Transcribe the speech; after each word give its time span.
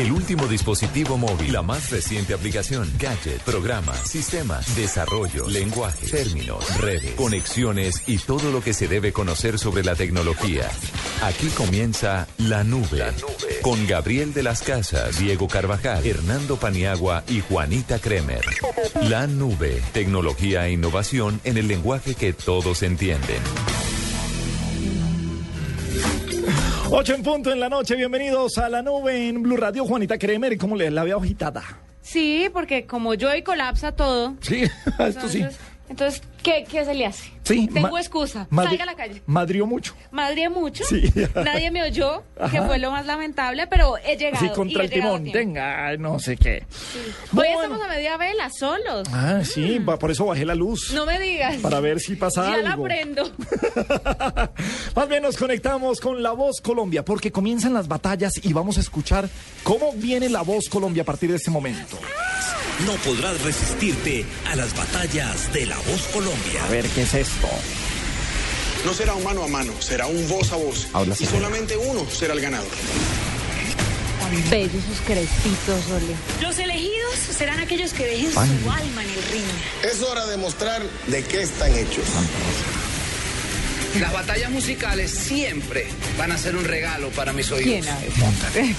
El 0.00 0.12
último 0.12 0.46
dispositivo 0.46 1.18
móvil, 1.18 1.52
la 1.52 1.60
más 1.60 1.90
reciente 1.90 2.32
aplicación, 2.32 2.90
gadget, 2.98 3.42
programa, 3.42 3.94
sistema, 3.94 4.58
desarrollo, 4.74 5.46
lenguaje, 5.46 6.06
términos, 6.06 6.80
redes, 6.80 7.14
conexiones 7.16 8.04
y 8.06 8.16
todo 8.16 8.50
lo 8.50 8.62
que 8.62 8.72
se 8.72 8.88
debe 8.88 9.12
conocer 9.12 9.58
sobre 9.58 9.84
la 9.84 9.94
tecnología. 9.94 10.70
Aquí 11.22 11.48
comienza 11.48 12.26
La 12.38 12.64
Nube, 12.64 13.12
con 13.60 13.86
Gabriel 13.86 14.32
de 14.32 14.42
las 14.42 14.62
Casas, 14.62 15.18
Diego 15.18 15.48
Carvajal, 15.48 16.06
Hernando 16.06 16.56
Paniagua 16.56 17.22
y 17.28 17.42
Juanita 17.42 17.98
Kremer. 17.98 18.40
La 19.02 19.26
Nube, 19.26 19.82
tecnología 19.92 20.66
e 20.66 20.72
innovación 20.72 21.42
en 21.44 21.58
el 21.58 21.68
lenguaje 21.68 22.14
que 22.14 22.32
todos 22.32 22.82
entienden. 22.82 23.42
Ocho 26.92 27.14
en 27.14 27.22
punto 27.22 27.52
en 27.52 27.60
la 27.60 27.68
noche, 27.68 27.94
bienvenidos 27.94 28.58
a 28.58 28.68
la 28.68 28.82
nube 28.82 29.28
en 29.28 29.40
Blue 29.42 29.56
Radio. 29.56 29.84
Juanita 29.84 30.18
Kremer, 30.18 30.58
¿cómo 30.58 30.74
le 30.74 30.90
la 30.90 31.04
veo 31.04 31.20
agitada? 31.20 31.62
Sí, 32.02 32.48
porque 32.52 32.84
como 32.84 33.14
yo 33.14 33.32
y 33.32 33.42
colapsa 33.42 33.92
todo. 33.92 34.34
Sí, 34.40 34.64
esto 34.98 35.28
sí. 35.28 35.46
Entonces, 35.88 36.22
¿qué, 36.42 36.64
qué 36.68 36.84
se 36.84 36.94
le 36.94 37.06
hace? 37.06 37.30
Sí, 37.42 37.66
Tengo 37.72 37.98
excusa. 37.98 38.46
Salga 38.54 38.82
a 38.84 38.86
la 38.86 38.94
calle. 38.94 39.22
Madrió 39.26 39.66
mucho. 39.66 39.94
Madre 40.12 40.48
mucho. 40.48 40.84
Sí. 40.84 41.12
Nadie 41.34 41.70
me 41.72 41.82
oyó, 41.82 42.22
que 42.50 42.62
fue 42.62 42.78
lo 42.78 42.92
más 42.92 43.06
lamentable, 43.06 43.66
pero 43.66 43.96
he 43.98 44.16
llegado. 44.16 44.36
Así 44.36 44.46
y 44.46 44.50
contra 44.50 44.84
el 44.84 44.90
timón. 44.90 45.32
Tenga, 45.32 45.96
no 45.96 46.18
sé 46.20 46.36
qué. 46.36 46.62
Hoy 46.62 47.26
Bueno. 47.32 47.62
estamos 47.62 47.82
a 47.84 47.88
media 47.88 48.16
vela, 48.16 48.50
solos. 48.50 49.08
Ah, 49.12 49.40
sí, 49.42 49.78
va- 49.80 49.98
por 49.98 50.12
eso 50.12 50.26
bajé 50.26 50.44
la 50.44 50.54
luz. 50.54 50.92
No 50.94 51.06
me 51.06 51.18
digas. 51.18 51.56
Para 51.56 51.80
ver 51.80 51.98
si 51.98 52.14
pasa 52.14 52.48
ya 52.50 52.58
la 52.58 52.72
algo. 52.72 52.84
prendo. 52.84 53.24
Más 54.94 55.08
bien 55.08 55.22
nos 55.22 55.36
conectamos 55.36 56.00
con 56.00 56.22
La 56.22 56.32
Voz 56.32 56.60
Colombia 56.60 57.04
porque 57.04 57.32
comienzan 57.32 57.72
las 57.74 57.88
batallas 57.88 58.34
y 58.44 58.52
vamos 58.52 58.76
a 58.76 58.80
escuchar 58.80 59.28
cómo 59.64 59.92
viene 59.94 60.28
La 60.28 60.42
Voz 60.42 60.68
Colombia 60.68 61.02
a 61.02 61.06
partir 61.06 61.30
de 61.30 61.36
este 61.36 61.50
momento. 61.50 61.98
No 62.86 62.94
podrás 62.96 63.40
resistirte 63.42 64.24
a 64.46 64.56
las 64.56 64.74
batallas 64.74 65.52
de 65.52 65.66
la 65.66 65.76
voz 65.76 66.02
Colombia. 66.12 66.64
A 66.64 66.68
ver, 66.68 66.86
¿qué 66.88 67.02
es 67.02 67.14
esto? 67.14 67.48
No 68.84 68.94
será 68.94 69.14
un 69.14 69.22
mano 69.22 69.44
a 69.44 69.48
mano, 69.48 69.72
será 69.80 70.06
un 70.06 70.26
voz 70.28 70.50
a 70.52 70.56
voz. 70.56 70.88
Habla 70.92 71.14
y 71.18 71.26
solamente 71.26 71.76
uno 71.76 72.06
será 72.10 72.32
el 72.32 72.40
ganador. 72.40 72.70
Tan 74.20 74.50
bellos 74.50 74.82
sus 74.88 75.00
crespitos, 75.00 75.90
Ole. 75.90 76.14
Los 76.40 76.58
elegidos 76.58 77.14
serán 77.36 77.60
aquellos 77.60 77.92
que 77.92 78.06
dejen 78.06 78.32
Ay. 78.36 78.60
su 78.62 78.70
alma 78.70 79.02
en 79.02 79.10
el 79.10 79.22
ring. 79.30 79.44
Es 79.82 80.00
hora 80.02 80.26
de 80.26 80.36
mostrar 80.38 80.82
de 81.08 81.22
qué 81.24 81.42
están 81.42 81.74
hechos. 81.76 82.04
Las 83.98 84.12
batallas 84.12 84.50
musicales 84.50 85.10
siempre 85.10 85.86
van 86.16 86.32
a 86.32 86.38
ser 86.38 86.56
un 86.56 86.64
regalo 86.64 87.10
para 87.10 87.32
mis 87.32 87.50
oídos. 87.50 87.86
¿Quién 88.52 88.76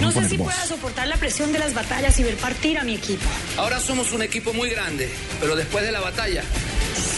No 0.00 0.10
sé 0.10 0.28
si 0.28 0.38
pueda 0.38 0.66
soportar 0.66 1.06
la 1.06 1.16
presión 1.16 1.52
de 1.52 1.58
las 1.58 1.74
batallas 1.74 2.18
y 2.18 2.22
ver 2.22 2.36
partir 2.36 2.78
a 2.78 2.84
mi 2.84 2.94
equipo. 2.94 3.24
Ahora 3.56 3.80
somos 3.80 4.12
un 4.12 4.22
equipo 4.22 4.52
muy 4.52 4.70
grande, 4.70 5.08
pero 5.40 5.56
después 5.56 5.84
de 5.84 5.92
la 5.92 6.00
batalla, 6.00 6.42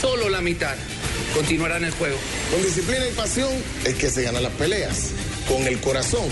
solo 0.00 0.28
la 0.28 0.40
mitad 0.40 0.74
continuará 1.34 1.76
en 1.76 1.84
el 1.84 1.90
juego. 1.92 2.16
Con 2.50 2.62
disciplina 2.62 3.06
y 3.06 3.12
pasión 3.12 3.52
es 3.84 3.94
que 3.94 4.10
se 4.10 4.22
ganan 4.22 4.42
las 4.42 4.52
peleas. 4.52 5.10
Con 5.48 5.66
el 5.66 5.78
corazón 5.80 6.26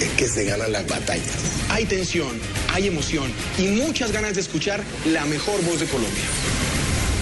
es 0.00 0.08
que 0.10 0.28
se 0.28 0.44
ganan 0.44 0.72
las 0.72 0.86
batallas. 0.86 1.36
Hay 1.70 1.84
tensión, 1.84 2.40
hay 2.72 2.86
emoción 2.86 3.30
y 3.58 3.68
muchas 3.68 4.12
ganas 4.12 4.34
de 4.34 4.40
escuchar 4.40 4.82
la 5.06 5.24
mejor 5.26 5.62
voz 5.64 5.80
de 5.80 5.86
Colombia. 5.86 6.24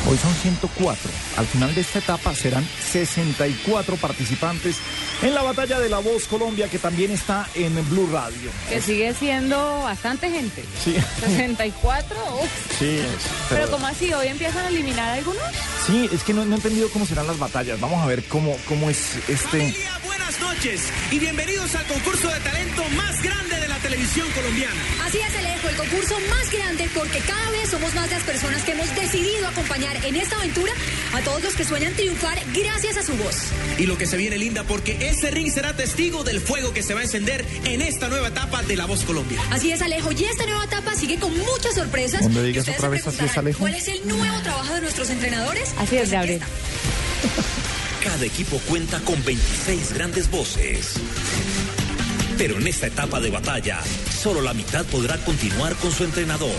Hoy 0.08 0.18
son 0.18 0.34
104. 0.34 1.10
Al 1.36 1.46
final 1.46 1.74
de 1.74 1.80
esta 1.80 2.00
etapa 2.00 2.34
serán 2.34 2.66
64 2.90 3.96
participantes 3.96 4.76
en 5.22 5.34
la 5.34 5.42
batalla 5.42 5.78
de 5.78 5.88
La 5.88 5.98
Voz 5.98 6.26
Colombia 6.26 6.68
que 6.68 6.78
también 6.78 7.12
está 7.12 7.48
en 7.54 7.74
Blue 7.88 8.08
Radio. 8.12 8.50
Que 8.68 8.80
sigue 8.80 9.14
siendo 9.14 9.82
bastante 9.82 10.30
gente. 10.30 10.64
Sí, 10.82 10.96
64, 11.20 12.16
uf. 12.42 12.78
sí, 12.78 12.98
es, 12.98 13.06
Pero 13.48 13.70
como 13.70 13.86
así, 13.86 14.12
hoy 14.12 14.26
empiezan 14.26 14.66
a 14.66 14.68
eliminar 14.68 15.18
algunos. 15.18 15.42
Sí, 15.86 16.08
es 16.12 16.22
que 16.24 16.34
no, 16.34 16.44
no 16.44 16.54
he 16.54 16.56
entendido 16.56 16.90
cómo 16.90 17.06
serán 17.06 17.26
las 17.26 17.38
batallas. 17.38 17.80
Vamos 17.80 18.02
a 18.02 18.06
ver 18.06 18.24
cómo, 18.24 18.56
cómo 18.68 18.90
es 18.90 19.16
este... 19.28 19.58
Familia, 19.58 20.00
buenas 20.04 20.40
noches 20.40 20.82
y 21.12 21.18
bienvenidos 21.20 21.74
al 21.76 21.86
concurso 21.86 22.28
de 22.28 22.40
talento 22.40 22.82
más 22.96 23.22
grande 23.22 23.56
de 23.56 23.61
televisión 23.92 24.26
colombiana. 24.30 24.80
Así 25.04 25.18
es, 25.18 25.36
Alejo, 25.36 25.68
el 25.68 25.76
concurso 25.76 26.16
más 26.30 26.50
grande 26.50 26.88
porque 26.94 27.18
cada 27.18 27.50
vez 27.50 27.68
somos 27.68 27.94
más 27.94 28.10
las 28.10 28.22
personas 28.22 28.62
que 28.62 28.72
hemos 28.72 28.94
decidido 28.94 29.46
acompañar 29.46 30.02
en 30.06 30.16
esta 30.16 30.36
aventura 30.36 30.72
a 31.12 31.20
todos 31.20 31.42
los 31.42 31.54
que 31.54 31.64
sueñan 31.64 31.92
triunfar 31.92 32.40
gracias 32.54 32.96
a 32.96 33.02
su 33.02 33.12
voz. 33.16 33.36
Y 33.76 33.84
lo 33.84 33.98
que 33.98 34.06
se 34.06 34.16
viene 34.16 34.38
linda 34.38 34.64
porque 34.64 34.96
este 35.10 35.30
ring 35.30 35.52
será 35.52 35.76
testigo 35.76 36.24
del 36.24 36.40
fuego 36.40 36.72
que 36.72 36.82
se 36.82 36.94
va 36.94 37.00
a 37.00 37.02
encender 37.02 37.44
en 37.66 37.82
esta 37.82 38.08
nueva 38.08 38.28
etapa 38.28 38.62
de 38.62 38.76
La 38.76 38.86
Voz 38.86 39.04
Colombia. 39.04 39.38
Así 39.50 39.70
es, 39.72 39.82
Alejo, 39.82 40.10
y 40.12 40.24
esta 40.24 40.46
nueva 40.46 40.64
etapa 40.64 40.94
sigue 40.94 41.18
con 41.18 41.36
muchas 41.36 41.74
sorpresas. 41.74 42.22
No 42.22 42.30
me 42.30 42.40
Y 42.40 42.44
digas 42.44 42.62
ustedes 42.62 42.78
otra 42.78 42.88
se 42.88 42.92
vez, 42.92 43.00
así 43.06 43.08
es, 43.08 43.14
preguntarán, 43.16 43.44
Alejo. 43.44 43.58
¿Cuál 43.58 43.74
es 43.74 43.88
el 43.88 44.08
nuevo 44.08 44.40
trabajo 44.40 44.74
de 44.74 44.80
nuestros 44.80 45.10
entrenadores? 45.10 45.68
Así 45.76 45.96
es, 45.96 46.00
Pues 46.08 46.10
Gabriel. 46.12 46.40
Cada 48.02 48.24
equipo 48.24 48.58
cuenta 48.68 49.00
con 49.00 49.22
26 49.22 49.92
grandes 49.92 50.30
voces. 50.30 50.94
Pero 52.42 52.58
en 52.58 52.66
esta 52.66 52.88
etapa 52.88 53.20
de 53.20 53.30
batalla, 53.30 53.78
solo 54.20 54.40
la 54.42 54.52
mitad 54.52 54.84
podrá 54.86 55.16
continuar 55.18 55.76
con 55.76 55.92
su 55.92 56.02
entrenador. 56.02 56.50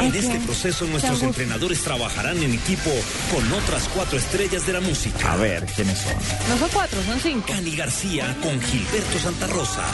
En 0.00 0.12
este 0.12 0.40
proceso, 0.40 0.86
nuestros 0.86 1.20
Chau. 1.20 1.28
entrenadores 1.28 1.82
trabajarán 1.82 2.42
en 2.42 2.52
equipo 2.52 2.90
con 3.32 3.52
otras 3.52 3.84
cuatro 3.94 4.18
estrellas 4.18 4.66
de 4.66 4.72
la 4.72 4.80
música. 4.80 5.34
A 5.34 5.36
ver, 5.36 5.64
¿quiénes 5.66 5.98
son? 5.98 6.14
No 6.48 6.58
son 6.58 6.68
cuatro, 6.72 7.00
son 7.04 7.20
cinco. 7.20 7.46
Cani 7.46 7.76
García 7.76 8.36
con 8.42 8.60
Gilberto 8.60 9.20
Santa 9.20 9.46
Rosa. 9.46 9.84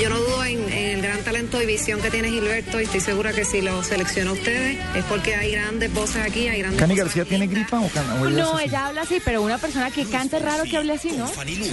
Yo 0.00 0.08
no 0.08 0.16
dudo 0.18 0.42
en, 0.46 0.72
en 0.72 0.96
el 0.96 1.02
gran 1.02 1.18
talento 1.20 1.60
y 1.62 1.66
visión 1.66 2.00
que 2.00 2.10
tiene 2.10 2.30
Gilberto 2.30 2.80
y 2.80 2.84
estoy 2.84 3.00
segura 3.00 3.34
que 3.34 3.44
si 3.44 3.60
lo 3.60 3.84
selecciona 3.84 4.32
ustedes 4.32 4.78
es 4.96 5.04
porque 5.04 5.34
hay 5.34 5.52
grandes 5.52 5.92
voces 5.92 6.22
aquí, 6.24 6.48
hay 6.48 6.60
grandes 6.60 6.80
¿Cani 6.80 6.96
García 6.96 7.22
aquí. 7.24 7.28
tiene 7.28 7.48
gripa 7.48 7.80
o, 7.80 7.88
can- 7.90 8.10
o 8.12 8.26
ella 8.28 8.42
No, 8.42 8.58
ella 8.58 8.86
habla 8.86 9.02
así, 9.02 9.20
pero 9.22 9.42
una 9.42 9.58
persona 9.58 9.90
que 9.90 10.06
canta 10.06 10.38
es 10.38 10.42
raro 10.42 10.64
que 10.64 10.78
hable 10.78 10.94
así, 10.94 11.12
¿no? 11.12 11.26
Fanny 11.26 11.56
Lu. 11.56 11.66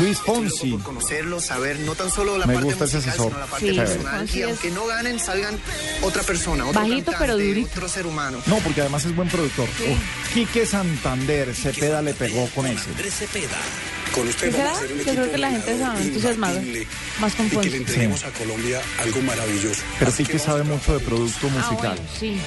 Luis 0.00 0.18
Fonsi. 0.18 0.78
conocerlo, 0.82 1.40
saber 1.40 1.78
no 1.80 1.94
tan 1.94 2.10
solo 2.10 2.38
la 2.38 2.46
Me 2.46 2.54
parte 2.54 2.66
gusta 2.68 2.84
ese 2.84 2.98
asesor. 2.98 3.28
sino 3.28 3.38
la 3.40 3.46
parte 3.46 3.70
Sí, 3.70 3.76
personal. 3.76 4.30
Y 4.34 4.42
aunque 4.42 4.70
no 4.70 4.86
ganen, 4.86 5.18
salgan 5.20 5.58
otra 6.02 6.22
persona, 6.22 6.66
otro 6.66 6.80
Bajito, 6.80 6.96
cantante, 7.12 7.18
pero 7.20 7.36
durito. 7.38 7.68
otro 7.72 7.88
ser 7.88 8.06
humano. 8.06 8.38
No, 8.46 8.58
porque 8.58 8.80
además 8.82 9.04
es 9.04 9.14
buen 9.16 9.28
productor. 9.28 9.64
Uf, 9.68 10.32
Quique 10.34 10.66
Santander, 10.66 11.54
Cepeda 11.54 12.02
le 12.02 12.14
pegó 12.14 12.46
con 12.54 12.66
ese. 12.66 12.90
Andrés 12.90 13.14
Cepeda. 13.14 13.56
Con 14.14 14.26
usted 14.26 14.46
¿Qué 14.46 14.52
será? 14.52 14.64
vamos 14.72 14.80
a 14.80 14.84
hacer 14.84 14.92
un 14.96 15.04
Yo 15.04 15.12
creo 15.12 15.30
que 15.32 15.38
la 15.38 15.50
gente 15.50 15.76
se 15.76 15.82
va 15.82 16.00
entusiasmada. 16.00 16.52
imbatible, 16.54 16.86
Más 17.20 17.34
con 17.34 17.46
Y 17.46 17.48
que 17.50 17.54
Fonsi. 17.56 17.70
le 17.70 17.76
entreguemos 17.76 18.24
a 18.24 18.30
Colombia 18.30 18.80
algo 19.00 19.20
maravilloso. 19.22 19.82
Pero 19.98 20.10
Así 20.10 20.24
que 20.24 20.32
Quique 20.32 20.44
vamos 20.46 20.46
sabe 20.46 20.64
mucho 20.64 20.98
de 20.98 21.04
producto 21.04 21.46
Ah, 21.48 21.50
musical. 21.70 21.96
bueno, 21.96 22.10
sí. 22.18 22.40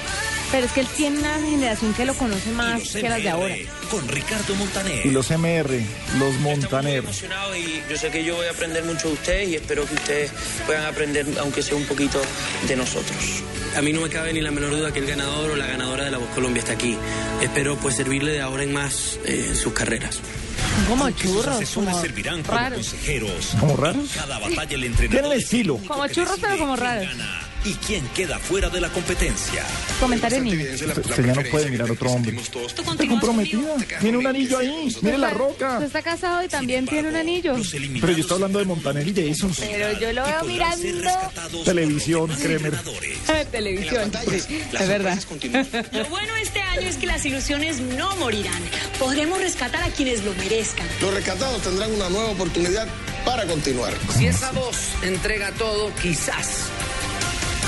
Pero 0.52 0.66
es 0.66 0.72
que 0.72 0.80
él 0.80 0.86
tiene 0.96 1.18
una 1.18 1.34
generación 1.40 1.94
que 1.94 2.04
lo 2.04 2.14
conoce 2.14 2.50
más 2.50 2.82
que 2.92 3.08
las 3.08 3.22
de 3.22 3.30
ahora. 3.30 3.54
MR 3.56 3.66
Con 3.90 4.06
Ricardo 4.08 4.54
Montaner. 4.54 5.06
Y 5.06 5.10
los 5.10 5.30
MR, 5.30 5.80
los 6.18 6.34
Montaner. 6.40 6.98
emocionado 6.98 7.56
y 7.56 7.82
yo 7.90 7.96
sé 7.96 8.10
que 8.10 8.22
yo 8.22 8.36
voy 8.36 8.46
a 8.46 8.50
aprender 8.50 8.84
mucho 8.84 9.08
de 9.08 9.14
ustedes 9.14 9.48
y 9.48 9.56
espero 9.56 9.86
que 9.86 9.94
ustedes 9.94 10.30
puedan 10.66 10.84
aprender, 10.84 11.26
aunque 11.40 11.62
sea 11.62 11.74
un 11.76 11.86
poquito, 11.86 12.20
de 12.68 12.76
nosotros. 12.76 13.42
A 13.76 13.80
mí 13.80 13.94
no 13.94 14.02
me 14.02 14.10
cabe 14.10 14.34
ni 14.34 14.42
la 14.42 14.50
menor 14.50 14.70
duda 14.70 14.92
que 14.92 14.98
el 14.98 15.06
ganador 15.06 15.50
o 15.52 15.56
la 15.56 15.66
ganadora 15.66 16.04
de 16.04 16.10
la 16.10 16.18
Voz 16.18 16.28
Colombia 16.34 16.60
está 16.60 16.72
aquí. 16.74 16.98
Espero 17.40 17.76
pues 17.76 17.96
servirle 17.96 18.32
de 18.32 18.42
ahora 18.42 18.62
en 18.64 18.74
más 18.74 19.18
eh, 19.24 19.46
en 19.48 19.56
sus 19.56 19.72
carreras. 19.72 20.20
Como 20.88 21.04
Aunque 21.04 21.22
churros, 21.24 21.70
como 21.70 22.00
servirán 22.00 22.42
como 22.42 22.58
raros. 22.58 22.88
consejeros. 22.88 23.54
¿Como 23.58 23.76
raros? 23.76 24.10
Cada 24.14 24.38
batalla 24.38 24.74
el 24.74 24.84
entrenador 24.84 25.22
Tienen 25.22 25.40
estilo. 25.40 25.78
Como 25.78 26.06
churros, 26.08 26.38
pero 26.40 26.58
como 26.58 26.76
raros. 26.76 27.06
gana 27.06 27.41
Y 27.64 27.74
quién 27.74 28.04
queda 28.08 28.38
fuera 28.40 28.68
de 28.70 28.80
la 28.80 28.88
competencia. 28.88 29.64
Comentario 30.00 30.42
niño. 30.42 30.54
evidencia 30.54 30.86
la- 30.88 30.94
no 30.94 31.50
puede 31.50 31.70
mirar 31.70 31.90
otro 31.90 32.10
hombre. 32.10 32.36
Tú 32.50 32.58
Está 32.66 32.82
comprometida. 32.82 33.76
Tiene 34.00 34.18
un 34.18 34.26
anillo 34.26 34.58
ahí. 34.58 34.96
Mire 35.00 35.18
la 35.18 35.30
roca. 35.30 35.74
Usted 35.74 35.86
está 35.86 36.02
casado 36.02 36.42
y 36.42 36.48
también 36.48 36.86
tiene 36.86 37.08
un 37.08 37.16
anillo. 37.16 37.54
Pero 38.00 38.12
yo 38.12 38.20
estoy 38.20 38.34
hablando 38.34 38.58
de 38.58 38.64
Montaner 38.64 39.06
y 39.06 39.14
Jason. 39.14 39.54
Pero 39.58 39.98
yo 39.98 40.12
lo 40.12 40.24
veo 40.24 40.44
mirando 40.44 40.82
Televisión, 41.64 42.28
Kremer. 42.40 42.74
en 43.28 43.36
En 43.36 43.46
televisión. 43.48 44.12
es 44.32 44.88
verdad. 44.88 45.18
Lo 45.92 46.04
bueno 46.06 46.34
este 46.36 46.60
año 46.60 46.88
es 46.88 46.96
que 46.96 47.06
las 47.06 47.24
ilusiones 47.24 47.80
no 47.80 48.16
morirán. 48.16 48.62
Podremos 48.98 49.40
rescatar 49.40 49.82
a 49.84 49.88
quienes 49.90 50.24
lo 50.24 50.34
merezcan. 50.34 50.86
Los 51.00 51.14
rescatados 51.14 51.62
tendrán 51.62 51.92
una 51.92 52.08
nueva 52.08 52.30
oportunidad 52.30 52.88
para 53.24 53.44
continuar. 53.46 53.92
Si 54.16 54.26
esa 54.26 54.50
voz 54.52 54.76
entrega 55.02 55.52
todo, 55.52 55.92
quizás, 56.02 56.66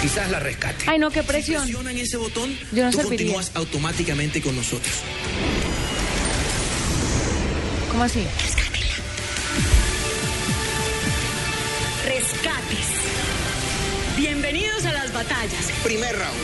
quizás 0.02 0.30
la 0.30 0.40
rescate. 0.40 0.84
Ay, 0.86 0.98
no, 0.98 1.10
qué 1.10 1.22
presión. 1.22 1.62
Presionan 1.62 1.96
ese 1.96 2.16
botón, 2.16 2.56
Yo 2.72 2.84
no 2.84 2.90
tú 2.90 2.98
serviría. 2.98 3.26
continúas 3.34 3.50
automáticamente 3.54 4.40
con 4.42 4.54
nosotros. 4.56 4.92
¿Cómo 7.90 8.04
así? 8.04 8.24
Rescates. 12.04 12.86
Bienvenidos 14.16 14.84
a 14.84 14.92
las 14.92 15.12
batallas. 15.12 15.70
Primer 15.82 16.12
round. 16.16 16.40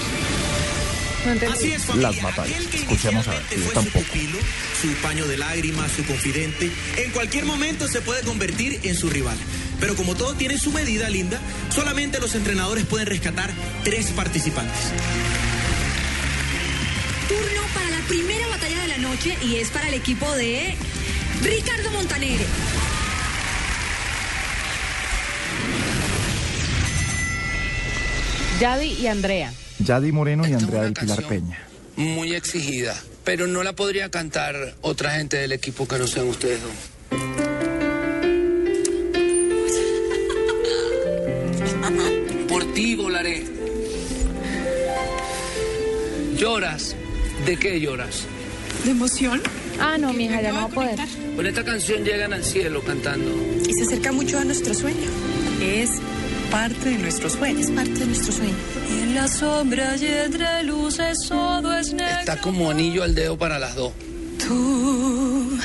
No 1.27 1.33
entendí. 1.33 1.55
Así 1.55 1.73
es, 1.73 1.85
familia. 1.85 2.11
Las 2.13 2.23
batallas. 2.23 2.61
Escuchemos 2.75 3.29
a 3.29 3.33
ver, 3.33 3.43
yo 3.51 3.59
fue 3.65 3.75
tampoco. 3.75 3.99
Su, 3.99 4.05
pupilo, 4.05 4.39
su 4.81 4.89
paño 5.03 5.27
de 5.27 5.37
lágrimas, 5.37 5.93
su 5.93 6.05
confidente, 6.05 6.71
en 6.97 7.11
cualquier 7.11 7.45
momento 7.45 7.87
se 7.89 8.01
puede 8.01 8.23
convertir 8.23 8.81
en 8.85 8.95
su 8.97 9.11
rival. 9.11 9.37
Pero 9.81 9.97
como 9.97 10.15
todo 10.15 10.35
tiene 10.35 10.59
su 10.59 10.71
medida, 10.73 11.09
Linda, 11.09 11.41
solamente 11.75 12.21
los 12.21 12.35
entrenadores 12.35 12.85
pueden 12.85 13.07
rescatar 13.07 13.51
tres 13.83 14.09
participantes. 14.09 14.93
Turno 17.29 17.63
para 17.75 17.91
la 17.91 18.01
primera 18.07 18.47
batalla 18.49 18.81
de 18.83 18.89
la 18.89 18.99
noche 18.99 19.37
y 19.43 19.57
es 19.57 19.71
para 19.71 19.89
el 19.89 19.95
equipo 19.95 20.31
de 20.37 20.75
Ricardo 21.43 21.91
Montanere. 21.93 22.45
Yadi 28.61 28.93
y 28.93 29.07
Andrea. 29.07 29.55
Yadi 29.79 30.13
Moreno 30.13 30.47
y 30.47 30.53
Andrea 30.53 30.83
del 30.83 30.93
Pilar 30.93 31.23
Peña. 31.27 31.59
Muy 31.97 32.35
exigida, 32.35 32.95
pero 33.25 33.47
no 33.47 33.63
la 33.63 33.73
podría 33.73 34.11
cantar 34.11 34.75
otra 34.83 35.13
gente 35.13 35.39
del 35.39 35.53
equipo 35.53 35.89
que 35.89 35.99
no 35.99 36.07
sean 36.07 36.29
ustedes 36.29 36.63
dos. 36.63 37.00
¿Lloras? 46.39 46.97
¿De 47.45 47.57
qué 47.59 47.79
lloras? 47.79 48.25
¿De 48.85 48.93
emoción? 48.93 49.43
Ah, 49.79 49.99
no, 49.99 50.15
mija, 50.15 50.41
ya 50.41 50.53
no 50.53 50.57
va 50.57 50.65
a 50.65 50.69
poder. 50.69 50.99
Con 51.37 51.47
esta 51.47 51.63
canción 51.63 52.03
llegan 52.03 52.33
al 52.33 52.45
cielo 52.45 52.83
cantando. 52.83 53.31
Y 53.69 53.75
se 53.75 53.83
acerca 53.83 54.13
mucho 54.13 54.39
a 54.39 54.45
nuestro 54.45 54.73
sueño. 54.73 55.07
Es 55.63 55.91
parte 56.51 56.91
de 56.91 56.99
nuestro 56.99 57.29
sueño. 57.29 57.61
Es 57.61 57.71
parte 57.71 57.93
de 57.93 58.07
nuestro 58.07 58.33
sueño. 58.33 58.55
Y 58.89 59.03
en 59.03 59.15
la 59.15 59.29
sombra 59.29 59.97
y 59.97 60.07
entre 60.07 60.63
luces 60.63 61.19
todo 61.29 61.77
es 61.77 61.93
negro. 61.93 62.21
Está 62.21 62.41
como 62.41 62.71
anillo 62.71 63.03
al 63.03 63.15
dedo 63.15 63.37
para 63.37 63.59
las 63.59 63.75
dos. 63.75 63.93
Tú 64.39 65.59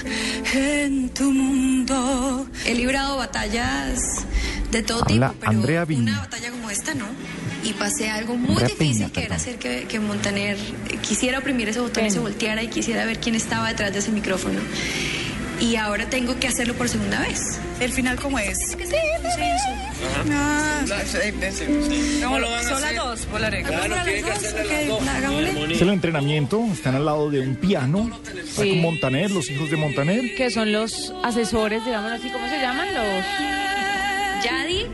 en 0.54 1.10
tu 1.10 1.31
mundo. 1.31 2.48
He 2.66 2.75
librado 2.75 3.16
batallas 3.18 4.25
de 4.72 4.84
todo 4.84 5.04
Habla 5.04 5.30
tipo, 5.30 5.40
pero 5.40 5.51
Andrea 5.51 5.86
una 5.90 6.19
batalla 6.19 6.51
como 6.51 6.69
esta 6.69 6.94
no. 6.94 7.06
Y 7.65 7.73
pasé 7.73 8.09
algo 8.09 8.35
muy 8.35 8.62
difícil 8.63 9.12
que 9.12 9.23
era 9.23 9.35
hacer 9.35 9.56
que, 9.57 9.85
que 9.89 10.00
Montaner 10.00 10.56
eh, 10.56 10.97
quisiera 11.01 11.39
oprimir 11.39 11.67
ese 11.67 11.79
botón 11.79 12.06
y 12.06 12.12
se 12.12 12.19
volteara 12.19 12.62
y 12.63 12.67
quisiera 12.67 13.06
ver 13.06 13.19
quién 13.19 13.35
estaba 13.35 13.67
detrás 13.69 13.91
de 13.91 14.00
ese 14.00 14.12
micrófono. 14.12 14.59
Y 15.59 15.77
ahora 15.77 16.09
tengo 16.09 16.38
que 16.38 16.47
hacerlo 16.47 16.73
por 16.75 16.89
segunda 16.89 17.19
vez. 17.21 17.39
¿El 17.79 17.91
final 17.91 18.19
cómo 18.19 18.38
es? 18.39 18.57
Sí, 18.71 18.75
Ah, 20.31 20.81
sí, 20.85 21.17
sí, 21.51 21.65
sí. 21.65 22.19
No, 22.21 22.27
¿Cómo 22.27 22.39
lo 22.39 22.50
van 22.51 22.59
a 22.59 22.63
son 22.63 22.81
las 22.81 22.83
hacer? 22.83 22.95
dos, 22.97 23.27
volaré. 23.31 23.63
Claro, 23.63 23.95
dos. 23.95 25.71
Es 25.71 25.81
el 25.81 25.89
entrenamiento, 25.89 26.63
están 26.71 26.95
al 26.95 27.06
lado 27.06 27.29
de 27.31 27.39
un 27.39 27.56
piano, 27.56 28.12
está 28.38 28.63
con 28.63 28.81
Montaner, 28.81 29.31
los 29.31 29.50
hijos 29.50 29.71
de 29.71 29.77
Montaner. 29.77 30.35
Que 30.35 30.51
son 30.51 30.71
los 30.71 31.13
asesores, 31.23 31.83
digámoslo 31.85 32.17
así, 32.17 32.29
¿cómo 32.29 32.47
se 32.50 32.59
llaman? 32.59 32.88
Los... 32.94 34.44
Yadi, 34.44 34.85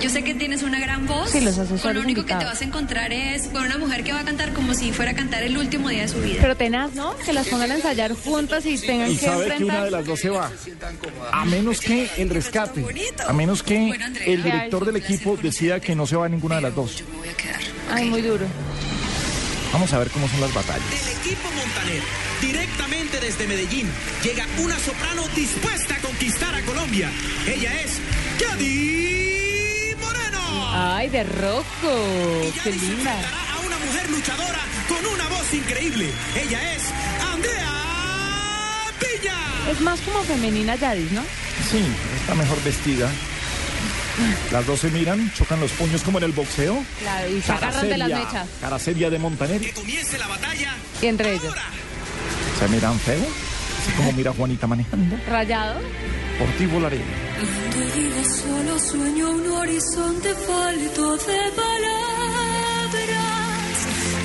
yo 0.00 0.10
sé 0.10 0.22
que 0.22 0.34
tienes 0.34 0.62
una 0.62 0.78
gran 0.78 1.06
voz. 1.06 1.30
Sí, 1.30 1.40
los 1.40 1.58
asesores 1.58 1.82
Con 1.82 1.94
lo 1.94 2.00
único 2.02 2.24
que 2.24 2.34
te 2.34 2.44
vas 2.44 2.60
a 2.60 2.64
encontrar 2.64 3.12
es 3.12 3.48
con 3.48 3.64
una 3.64 3.78
mujer 3.78 4.04
que 4.04 4.12
va 4.12 4.20
a 4.20 4.24
cantar 4.24 4.52
como 4.52 4.74
si 4.74 4.92
fuera 4.92 5.10
a 5.12 5.14
cantar 5.14 5.42
el 5.42 5.56
último 5.58 5.88
día 5.88 6.02
de 6.02 6.08
su 6.08 6.20
vida. 6.20 6.38
Pero 6.40 6.56
tenaz, 6.56 6.94
¿no? 6.94 7.16
Que 7.18 7.32
las 7.32 7.48
pongan 7.48 7.70
a 7.72 7.74
ensayar 7.76 8.12
juntas 8.14 8.64
y 8.66 8.78
tengan 8.78 9.10
Y 9.10 9.16
que 9.16 9.26
sabe 9.26 9.44
que 9.44 9.46
una 9.46 9.52
enfrentar. 9.54 9.84
de 9.84 9.90
las 9.90 10.06
dos 10.06 10.20
se 10.20 10.30
va. 10.30 10.50
A 11.32 11.44
menos 11.44 11.80
que 11.80 12.08
el 12.16 12.30
rescate, 12.30 12.84
a 13.26 13.32
menos 13.32 13.62
que 13.62 13.90
el 14.26 14.42
director 14.42 14.84
del 14.84 14.96
equipo 14.96 15.36
decida 15.36 15.80
que 15.80 15.94
no 15.96 16.06
se 16.06 16.16
va 16.16 16.26
a 16.26 16.28
ninguna 16.28 16.56
de 16.56 16.62
las 16.62 16.74
dos. 16.74 17.02
Me 17.10 17.18
voy 17.18 17.28
a 17.28 17.34
quedar. 17.34 17.60
Ay, 17.90 18.08
muy 18.08 18.22
duro. 18.22 18.46
Vamos 19.72 19.92
a 19.92 19.98
ver 19.98 20.08
cómo 20.10 20.28
son 20.28 20.40
las 20.40 20.54
batallas. 20.54 20.88
Del 20.90 21.16
equipo 21.18 21.48
Montaner, 21.54 22.02
directamente 22.40 23.20
desde 23.20 23.46
Medellín, 23.46 23.86
llega 24.24 24.46
una 24.62 24.78
soprano 24.78 25.24
dispuesta 25.34 25.94
a 25.96 25.98
conquistar 25.98 26.54
a 26.54 26.62
Colombia. 26.62 27.10
Ella 27.46 27.80
es 27.82 27.98
Yadi. 28.40 29.17
Ay, 30.80 31.08
de 31.08 31.24
rojo. 31.24 32.52
Qué 32.62 32.70
linda. 32.70 33.12
a 33.12 33.58
una 33.66 33.78
mujer 33.78 34.10
luchadora 34.10 34.60
con 34.88 35.04
una 35.12 35.28
voz 35.28 35.52
increíble. 35.52 36.08
Ella 36.36 36.74
es 36.74 36.84
Andrea 37.32 37.72
Piña. 39.00 39.72
Es 39.72 39.80
más 39.80 40.00
como 40.02 40.22
femenina 40.22 40.76
Yadis, 40.76 41.10
¿no? 41.10 41.22
Sí, 41.68 41.84
está 42.20 42.36
mejor 42.36 42.62
vestida. 42.62 43.10
Las 44.52 44.66
dos 44.66 44.78
se 44.80 44.90
miran, 44.90 45.32
chocan 45.34 45.58
los 45.58 45.72
puños 45.72 46.02
como 46.02 46.18
en 46.18 46.24
el 46.24 46.32
boxeo. 46.32 46.84
Claro, 47.00 47.28
y 47.28 47.40
se 47.40 47.46
Cara 47.48 47.68
agarran 47.68 47.88
de 47.88 47.98
las 47.98 48.08
seria, 48.08 48.24
mechas. 48.24 48.48
Cara 48.60 48.78
seria 48.78 49.10
de 49.10 49.18
Montaner. 49.18 49.60
Que 49.60 49.72
comience 49.72 50.16
la 50.16 50.28
batalla. 50.28 50.74
Y 51.02 51.06
entre 51.06 51.34
ellos. 51.34 51.54
Se 52.60 52.68
miran 52.68 52.98
feo. 53.00 53.26
Así 53.88 53.96
como 53.96 54.12
mira 54.12 54.32
Juanita 54.32 54.66
manejando. 54.66 55.16
Rayado. 55.28 55.80
Por 56.38 56.48
ti 56.58 56.66
volaré. 56.66 57.00
Cuando 57.00 57.94
vivo 57.94 58.24
solo 58.24 58.78
sueño 58.78 59.30
un 59.30 59.50
horizonte 59.52 60.34
falto 60.34 61.16
de 61.16 61.50
palabras. 61.56 62.98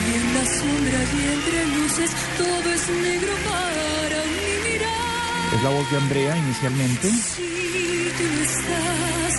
Y 0.05 0.13
en 0.15 0.33
la 0.33 0.45
sombra 0.45 0.99
y 1.13 1.21
entre 1.33 1.65
luces 1.77 2.11
todo 2.37 2.73
es 2.73 2.89
negro 2.89 3.33
para 3.49 4.19
mi 4.33 4.69
mirar. 4.69 5.55
Es 5.55 5.63
la 5.63 5.69
voz 5.69 5.91
de 5.91 5.97
Andrea 5.97 6.37
inicialmente. 6.37 7.07
Si 7.09 8.11
tú 8.17 8.23
estás 8.43 9.33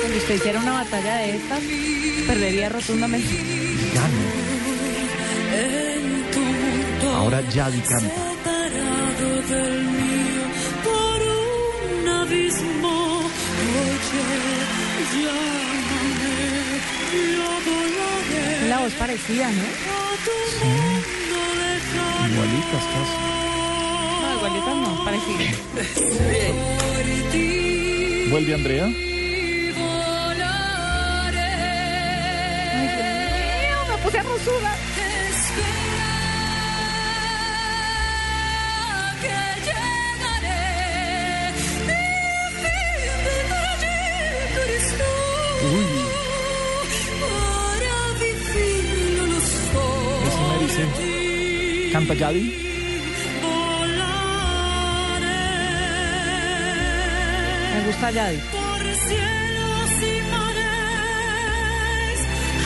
Cuando 0.00 0.18
usted 0.18 0.34
hiciera 0.36 0.60
una 0.60 0.72
batalla 0.72 1.16
de 1.16 1.36
estas, 1.36 1.60
perdería 2.26 2.68
rotundamente. 2.68 3.56
Mundo. 7.02 7.16
Ahora 7.16 7.40
Yadi 7.40 7.80
canta. 7.80 8.35
Del 9.48 9.82
mío 9.84 10.42
por 10.84 11.18
un 11.22 12.08
abismo. 12.08 12.94
Oye, 13.82 14.24
llámame, 15.22 16.36
yo 17.34 17.46
volaré 17.66 18.68
La 18.68 18.78
voz 18.80 18.92
parecida, 18.94 19.46
¿no? 19.50 19.62
a 19.62 19.64
tu 20.24 20.36
mundo 20.64 21.38
lejano. 21.62 22.32
Igualitas 22.32 22.84
casi. 22.92 23.16
No, 24.22 24.28
igualitas 24.36 24.76
no, 24.76 24.90
parecida. 25.04 25.46
Por 26.78 27.30
ti 27.32 27.46
Vuelve 28.30 28.52
Andrea. 28.54 28.86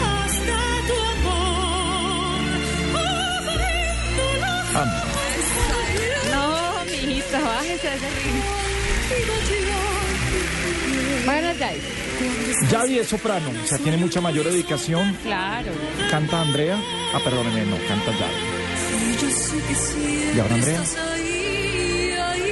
Hasta 0.03 0.59
tu 0.87 0.97
amor. 1.13 2.41
Abriendo 3.49 4.25
los 4.41 4.67
Canta. 4.73 5.03
No, 6.33 6.45
mijita, 6.87 7.39
bájese 7.41 7.89
a 7.89 7.95
ese 7.95 8.11
ritmo. 8.11 8.51
Bueno, 11.25 11.49
Yadi. 11.53 11.81
Yadi 12.71 12.99
es 12.99 13.09
soprano, 13.09 13.51
o 13.63 13.67
sea, 13.67 13.79
tiene 13.79 13.97
mucha 13.97 14.21
mayor 14.21 14.45
dedicación. 14.47 15.17
Claro. 15.23 15.71
Canta 16.11 16.41
Andrea. 16.41 16.77
Ah, 17.15 17.21
perdóneme, 17.23 17.65
no, 17.67 17.77
canta 17.87 18.11
Yadi. 18.11 18.60
¿Y 19.53 20.39
ahora 20.39 20.55
Andrea? 20.55 20.81
estás 20.83 20.97
ahí, 21.11 22.13
ahí, 22.13 22.51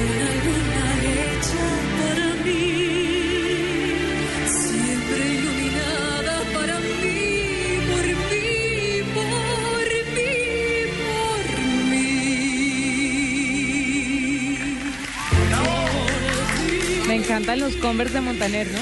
una 0.00 0.30
luna 0.44 0.84
hecha 1.04 1.66
para 2.00 2.28
mí, 2.42 2.64
siempre 4.46 5.22
iluminada 5.34 6.34
para 6.54 6.76
mí, 6.80 7.18
por 7.90 8.04
mí, 8.30 9.02
por 9.14 9.88
mí, 10.16 10.32
por 10.96 11.44
mí. 11.90 12.08
Me 17.06 17.14
encantan 17.16 17.60
los 17.60 17.76
Converse 17.76 18.14
de 18.14 18.20
Montaner, 18.22 18.68
¿no? 18.70 18.80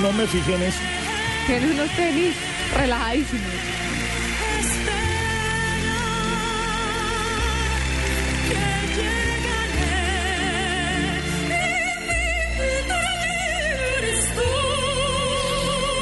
No 0.00 0.12
me 0.12 0.28
fijé 0.28 0.54
en 0.54 0.62
eso. 0.62 0.78
Tiene 1.48 1.72
unos 1.72 1.90
tenis 1.96 2.36
relajadísimos. 2.76 3.69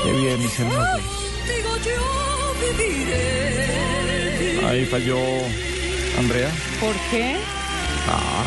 Qué 0.08 0.14
bien, 0.14 0.40
mis 0.40 0.58
hermanos. 0.58 1.02
Ahí 4.66 4.86
falló 4.86 5.18
Andrea. 6.18 6.50
¿Por 6.80 6.94
qué? 7.10 7.36
Ah, 8.08 8.44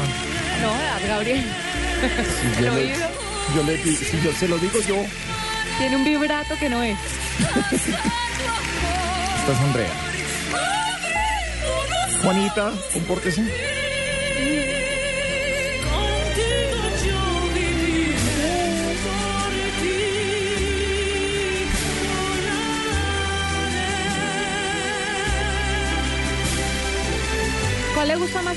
No, 0.64 1.08
Gabriel. 1.08 1.46
El 2.58 2.66
yo 2.66 2.74
le-. 2.74 2.96
Yo 3.56 3.64
le 3.64 3.78
si 3.78 4.22
yo 4.24 4.32
se 4.34 4.48
lo 4.48 4.58
digo 4.58 4.80
yo, 4.88 5.06
Tiene 5.78 5.98
un 5.98 6.04
vibrato 6.04 6.56
que 6.60 6.68
no 6.68 6.82
es. 6.82 6.98
esta 7.72 9.52
es 9.52 9.60
Andrea. 9.60 9.94
Juanita, 12.24 12.72
compórtese. 12.92 13.81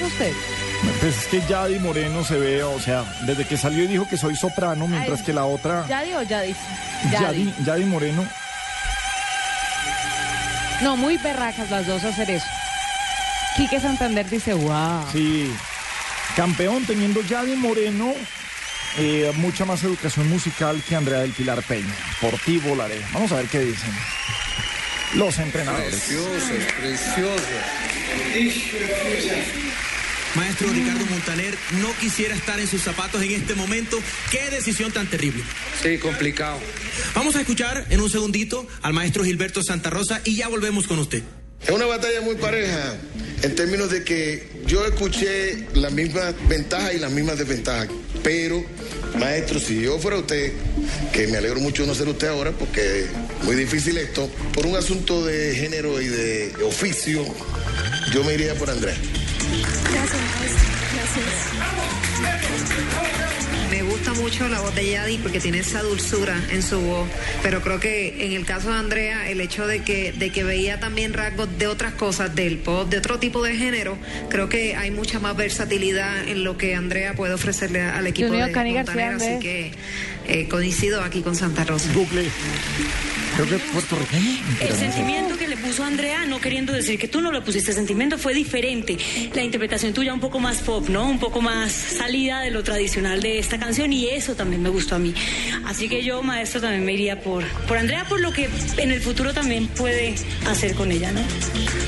Usted? 0.07 0.33
Pues 1.01 1.17
es 1.19 1.27
que 1.27 1.41
Yadi 1.49 1.79
Moreno 1.79 2.25
se 2.25 2.37
ve, 2.37 2.63
o 2.63 2.79
sea, 2.81 3.05
desde 3.23 3.47
que 3.47 3.57
salió 3.57 3.85
y 3.85 3.87
dijo 3.87 4.07
que 4.09 4.17
soy 4.17 4.37
soprano, 4.37 4.87
mientras 4.87 5.21
Ay. 5.21 5.25
que 5.27 5.33
la 5.33 5.45
otra, 5.45 5.87
¿Yadi 5.89 6.13
o 6.15 6.23
Yadis? 6.23 6.57
Yadi, 7.11 7.55
Yadi 7.65 7.85
Moreno, 7.85 8.27
No, 10.83 10.97
muy 10.97 11.17
berracas 11.17 11.71
las 11.71 11.87
dos 11.87 12.05
hacer 12.05 12.31
eso. 12.31 12.47
Quique 13.57 13.81
Santander 13.81 14.29
dice, 14.29 14.53
wow. 14.55 15.07
sí, 15.13 15.51
campeón 16.37 16.85
teniendo 16.85 17.23
Yadi 17.23 17.55
Moreno, 17.57 18.13
eh, 18.99 19.33
mucha 19.37 19.65
más 19.65 19.83
educación 19.85 20.29
musical 20.29 20.83
que 20.87 20.97
Andrea 20.97 21.21
del 21.21 21.33
Pilar 21.33 21.63
Peña. 21.63 21.95
Por 22.21 22.39
ti 22.41 22.59
volaré. 22.59 23.01
Vamos 23.13 23.33
a 23.33 23.37
ver 23.37 23.47
qué 23.47 23.61
dicen 23.61 23.91
los 25.15 25.39
entrenadores. 25.39 25.91
precioso. 25.91 26.53
Maestro 30.55 30.73
Ricardo 30.73 31.07
Montaner, 31.07 31.59
no 31.83 31.93
quisiera 31.99 32.33
estar 32.33 32.61
en 32.61 32.69
sus 32.69 32.81
zapatos 32.81 33.21
en 33.25 33.33
este 33.33 33.57
momento. 33.57 33.99
Qué 34.31 34.51
decisión 34.51 34.93
tan 34.93 35.09
terrible. 35.09 35.43
Sí, 35.83 35.99
complicado. 35.99 36.61
Vamos 37.13 37.35
a 37.35 37.41
escuchar 37.41 37.85
en 37.91 38.01
un 38.01 38.09
segundito 38.09 38.65
al 38.81 38.93
maestro 38.93 39.25
Gilberto 39.25 39.65
Santa 39.65 39.91
Rosa 39.91 40.21
y 40.23 40.37
ya 40.37 40.47
volvemos 40.47 40.87
con 40.87 41.01
usted. 41.01 41.25
Es 41.61 41.71
una 41.71 41.87
batalla 41.87 42.21
muy 42.21 42.37
pareja 42.37 42.95
en 43.43 43.55
términos 43.57 43.91
de 43.91 44.05
que 44.05 44.49
yo 44.65 44.87
escuché 44.87 45.67
las 45.75 45.93
mismas 45.93 46.33
ventajas 46.49 46.95
y 46.95 47.01
las 47.01 47.11
mismas 47.11 47.37
desventajas. 47.37 47.89
Pero, 48.23 48.65
maestro, 49.19 49.59
si 49.59 49.81
yo 49.81 49.99
fuera 49.99 50.19
usted, 50.19 50.53
que 51.13 51.27
me 51.27 51.39
alegro 51.39 51.59
mucho 51.59 51.83
de 51.83 51.89
no 51.89 51.97
ser 51.97 52.07
usted 52.07 52.29
ahora, 52.29 52.53
porque 52.53 53.01
es 53.01 53.09
muy 53.43 53.57
difícil 53.57 53.99
esto, 53.99 54.31
por 54.55 54.67
un 54.67 54.77
asunto 54.77 55.27
de 55.27 55.53
género 55.57 56.01
y 56.01 56.07
de 56.07 56.55
oficio, 56.65 57.25
yo 58.13 58.23
me 58.23 58.35
iría 58.35 58.55
por 58.55 58.71
Andrés. 58.71 58.99
Gracias, 59.91 60.34
mucho 64.15 64.49
la 64.49 64.61
voz 64.61 64.75
de 64.75 64.91
Yadi 64.91 65.19
porque 65.19 65.41
tiene 65.41 65.59
esa 65.59 65.83
dulzura 65.83 66.37
en 66.51 66.63
su 66.63 66.81
voz, 66.81 67.09
pero 67.43 67.61
creo 67.61 67.81
que 67.81 68.25
en 68.27 68.33
el 68.33 68.45
caso 68.45 68.71
de 68.71 68.77
Andrea, 68.77 69.29
el 69.29 69.41
hecho 69.41 69.67
de 69.67 69.83
que, 69.83 70.13
de 70.13 70.31
que 70.31 70.45
veía 70.45 70.81
también 70.81 71.13
rasgos 71.13 71.49
de 71.59 71.67
otras 71.67 71.95
cosas, 71.95 72.35
del 72.35 72.59
pop, 72.59 72.89
de 72.89 72.99
otro 72.99 73.19
tipo 73.19 73.43
de 73.43 73.57
género, 73.57 73.99
creo 74.31 74.49
que 74.49 74.77
hay 74.77 74.91
mucha 74.91 75.19
más 75.21 75.37
versatilidad 75.37 76.29
en 76.29 76.45
lo 76.45 76.57
que 76.57 76.75
Andrea 76.75 77.15
puede 77.15 77.35
ofrecerle 77.35 77.83
al 77.83 78.07
equipo 78.07 78.29
Junior 78.29 78.49
de 78.49 78.53
Cani 78.53 78.79
así 78.79 78.91
Andrés. 78.91 79.41
que 79.41 79.73
eh, 80.27 80.49
coincido 80.49 81.03
aquí 81.03 81.23
con 81.23 81.37
Santa 81.37 81.65
Rosa. 81.65 81.93
Google. 81.93 82.29
Creo 83.37 83.49
que 83.49 83.59
puertorriqueño. 83.59 84.39
El 84.61 84.75
sentimiento 84.75 85.37
que 85.37 85.49
le 85.49 85.54
puso 85.65 85.83
Andrea, 85.83 86.27
no 86.27 86.41
queriendo 86.41 86.73
decir 86.73 86.99
que 86.99 87.09
tú 87.09 87.21
no 87.23 87.33
le 87.33 87.41
pusiste 87.41 87.73
sentimiento, 87.73 88.19
fue 88.19 88.35
diferente. 88.35 88.99
La 89.35 89.43
interpretación 89.43 89.95
tuya 89.95 90.13
un 90.13 90.21
poco 90.21 90.39
más 90.39 90.59
pop, 90.59 90.89
¿no? 90.89 91.09
Un 91.09 91.19
poco 91.19 91.41
más 91.41 91.73
salida 91.73 92.41
de 92.41 92.51
lo 92.51 92.63
tradicional 92.63 93.23
de 93.23 93.39
esta 93.39 93.59
canción 93.59 93.93
y 93.93 94.09
eso 94.11 94.35
también 94.35 94.63
me 94.63 94.69
gustó 94.69 94.97
a 94.97 94.99
mí. 94.99 95.15
Así 95.65 95.89
que 95.89 96.05
yo, 96.05 96.23
maestro, 96.23 96.61
también 96.61 96.85
me 96.85 96.93
iría 96.93 97.21
por, 97.21 97.45
por 97.67 97.79
Andrea, 97.79 98.05
por 98.05 98.21
lo 98.21 98.31
que 98.33 98.49
en 98.77 98.91
el 98.93 99.01
futuro 99.01 99.33
también 99.33 99.67
puede 99.69 100.15
hacer 100.47 100.75
con 100.75 100.93
ella, 100.93 101.11
¿no? 101.13 101.21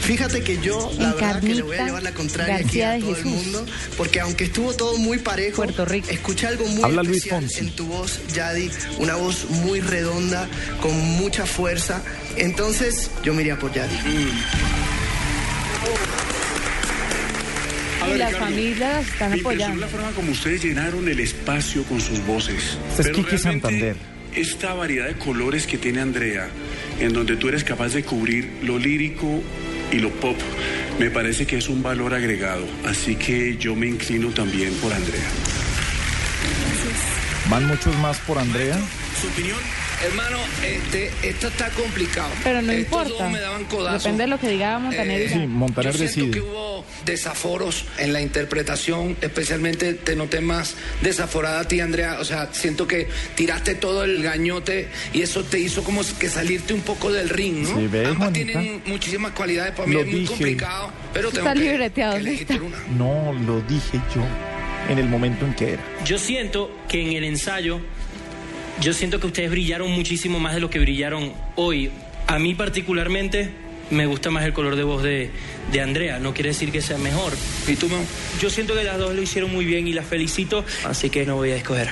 Fíjate 0.02 0.42
que 0.42 0.58
yo, 0.62 0.90
la 0.98 1.12
verdad, 1.14 1.40
que 1.40 1.54
le 1.54 1.62
voy 1.62 1.72
a 1.76 1.80
Encarnita 1.80 1.86
llevar 1.86 2.02
la 2.02 2.12
contraria 2.12 2.56
aquí 2.56 2.80
a 2.80 2.92
de 2.92 3.00
todo 3.00 3.10
el 3.10 3.16
Jesús. 3.16 3.32
mundo, 3.32 3.66
porque 3.96 4.20
aunque 4.20 4.44
estuvo 4.44 4.72
todo 4.74 4.96
muy 4.96 5.18
parejo, 5.18 5.64
escuché 5.64 6.46
algo 6.46 6.66
muy 6.66 6.82
Habla 6.82 7.02
Luis 7.02 7.18
especial 7.18 7.42
Fonsi. 7.42 7.60
en 7.60 7.70
tu 7.72 7.86
voz, 7.86 8.20
Yadi, 8.32 8.70
una 8.98 9.16
voz 9.16 9.50
muy 9.50 9.80
redonda, 9.80 10.48
con 10.80 10.96
mucha 10.96 11.44
fuerza. 11.44 12.02
Entonces, 12.36 13.10
yo 13.22 13.34
me 13.34 13.42
iría 13.42 13.58
por 13.58 13.72
Yadi. 13.72 13.94
Y 18.14 18.18
las 18.18 18.36
familias 18.36 19.08
están 19.08 19.32
Me 19.32 19.40
apoyando. 19.40 19.80
la 19.80 19.88
forma 19.88 20.10
como 20.12 20.30
ustedes 20.32 20.62
llenaron 20.62 21.08
el 21.08 21.18
espacio 21.20 21.82
con 21.84 22.00
sus 22.00 22.24
voces. 22.24 22.78
Este 22.90 23.02
es 23.02 23.08
Pero 23.08 23.12
Quique 23.16 23.36
realmente, 23.36 23.66
Santander. 23.66 23.96
Esta 24.34 24.74
variedad 24.74 25.06
de 25.06 25.14
colores 25.16 25.66
que 25.66 25.76
tiene 25.78 26.00
Andrea, 26.00 26.48
en 27.00 27.12
donde 27.12 27.36
tú 27.36 27.48
eres 27.48 27.64
capaz 27.64 27.94
de 27.94 28.04
cubrir 28.04 28.58
lo 28.62 28.78
lírico 28.78 29.42
y 29.90 29.96
lo 29.96 30.10
pop, 30.10 30.36
me 31.00 31.10
parece 31.10 31.46
que 31.46 31.56
es 31.56 31.68
un 31.68 31.82
valor 31.82 32.14
agregado. 32.14 32.66
Así 32.86 33.16
que 33.16 33.56
yo 33.56 33.74
me 33.74 33.86
inclino 33.88 34.28
también 34.30 34.72
por 34.74 34.92
Andrea. 34.92 35.26
Van 37.50 37.66
muchos 37.66 37.96
más 37.98 38.18
por 38.18 38.38
Andrea. 38.38 38.78
¿Su 39.20 39.26
opinión? 39.28 39.58
Hermano, 40.04 40.36
este, 40.62 41.10
esto 41.22 41.48
está 41.48 41.70
complicado. 41.70 42.28
Pero 42.44 42.60
no 42.60 42.70
Estos 42.72 42.84
importa. 43.06 43.24
dos 43.24 43.32
me 43.32 43.40
daban 43.40 43.64
codazo. 43.64 43.98
Depende 43.98 44.24
de 44.24 44.28
lo 44.28 44.38
que 44.38 44.48
diga 44.48 44.78
Montaner. 44.78 45.20
Eh. 45.22 45.28
Sí, 45.32 45.38
Montaner 45.46 45.92
Yo 45.92 45.98
siento 45.98 46.16
decide. 46.16 46.30
que 46.32 46.40
hubo 46.40 46.84
desaforos 47.06 47.86
en 47.98 48.12
la 48.12 48.20
interpretación, 48.20 49.16
especialmente 49.22 49.94
te 49.94 50.14
noté 50.14 50.40
más 50.42 50.74
desaforada 51.00 51.60
a 51.60 51.68
ti, 51.68 51.80
Andrea. 51.80 52.18
O 52.20 52.24
sea, 52.24 52.50
siento 52.52 52.86
que 52.86 53.08
tiraste 53.36 53.74
todo 53.74 54.04
el 54.04 54.22
gañote 54.22 54.88
y 55.14 55.22
eso 55.22 55.44
te 55.44 55.58
hizo 55.58 55.82
como 55.82 56.02
que 56.18 56.28
salirte 56.28 56.74
un 56.74 56.82
poco 56.82 57.10
del 57.10 57.30
ring, 57.30 57.62
¿no? 57.66 57.76
Sí, 57.78 57.86
¿ves, 57.86 58.08
Ambas 58.08 58.32
tienen 58.34 58.82
muchísimas 58.86 59.32
cualidades, 59.32 59.72
para 59.72 59.88
mí 59.88 59.94
Lo 59.94 60.00
es 60.00 60.06
muy 60.06 60.14
dije. 60.20 60.28
complicado, 60.28 60.90
pero 61.14 61.30
tengo 61.30 61.48
Está 61.48 61.54
que, 61.60 61.66
libreteado. 61.68 62.12
que 62.12 62.18
¿dónde 62.18 62.30
elegirte 62.30 62.52
está? 62.54 62.66
una. 62.66 62.76
No, 62.98 63.32
lo 63.46 63.60
dije 63.62 63.98
yo 64.14 64.22
en 64.90 64.98
el 64.98 65.08
momento 65.08 65.46
en 65.46 65.54
que 65.54 65.72
era. 65.72 65.82
Yo 66.04 66.18
siento 66.18 66.70
que 66.88 67.00
en 67.00 67.16
el 67.16 67.24
ensayo, 67.24 67.80
yo 68.80 68.92
siento 68.92 69.20
que 69.20 69.26
ustedes 69.26 69.50
brillaron 69.50 69.90
muchísimo 69.90 70.38
más 70.38 70.54
de 70.54 70.60
lo 70.60 70.70
que 70.70 70.78
brillaron 70.78 71.32
hoy. 71.54 71.90
A 72.26 72.38
mí 72.38 72.54
particularmente 72.54 73.50
me 73.90 74.06
gusta 74.06 74.30
más 74.30 74.44
el 74.44 74.52
color 74.52 74.76
de 74.76 74.82
voz 74.82 75.02
de, 75.02 75.30
de 75.72 75.80
Andrea, 75.80 76.18
no 76.18 76.34
quiere 76.34 76.50
decir 76.50 76.72
que 76.72 76.82
sea 76.82 76.98
mejor. 76.98 77.32
¿Y 77.66 77.76
tú, 77.76 77.88
Mau? 77.88 78.04
Yo 78.40 78.50
siento 78.50 78.74
que 78.74 78.84
las 78.84 78.98
dos 78.98 79.14
lo 79.14 79.22
hicieron 79.22 79.52
muy 79.52 79.64
bien 79.64 79.86
y 79.86 79.92
las 79.92 80.06
felicito, 80.06 80.64
así 80.84 81.10
que 81.10 81.24
no 81.24 81.36
voy 81.36 81.50
a 81.52 81.56
escoger. 81.56 81.90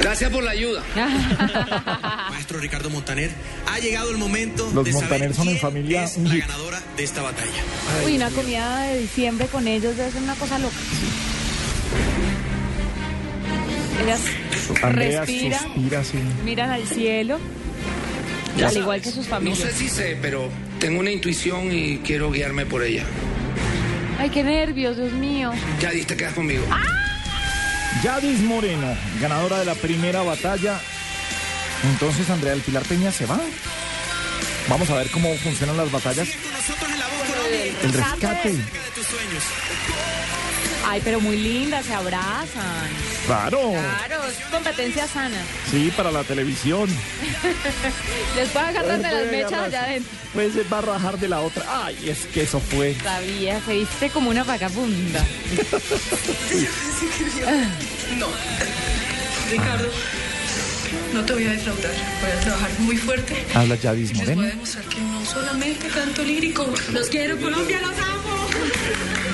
Gracias 0.00 0.30
por 0.30 0.42
la 0.42 0.52
ayuda. 0.52 0.82
Maestro 2.30 2.58
Ricardo 2.58 2.90
Montaner, 2.90 3.30
ha 3.66 3.78
llegado 3.78 4.10
el 4.10 4.16
momento 4.16 4.70
Los 4.74 4.84
de 4.84 4.92
saber 4.92 5.10
Montaner 5.10 5.34
son 5.34 5.48
en 5.48 5.54
quién 5.54 5.60
familia 5.60 6.04
es 6.04 6.16
la 6.18 6.36
ganadora 6.36 6.82
de 6.96 7.04
esta 7.04 7.22
batalla. 7.22 7.62
Uy, 8.04 8.16
una 8.16 8.30
comida 8.30 8.82
de 8.82 9.00
diciembre 9.00 9.46
con 9.46 9.68
ellos 9.68 9.96
debe 9.96 10.10
ser 10.10 10.22
una 10.22 10.34
cosa 10.34 10.58
loca. 10.58 10.76
Ellas 14.02 14.20
Andrea 14.82 15.20
respiran, 15.24 15.60
suspira 15.60 16.00
así. 16.00 16.18
miran 16.44 16.70
al 16.70 16.86
cielo, 16.86 17.38
Ya 18.56 18.66
al 18.66 18.72
sabes, 18.72 18.76
igual 18.82 19.00
que 19.02 19.10
sus 19.10 19.24
No 19.26 19.30
familias. 19.30 19.58
sé 19.58 19.72
si 19.72 19.88
sé, 19.88 20.18
pero 20.20 20.50
tengo 20.80 21.00
una 21.00 21.10
intuición 21.10 21.70
y 21.72 21.98
quiero 21.98 22.30
guiarme 22.30 22.66
por 22.66 22.82
ella. 22.82 23.04
Ay, 24.18 24.30
qué 24.30 24.42
nervios, 24.42 24.96
Dios 24.96 25.12
mío. 25.12 25.52
Ya 25.80 25.90
diste, 25.90 26.16
quedas 26.16 26.34
conmigo. 26.34 26.64
Yadis 28.02 28.40
Moreno, 28.40 28.96
ganadora 29.20 29.58
de 29.60 29.64
la 29.64 29.74
primera 29.74 30.22
batalla. 30.22 30.80
Entonces 31.92 32.28
Andrea 32.30 32.52
del 32.52 32.62
Pilar 32.62 32.82
Peña 32.84 33.12
se 33.12 33.26
va. 33.26 33.38
Vamos 34.68 34.88
a 34.90 34.94
ver 34.96 35.10
cómo 35.10 35.34
funcionan 35.36 35.76
las 35.76 35.90
batallas. 35.92 36.28
El 37.82 37.92
rescate. 37.92 38.54
Ay, 40.86 41.00
pero 41.02 41.20
muy 41.20 41.36
lindas, 41.38 41.86
se 41.86 41.94
abrazan. 41.94 42.88
Claro. 43.26 43.72
Claro, 43.72 44.22
es 44.28 44.34
competencia 44.50 45.06
sana. 45.08 45.36
Sí, 45.70 45.90
para 45.96 46.10
la 46.12 46.22
televisión. 46.24 46.88
Después 48.36 48.64
agarran 48.64 49.00
de 49.02 49.10
las 49.10 49.26
mechas 49.30 49.52
agarrar- 49.52 49.64
allá 49.66 49.84
adentro. 49.84 50.12
Pues 50.34 50.52
se 50.52 50.62
va 50.64 50.78
a 50.78 50.82
rajar 50.82 51.18
de 51.18 51.28
la 51.28 51.40
otra. 51.40 51.64
Ay, 51.86 51.96
es 52.08 52.26
que 52.32 52.42
eso 52.42 52.60
fue. 52.60 52.94
Sabía, 53.02 53.60
se 53.64 53.74
viste 53.74 54.10
como 54.10 54.30
una 54.30 54.44
vagabunda. 54.44 55.24
No. 58.18 58.26
Ricardo, 59.50 59.88
no 61.12 61.24
te 61.24 61.32
voy 61.32 61.46
a 61.46 61.50
defraudar. 61.52 61.92
Voy 62.20 62.30
a 62.30 62.40
trabajar 62.40 62.70
muy 62.80 62.96
fuerte. 62.96 63.44
Habla 63.54 63.74
Yadis 63.76 64.10
Les 64.10 64.18
voy 64.18 64.22
a 64.22 64.36
Moreno. 64.36 64.42
demostrar 64.54 64.84
que 64.86 65.00
no 65.00 65.24
solamente 65.26 65.88
canto 65.88 66.22
lírico. 66.22 66.72
Los 66.92 67.08
quiero, 67.08 67.36
Colombia, 67.38 67.80
los 67.80 67.90
amo. 67.98 68.43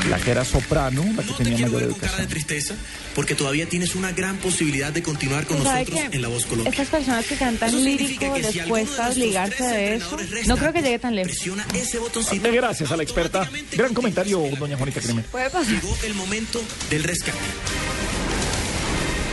La 0.08 0.18
que 0.18 0.30
era 0.32 0.44
soprano, 0.44 1.04
la 1.16 1.22
que 1.22 1.32
tenía 1.34 1.66
mayor 1.66 1.72
Cara 1.72 1.84
educación. 1.86 2.20
de 2.22 2.26
tristeza, 2.26 2.74
porque 3.14 3.34
todavía 3.34 3.68
tienes 3.68 3.94
una 3.94 4.10
gran 4.12 4.38
posibilidad 4.38 4.92
de 4.92 5.02
continuar 5.02 5.46
con 5.46 5.62
¿Sabe 5.62 5.80
nosotros 5.80 6.00
qué? 6.10 6.16
en 6.16 6.22
La 6.22 6.28
Voz 6.28 6.46
Colombia. 6.46 6.70
Estas 6.70 6.88
personas 6.88 7.26
que 7.26 7.36
cantan 7.36 7.84
lírico 7.84 8.36
les 8.38 8.56
cuesta 8.66 9.08
desligarse 9.08 9.62
de 9.62 9.94
eso. 9.96 10.16
No 10.46 10.56
creo 10.56 10.72
que 10.72 10.82
llegue 10.82 10.98
tan 10.98 11.14
lejos. 11.14 11.36
Eh, 11.46 12.40
Gracias 12.52 12.90
a 12.90 12.96
la 12.96 13.02
experta. 13.02 13.48
Gran 13.72 13.94
comentario, 13.94 14.42
doña 14.58 14.76
Juanita 14.76 15.00
Kremer. 15.00 15.24
Puede 15.26 15.50
pasar. 15.50 15.72
Llegó 15.74 15.96
el 16.04 16.14
momento 16.14 16.60
del 16.90 17.04
rescate. 17.04 17.38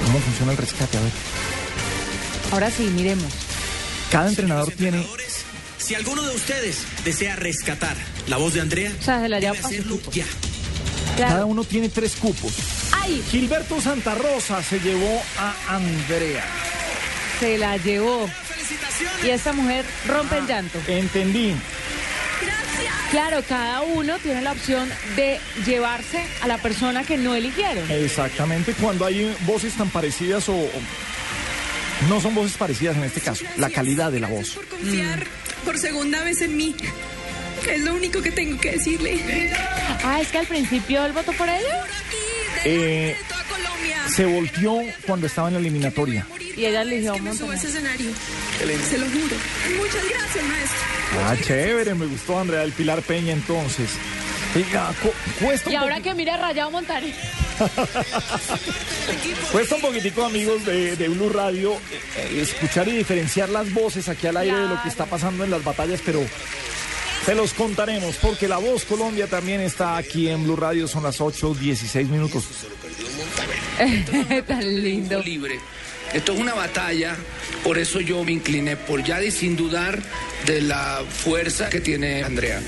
¿Cómo 0.06 0.20
funciona 0.20 0.52
el 0.52 0.58
rescate? 0.58 0.98
A 0.98 1.02
ver. 1.02 1.12
Ahora 2.52 2.72
sí, 2.72 2.84
miremos. 2.84 3.32
Cada 4.12 4.30
entrenador 4.30 4.72
tiene 4.72 5.06
Si 5.88 5.96
alguno 5.96 6.22
de 6.22 6.36
ustedes 6.36 6.80
desea 7.06 7.38
rescatar 7.38 7.96
la 8.28 8.36
voz 8.36 8.54
de 8.54 8.60
Andrea, 8.62 8.92
O 9.00 9.04
sea, 9.04 9.22
se 9.22 9.30
la 9.30 9.40
debe 9.40 9.58
hacerlo. 9.58 9.98
Cada 11.18 11.46
uno 11.46 11.64
tiene 11.64 11.88
tres 11.88 12.16
cupos. 12.16 12.54
¡Ay! 12.92 13.24
Gilberto 13.32 13.80
Santa 13.82 14.14
Rosa 14.16 14.62
se 14.62 14.80
llevó 14.82 15.22
a 15.38 15.76
Andrea. 15.76 16.44
Se 17.40 17.58
la 17.58 17.78
llevó. 17.78 18.30
Y 19.24 19.30
esta 19.30 19.54
mujer 19.54 19.86
rompe 20.08 20.38
el 20.40 20.46
llanto. 20.48 20.78
Entendí. 20.88 21.56
Claro, 23.12 23.42
cada 23.48 23.82
uno 23.84 24.18
tiene 24.20 24.42
la 24.42 24.52
opción 24.52 24.90
de 25.16 25.40
llevarse 25.66 26.22
a 26.42 26.48
la 26.48 26.58
persona 26.58 27.06
que 27.06 27.18
no 27.18 27.34
eligieron. 27.34 27.90
Exactamente, 27.90 28.74
cuando 28.74 29.06
hay 29.06 29.34
voces 29.46 29.74
tan 29.76 29.90
parecidas 29.90 30.50
o... 30.50 30.54
o- 30.56 30.70
No 32.10 32.20
son 32.20 32.36
voces 32.36 32.58
parecidas 32.58 32.98
en 32.98 33.06
este 33.06 33.22
caso, 33.22 33.46
la 33.56 33.70
calidad 33.70 34.12
de 34.12 34.20
la 34.20 34.28
voz. 34.28 34.60
confiar 34.70 35.26
por 35.68 35.78
segunda 35.78 36.24
vez 36.24 36.42
en 36.42 36.56
mí. 36.56 36.74
Es 37.70 37.82
lo 37.82 37.94
único 37.94 38.22
que 38.22 38.32
tengo 38.32 38.58
que 38.58 38.72
decirle. 38.72 39.20
Ah, 40.02 40.22
es 40.22 40.30
que 40.30 40.38
al 40.38 40.48
principio 40.48 41.06
él 41.06 41.12
votó 41.12 41.34
por 41.34 41.50
ella. 41.50 41.84
Eh, 42.64 43.18
se 44.16 44.26
volteó 44.26 44.80
cuando 45.06 45.28
estaba 45.28 45.50
en 45.50 45.56
la 45.56 45.60
eliminatoria. 45.60 46.26
Y 46.56 46.64
ella 46.66 46.84
ese 46.84 47.68
escenario. 47.68 48.12
Se 48.90 48.98
lo 48.98 49.06
juro. 49.08 49.36
Muchas 49.78 50.10
gracias, 50.10 50.46
maestro. 50.46 50.80
Ah, 51.26 51.36
chévere, 51.44 51.94
me 51.96 52.06
gustó 52.06 52.40
Andrea 52.40 52.62
del 52.62 52.72
Pilar 52.72 53.02
Peña 53.02 53.34
entonces. 53.34 53.90
Oiga, 54.56 54.94
cu- 55.04 55.12
cuesta 55.46 55.70
Y 55.70 55.76
ahora 55.76 56.00
que 56.00 56.14
mira 56.16 56.36
a 56.36 56.38
Rayado 56.38 56.72
Montarí. 56.72 57.14
cuesta 59.52 59.76
un 59.76 59.82
poquitico, 59.82 60.26
amigos 60.26 60.66
de, 60.66 60.96
de 60.96 61.10
Blue 61.10 61.30
Radio, 61.30 61.74
eh, 61.74 62.42
escuchar 62.42 62.88
y 62.88 62.92
diferenciar 62.94 63.50
las 63.50 63.72
voces 63.74 64.10
aquí 64.10 64.28
al 64.28 64.38
aire 64.38 64.58
de 64.58 64.68
lo 64.68 64.82
que 64.82 64.90
está 64.90 65.06
pasando 65.06 65.44
en 65.44 65.52
las 65.52 65.64
batallas, 65.64 66.02
pero 66.06 66.22
se 67.26 67.36
los 67.36 67.54
contaremos, 67.54 68.16
porque 68.18 68.48
La 68.48 68.58
Voz 68.58 68.86
Colombia 68.86 69.28
también 69.28 69.60
está 69.62 69.98
aquí 69.98 70.30
en 70.30 70.44
Blue 70.44 70.56
Radio, 70.56 70.88
son 70.88 71.04
las 71.04 71.20
8, 71.20 71.56
16 71.56 72.08
minutos. 72.08 72.46
Tan 74.48 74.82
lindo. 74.82 75.22
libre. 75.22 75.60
Esto 76.14 76.32
es 76.32 76.40
una 76.40 76.54
batalla, 76.54 77.18
por 77.66 77.78
eso 77.78 78.00
yo 78.00 78.24
me 78.24 78.32
incliné 78.32 78.78
por 78.78 79.04
Yadi 79.04 79.30
sin 79.30 79.58
dudar 79.58 80.02
de 80.46 80.62
la 80.62 81.04
fuerza 81.10 81.68
que 81.70 81.82
tiene 81.82 82.24
Andrea. 82.24 82.62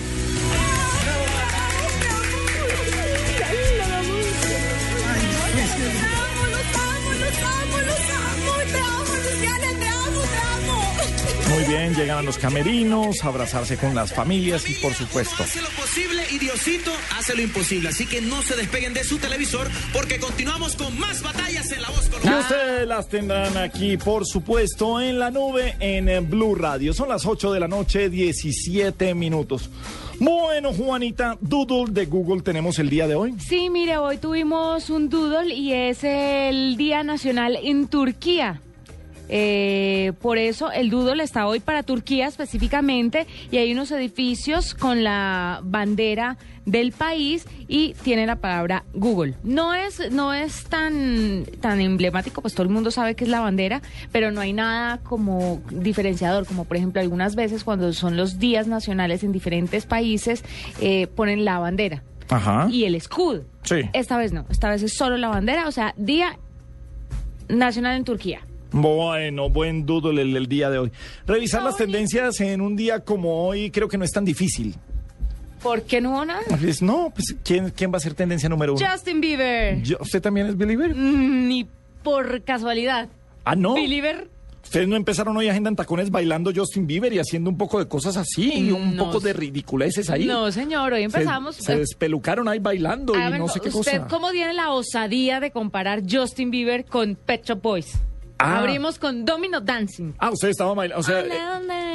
Muy 11.59 11.67
bien, 11.67 11.93
llegan 11.93 12.19
a 12.19 12.21
los 12.21 12.37
camerinos, 12.37 13.21
a 13.21 13.27
abrazarse 13.27 13.75
con 13.75 13.93
las 13.93 14.13
familias 14.13 14.69
y 14.69 14.75
por 14.75 14.93
supuesto. 14.93 15.43
Hace 15.43 15.61
lo 15.61 15.67
posible 15.71 16.23
y 16.31 16.39
Diosito 16.39 16.89
hace 17.17 17.35
lo 17.35 17.41
imposible. 17.41 17.89
Así 17.89 18.05
que 18.05 18.21
no 18.21 18.41
se 18.43 18.55
despeguen 18.55 18.93
de 18.93 19.03
su 19.03 19.17
televisor 19.17 19.67
porque 19.91 20.21
continuamos 20.21 20.77
con 20.77 20.97
más 20.97 21.21
batallas 21.21 21.69
en 21.73 21.81
la 21.81 21.89
voz 21.89 22.05
Y 22.07 22.11
colombiana. 22.11 22.39
ustedes 22.39 22.87
las 22.87 23.09
tendrán 23.09 23.57
aquí, 23.57 23.97
por 23.97 24.25
supuesto, 24.25 25.01
en 25.01 25.19
la 25.19 25.31
nube 25.31 25.75
en 25.81 26.29
Blue 26.29 26.55
Radio. 26.55 26.93
Son 26.93 27.09
las 27.09 27.25
8 27.25 27.51
de 27.51 27.59
la 27.59 27.67
noche, 27.67 28.09
17 28.09 29.13
minutos. 29.13 29.69
Bueno, 30.17 30.71
Juanita, 30.71 31.37
Doodle 31.41 31.91
de 31.91 32.05
Google 32.05 32.41
tenemos 32.41 32.79
el 32.79 32.89
día 32.89 33.05
de 33.05 33.15
hoy. 33.15 33.35
Sí, 33.37 33.69
mire, 33.69 33.97
hoy 33.97 34.17
tuvimos 34.17 34.89
un 34.89 35.09
doodle 35.09 35.53
y 35.53 35.73
es 35.73 36.05
el 36.05 36.77
Día 36.77 37.03
Nacional 37.03 37.57
en 37.61 37.89
Turquía. 37.89 38.61
Eh, 39.29 40.13
por 40.21 40.37
eso 40.37 40.71
el 40.71 40.89
doodle 40.89 41.23
está 41.23 41.47
hoy 41.47 41.59
para 41.59 41.83
Turquía 41.83 42.27
específicamente 42.27 43.27
y 43.51 43.57
hay 43.57 43.71
unos 43.71 43.91
edificios 43.91 44.73
con 44.73 45.03
la 45.03 45.61
bandera 45.63 46.37
del 46.65 46.91
país 46.91 47.45
y 47.67 47.93
tiene 48.03 48.25
la 48.25 48.37
palabra 48.37 48.83
Google. 48.93 49.35
No 49.43 49.73
es 49.73 50.11
no 50.11 50.33
es 50.33 50.65
tan 50.65 51.45
tan 51.61 51.79
emblemático, 51.79 52.41
pues 52.41 52.53
todo 52.53 52.63
el 52.63 52.69
mundo 52.69 52.91
sabe 52.91 53.15
que 53.15 53.23
es 53.23 53.29
la 53.29 53.39
bandera, 53.39 53.81
pero 54.11 54.31
no 54.31 54.41
hay 54.41 54.53
nada 54.53 54.97
como 54.97 55.61
diferenciador, 55.71 56.45
como 56.45 56.65
por 56.65 56.77
ejemplo 56.77 57.01
algunas 57.01 57.35
veces 57.35 57.63
cuando 57.63 57.91
son 57.93 58.17
los 58.17 58.39
días 58.39 58.67
nacionales 58.67 59.23
en 59.23 59.31
diferentes 59.31 59.85
países 59.85 60.43
eh, 60.81 61.07
ponen 61.07 61.45
la 61.45 61.59
bandera 61.59 62.03
Ajá. 62.29 62.67
y 62.71 62.85
el 62.85 62.95
escudo. 62.95 63.43
Sí. 63.63 63.81
Esta 63.93 64.17
vez 64.17 64.33
no, 64.33 64.45
esta 64.49 64.69
vez 64.69 64.83
es 64.83 64.93
solo 64.95 65.17
la 65.17 65.29
bandera, 65.29 65.67
o 65.67 65.71
sea, 65.71 65.93
Día 65.97 66.37
Nacional 67.47 67.97
en 67.97 68.03
Turquía. 68.03 68.41
Bueno, 68.71 69.49
buen 69.49 69.85
doodle 69.85 70.21
el, 70.21 70.35
el 70.37 70.47
día 70.47 70.69
de 70.69 70.77
hoy. 70.79 70.91
Revisar 71.25 71.63
las 71.63 71.77
tendencias 71.77 72.39
en 72.41 72.61
un 72.61 72.75
día 72.75 72.99
como 72.99 73.47
hoy 73.47 73.71
creo 73.71 73.87
que 73.87 73.97
no 73.97 74.05
es 74.05 74.11
tan 74.11 74.25
difícil. 74.25 74.75
¿Por 75.63 75.81
qué 75.83 75.99
no 75.99 76.11
hubo 76.11 76.25
nada? 76.25 76.41
Pues, 76.59 76.81
no, 76.81 77.11
pues 77.13 77.35
¿quién, 77.43 77.71
quién 77.71 77.91
va 77.91 77.97
a 77.97 77.99
ser 77.99 78.13
tendencia 78.13 78.47
número 78.47 78.75
uno? 78.75 78.85
Justin 78.87 79.19
Bieber. 79.19 79.81
Yo- 79.81 79.97
¿Usted 79.99 80.21
también 80.21 80.47
es 80.47 80.55
believer? 80.55 80.95
Mm, 80.95 81.47
Ni 81.47 81.67
por 82.03 82.41
casualidad. 82.43 83.09
Ah, 83.43 83.55
no. 83.55 83.73
Believer. 83.73 84.29
Ustedes 84.63 84.87
no 84.87 84.95
empezaron 84.95 85.35
hoy 85.35 85.49
agenda 85.49 85.69
en 85.69 85.75
tacones 85.75 86.11
bailando 86.11 86.51
Justin 86.55 86.85
Bieber 86.85 87.11
y 87.11 87.17
haciendo 87.19 87.49
un 87.49 87.57
poco 87.57 87.79
de 87.79 87.87
cosas 87.87 88.17
así, 88.17 88.53
y 88.53 88.71
un 88.71 88.95
No. 88.95 89.05
poco 89.05 89.19
de 89.19 89.33
ridiculeces 89.33 90.09
ahí. 90.11 90.25
No, 90.25 90.51
señor, 90.51 90.93
hoy 90.93 91.03
empezamos. 91.03 91.55
Se, 91.55 91.73
eh, 91.73 91.77
despelucaron 91.79 92.47
ahí 92.47 92.59
bailando 92.59 93.13
y 93.15 93.37
no 93.39 93.47
sé 93.47 93.59
qué 93.61 93.69
¿Usted 93.69 94.01
cosa. 94.01 94.07
cómo 94.07 94.31
tiene 94.31 94.53
la 94.53 94.71
osadía 94.71 95.39
de 95.39 95.49
comparar 95.51 96.03
Justin 96.09 96.51
Bieber 96.51 96.85
con 96.85 97.15
Pet 97.15 97.43
Shop 97.45 97.61
Boys? 97.61 97.93
Ah. 98.39 98.59
Abrimos 98.59 98.97
con 98.97 99.25
Domino 99.25 99.59
Dancing. 99.59 100.13
Ah, 100.17 100.29
usted 100.31 100.47
estaba 100.49 100.73
bailando. 100.73 101.01
O 101.01 101.03
sea. 101.03 101.23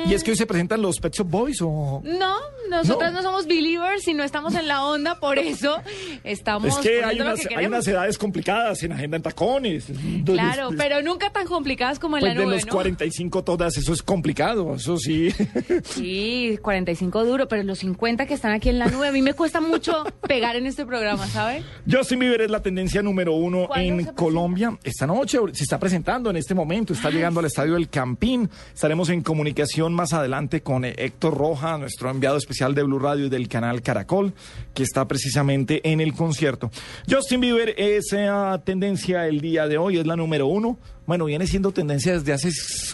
¿y 0.07 0.13
es 0.13 0.23
que 0.23 0.33
hoy 0.33 0.37
se 0.37 0.45
presentan 0.47 0.83
los 0.83 1.01
Pet 1.01 1.15
Shop 1.15 1.27
Boys 1.27 1.61
o...? 1.63 2.03
No, 2.05 2.37
nosotras 2.69 3.15
no. 3.15 3.23
somos 3.23 3.47
believers 3.47 4.07
y 4.07 4.13
no 4.13 4.23
estamos 4.23 4.55
en 4.55 4.69
la 4.69 4.85
onda, 4.85 5.19
por 5.19 5.39
eso 5.39 5.81
estamos. 6.23 6.69
Es 6.69 6.77
que 6.77 7.03
hay 7.03 7.17
lo 7.17 7.25
unas, 7.25 7.47
que 7.47 7.57
hay 7.57 7.65
unas 7.65 7.87
edades 7.89 8.19
complicadas 8.19 8.83
en 8.83 8.93
agenda 8.93 9.17
en 9.17 9.23
tacones. 9.23 9.89
Entonces, 9.89 10.45
Claro, 10.45 10.71
pero 10.77 11.01
nunca 11.01 11.31
tan 11.33 11.47
complicadas 11.47 11.99
como 11.99 12.19
en 12.19 12.21
Pues 12.21 12.35
la 12.35 12.41
de 12.41 12.45
nube, 12.45 12.57
los 12.57 12.67
¿no? 12.67 12.73
45 12.73 13.45
todas, 13.45 13.79
eso 13.79 13.95
es 13.95 14.03
complicado, 14.03 14.75
eso 14.75 14.99
sí. 14.99 15.33
Sí, 15.85 16.59
45 16.61 17.25
duro, 17.25 17.49
pero 17.49 17.63
los 17.63 17.79
50 17.79 18.27
que 18.27 18.35
están 18.35 18.53
aquí 18.53 18.69
en 18.69 18.79
la 18.79 18.89
nube, 18.89 19.09
a 19.09 19.13
mí 19.13 19.23
me 19.23 19.33
cuesta 19.33 19.61
mucho 19.61 20.05
pegar 20.29 20.57
en 20.57 20.67
este 20.67 20.85
programa, 20.85 21.27
¿sabe? 21.29 21.63
Justin 21.91 22.19
Bieber 22.19 22.43
es 22.43 22.51
la 22.51 22.61
tendencia 22.61 23.03
número 23.03 23.33
uno 23.33 23.67
¿Cuándo 23.67 24.01
en 24.01 24.05
Colombia. 24.15 24.79
Esta 24.85 25.07
noche 25.07 25.39
se 25.53 25.63
está 25.63 25.79
presentando 25.79 26.34
en 26.35 26.39
este 26.39 26.55
momento, 26.55 26.93
está 26.93 27.11
llegando 27.11 27.39
al 27.39 27.47
estadio 27.47 27.75
del 27.75 27.89
Campín. 27.89 28.51
Estaremos 28.75 29.09
en 29.09 29.23
comunicación 29.23 29.95
más 29.95 30.13
adelante 30.13 30.63
con 30.63 30.85
eh, 30.85 30.93
Héctor 30.99 31.39
Roja, 31.39 31.79
nuestro 31.79 32.11
enviado 32.11 32.37
especial 32.37 32.75
de 32.75 32.83
Blue 32.83 32.99
Radio 32.99 33.27
y 33.27 33.29
del 33.29 33.49
canal 33.49 33.83
Caracol, 33.83 34.35
que 34.75 34.83
está 34.83 35.07
precisamente 35.07 35.81
en 35.89 36.01
el 36.01 36.13
concierto. 36.13 36.73
Justin 37.09 37.41
Bieber 37.41 37.75
es 37.79 38.13
eh, 38.13 38.29
tendencia 38.65 39.29
el 39.29 39.41
día 39.41 39.69
de 39.69 39.79
hoy, 39.79 39.99
es 39.99 40.07
la 40.07 40.17
número 40.17 40.49
uno. 40.49 40.77
Bueno, 41.07 41.27
viene 41.27 41.47
siendo 41.47 41.71
tendencia 41.71 42.15
desde 42.15 42.33
hace 42.33 42.51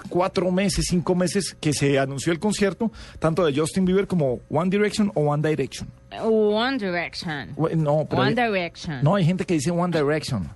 cuatro 0.08 0.50
meses, 0.50 0.86
cinco 0.90 1.14
meses 1.14 1.56
que 1.58 1.72
se 1.72 1.98
anunció 1.98 2.32
el 2.32 2.40
concierto, 2.40 2.92
tanto 3.18 3.44
de 3.46 3.58
Justin 3.58 3.86
Bieber 3.86 4.06
como 4.06 4.40
One 4.50 4.68
Direction 4.68 5.10
o 5.14 5.22
One 5.22 5.48
Direction. 5.48 5.88
One 6.20 6.76
Direction. 6.76 7.54
No, 7.76 8.06
pero 8.10 8.22
One 8.22 8.34
Direction. 8.34 9.02
no, 9.02 9.14
hay 9.14 9.24
gente 9.24 9.46
que 9.46 9.54
dice 9.54 9.70
One 9.70 9.96
Direction. 9.96 10.46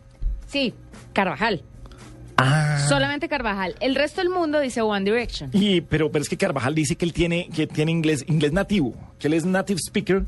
Sí, 0.48 0.74
Carvajal. 1.14 1.62
Ah. 2.36 2.84
Solamente 2.88 3.28
Carvajal. 3.28 3.76
El 3.80 3.94
resto 3.94 4.20
del 4.20 4.30
mundo 4.30 4.60
dice 4.60 4.82
One 4.82 5.10
Direction. 5.10 5.50
Y, 5.52 5.80
pero, 5.82 6.10
pero 6.10 6.22
es 6.22 6.28
que 6.28 6.36
Carvajal 6.36 6.74
dice 6.74 6.96
que 6.96 7.04
él 7.04 7.12
tiene, 7.12 7.48
que 7.54 7.66
tiene 7.66 7.90
inglés, 7.90 8.24
inglés 8.28 8.52
nativo, 8.52 8.94
que 9.18 9.28
él 9.28 9.34
es 9.34 9.44
native 9.44 9.78
speaker. 9.78 10.24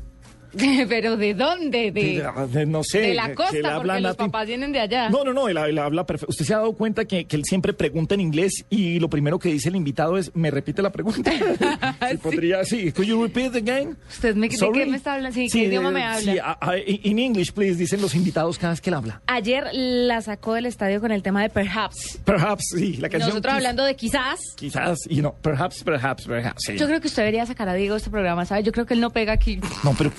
¿Pero 0.89 1.17
de 1.17 1.33
dónde? 1.33 1.91
De, 1.91 2.23
de- 2.51 2.65
no 2.65 2.83
sé. 2.83 2.99
de 2.99 3.13
la 3.13 3.23
que- 3.23 3.29
que 3.29 3.35
costa, 3.35 3.57
él 3.57 3.65
porque 3.75 3.99
los 4.01 4.15
papás 4.15 4.47
vienen 4.47 4.71
de 4.71 4.79
allá. 4.79 5.09
No, 5.09 5.23
no, 5.23 5.33
no, 5.33 5.47
él, 5.49 5.57
él 5.57 5.77
habla 5.77 6.05
perfecto. 6.05 6.31
Usted 6.31 6.45
se 6.45 6.53
ha 6.53 6.57
dado 6.57 6.73
cuenta 6.73 7.05
que, 7.05 7.25
que 7.25 7.35
él 7.35 7.43
siempre 7.45 7.73
pregunta 7.73 8.15
en 8.15 8.21
inglés 8.21 8.65
y 8.69 8.99
lo 8.99 9.09
primero 9.09 9.39
que 9.39 9.49
dice 9.49 9.69
el 9.69 9.75
invitado 9.75 10.17
es, 10.17 10.35
¿me 10.35 10.49
repite 10.51 10.81
la 10.81 10.91
pregunta? 10.91 11.31
Si 12.11 12.17
podría, 12.17 12.63
sí. 12.63 12.91
Could 12.91 13.07
you 13.07 13.21
repeat 13.21 13.55
again? 13.55 13.97
¿Usted 14.09 14.35
me, 14.35 14.47
de 14.49 14.57
qué 14.73 14.85
me 14.85 14.97
está 14.97 15.13
hablando? 15.15 15.33
Sí, 15.35 15.47
¿qué 15.51 15.65
idioma 15.65 15.91
me 15.91 16.03
habla? 16.03 16.19
Sí, 16.33 16.37
a- 16.39 16.57
a- 16.61 16.77
in 16.77 17.19
English, 17.19 17.51
please, 17.51 17.75
dicen 17.77 18.01
los 18.01 18.15
invitados 18.15 18.57
cada 18.57 18.71
vez 18.73 18.81
que 18.81 18.89
él 18.89 18.93
habla. 18.95 19.21
Ayer 19.27 19.65
la 19.73 20.21
sacó 20.21 20.53
del 20.53 20.65
estadio 20.65 21.01
con 21.01 21.11
el 21.11 21.21
tema 21.23 21.41
de 21.41 21.49
Perhaps. 21.49 22.19
Perhaps, 22.23 22.63
sí, 22.75 22.97
la 22.97 23.09
canción. 23.09 23.29
Nosotros 23.29 23.53
hablando 23.53 23.83
de 23.83 23.95
quizás. 23.95 24.39
Quizás, 24.55 24.99
y 25.09 25.21
no, 25.21 25.33
perhaps, 25.41 25.83
perhaps, 25.83 26.25
perhaps. 26.25 26.63
sí. 26.65 26.77
Yo 26.77 26.87
creo 26.87 27.01
que 27.01 27.07
usted 27.07 27.23
debería 27.23 27.45
sacar 27.45 27.67
a 27.69 27.73
Diego 27.73 27.95
este 27.95 28.09
programa, 28.09 28.45
¿sabe? 28.45 28.63
Yo 28.63 28.71
creo 28.71 28.85
que 28.85 28.93
él 28.93 29.01
no 29.01 29.09
pega 29.11 29.33
aquí. 29.33 29.59
No, 29.83 29.93
pero, 29.97 30.11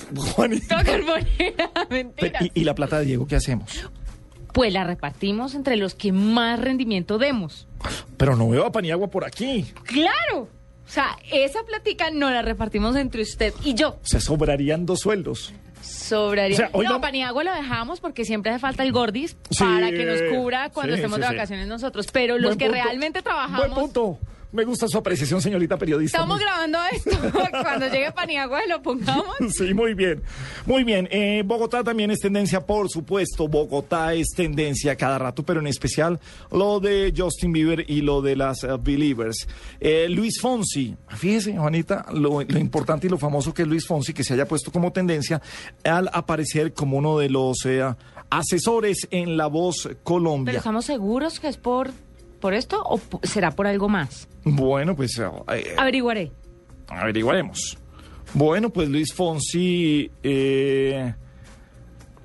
Carbonera, 0.67 1.69
mentira. 1.89 2.39
¿y, 2.41 2.51
y 2.61 2.63
la 2.63 2.75
plata 2.75 2.99
de 2.99 3.05
Diego 3.05 3.27
qué 3.27 3.35
hacemos? 3.35 3.89
Pues 4.53 4.73
la 4.73 4.83
repartimos 4.83 5.53
entre 5.55 5.75
los 5.75 5.95
que 5.95 6.11
más 6.11 6.59
rendimiento 6.59 7.17
demos. 7.17 7.67
Pero 8.17 8.35
no 8.35 8.49
veo 8.49 8.65
a 8.65 8.71
Paniagua 8.71 9.09
por 9.09 9.25
aquí. 9.25 9.65
¡Claro! 9.83 10.49
O 10.87 10.91
sea, 10.91 11.17
esa 11.31 11.63
plática 11.63 12.09
no 12.11 12.31
la 12.31 12.41
repartimos 12.41 12.95
entre 12.95 13.21
usted 13.21 13.53
y 13.63 13.75
yo. 13.75 13.99
Se 14.01 14.19
sobrarían 14.19 14.85
dos 14.87 15.01
sueldos. 15.01 15.53
Sobraría. 15.81 16.55
O 16.55 16.57
sea, 16.57 16.69
hoy 16.73 16.85
no, 16.85 16.91
vamos- 16.93 17.05
Paniagua 17.07 17.43
lo 17.43 17.53
dejamos 17.53 17.99
porque 17.99 18.25
siempre 18.25 18.51
hace 18.51 18.59
falta 18.59 18.83
el 18.83 18.91
gordis 18.91 19.37
Sí, 19.51 19.63
para 19.63 19.91
que 19.91 20.03
nos 20.05 20.21
cubra 20.35 20.69
cuando 20.71 20.93
sí, 20.93 20.99
estemos 21.01 21.17
sí, 21.17 21.21
de 21.21 21.27
vacaciones 21.27 21.67
nosotros. 21.67 22.07
Pero 22.11 22.37
los 22.37 22.55
Buen 22.55 22.57
que 22.57 22.65
punto. 22.65 22.83
realmente 22.83 23.19
Buen 23.19 23.23
trabajamos. 23.23 23.79
punto. 23.79 24.17
Me 24.51 24.63
gusta 24.65 24.87
su 24.87 24.97
apreciación, 24.97 25.41
señorita 25.43 25.77
periodista. 25.77 26.17
Estamos 26.17 26.37
Muy- 26.37 26.43
grabando 26.45 26.79
esto. 26.91 27.11
Cuando 27.61 27.87
llegue 27.87 28.11
Paniagua 28.11 28.61
lo 28.67 28.81
pongamos. 28.81 29.35
Sí, 29.55 29.73
muy 29.75 29.93
bien. 29.93 30.23
Muy 30.65 30.83
bien. 30.83 31.07
Eh, 31.11 31.43
Bogotá 31.45 31.83
también 31.83 32.09
es 32.09 32.19
tendencia, 32.19 32.65
por 32.65 32.89
supuesto. 32.89 33.47
Bogotá 33.47 34.13
es 34.15 34.29
tendencia 34.35 34.95
cada 34.95 35.19
rato, 35.19 35.43
pero 35.43 35.59
en 35.59 35.67
especial 35.67 36.19
lo 36.51 36.79
de 36.79 37.13
Justin 37.15 37.51
Bieber 37.51 37.85
y 37.87 38.01
lo 38.01 38.21
de 38.23 38.35
las 38.35 38.63
eh, 38.63 38.69
Believers. 38.81 39.47
Eh, 39.79 40.07
Luis 40.09 40.39
Fonsi, 40.41 40.95
fíjese, 41.09 41.55
Juanita, 41.57 42.05
lo, 42.11 42.41
lo 42.41 42.59
importante 42.59 43.05
y 43.05 43.09
lo 43.11 43.17
famoso 43.19 43.53
que 43.53 43.61
es 43.61 43.67
Luis 43.67 43.85
Fonsi, 43.85 44.13
que 44.13 44.23
se 44.23 44.33
haya 44.33 44.47
puesto 44.47 44.71
como 44.71 44.91
tendencia 44.91 45.41
al 45.83 46.09
aparecer 46.11 46.73
como 46.73 46.97
uno 46.97 47.19
de 47.19 47.29
los 47.29 47.65
eh, 47.65 47.83
asesores 48.31 49.07
en 49.11 49.37
La 49.37 49.45
Voz 49.47 49.83
Pero 49.83 49.97
Colombia. 50.03 50.57
estamos 50.57 50.85
seguros 50.85 51.39
que 51.39 51.47
es 51.49 51.57
por, 51.57 51.91
por 52.39 52.53
esto 52.53 52.81
o 52.83 52.99
será 53.23 53.51
por 53.51 53.67
algo 53.67 53.89
más. 53.89 54.27
Bueno, 54.43 54.95
pues 54.95 55.17
eh, 55.19 55.75
Averiguaré. 55.77 56.31
Averiguaremos. 56.87 57.77
Bueno, 58.33 58.69
pues 58.69 58.89
Luis 58.89 59.13
Fonsi. 59.13 60.09
eh, 60.23 61.13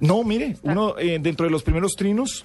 no, 0.00 0.22
mire, 0.24 0.57
uno 0.62 0.98
eh, 0.98 1.18
dentro 1.20 1.46
de 1.46 1.50
los 1.53 1.62
primeros 1.62 1.94
trinos. 1.96 2.44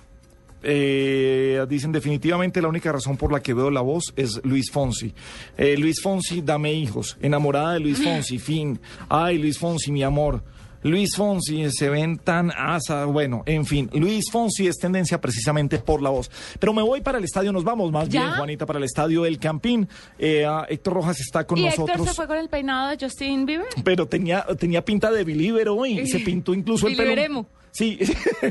eh, 0.62 1.66
dicen 1.70 1.92
definitivamente 1.92 2.62
la 2.62 2.68
única 2.68 2.92
razón 2.92 3.16
por 3.18 3.32
la 3.32 3.42
que 3.42 3.54
veo 3.54 3.70
la 3.72 3.82
voz 3.82 4.14
es 4.16 4.40
Luis 4.44 4.72
Fonsi. 4.72 5.14
Eh, 5.58 5.78
Luis 5.78 6.02
Fonsi, 6.02 6.42
dame 6.42 6.74
hijos. 6.74 7.18
Enamorada 7.22 7.74
de 7.74 7.80
Luis 7.82 7.98
Fonsi, 8.04 8.40
fin. 8.40 8.80
Ay, 9.10 9.38
Luis 9.38 9.58
Fonsi, 9.58 9.92
mi 9.92 10.04
amor. 10.04 10.44
Luis 10.84 11.16
Fonsi 11.16 11.70
se 11.72 11.90
ven 11.90 12.18
tan 12.18 12.52
asa, 12.52 13.06
bueno, 13.06 13.44
en 13.46 13.66
fin, 13.66 13.90
Luis 13.94 14.32
Fonsi 14.32 14.68
es 14.68 14.78
tendencia 14.78 15.20
precisamente 15.20 15.80
por 15.80 16.02
la 16.02 16.10
voz. 16.10 16.32
Pero 16.60 16.74
me 16.74 16.82
voy 16.82 17.02
para 17.02 17.18
el 17.18 17.24
estadio, 17.24 17.52
nos 17.52 17.64
vamos 17.64 17.92
más 17.92 18.10
¿Ya? 18.10 18.22
bien, 18.22 18.34
Juanita, 18.36 18.66
para 18.66 18.80
el 18.80 18.86
estadio 18.86 19.24
del 19.24 19.40
Campín. 19.40 19.88
Eh, 20.18 20.46
ah, 20.46 20.66
Héctor 20.70 20.94
Rojas 20.94 21.20
está 21.20 21.46
con 21.46 21.58
¿Y 21.58 21.66
nosotros. 21.66 21.90
Héctor 21.90 22.08
se 22.08 22.14
fue 22.14 22.28
con 22.28 22.38
el 22.38 22.50
peinado 22.50 22.90
de 22.90 22.98
Justin 23.00 23.46
Bieber? 23.46 23.68
Pero 23.84 24.08
tenía, 24.08 24.46
tenía 24.58 24.84
pinta 24.84 25.12
de 25.12 25.24
believer 25.24 25.70
hoy. 25.70 26.08
Se 26.08 26.20
pintó 26.26 26.54
incluso 26.54 26.88
el 26.88 26.96
pelo. 26.96 27.48
Sí. 27.72 28.00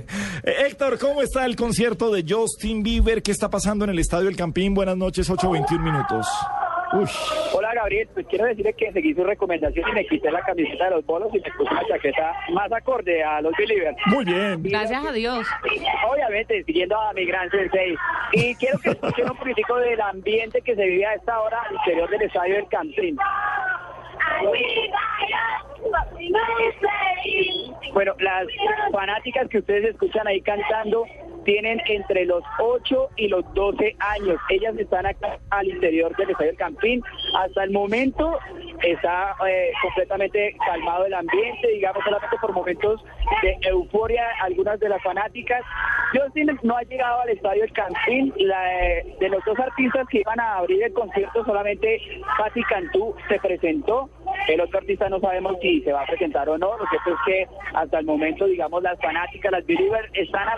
Héctor, 0.43 0.99
¿cómo 0.99 1.23
está 1.23 1.45
el 1.45 1.57
concierto 1.57 2.13
de 2.13 2.25
Justin 2.29 2.83
Bieber? 2.83 3.23
¿Qué 3.23 3.33
está 3.33 3.51
pasando 3.51 3.85
en 3.85 3.91
el 3.91 3.99
Estadio 3.99 4.29
El 4.29 4.37
Campín? 4.37 4.75
Buenas 4.75 4.97
noches, 4.97 5.29
8.21 5.29 5.83
minutos. 5.83 6.27
Uy. 6.93 7.05
Hola 7.53 7.75
Gabriel, 7.75 8.09
pues 8.15 8.27
quiero 8.29 8.47
decirle 8.47 8.73
que 8.73 8.93
seguí 8.93 9.15
su 9.15 9.23
recomendación 9.23 9.89
y 9.91 9.93
me 9.93 10.07
quité 10.07 10.31
la 10.31 10.41
camiseta 10.41 10.85
de 10.85 10.91
los 10.93 11.07
bolos 11.07 11.29
y 11.35 11.41
me 11.41 11.51
puse 11.51 11.71
una 11.71 11.87
chaqueta 11.87 12.33
más 12.53 12.73
acorde 12.73 13.23
a 13.23 13.41
los 13.43 13.53
Believers. 13.59 13.97
Muy 14.07 14.25
bien. 14.25 14.63
Gracias 14.63 15.05
a 15.05 15.13
Dios. 15.13 15.47
Obviamente, 16.11 16.65
siguiendo 16.65 16.99
a 16.99 17.13
mi 17.13 17.27
gran 17.27 17.51
sensei. 17.51 17.95
Y 18.33 18.55
quiero 18.55 18.79
que 18.79 18.91
escuchen 18.91 19.31
un 19.31 19.37
poquitico 19.37 19.77
del 19.77 20.01
ambiente 20.01 20.63
que 20.63 20.75
se 20.75 20.85
vive 20.87 21.07
a 21.07 21.15
esta 21.15 21.41
hora 21.41 21.61
al 21.69 21.75
interior 21.75 22.09
del 22.09 22.23
estadio 22.23 22.55
del 22.55 22.69
Campín. 22.69 23.19
Bueno, 27.93 28.15
las 28.21 28.47
fanáticas 28.93 29.49
que 29.49 29.59
ustedes 29.59 29.91
escuchan 29.91 30.27
ahí 30.27 30.41
cantando 30.41 31.05
tienen 31.49 31.81
entre 31.87 32.27
los 32.27 32.45
8 32.59 33.09
y 33.17 33.29
los 33.29 33.43
12 33.55 33.97
años. 34.01 34.39
Ellas 34.51 34.77
están 34.77 35.07
acá 35.07 35.39
al 35.49 35.67
interior 35.67 36.15
del 36.19 36.29
Estadio 36.29 36.51
del 36.51 36.59
Campín. 36.59 37.03
Hasta 37.39 37.65
el 37.65 37.71
momento 37.71 38.39
está 38.83 39.35
eh, 39.49 39.73
completamente 39.81 40.55
calmado 40.67 41.07
el 41.07 41.15
ambiente, 41.15 41.69
digamos 41.69 42.05
solamente 42.05 42.37
por 42.39 42.53
momentos 42.53 43.03
de 43.41 43.57
euforia 43.63 44.27
algunas 44.43 44.79
de 44.79 44.91
las 44.91 45.03
fanáticas. 45.03 45.63
Justin 46.13 46.59
no 46.63 46.77
ha 46.77 46.83
llegado 46.83 47.23
al 47.23 47.31
Estadio 47.31 47.63
del 47.63 47.73
Campín. 47.73 48.35
La, 48.37 48.83
eh, 48.83 49.17
de 49.19 49.31
los 49.31 49.43
dos 49.47 49.59
artistas 49.59 50.07
que 50.11 50.19
iban 50.19 50.39
a 50.41 50.57
abrir 50.57 50.83
el 50.83 50.93
concierto, 50.93 51.47
solamente 51.47 51.99
Patti 52.37 52.63
Cantú 52.65 53.15
se 53.27 53.39
presentó. 53.39 54.11
El 54.49 54.61
otro 54.61 54.81
artista 54.81 55.09
no 55.09 55.19
sabemos 55.19 55.57
si 55.63 55.81
se 55.81 55.95
va 55.95 56.03
a 56.03 56.07
presentar 56.07 56.47
o 56.51 56.59
no. 56.59 56.77
Lo 56.77 56.85
cierto 56.91 57.11
es 57.11 57.19
que 57.25 57.49
hasta 57.73 58.01
el 58.01 58.05
momento, 58.05 58.45
digamos, 58.45 58.83
las 58.83 59.01
fanáticas, 59.01 59.51
las 59.51 59.65
Believers, 59.65 60.11
están 60.13 60.47
a 60.47 60.57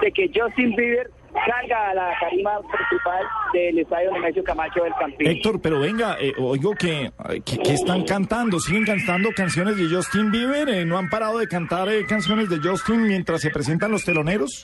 de 0.00 0.12
que 0.12 0.30
Justin 0.34 0.74
Bieber 0.74 1.10
salga 1.32 1.90
a 1.90 1.94
la 1.94 2.12
tarima 2.20 2.60
principal 2.60 3.24
del 3.52 3.78
estadio 3.78 4.12
Nemesio 4.12 4.44
Camacho 4.44 4.84
del 4.84 4.92
Campín. 4.94 5.28
Héctor, 5.28 5.60
pero 5.62 5.80
venga, 5.80 6.16
eh, 6.20 6.32
oigo 6.38 6.72
que, 6.74 7.10
que, 7.44 7.58
que 7.58 7.72
están 7.72 8.04
cantando, 8.04 8.60
siguen 8.60 8.84
cantando 8.84 9.30
canciones 9.34 9.76
de 9.76 9.94
Justin 9.94 10.30
Bieber, 10.30 10.68
eh, 10.68 10.84
no 10.84 10.98
han 10.98 11.08
parado 11.08 11.38
de 11.38 11.48
cantar 11.48 11.88
eh, 11.88 12.04
canciones 12.06 12.48
de 12.48 12.58
Justin 12.58 13.06
mientras 13.06 13.40
se 13.40 13.50
presentan 13.50 13.90
los 13.90 14.04
teloneros. 14.04 14.62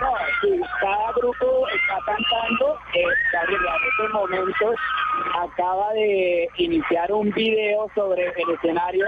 No, 0.00 0.08
sí, 0.40 0.60
cada 0.80 1.12
grupo 1.12 1.68
está 1.68 1.98
cantando. 2.06 2.78
Eh, 2.94 3.04
Gabriel, 3.32 3.60
en 3.60 3.88
estos 3.90 4.12
momentos 4.12 4.74
acaba 5.38 5.92
de 5.92 6.48
iniciar 6.56 7.12
un 7.12 7.30
video 7.32 7.86
sobre 7.94 8.26
el 8.28 8.54
escenario. 8.54 9.04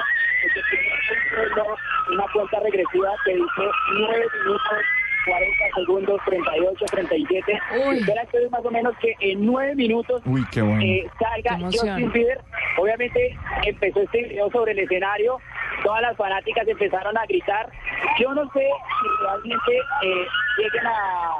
Una 2.13 2.25
cuenta 2.33 2.61
regresiva 2.61 3.11
que 3.25 3.35
dice 3.35 3.71
9 3.99 4.27
minutos 4.45 4.79
40 5.25 5.75
segundos, 5.77 6.21
38, 6.27 6.85
37. 6.91 7.61
Espera 7.93 8.27
que 8.27 8.49
más 8.51 8.65
o 8.65 8.71
menos 8.71 8.95
que 8.99 9.15
en 9.21 9.47
9 9.47 9.75
minutos 9.77 10.23
Uy, 10.25 10.45
qué 10.51 10.63
bueno. 10.63 10.83
eh, 10.83 11.09
salga 11.19 11.59
Qué. 11.59 11.79
Justin 11.79 12.13
Bieber. 12.13 12.41
Obviamente 12.79 13.37
empezó 13.65 14.01
este 14.01 14.23
video 14.25 14.51
sobre 14.51 14.73
el 14.73 14.81
escenario, 14.81 15.39
todas 15.85 16.03
las 16.03 16.17
fanáticas 16.17 16.67
empezaron 16.67 17.17
a 17.17 17.25
gritar. 17.27 17.71
Yo 18.19 18.35
no 18.35 18.45
sé 18.53 18.67
si 18.67 19.25
realmente 19.25 19.77
eh, 20.03 20.27
lleguen 20.59 20.87
a, 20.87 21.37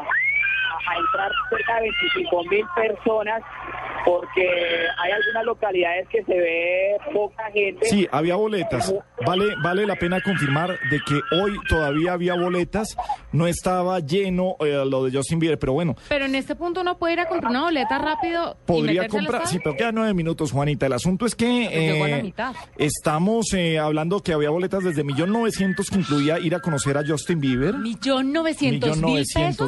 a- 0.73 0.93
a 0.93 0.99
entrar 0.99 1.31
cerca 1.51 1.75
de 1.77 1.81
25 1.83 2.45
mil 2.45 2.65
personas, 2.75 3.43
porque 4.05 4.47
hay 4.99 5.13
algunas 5.13 5.45
localidades 5.45 6.09
que 6.09 6.25
se 6.25 6.35
ve 6.35 6.97
poca 7.13 7.45
gente. 7.53 7.87
Sí, 7.87 8.07
había 8.11 8.37
boletas. 8.37 8.93
Vale, 9.25 9.55
vale 9.63 9.87
la 9.87 9.97
pena 9.97 10.21
confirmar 10.21 10.71
de 10.91 11.01
que 11.07 11.21
hoy 11.41 11.57
todavía 11.69 12.13
había 12.15 12.35
boletas. 12.35 12.97
No 13.33 13.47
estaba 13.47 14.01
lleno 14.01 14.57
eh, 14.61 14.85
lo 14.87 15.05
de 15.05 15.17
Justin 15.17 15.39
Bieber, 15.39 15.59
pero 15.59 15.73
bueno, 15.73 15.95
Pero 16.09 16.25
en 16.25 16.35
este 16.35 16.55
punto 16.57 16.81
uno 16.81 16.99
puede 16.99 17.15
ir 17.15 17.21
a 17.21 17.27
comprar 17.27 17.51
una 17.51 17.63
boleta 17.63 17.99
rápido 17.99 18.57
podría 18.67 19.09
comprar. 19.09 19.47
Sí, 19.47 19.59
pero 19.63 19.77
quedan 19.77 19.95
nueve 19.95 20.15
minutos, 20.15 20.51
Juanita. 20.53 20.87
El 20.87 20.95
asunto 20.95 21.27
es 21.27 21.35
que 21.35 21.69
Pues 21.71 21.81
llegó 21.81 22.05
a 22.05 22.09
la 22.09 22.19
eh, 22.19 22.23
mitad. 22.23 22.55
estamos 22.79 23.53
eh, 23.55 23.79
hablando 23.79 24.21
que 24.21 24.33
había 24.33 24.51
boletas 24.51 24.83
desde 24.85 25.05
millón 25.05 25.33
novecientos 25.33 25.89
que 25.91 25.99
incluía 25.99 26.39
ir 26.39 26.55
a 26.55 26.61
conocer 26.61 26.97
a 26.99 27.03
Justin 27.07 27.41
Bieber. 27.41 27.75
Millón 27.75 28.33
novecientos 28.33 28.99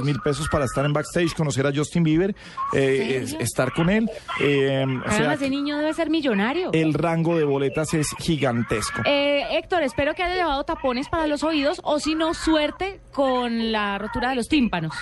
mil 0.05 0.21
pesos 0.21 0.49
para 0.49 0.65
estar 0.65 0.85
en 0.85 0.93
backstage, 0.95 1.35
conocer 1.35 1.67
a 1.67 1.73
Justin 1.75 2.03
Bieber, 2.05 2.35
eh, 2.73 3.21
es- 3.23 3.35
estar 3.35 3.71
con 3.73 3.91
él. 3.91 4.09
eh, 4.41 4.87
o 5.07 5.11
sea, 5.11 5.35
ese 5.35 5.51
niño 5.51 5.77
debe 5.77 5.93
ser 5.93 6.09
millonario. 6.09 6.71
el 6.73 6.95
rango 6.95 7.37
de 7.37 7.45
boletas 7.45 7.93
es 7.93 8.09
gigantesco. 8.19 9.03
Eh, 9.05 9.45
Héctor, 9.59 9.83
espero 9.83 10.15
que 10.15 10.23
haya 10.23 10.37
llevado 10.37 10.65
tapones 10.65 11.09
para 11.11 11.27
los 11.27 11.43
oídos 11.43 11.81
o 11.85 11.99
si 12.01 12.15
no, 12.15 12.33
suerte 12.33 13.01
con 13.13 13.71
la 13.73 13.99
rotura 13.99 14.31
de 14.31 14.37
los 14.37 14.49
tímpanos. 14.49 14.95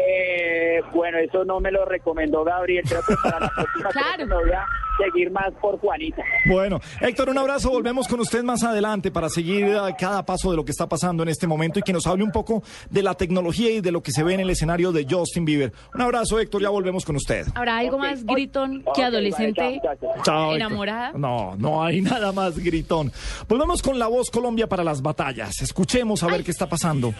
Eh, 0.00 0.80
bueno, 0.92 1.18
eso 1.18 1.44
no 1.44 1.60
me 1.60 1.70
lo 1.70 1.84
recomendó 1.84 2.44
Gabriel. 2.44 2.84
Creo 2.86 3.02
que 3.06 3.14
para 3.22 3.40
la 3.40 3.48
próxima 3.54 3.90
que 4.16 4.26
me 4.26 4.34
voy 4.34 4.52
a 4.52 4.66
seguir 4.98 5.30
más 5.30 5.52
por 5.60 5.78
Juanita. 5.78 6.22
Bueno, 6.46 6.80
Héctor, 7.00 7.28
un 7.30 7.38
abrazo. 7.38 7.70
Volvemos 7.70 8.08
con 8.08 8.20
usted 8.20 8.42
más 8.42 8.62
adelante 8.62 9.10
para 9.10 9.28
seguir 9.28 9.76
cada 9.98 10.24
paso 10.24 10.50
de 10.50 10.56
lo 10.56 10.64
que 10.64 10.70
está 10.70 10.88
pasando 10.88 11.22
en 11.22 11.28
este 11.28 11.46
momento 11.46 11.78
y 11.78 11.82
que 11.82 11.92
nos 11.92 12.06
hable 12.06 12.24
un 12.24 12.30
poco 12.30 12.62
de 12.90 13.02
la 13.02 13.14
tecnología 13.14 13.70
y 13.70 13.80
de 13.80 13.92
lo 13.92 14.02
que 14.02 14.12
se 14.12 14.22
ve 14.22 14.34
en 14.34 14.40
el 14.40 14.50
escenario 14.50 14.92
de 14.92 15.06
Justin 15.08 15.44
Bieber. 15.44 15.72
Un 15.94 16.00
abrazo, 16.00 16.38
Héctor. 16.38 16.62
Ya 16.62 16.68
volvemos 16.68 17.04
con 17.04 17.16
usted. 17.16 17.46
¿Habrá 17.54 17.78
algo 17.78 17.98
más 17.98 18.24
gritón 18.24 18.84
que 18.94 19.02
adolescente 19.02 19.80
Chao, 20.22 20.54
enamorada? 20.54 21.12
No, 21.14 21.56
no 21.56 21.84
hay 21.84 22.00
nada 22.02 22.32
más 22.32 22.58
gritón. 22.58 23.12
Volvemos 23.48 23.82
con 23.82 23.98
la 23.98 24.06
voz 24.06 24.30
Colombia 24.30 24.68
para 24.68 24.84
las 24.84 25.02
batallas. 25.02 25.60
Escuchemos 25.60 26.22
a 26.22 26.26
ver 26.28 26.44
qué 26.44 26.50
está 26.50 26.68
pasando. 26.68 27.12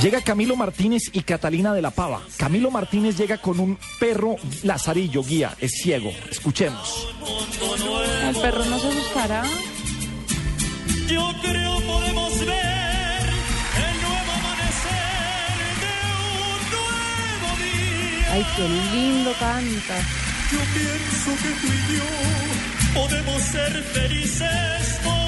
Llega 0.00 0.20
Camilo 0.20 0.56
Martínez 0.56 1.04
y 1.12 1.22
Catalina 1.22 1.72
de 1.72 1.80
la 1.80 1.90
Pava. 1.90 2.20
Camilo 2.36 2.70
Martínez 2.70 3.16
llega 3.16 3.38
con 3.38 3.58
un 3.58 3.78
perro 3.98 4.36
lazarillo, 4.62 5.22
guía, 5.24 5.56
es 5.58 5.72
ciego. 5.82 6.12
Escuchemos. 6.30 7.08
El 8.28 8.36
perro 8.36 8.64
no 8.66 8.78
se 8.78 8.88
asustará. 8.88 9.42
Yo 11.08 11.32
creo 11.40 11.80
podemos 11.80 12.38
ver 12.40 13.22
el 13.76 14.02
nuevo 14.02 14.32
amanecer 14.32 15.56
de 15.80 15.92
un 16.12 16.60
nuevo 16.70 17.48
día. 17.62 18.32
Ay, 18.32 18.46
qué 18.56 18.68
lindo 18.96 19.32
canta. 19.40 19.96
Yo 20.52 20.58
pienso 20.74 21.30
que 21.42 21.50
tú 21.60 21.72
y 21.72 21.96
yo 21.96 23.00
podemos 23.00 23.42
ser 23.42 23.82
felices 23.82 25.00
todavía. 25.02 25.25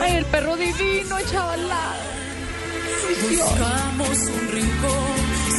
Ay, 0.00 0.16
el 0.16 0.24
perro 0.26 0.56
divino, 0.56 1.16
chavalada. 1.30 1.96
Buscamos 3.30 4.18
un 4.28 4.48
rincón 4.48 5.16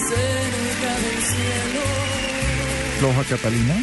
cerca 0.10 0.92
del 1.04 1.24
cielo 1.24 2.10
Loja 3.02 3.24
Catalina. 3.24 3.76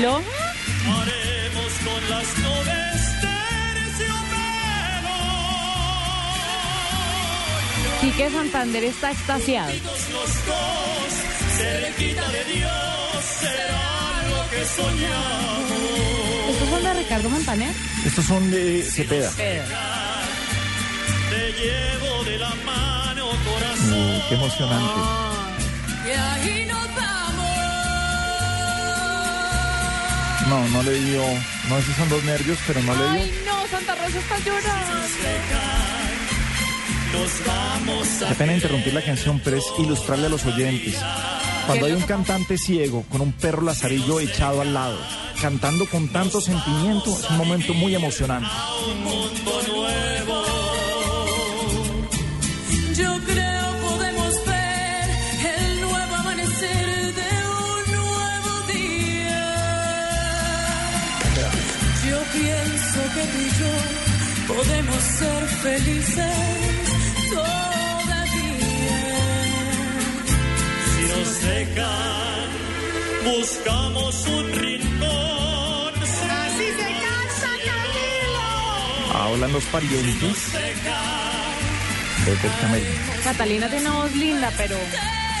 ¿Lo? 0.00 0.16
Haremos 0.16 1.72
con 1.84 2.10
las 2.10 2.38
nubes 2.38 3.20
terciopelo. 3.20 4.38
Quique 8.00 8.30
Santander 8.30 8.84
está 8.84 9.10
extasiado. 9.12 9.72
Los 9.72 10.46
dos, 10.46 11.10
cerquita 11.56 12.28
de 12.30 12.44
Dios, 12.44 13.24
será 13.40 14.22
lo 14.30 14.50
que 14.50 14.64
soñamos. 14.64 16.27
¿Estos 16.48 16.68
son 16.68 16.82
de 16.82 16.94
Ricardo 16.94 17.28
Montaner? 17.30 17.74
Estos 18.04 18.24
son 18.24 18.50
de 18.50 18.82
Cepeda. 18.82 19.30
Te 19.32 19.42
llevo 21.52 22.24
de 22.24 22.38
la 22.38 22.54
mano, 22.64 23.26
corazón. 23.44 23.92
Uh, 23.92 24.20
qué 24.28 24.34
emocionante. 24.34 25.00
Y 26.06 26.10
ahí 26.10 26.66
nos 26.66 26.86
vamos. 26.96 27.46
No, 30.48 30.68
no 30.68 30.82
le 30.82 30.92
dio. 31.00 31.22
No 31.68 31.76
sé 31.80 31.86
si 31.86 31.92
son 31.92 32.08
dos 32.08 32.24
nervios, 32.24 32.58
pero 32.66 32.82
no 32.82 32.94
le 32.94 33.02
dio. 33.02 33.10
Ay, 33.10 33.32
no, 33.44 33.66
Santa 33.70 33.94
Rosa 33.94 34.18
está 34.18 34.38
llorando. 34.38 34.98
Nos 37.12 37.46
vamos 37.46 38.08
Qué 38.28 38.34
pena 38.34 38.54
interrumpir 38.54 38.94
la 38.94 39.02
canción, 39.02 39.40
pero 39.42 39.56
es 39.56 39.64
ilustrarle 39.78 40.26
a 40.26 40.28
los 40.30 40.44
oyentes. 40.44 40.96
Cuando 41.66 41.86
hay 41.86 41.92
un 41.92 42.02
cantante 42.02 42.56
ciego 42.56 43.04
con 43.10 43.20
un 43.20 43.32
perro 43.32 43.62
lazarillo 43.62 44.20
echado 44.20 44.60
al 44.62 44.72
lado, 44.72 44.98
cantando 45.40 45.86
con 45.86 46.08
tanto 46.08 46.40
sentimiento, 46.40 47.10
es 47.10 47.30
un 47.30 47.36
momento 47.38 47.72
muy 47.74 47.94
emocionante. 47.94 48.48
un 48.90 49.04
mundo 49.04 49.62
nuevo. 49.68 50.42
Yo 52.94 53.18
creo 53.24 53.66
podemos 53.88 54.34
ver 54.46 55.10
el 55.56 55.80
nuevo 55.80 56.14
amanecer 56.16 57.14
de 57.14 57.30
un 57.64 57.82
nuevo 57.96 58.52
día. 58.72 59.46
Yo 62.08 62.18
pienso 62.32 63.00
que 63.14 63.22
tú 63.32 63.38
y 63.38 63.50
yo 63.60 63.74
podemos 64.54 65.02
ser 65.02 65.46
felices 65.62 66.36
todavía. 67.30 69.00
Si 70.94 71.02
nos 71.12 71.28
dejan, 71.42 72.48
buscamos 73.24 74.26
un 74.26 74.52
rincón. 74.52 74.77
Hablan 79.28 79.52
los 79.52 79.64
parientes. 79.66 80.52
Catalina 83.22 83.68
tiene 83.68 83.90
una 83.90 83.98
voz 83.98 84.14
linda, 84.14 84.50
pero 84.56 84.74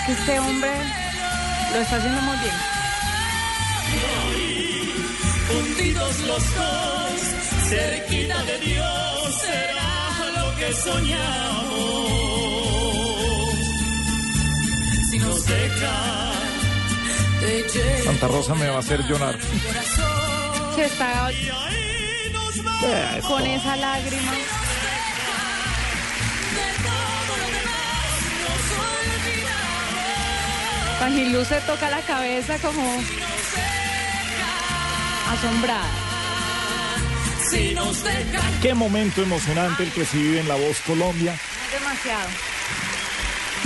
este 0.06 0.38
hombre 0.40 0.70
lo 1.72 1.80
está 1.80 1.96
haciendo 1.96 2.20
muy 2.20 2.36
bien. 2.36 2.54
Juntitos 5.48 6.20
los 6.20 6.54
dos, 6.54 7.20
cerquita 7.70 8.42
de 8.44 8.58
Dios, 8.58 9.34
será 9.40 10.32
lo 10.36 10.56
que 10.56 10.72
soñamos. 10.74 12.10
Si 15.10 15.18
nos 15.18 15.46
deja, 15.46 16.32
Santa 18.04 18.28
Rosa 18.28 18.54
me 18.54 18.68
va 18.68 18.76
a 18.76 18.80
hacer 18.80 19.02
llorar. 19.06 19.38
Se 20.74 20.84
está 20.84 21.30
Con 22.80 23.44
esa 23.44 23.76
lágrima. 23.76 24.32
Pajilú 31.00 31.44
se 31.44 31.60
toca 31.62 31.90
la 31.90 32.00
cabeza 32.02 32.58
como 32.58 32.82
asombrada. 35.30 35.90
Si 37.50 37.74
nos 37.74 38.04
deja, 38.04 38.40
Qué 38.62 38.74
momento 38.74 39.22
emocionante 39.22 39.84
el 39.84 39.90
que 39.90 40.04
se 40.04 40.16
vive 40.16 40.40
en 40.40 40.48
La 40.48 40.54
Voz 40.54 40.80
Colombia. 40.80 41.34
Demasiado. 41.72 42.28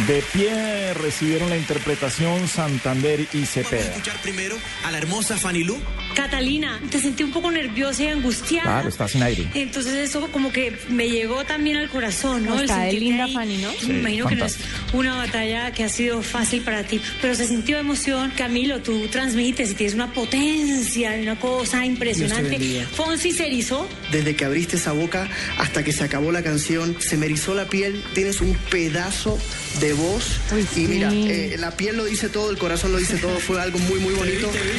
De 0.07 0.23
pie 0.33 0.95
recibieron 0.95 1.51
la 1.51 1.57
interpretación 1.57 2.49
Santander 2.49 3.27
y 3.33 3.45
Cepeda. 3.45 3.83
escuchar 3.83 4.17
primero 4.23 4.57
a 4.85 4.91
la 4.91 4.99
hermosa 4.99 5.37
Fanny 5.37 5.65
Lu. 5.65 5.79
Catalina, 6.15 6.81
te 6.91 7.01
sentí 7.01 7.23
un 7.23 7.33
poco 7.33 7.51
nerviosa 7.51 8.05
y 8.05 8.07
angustiada. 8.09 8.65
Claro, 8.65 8.89
está 8.89 9.09
sin 9.09 9.23
aire. 9.23 9.49
Entonces 9.55 9.95
eso 9.95 10.29
como 10.33 10.53
que 10.53 10.77
me 10.89 11.09
llegó 11.09 11.45
también 11.45 11.77
al 11.77 11.89
corazón, 11.89 12.45
¿no? 12.45 12.57
El 12.57 12.63
Está 12.63 12.81
de 12.85 12.93
linda 12.95 13.25
ahí. 13.25 13.35
Fanny, 13.35 13.59
¿no? 13.59 13.71
Me 13.89 13.99
imagino 13.99 14.27
que 14.27 14.37
no 14.37 14.45
es 14.45 14.59
una 14.93 15.17
batalla 15.17 15.73
que 15.73 15.85
ha 15.85 15.89
sido 15.89 16.23
fácil 16.23 16.63
para 16.63 16.85
ti, 16.85 17.01
pero 17.21 17.35
se 17.35 17.47
sintió 17.47 17.79
emoción. 17.79 18.33
Camilo, 18.37 18.81
tú 18.81 19.09
transmites 19.09 19.71
y 19.71 19.75
tienes 19.75 19.95
una 19.95 20.13
potencia, 20.13 21.15
una 21.21 21.39
cosa 21.39 21.85
impresionante. 21.85 22.87
Fonsi 22.95 23.33
se 23.33 23.47
erizó. 23.47 23.89
Desde 24.11 24.37
que 24.37 24.45
abriste 24.45 24.77
esa 24.77 24.93
boca 24.93 25.29
hasta 25.59 25.83
que 25.83 25.93
se 25.93 26.05
acabó 26.05 26.33
la 26.33 26.43
canción, 26.43 26.97
se 27.01 27.17
me 27.17 27.27
erizó 27.27 27.55
la 27.55 27.67
piel, 27.67 28.03
tienes 28.15 28.41
un 28.41 28.55
pedazo 28.71 29.39
de 29.81 29.93
voz. 29.93 30.41
y 30.77 30.81
mira, 30.81 31.11
eh, 31.13 31.57
la 31.59 31.71
piel 31.77 31.97
lo 31.97 32.05
dice 32.05 32.29
todo, 32.29 32.51
el 32.51 32.59
corazón 32.59 32.93
lo 32.93 32.99
dice 32.99 33.17
todo, 33.17 33.39
fue 33.39 33.61
algo 33.61 33.79
muy, 33.79 34.01
muy 34.01 34.15
bonito. 34.15 34.49
Te 34.49 34.59
vi, 34.59 34.79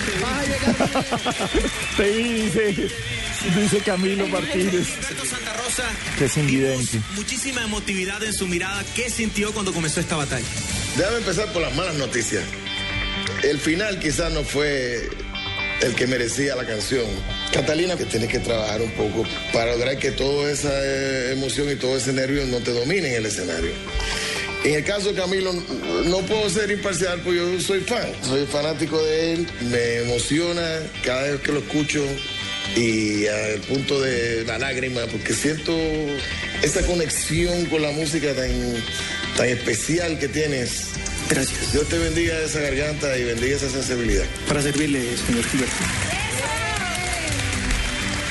dice, 1.98 2.90
dice 3.56 3.80
Camilo 3.86 4.28
Martínez, 4.28 4.88
Santa 5.30 5.54
Rosa, 5.54 5.84
que 6.18 6.26
es 6.26 6.38
invidente. 6.38 7.00
muchísima 7.16 7.64
emotividad 7.64 8.24
en 8.24 8.34
su 8.34 8.48
mirada. 8.48 8.84
¿Qué 8.96 9.10
sintió 9.10 9.54
cuando 9.54 9.74
comenzó 9.74 10.00
esta 10.00 10.16
batalla? 10.16 10.46
Déjame 10.98 11.18
empezar 11.18 11.52
por 11.54 11.62
las 11.62 11.74
malas 11.76 11.96
noticias. 11.96 12.44
El 13.44 13.60
final 13.60 14.00
quizás 14.00 14.32
no 14.32 14.44
fue 14.44 15.10
el 15.82 15.96
que 15.96 16.08
merecía 16.08 16.56
la 16.56 16.66
canción. 16.66 17.06
Catalina, 17.52 17.98
que 17.98 18.06
tienes 18.06 18.30
que 18.30 18.40
trabajar 18.40 18.82
un 18.82 18.92
poco 18.92 19.26
para 19.52 19.74
lograr 19.74 19.98
que 19.98 20.12
toda 20.12 20.52
esa 20.52 20.72
eh, 20.74 21.32
emoción 21.34 21.70
y 21.70 21.76
todo 21.76 21.98
ese 21.98 22.14
nervio 22.14 22.46
no 22.46 22.60
te 22.60 22.72
dominen 22.72 23.12
en 23.12 23.16
el 23.16 23.26
escenario. 23.26 23.72
En 24.64 24.76
el 24.76 24.84
caso 24.86 25.10
de 25.10 25.16
Camilo, 25.20 25.52
no 26.06 26.20
puedo 26.20 26.50
ser 26.50 26.72
imparcial 26.72 27.20
porque 27.22 27.40
yo 27.40 27.60
soy 27.60 27.82
fan, 27.82 28.08
soy 28.22 28.46
fanático 28.46 29.04
de 29.04 29.34
él, 29.34 29.48
me 29.70 29.98
emociona 30.04 30.80
cada 31.04 31.24
vez 31.24 31.42
que 31.42 31.52
lo 31.52 31.60
escucho 31.60 32.02
y 32.78 33.28
al 33.28 33.60
punto 33.62 34.00
de 34.00 34.46
la 34.46 34.58
lágrima, 34.58 35.02
porque 35.12 35.34
siento 35.34 35.78
esa 36.62 36.82
conexión 36.86 37.66
con 37.66 37.82
la 37.82 37.92
música 37.92 38.34
tan, 38.34 38.52
tan 39.36 39.48
especial 39.50 40.18
que 40.18 40.30
tienes. 40.30 40.88
Gracias. 41.30 41.74
Dios 41.74 41.88
te 41.90 41.98
bendiga 41.98 42.40
esa 42.40 42.62
garganta 42.62 43.18
y 43.18 43.24
bendiga 43.26 43.58
esa 43.58 43.70
sensibilidad. 43.70 44.26
Para 44.48 44.62
servirle, 44.62 45.02
señor 45.28 45.44
Gilberto. 45.44 46.23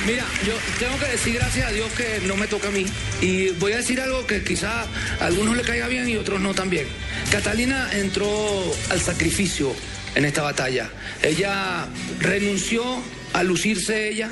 Mira, 0.07 0.25
yo 0.45 0.55
tengo 0.81 0.99
que 0.99 1.12
decir 1.12 1.35
gracias 1.35 1.69
a 1.69 1.71
Dios 1.71 1.88
que 1.93 2.27
no 2.27 2.37
me 2.37 2.49
toca 2.49 2.69
a 2.69 2.71
mí. 2.73 2.85
Y 3.21 3.51
voy 3.51 3.73
a 3.73 3.77
decir 3.77 4.01
algo 4.01 4.27
que 4.27 4.43
quizá 4.43 4.83
a 4.83 5.27
algunos 5.27 5.57
le 5.57 5.62
caiga 5.62 5.87
bien 5.87 6.09
y 6.09 6.17
otros 6.17 6.41
no 6.41 6.55
también. 6.55 6.87
Catalina 7.31 7.88
entró 7.93 8.29
al 8.91 9.01
sacrificio 9.01 9.73
en 10.17 10.25
esta 10.25 10.43
batalla. 10.43 10.91
Ella 11.23 11.87
renunció 12.19 12.83
a 13.33 13.45
lucirse 13.45 14.09
ella 14.09 14.31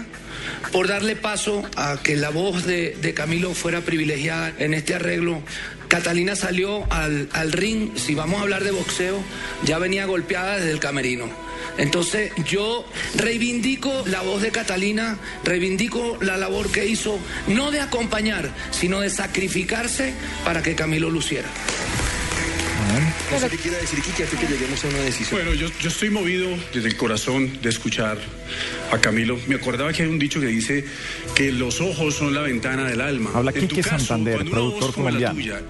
por 0.73 0.89
darle 0.89 1.15
paso 1.15 1.63
a 1.77 1.99
que 2.03 2.17
la 2.17 2.31
voz 2.31 2.65
de, 2.67 2.97
de 3.01 3.15
Camilo 3.15 3.55
fuera 3.55 3.81
privilegiada 3.81 4.53
en 4.59 4.75
este 4.75 4.97
arreglo. 4.97 5.41
Catalina 5.87 6.35
salió 6.35 6.85
al, 6.93 7.29
al 7.33 7.53
ring, 7.53 7.97
si 7.97 8.17
vamos 8.17 8.41
a 8.41 8.43
hablar 8.43 8.65
de 8.65 8.73
boxeo, 8.73 9.23
ya 9.65 9.79
venía 9.79 10.07
golpeada 10.07 10.57
desde 10.57 10.73
el 10.73 10.81
camerino. 10.81 11.50
Entonces 11.79 12.33
yo 12.45 12.85
reivindico 13.17 14.05
la 14.07 14.23
voz 14.23 14.43
de 14.43 14.51
Catalina, 14.51 15.19
reivindico 15.45 16.19
la 16.21 16.37
labor 16.37 16.71
que 16.71 16.87
hizo, 16.87 17.19
no 17.49 17.71
de 17.71 17.81
acompañar, 17.81 18.51
sino 18.71 19.01
de 19.01 19.11
sacrificarse 19.11 20.13
para 20.45 20.63
que 20.63 20.75
Camilo 20.75 21.11
luciera. 21.11 21.49
No 23.31 23.39
sé 23.39 23.49
qué 23.49 23.57
quiere 23.59 23.77
decir 23.77 24.01
Kiki 24.03 24.23
antes 24.23 24.39
que 24.41 24.47
lleguemos 24.47 24.85
a 24.85 24.89
una 24.89 24.99
decisión. 24.99 25.41
Bueno, 25.41 25.55
yo, 25.55 25.69
yo 25.81 25.89
estoy 25.89 26.11
movido 26.11 26.49
desde 26.75 26.89
el 26.89 26.97
corazón 26.97 27.61
de 27.63 27.69
escuchar 27.69 28.19
a 28.91 28.99
Camilo. 28.99 29.39
Me 29.47 29.55
acordaba 29.55 29.93
que 29.93 30.03
hay 30.03 30.09
un 30.09 30.19
dicho 30.19 30.41
que 30.41 30.47
dice 30.47 30.85
que 31.37 31.53
los 31.53 31.81
ojos 31.81 32.17
son 32.17 32.35
la 32.35 32.43
ventana 32.43 32.89
del 32.89 33.01
alma. 33.01 33.31
Habla 33.33 33.53
En 33.55 33.61
tu 33.61 33.69
Quique 33.69 33.83
caso, 33.83 34.05
Santander, 34.05 34.51
productor 34.51 34.93
como 34.93 35.11
la 35.11 35.31
tuya 35.31 35.63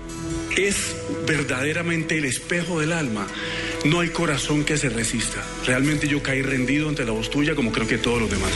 es 0.56 0.96
verdaderamente 1.26 2.18
el 2.18 2.24
espejo 2.24 2.80
del 2.80 2.92
alma. 2.92 3.26
No 3.84 4.00
hay 4.00 4.10
corazón 4.10 4.64
que 4.64 4.76
se 4.76 4.88
resista. 4.90 5.42
Realmente 5.66 6.06
yo 6.06 6.22
caí 6.22 6.42
rendido 6.42 6.88
ante 6.88 7.04
la 7.04 7.12
voz 7.12 7.30
tuya 7.30 7.54
como 7.54 7.72
creo 7.72 7.86
que 7.86 7.98
todos 7.98 8.20
los 8.20 8.30
demás. 8.30 8.50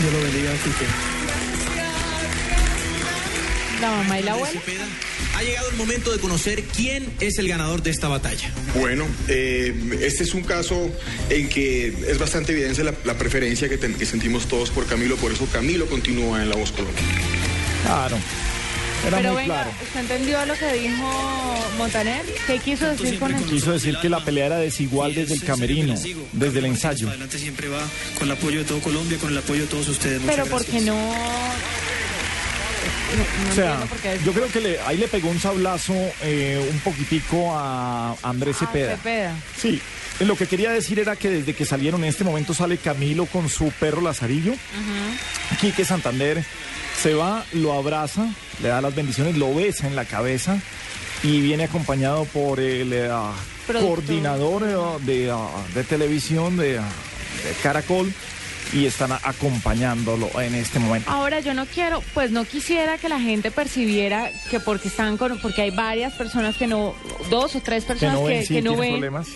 Dios 0.00 0.12
lo 0.12 0.22
bendiga, 0.22 0.50
Quique. 0.64 0.86
La 3.80 3.90
mamá 3.90 4.18
y 4.20 4.22
la 4.22 4.32
abuela. 4.32 4.60
Ha 5.34 5.42
llegado 5.42 5.68
el 5.70 5.76
momento 5.76 6.12
de 6.12 6.18
conocer 6.18 6.62
quién 6.62 7.10
es 7.20 7.38
el 7.38 7.48
ganador 7.48 7.82
de 7.82 7.90
esta 7.90 8.06
batalla. 8.08 8.50
Bueno, 8.78 9.06
eh, 9.28 9.74
este 10.00 10.24
es 10.24 10.34
un 10.34 10.42
caso 10.42 10.90
en 11.30 11.48
que 11.48 11.88
es 11.88 12.18
bastante 12.18 12.52
evidente 12.52 12.84
la, 12.84 12.94
la 13.04 13.18
preferencia 13.18 13.68
que, 13.68 13.78
ten- 13.78 13.94
que 13.94 14.06
sentimos 14.06 14.46
todos 14.46 14.70
por 14.70 14.86
Camilo, 14.86 15.16
por 15.16 15.32
eso 15.32 15.46
Camilo 15.50 15.86
continúa 15.86 16.42
en 16.42 16.50
La 16.50 16.56
Voz 16.56 16.70
Colombia. 16.72 17.02
Claro. 17.84 18.16
Era 19.06 19.16
Pero 19.16 19.32
muy 19.32 19.42
venga, 19.42 19.54
claro. 19.54 19.70
¿usted 19.82 20.00
entendió 20.00 20.46
lo 20.46 20.54
que 20.54 20.72
dijo 20.74 21.64
Montaner? 21.76 22.24
¿Qué 22.46 22.58
quiso 22.60 22.86
decir 22.86 23.18
con 23.18 23.34
eso? 23.34 23.44
Quiso 23.46 23.72
decir 23.72 23.96
que 24.00 24.08
la 24.08 24.24
pelea 24.24 24.46
era 24.46 24.58
desigual 24.58 25.14
desde 25.14 25.34
el 25.34 25.42
camerino, 25.42 25.94
desde 26.32 26.58
el 26.60 26.66
ensayo. 26.66 27.08
Adelante 27.08 27.38
siempre 27.38 27.68
va 27.68 27.80
con 28.18 28.28
el 28.28 28.32
apoyo 28.36 28.60
de 28.60 28.64
todo 28.64 28.78
Colombia, 28.80 29.18
con 29.18 29.30
el 29.30 29.38
apoyo 29.38 29.62
de 29.62 29.66
todos 29.66 29.88
ustedes. 29.88 30.20
Muchas 30.20 30.36
Pero 30.36 30.46
¿por 30.48 30.64
qué 30.64 30.72
gracias. 30.72 30.94
no? 30.94 31.12
no- 33.12 33.46
no 33.46 33.50
O 33.50 33.54
sea, 33.54 33.86
yo 34.24 34.32
creo 34.32 34.48
que 34.48 34.60
le- 34.60 34.80
ahí 34.86 34.96
le 34.96 35.08
pegó 35.08 35.28
un 35.30 35.40
sablazo 35.40 35.94
eh, 36.22 36.64
un 36.72 36.78
poquitico 36.80 37.52
a 37.56 38.14
Andrés 38.22 38.56
Ah, 38.60 38.66
Cepeda. 38.66 38.96
Cepeda. 38.96 39.34
Sí, 39.60 39.80
lo 40.20 40.36
que 40.36 40.46
quería 40.46 40.70
decir 40.70 40.98
era 41.00 41.16
que 41.16 41.28
desde 41.28 41.54
que 41.54 41.64
salieron 41.66 42.02
en 42.04 42.08
este 42.10 42.24
momento 42.24 42.54
sale 42.54 42.78
Camilo 42.78 43.26
con 43.26 43.48
su 43.48 43.70
perro 43.72 44.00
Lazarillo. 44.00 44.54
Quique 45.60 45.84
Santander 45.84 46.42
se 47.02 47.14
va, 47.14 47.44
lo 47.52 47.72
abraza, 47.72 48.28
le 48.62 48.68
da 48.68 48.80
las 48.80 48.94
bendiciones, 48.94 49.36
lo 49.36 49.52
besa 49.52 49.88
en 49.88 49.96
la 49.96 50.04
cabeza 50.04 50.60
y 51.24 51.40
viene 51.40 51.64
acompañado 51.64 52.26
por 52.26 52.60
el 52.60 52.92
eh, 52.92 53.08
ah, 53.10 53.34
coordinador 53.66 54.62
eh, 54.62 55.04
de, 55.04 55.30
ah, 55.32 55.48
de 55.74 55.82
televisión 55.82 56.56
de, 56.56 56.78
ah, 56.78 56.88
de 57.44 57.52
Caracol 57.60 58.12
y 58.72 58.86
están 58.86 59.10
acompañándolo 59.10 60.28
en 60.40 60.54
este 60.54 60.78
momento. 60.78 61.10
Ahora 61.10 61.40
yo 61.40 61.54
no 61.54 61.66
quiero, 61.66 62.04
pues 62.14 62.30
no 62.30 62.44
quisiera 62.44 62.96
que 62.98 63.08
la 63.08 63.18
gente 63.18 63.50
percibiera 63.50 64.30
que 64.48 64.60
porque 64.60 64.86
están 64.86 65.16
con, 65.16 65.40
porque 65.40 65.62
hay 65.62 65.70
varias 65.72 66.12
personas 66.12 66.56
que 66.56 66.68
no, 66.68 66.94
dos 67.30 67.56
o 67.56 67.60
tres 67.60 67.82
que 67.82 67.88
personas 67.88 68.14
no 68.14 68.26
que, 68.26 68.32
ven, 68.32 68.46
sí, 68.46 68.54
que 68.54 68.62
no 68.62 68.76
ven, 68.76 68.92
problemas. 68.92 69.26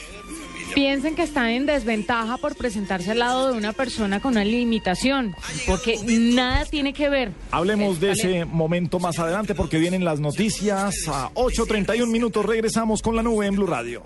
Piensen 0.76 1.14
que 1.14 1.22
están 1.22 1.48
en 1.48 1.64
desventaja 1.64 2.36
por 2.36 2.54
presentarse 2.54 3.12
al 3.12 3.20
lado 3.20 3.50
de 3.50 3.56
una 3.56 3.72
persona 3.72 4.20
con 4.20 4.32
una 4.32 4.44
limitación, 4.44 5.34
porque 5.66 5.98
nada 6.06 6.66
tiene 6.66 6.92
que 6.92 7.08
ver. 7.08 7.32
Hablemos 7.50 7.98
de 7.98 8.10
ese 8.10 8.44
momento 8.44 8.98
más 8.98 9.18
adelante 9.18 9.54
porque 9.54 9.78
vienen 9.78 10.04
las 10.04 10.20
noticias 10.20 10.94
a 11.08 11.30
8.31 11.32 12.06
minutos. 12.08 12.44
Regresamos 12.44 13.00
con 13.00 13.16
la 13.16 13.22
nube 13.22 13.46
en 13.46 13.54
Blue 13.56 13.66
Radio. 13.66 14.02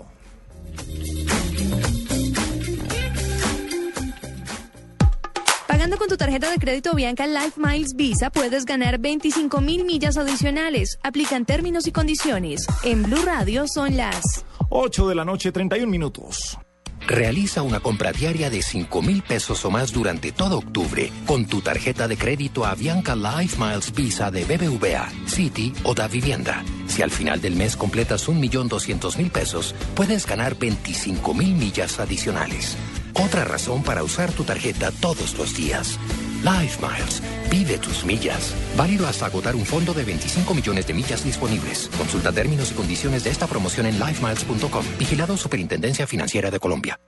Pagando 5.67 5.97
con 5.97 6.07
tu 6.07 6.15
tarjeta 6.15 6.49
de 6.49 6.57
crédito 6.57 6.95
Bianca 6.95 7.27
Life 7.27 7.59
Miles 7.59 7.95
Visa 7.97 8.29
puedes 8.29 8.63
ganar 8.63 8.97
25 8.97 9.59
mil 9.59 9.83
millas 9.83 10.15
adicionales. 10.15 10.97
Aplican 11.03 11.43
términos 11.43 11.85
y 11.87 11.91
condiciones. 11.91 12.65
En 12.85 13.03
Blue 13.03 13.23
Radio 13.25 13.65
son 13.67 13.97
las 13.97 14.45
8 14.73 15.09
de 15.09 15.15
la 15.15 15.25
noche, 15.25 15.51
31 15.51 15.91
minutos. 15.91 16.57
Realiza 17.05 17.61
una 17.61 17.81
compra 17.81 18.13
diaria 18.13 18.49
de 18.49 18.61
5 18.61 19.01
mil 19.01 19.21
pesos 19.21 19.65
o 19.65 19.69
más 19.69 19.91
durante 19.91 20.31
todo 20.31 20.59
octubre 20.59 21.11
con 21.25 21.45
tu 21.45 21.59
tarjeta 21.59 22.07
de 22.07 22.15
crédito 22.15 22.65
Avianca 22.65 23.13
Life 23.13 23.57
Miles 23.59 23.93
Visa 23.93 24.31
de 24.31 24.45
BBVA, 24.45 25.09
City 25.25 25.73
o 25.83 25.93
Da 25.93 26.07
Vivienda. 26.07 26.63
Si 26.87 27.01
al 27.01 27.11
final 27.11 27.41
del 27.41 27.57
mes 27.57 27.75
completas 27.75 28.29
1.200.000 28.29 29.29
pesos, 29.29 29.75
puedes 29.93 30.25
ganar 30.25 30.57
25 30.57 31.33
mil 31.33 31.53
millas 31.53 31.99
adicionales. 31.99 32.77
Otra 33.13 33.43
razón 33.43 33.83
para 33.83 34.03
usar 34.03 34.31
tu 34.31 34.45
tarjeta 34.45 34.91
todos 35.01 35.37
los 35.37 35.53
días. 35.53 35.99
Life 36.43 36.79
Miles. 36.81 37.21
Vive 37.49 37.77
tus 37.77 38.03
millas. 38.03 38.55
Válido 38.75 39.07
hasta 39.07 39.27
agotar 39.27 39.55
un 39.55 39.65
fondo 39.65 39.93
de 39.93 40.03
25 40.03 40.53
millones 40.53 40.87
de 40.87 40.93
millas 40.93 41.23
disponibles. 41.23 41.89
Consulta 41.97 42.31
términos 42.31 42.71
y 42.71 42.73
condiciones 42.73 43.23
de 43.23 43.29
esta 43.29 43.47
promoción 43.47 43.85
en 43.85 43.99
lifemiles.com. 43.99 44.83
Vigilado 44.97 45.37
Superintendencia 45.37 46.07
Financiera 46.07 46.49
de 46.49 46.59
Colombia. 46.59 46.99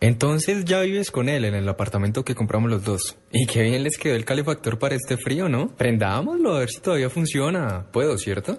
Entonces 0.00 0.64
ya 0.64 0.80
vives 0.80 1.10
con 1.10 1.28
él 1.28 1.44
en 1.44 1.54
el 1.54 1.68
apartamento 1.68 2.24
que 2.24 2.34
compramos 2.34 2.70
los 2.70 2.84
dos. 2.84 3.16
Y 3.30 3.46
qué 3.46 3.62
bien 3.62 3.82
les 3.82 3.98
quedó 3.98 4.14
el 4.14 4.24
calefactor 4.24 4.78
para 4.78 4.94
este 4.94 5.18
frío, 5.18 5.48
¿no? 5.50 5.68
Prendámoslo 5.76 6.56
a 6.56 6.60
ver 6.60 6.70
si 6.70 6.80
todavía 6.80 7.10
funciona. 7.10 7.86
Puedo, 7.92 8.16
¿cierto? 8.16 8.58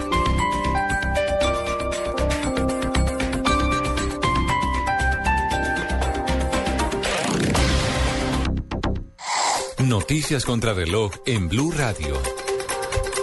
Noticias 9.91 10.45
contra 10.45 10.73
reloj 10.73 11.11
en 11.25 11.49
Blue 11.49 11.73
Radio. 11.73 12.17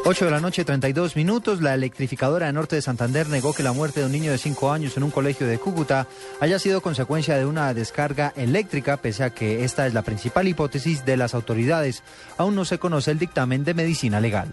8 0.04 0.24
de 0.26 0.30
la 0.30 0.38
noche, 0.38 0.66
32 0.66 1.16
minutos. 1.16 1.62
La 1.62 1.72
electrificadora 1.72 2.44
de 2.44 2.52
Norte 2.52 2.76
de 2.76 2.82
Santander 2.82 3.26
negó 3.30 3.54
que 3.54 3.62
la 3.62 3.72
muerte 3.72 4.00
de 4.00 4.06
un 4.06 4.12
niño 4.12 4.30
de 4.30 4.36
5 4.36 4.70
años 4.70 4.94
en 4.98 5.02
un 5.02 5.10
colegio 5.10 5.46
de 5.46 5.58
Cúcuta 5.58 6.06
haya 6.40 6.58
sido 6.58 6.82
consecuencia 6.82 7.38
de 7.38 7.46
una 7.46 7.72
descarga 7.72 8.34
eléctrica, 8.36 8.98
pese 8.98 9.24
a 9.24 9.30
que 9.30 9.64
esta 9.64 9.86
es 9.86 9.94
la 9.94 10.02
principal 10.02 10.46
hipótesis 10.46 11.06
de 11.06 11.16
las 11.16 11.32
autoridades. 11.32 12.02
Aún 12.36 12.54
no 12.54 12.66
se 12.66 12.78
conoce 12.78 13.12
el 13.12 13.18
dictamen 13.18 13.64
de 13.64 13.72
medicina 13.72 14.20
legal. 14.20 14.52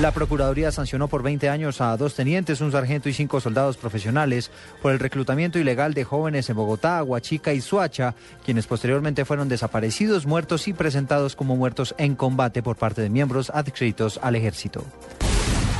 La 0.00 0.12
Procuraduría 0.12 0.70
sancionó 0.70 1.08
por 1.08 1.24
20 1.24 1.48
años 1.48 1.80
a 1.80 1.96
dos 1.96 2.14
tenientes, 2.14 2.60
un 2.60 2.70
sargento 2.70 3.08
y 3.08 3.12
cinco 3.12 3.40
soldados 3.40 3.76
profesionales 3.76 4.52
por 4.80 4.92
el 4.92 5.00
reclutamiento 5.00 5.58
ilegal 5.58 5.92
de 5.92 6.04
jóvenes 6.04 6.48
en 6.48 6.54
Bogotá, 6.54 7.02
Huachica 7.02 7.52
y 7.52 7.60
Suacha, 7.60 8.14
quienes 8.44 8.68
posteriormente 8.68 9.24
fueron 9.24 9.48
desaparecidos, 9.48 10.24
muertos 10.24 10.68
y 10.68 10.72
presentados 10.72 11.34
como 11.34 11.56
muertos 11.56 11.96
en 11.98 12.14
combate 12.14 12.62
por 12.62 12.76
parte 12.76 13.02
de 13.02 13.10
miembros 13.10 13.50
adscritos 13.50 14.20
al 14.22 14.36
ejército. 14.36 14.84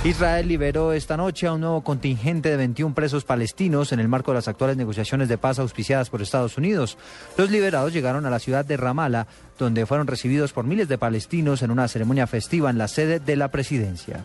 Israel 0.05 0.47
liberó 0.47 0.93
esta 0.93 1.17
noche 1.17 1.49
a 1.49 1.53
un 1.53 1.61
nuevo 1.61 1.83
contingente 1.83 2.51
de 2.51 2.57
21 2.57 2.95
presos 2.95 3.25
palestinos 3.25 3.91
en 3.91 3.99
el 3.99 4.07
marco 4.07 4.31
de 4.31 4.37
las 4.37 4.47
actuales 4.47 4.77
negociaciones 4.77 5.29
de 5.29 5.39
paz 5.39 5.59
auspiciadas 5.59 6.09
por 6.09 6.23
Estados 6.23 6.57
Unidos. 6.57 6.97
Los 7.37 7.51
liberados 7.51 7.93
llegaron 7.93 8.25
a 8.25 8.31
la 8.31 8.39
ciudad 8.39 8.65
de 8.65 8.77
Ramallah, 8.77 9.27
donde 9.59 9.87
fueron 9.87 10.07
recibidos 10.07 10.53
por 10.53 10.65
miles 10.65 10.89
de 10.89 10.99
palestinos 10.99 11.63
en 11.63 11.73
una 11.73 11.89
ceremonia 11.89 12.29
festiva 12.29 12.71
en 12.71 12.79
la 12.79 12.87
sede 12.87 13.19
de 13.19 13.35
la 13.35 13.49
presidencia. 13.49 14.25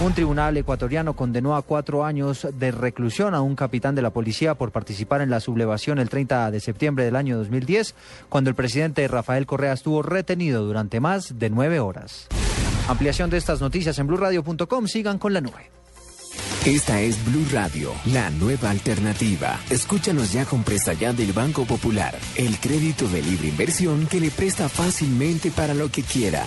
Un 0.00 0.14
tribunal 0.14 0.56
ecuatoriano 0.56 1.14
condenó 1.14 1.56
a 1.56 1.62
cuatro 1.62 2.04
años 2.04 2.46
de 2.54 2.70
reclusión 2.70 3.34
a 3.34 3.40
un 3.40 3.56
capitán 3.56 3.96
de 3.96 4.02
la 4.02 4.10
policía 4.10 4.54
por 4.54 4.70
participar 4.70 5.20
en 5.20 5.30
la 5.30 5.40
sublevación 5.40 5.98
el 5.98 6.10
30 6.10 6.52
de 6.52 6.60
septiembre 6.60 7.04
del 7.04 7.16
año 7.16 7.38
2010, 7.38 7.96
cuando 8.28 8.50
el 8.50 8.56
presidente 8.56 9.06
Rafael 9.08 9.46
Correa 9.46 9.72
estuvo 9.72 10.02
retenido 10.02 10.64
durante 10.64 11.00
más 11.00 11.40
de 11.40 11.50
nueve 11.50 11.80
horas. 11.80 12.28
Ampliación 12.88 13.30
de 13.30 13.38
estas 13.38 13.60
noticias 13.60 13.98
en 13.98 14.06
blurradio.com. 14.06 14.86
Sigan 14.86 15.18
con 15.18 15.32
la 15.32 15.40
nube. 15.40 15.70
Esta 16.64 17.00
es 17.00 17.24
Blue 17.24 17.44
Radio, 17.52 17.92
la 18.06 18.30
nueva 18.30 18.70
alternativa. 18.70 19.58
Escúchanos 19.68 20.32
ya 20.32 20.44
con 20.44 20.62
Presta 20.62 20.92
Ya 20.92 21.12
del 21.12 21.32
Banco 21.32 21.64
Popular, 21.64 22.16
el 22.36 22.56
crédito 22.60 23.08
de 23.08 23.20
libre 23.20 23.48
inversión 23.48 24.06
que 24.06 24.20
le 24.20 24.30
presta 24.30 24.68
fácilmente 24.68 25.50
para 25.50 25.74
lo 25.74 25.90
que 25.90 26.02
quiera. 26.02 26.46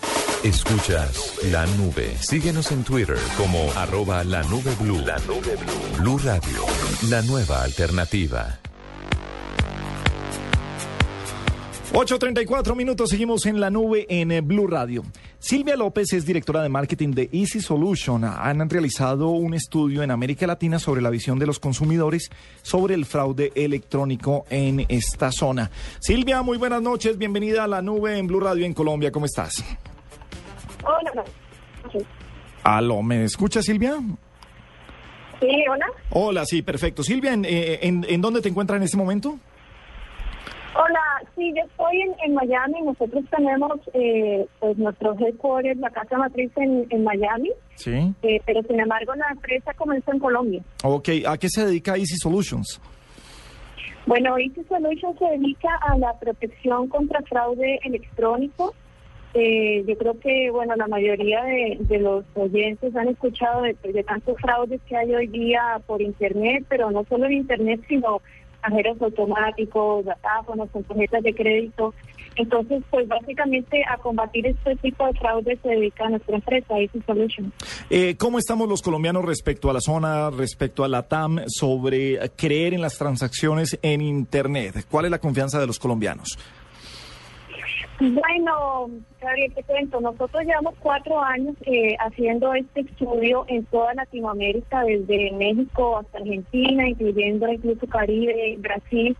Escuchas 0.43 1.37
la 1.51 1.67
nube. 1.77 2.17
Síguenos 2.19 2.71
en 2.71 2.83
Twitter 2.83 3.15
como 3.37 3.71
arroba 3.73 4.23
la 4.23 4.41
nube 4.41 4.73
blue. 4.79 4.97
La 5.05 5.19
nube 5.19 5.55
blue. 5.55 6.01
Blue 6.01 6.17
Radio, 6.17 6.65
la 7.11 7.21
nueva 7.21 7.61
alternativa. 7.61 8.57
8.34 11.93 12.75
minutos, 12.75 13.11
seguimos 13.11 13.45
en 13.45 13.59
la 13.59 13.69
nube 13.69 14.07
en 14.09 14.31
eh, 14.31 14.41
Blue 14.41 14.65
Radio. 14.65 15.03
Silvia 15.37 15.75
López 15.75 16.11
es 16.13 16.25
directora 16.25 16.63
de 16.63 16.69
marketing 16.69 17.11
de 17.11 17.29
Easy 17.31 17.61
Solution. 17.61 18.23
Han 18.23 18.67
realizado 18.67 19.29
un 19.29 19.53
estudio 19.53 20.01
en 20.01 20.09
América 20.09 20.47
Latina 20.47 20.79
sobre 20.79 21.03
la 21.03 21.11
visión 21.11 21.37
de 21.37 21.45
los 21.45 21.59
consumidores 21.59 22.31
sobre 22.63 22.95
el 22.95 23.05
fraude 23.05 23.51
electrónico 23.53 24.45
en 24.49 24.87
esta 24.89 25.31
zona. 25.31 25.69
Silvia, 25.99 26.41
muy 26.41 26.57
buenas 26.57 26.81
noches. 26.81 27.19
Bienvenida 27.19 27.65
a 27.65 27.67
la 27.67 27.83
nube 27.83 28.17
en 28.17 28.25
Blue 28.25 28.39
Radio 28.39 28.65
en 28.65 28.73
Colombia. 28.73 29.11
¿Cómo 29.11 29.27
estás? 29.27 29.63
Hola. 30.83 31.23
Aló, 32.63 33.01
¿me 33.01 33.23
escucha 33.23 33.61
Silvia? 33.61 33.95
Sí, 35.39 35.49
hola. 35.69 35.85
Hola, 36.11 36.45
sí, 36.45 36.61
perfecto. 36.61 37.01
Silvia, 37.03 37.33
¿en, 37.33 37.45
eh, 37.45 37.79
en, 37.81 38.05
en 38.07 38.21
dónde 38.21 38.41
te 38.41 38.49
encuentras 38.49 38.77
en 38.77 38.83
este 38.83 38.97
momento? 38.97 39.39
Hola, 40.73 41.01
sí, 41.35 41.51
yo 41.55 41.63
estoy 41.65 42.01
en, 42.01 42.13
en 42.23 42.33
Miami. 42.35 42.81
Nosotros 42.83 43.23
tenemos 43.35 43.71
eh, 43.93 44.45
pues 44.59 44.77
nuestro 44.77 45.15
headquarters, 45.19 45.79
la 45.79 45.89
casa 45.89 46.17
matriz 46.17 46.51
en, 46.55 46.85
en 46.89 47.03
Miami, 47.03 47.49
Sí. 47.75 48.13
eh, 48.21 48.39
pero 48.45 48.61
sin 48.63 48.79
embargo 48.79 49.13
la 49.15 49.27
empresa 49.31 49.73
comenzó 49.73 50.11
en 50.13 50.19
Colombia. 50.19 50.61
Ok, 50.83 51.09
¿a 51.27 51.37
qué 51.37 51.49
se 51.49 51.65
dedica 51.65 51.97
Easy 51.97 52.15
Solutions? 52.17 52.79
Bueno, 54.05 54.37
Easy 54.37 54.63
Solutions 54.69 55.17
se 55.19 55.25
dedica 55.25 55.69
a 55.81 55.97
la 55.97 56.17
protección 56.19 56.87
contra 56.87 57.21
fraude 57.23 57.79
electrónico. 57.83 58.73
Eh, 59.33 59.83
yo 59.87 59.97
creo 59.97 60.19
que, 60.19 60.49
bueno, 60.51 60.75
la 60.75 60.87
mayoría 60.87 61.43
de, 61.43 61.99
los 61.99 62.25
oyentes 62.35 62.95
han 62.95 63.07
escuchado 63.07 63.61
de, 63.61 63.75
de 63.81 64.03
tantos 64.03 64.37
fraudes 64.39 64.81
que 64.87 64.97
hay 64.97 65.13
hoy 65.13 65.27
día 65.27 65.81
por 65.85 66.01
Internet, 66.01 66.65
pero 66.67 66.91
no 66.91 67.05
solo 67.05 67.25
en 67.27 67.33
Internet, 67.33 67.81
sino 67.87 68.21
cajeros 68.61 69.01
automáticos, 69.01 70.05
datáfonos, 70.05 70.69
con 70.69 70.83
tarjetas 70.83 71.23
de 71.23 71.33
crédito. 71.33 71.93
Entonces, 72.35 72.81
pues 72.89 73.07
básicamente 73.07 73.83
a 73.89 73.97
combatir 73.97 74.47
este 74.47 74.75
tipo 74.77 75.05
de 75.05 75.13
fraude 75.13 75.57
se 75.61 75.69
dedica 75.69 76.07
nuestra 76.09 76.35
empresa, 76.35 76.79
Easy 76.79 77.01
Solutions. 77.05 77.53
Eh, 77.89 78.15
¿Cómo 78.17 78.39
estamos 78.39 78.69
los 78.69 78.81
colombianos 78.81 79.25
respecto 79.25 79.69
a 79.69 79.73
la 79.73 79.81
zona, 79.81 80.29
respecto 80.29 80.83
a 80.83 80.87
la 80.87 81.03
TAM, 81.03 81.41
sobre 81.47 82.19
creer 82.37 82.73
en 82.73 82.81
las 82.81 82.97
transacciones 82.97 83.77
en 83.81 84.01
Internet? 84.01 84.85
¿Cuál 84.89 85.05
es 85.05 85.11
la 85.11 85.19
confianza 85.19 85.59
de 85.59 85.67
los 85.67 85.77
colombianos? 85.77 86.37
Bueno, 88.01 88.89
Gabriel, 89.21 89.53
te 89.53 89.61
cuento, 89.61 90.01
nosotros 90.01 90.43
llevamos 90.43 90.73
cuatro 90.79 91.21
años 91.21 91.55
eh, 91.67 91.95
haciendo 91.99 92.51
este 92.55 92.81
estudio 92.81 93.45
en 93.47 93.63
toda 93.65 93.93
Latinoamérica, 93.93 94.83
desde 94.85 95.31
México 95.33 95.99
hasta 95.99 96.17
Argentina, 96.17 96.89
incluyendo 96.89 97.47
incluso 97.47 97.85
Caribe, 97.85 98.55
Brasil. 98.57 99.15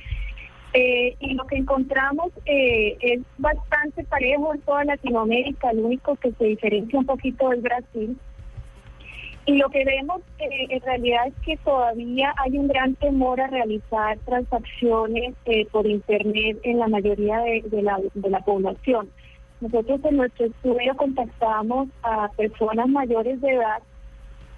Eh, 0.74 1.16
y 1.20 1.34
lo 1.36 1.46
que 1.46 1.58
encontramos 1.58 2.32
eh, 2.46 2.98
es 3.02 3.22
bastante 3.38 4.04
parejo 4.06 4.52
en 4.56 4.62
toda 4.62 4.84
Latinoamérica, 4.86 5.70
el 5.70 5.82
único 5.82 6.16
que 6.16 6.32
se 6.32 6.46
diferencia 6.46 6.98
un 6.98 7.06
poquito 7.06 7.54
es 7.54 7.62
Brasil. 7.62 8.18
Y 9.46 9.58
lo 9.58 9.70
que 9.70 9.84
vemos 9.84 10.22
eh, 10.38 10.68
en 10.70 10.82
realidad 10.82 11.28
es 11.28 11.34
que 11.44 11.58
todavía 11.58 12.34
hay 12.38 12.58
un 12.58 12.68
gran 12.68 12.94
temor 12.96 13.42
a 13.42 13.48
realizar 13.48 14.18
transacciones 14.20 15.34
eh, 15.46 15.66
por 15.72 15.88
Internet 15.88 16.60
en 16.64 16.78
la 16.78 16.88
mayoría 16.88 17.40
de, 17.40 17.82
la, 17.82 18.00
de 18.14 18.30
la 18.30 18.40
población. 18.42 19.10
Nosotros 19.60 20.00
en 20.06 20.18
nuestro 20.18 20.46
estudio 20.46 20.96
contactamos 20.96 21.90
a 22.04 22.30
personas 22.30 22.88
mayores 22.88 23.42
de 23.42 23.52
edad 23.52 23.82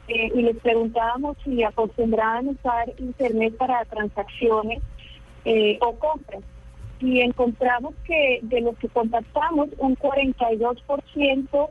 eh, 0.09 0.31
y 0.36 0.41
les 0.41 0.57
preguntábamos 0.57 1.38
si 1.45 1.63
acostumbraban 1.63 2.49
usar 2.49 2.91
Internet 2.97 3.55
para 3.57 3.86
transacciones 3.86 4.81
o 5.81 5.95
compras. 5.95 6.41
Y 7.01 7.19
encontramos 7.19 7.93
que 8.05 8.39
de 8.43 8.61
los 8.61 8.77
que 8.77 8.88
contactamos, 8.88 9.69
un 9.77 9.97
42% 9.97 11.69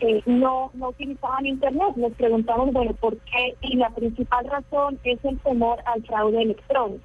eh, 0.00 0.22
no, 0.26 0.70
no 0.74 0.88
utilizaban 0.88 1.46
Internet. 1.46 1.94
Nos 1.96 2.12
preguntamos, 2.12 2.72
bueno, 2.72 2.92
¿por 2.94 3.16
qué? 3.18 3.54
Y 3.62 3.76
la 3.76 3.90
principal 3.90 4.44
razón 4.46 4.98
es 5.04 5.22
el 5.24 5.38
temor 5.40 5.78
al 5.86 6.02
fraude 6.04 6.42
electrónico. 6.42 7.02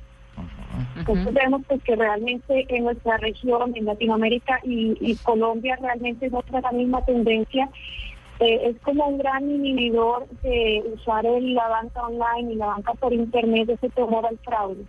Entonces 0.98 1.34
vemos 1.34 1.62
pues, 1.68 1.82
que 1.84 1.96
realmente 1.96 2.66
en 2.70 2.84
nuestra 2.84 3.18
región, 3.18 3.74
en 3.76 3.86
Latinoamérica 3.86 4.60
y, 4.64 4.98
y 5.00 5.16
Colombia, 5.18 5.78
realmente 5.82 6.30
muestra 6.30 6.62
la 6.62 6.72
misma 6.72 7.04
tendencia. 7.06 7.70
Eh, 8.40 8.60
es 8.70 8.82
como 8.82 9.08
un 9.08 9.18
gran 9.18 9.50
inhibidor 9.50 10.28
de 10.44 10.84
usar 10.94 11.26
el- 11.26 11.54
la 11.54 11.70
banca 11.70 12.02
online 12.06 12.54
y 12.54 12.56
la 12.58 12.66
banca 12.68 12.94
por 12.96 13.14
Internet, 13.14 13.70
ese 13.70 13.90
temor 13.90 14.26
al 14.26 14.38
fraude. 14.40 14.84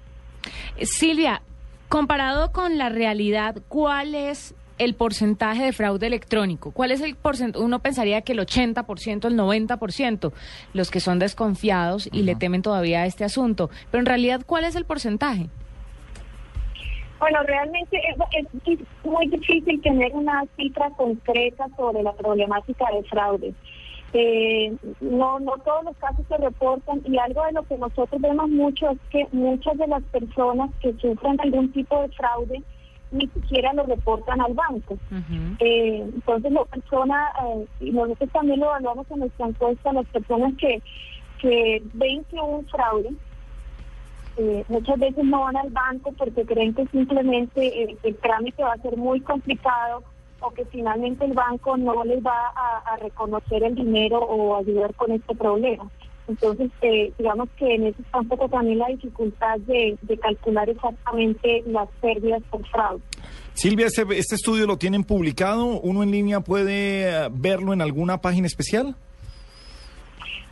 Silvia, 0.83 1.43
comparado 1.89 2.51
con 2.51 2.77
la 2.79 2.89
realidad, 2.89 3.57
¿cuál 3.69 4.15
es 4.17 4.55
el 4.79 4.95
porcentaje 4.95 5.65
de 5.65 5.73
fraude 5.73 6.07
electrónico? 6.07 6.71
¿Cuál 6.73 6.91
es 6.91 7.01
el 7.01 7.17
porcentaje? 7.17 7.65
Uno 7.65 7.81
pensaría 7.81 8.23
que 8.23 8.33
el 8.33 8.41
80%, 8.41 9.27
el 9.27 9.37
90%, 9.37 10.33
los 10.73 10.91
que 10.91 11.01
son 11.01 11.19
desconfiados 11.19 12.09
y 12.13 12.23
le 12.23 12.35
temen 12.35 12.63
todavía 12.63 13.03
a 13.03 13.07
este 13.07 13.25
asunto. 13.25 13.71
Pero 13.91 14.01
en 14.01 14.07
realidad, 14.07 14.43
¿cuál 14.47 14.65
es 14.65 14.77
el 14.77 14.85
porcentaje? 14.85 15.49
Bueno, 17.19 17.43
realmente 17.45 17.97
es, 17.97 18.17
es 18.67 18.79
muy 19.05 19.27
difícil 19.29 19.81
tener 19.81 20.13
una 20.13 20.45
cifra 20.57 20.91
concreta 20.91 21.67
sobre 21.77 22.03
la 22.03 22.13
problemática 22.13 22.85
de 22.95 23.03
fraude. 23.05 23.55
Eh, 24.13 24.75
no, 25.01 25.41
no 25.41 25.53
todos 25.65 25.85
los 25.85 25.97
casos 25.97 26.25
se 26.29 26.37
reportan 26.37 27.03
y 27.05 27.19
algo 27.19 27.45
de 27.45 27.53
lo 27.53 27.63
que 27.65 27.77
nosotros 27.77 28.21
vemos 28.21 28.49
mucho 28.49 28.91
es 28.91 28.99
que 29.11 29.27
muchas 29.33 29.77
de 29.79 29.87
las 29.89 30.03
personas 30.05 30.71
que 30.81 30.93
sufren 30.95 31.41
algún 31.41 31.73
tipo 31.73 32.01
de 32.01 32.09
fraude 32.09 32.63
ni 33.11 33.27
siquiera 33.29 33.73
lo 33.73 33.85
reportan 33.85 34.41
al 34.41 34.55
banco. 34.55 34.99
Eh, 35.61 36.11
entonces 36.15 36.53
la 36.53 36.65
persona, 36.65 37.33
eh, 37.45 37.67
y 37.81 37.91
nosotros 37.91 38.31
también 38.33 38.61
lo 38.61 38.67
evaluamos 38.67 39.07
en 39.11 39.21
nuestra 39.21 39.47
encuesta, 39.47 39.93
las 39.93 40.07
personas 40.07 40.55
que, 40.59 40.83
que 41.39 41.83
ven 41.95 42.25
que 42.25 42.37
hubo 42.37 42.59
un 42.59 42.67
fraude, 42.67 43.11
eh, 44.39 44.65
muchas 44.69 44.99
veces 44.99 45.25
no 45.25 45.41
van 45.41 45.57
al 45.57 45.71
banco 45.71 46.13
porque 46.13 46.45
creen 46.45 46.75
que 46.75 46.87
simplemente 46.89 47.83
eh, 47.83 47.97
el 48.03 48.17
trámite 48.17 48.63
va 48.63 48.75
a 48.75 48.83
ser 48.83 48.97
muy 48.97 49.21
complicado 49.21 50.03
o 50.41 50.51
que 50.51 50.67
finalmente 50.67 51.25
el 51.25 51.33
banco 51.33 51.77
no 51.79 52.05
les 52.05 52.23
va 52.23 52.53
a, 52.55 52.79
a 52.93 52.97
reconocer 52.97 53.63
el 53.63 53.75
dinero 53.75 54.19
o 54.19 54.57
ayudar 54.57 54.95
con 54.95 55.13
este 55.13 55.35
problema. 55.35 55.89
Entonces, 56.29 56.71
eh, 56.83 57.13
digamos 57.19 57.49
que 57.59 57.75
en 57.75 57.87
eso 57.87 58.03
está 58.03 58.21
un 58.21 58.29
poco 58.29 58.49
también 58.49 58.79
la 58.79 58.89
dificultad 58.89 59.59
de, 59.61 59.97
de 60.03 60.19
calcular 60.19 60.69
exactamente 60.69 61.63
las 61.67 61.89
pérdidas 62.01 62.43
por 62.51 62.67
fraude. 62.69 63.03
Silvia, 63.55 63.87
este, 63.87 64.03
este 64.19 64.35
estudio 64.35 64.67
lo 64.67 64.77
tienen 64.77 65.05
publicado. 65.05 65.81
¿Uno 65.81 66.03
en 66.03 66.11
línea 66.11 66.41
puede 66.41 67.09
eh, 67.09 67.29
verlo 67.33 67.73
en 67.73 67.81
alguna 67.81 68.21
página 68.21 68.47
especial? 68.47 68.97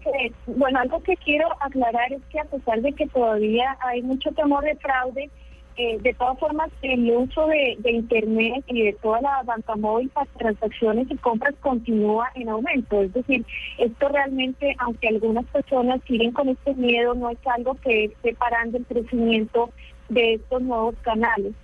bueno, 0.46 0.80
algo 0.80 1.02
que 1.02 1.16
quiero 1.16 1.48
aclarar 1.60 2.12
es 2.12 2.22
que 2.30 2.40
a 2.40 2.44
pesar 2.44 2.80
de 2.82 2.92
que 2.92 3.06
todavía 3.06 3.76
hay 3.80 4.02
mucho 4.02 4.32
temor 4.32 4.64
de 4.64 4.74
fraude, 4.76 5.30
eh, 5.76 5.98
de 6.00 6.14
todas 6.14 6.38
formas, 6.38 6.70
el 6.82 7.10
uso 7.10 7.48
de, 7.48 7.76
Internet 7.84 8.64
y 8.68 8.82
de 8.82 8.92
toda 8.94 9.20
la 9.20 9.42
banca 9.44 9.74
móvil 9.74 10.08
para 10.10 10.26
transacciones 10.38 11.10
y 11.10 11.16
compras 11.16 11.54
continúa 11.60 12.30
en 12.34 12.48
aumento. 12.48 13.02
Es 13.02 13.12
decir, 13.12 13.44
esto 13.78 14.08
realmente, 14.08 14.74
aunque 14.78 15.08
algunas 15.08 15.44
personas 15.46 16.00
siguen 16.06 16.32
con 16.32 16.48
este 16.48 16.74
miedo, 16.74 17.14
no 17.14 17.30
es 17.30 17.38
algo 17.46 17.74
que 17.74 18.04
esté 18.04 18.34
parando 18.34 18.78
el 18.78 18.86
crecimiento 18.86 19.70
de 20.08 20.34
estos 20.34 20.62
nuevos 20.62 20.94
canales. 21.02 21.54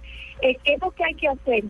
Eh, 0.43 0.57
¿Qué 0.65 0.75
es 0.75 0.81
lo 0.81 0.91
que 0.91 1.05
hay 1.05 1.15
que 1.15 1.29
hacer? 1.29 1.65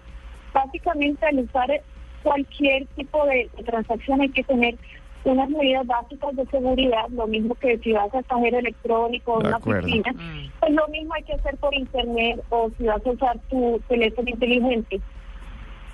Básicamente, 0.55 1.27
al 1.27 1.41
usar 1.41 1.83
cualquier 2.23 2.87
tipo 2.97 3.25
de 3.27 3.51
transacción 3.65 4.21
hay 4.21 4.31
que 4.31 4.45
tener 4.45 4.77
unas 5.25 5.51
medidas 5.51 5.87
básicas 5.87 6.35
de 6.37 6.47
seguridad, 6.47 7.09
lo 7.11 7.27
mismo 7.27 7.55
que 7.57 7.79
si 7.79 7.93
vas 7.93 8.15
a 8.15 8.23
cajero 8.23 8.59
electrónico 8.59 9.35
o 9.35 9.41
una 9.41 9.57
oficina, 9.59 10.15
pues 10.61 10.73
lo 10.73 10.89
mismo 10.89 11.15
hay 11.15 11.23
que 11.25 11.35
hacer 11.35 11.57
por 11.59 11.75
internet 11.75 12.43
o 12.51 12.71
si 12.79 12.85
vas 12.85 13.05
a 13.05 13.11
usar 13.11 13.39
tu 13.51 13.81
teléfono 13.89 14.29
inteligente 14.31 14.97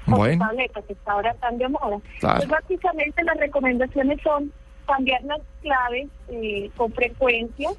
o 0.06 0.10
tu 0.10 0.16
Bueno. 0.16 0.46
tableta, 0.46 0.82
que 0.82 0.92
está 0.92 1.12
ahora 1.12 1.34
tan 1.34 1.58
de 1.58 1.68
moda. 1.68 1.98
Claro. 2.20 2.36
Pues 2.38 2.48
básicamente 2.48 3.24
las 3.24 3.36
recomendaciones 3.38 4.20
son 4.22 4.52
cambiar 4.86 5.22
las 5.24 5.40
claves 5.62 6.08
eh, 6.28 6.70
con 6.76 6.92
frecuencia, 6.92 7.70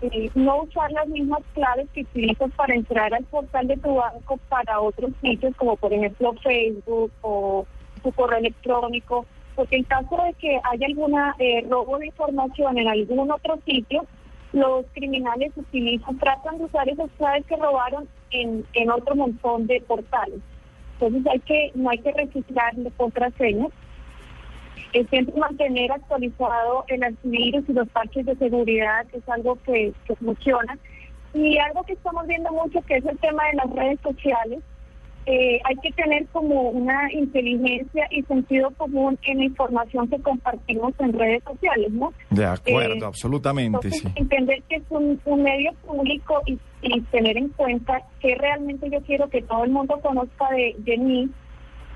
eh, 0.00 0.30
no 0.34 0.62
usar 0.62 0.90
las 0.92 1.08
mismas 1.08 1.40
claves 1.54 1.86
que 1.92 2.02
utilizas 2.02 2.50
para 2.56 2.74
entrar 2.74 3.12
al 3.12 3.24
portal 3.24 3.66
de 3.66 3.76
tu 3.76 3.94
banco 3.96 4.38
para 4.48 4.80
otros 4.80 5.10
sitios, 5.20 5.54
como 5.56 5.76
por 5.76 5.92
ejemplo 5.92 6.32
Facebook 6.42 7.12
o 7.20 7.66
tu 8.02 8.12
correo 8.12 8.38
electrónico, 8.38 9.26
porque 9.58 9.74
en 9.74 9.82
caso 9.82 10.16
de 10.24 10.34
que 10.34 10.60
haya 10.62 10.86
alguna 10.86 11.34
eh, 11.40 11.66
robo 11.68 11.98
de 11.98 12.06
información 12.06 12.78
en 12.78 12.86
algún 12.86 13.28
otro 13.28 13.58
sitio, 13.66 14.06
los 14.52 14.86
criminales 14.94 15.50
utilizan, 15.56 16.16
tratan 16.16 16.58
de 16.58 16.66
usar 16.66 16.88
esas 16.88 17.10
claves 17.18 17.44
que 17.46 17.56
robaron 17.56 18.08
en, 18.30 18.64
en 18.74 18.88
otro 18.88 19.16
montón 19.16 19.66
de 19.66 19.80
portales. 19.80 20.38
Entonces 20.92 21.26
hay 21.26 21.40
que, 21.40 21.72
no 21.74 21.90
hay 21.90 21.98
que 21.98 22.12
registrar 22.12 22.72
contraseñas. 22.96 23.70
Es 24.92 25.08
siempre 25.08 25.34
mantener 25.34 25.90
actualizado 25.90 26.84
el 26.86 27.02
antivirus 27.02 27.68
y 27.68 27.72
los 27.72 27.88
parches 27.88 28.26
de 28.26 28.36
seguridad, 28.36 29.06
es 29.12 29.28
algo 29.28 29.58
que 29.66 29.92
funciona. 30.20 30.78
Y 31.34 31.58
algo 31.58 31.82
que 31.82 31.94
estamos 31.94 32.28
viendo 32.28 32.52
mucho, 32.52 32.80
que 32.82 32.98
es 32.98 33.04
el 33.04 33.18
tema 33.18 33.42
de 33.46 33.56
las 33.56 33.70
redes 33.70 33.98
sociales. 34.04 34.60
Eh, 35.30 35.60
hay 35.64 35.76
que 35.82 35.92
tener 35.92 36.26
como 36.28 36.70
una 36.70 37.12
inteligencia 37.12 38.06
y 38.10 38.22
sentido 38.22 38.70
común 38.78 39.18
en 39.24 39.38
la 39.38 39.44
información 39.44 40.08
que 40.08 40.18
compartimos 40.22 40.94
en 41.00 41.12
redes 41.12 41.42
sociales, 41.44 41.92
¿no? 41.92 42.14
De 42.30 42.46
acuerdo, 42.46 43.04
Eh, 43.04 43.08
absolutamente, 43.08 43.76
Entonces, 43.88 44.00
sí. 44.00 44.08
entender 44.16 44.62
que 44.70 44.76
es 44.76 44.82
un, 44.88 45.20
un 45.26 45.42
medio 45.42 45.72
público 45.86 46.40
y, 46.46 46.58
y 46.80 47.00
tener 47.10 47.36
en 47.36 47.48
cuenta 47.50 48.00
que 48.20 48.36
realmente 48.36 48.88
yo 48.90 49.02
quiero 49.02 49.28
que 49.28 49.42
todo 49.42 49.64
el 49.64 49.70
mundo 49.70 50.00
conozca 50.00 50.48
de, 50.50 50.74
de 50.78 50.96
mí 50.96 51.28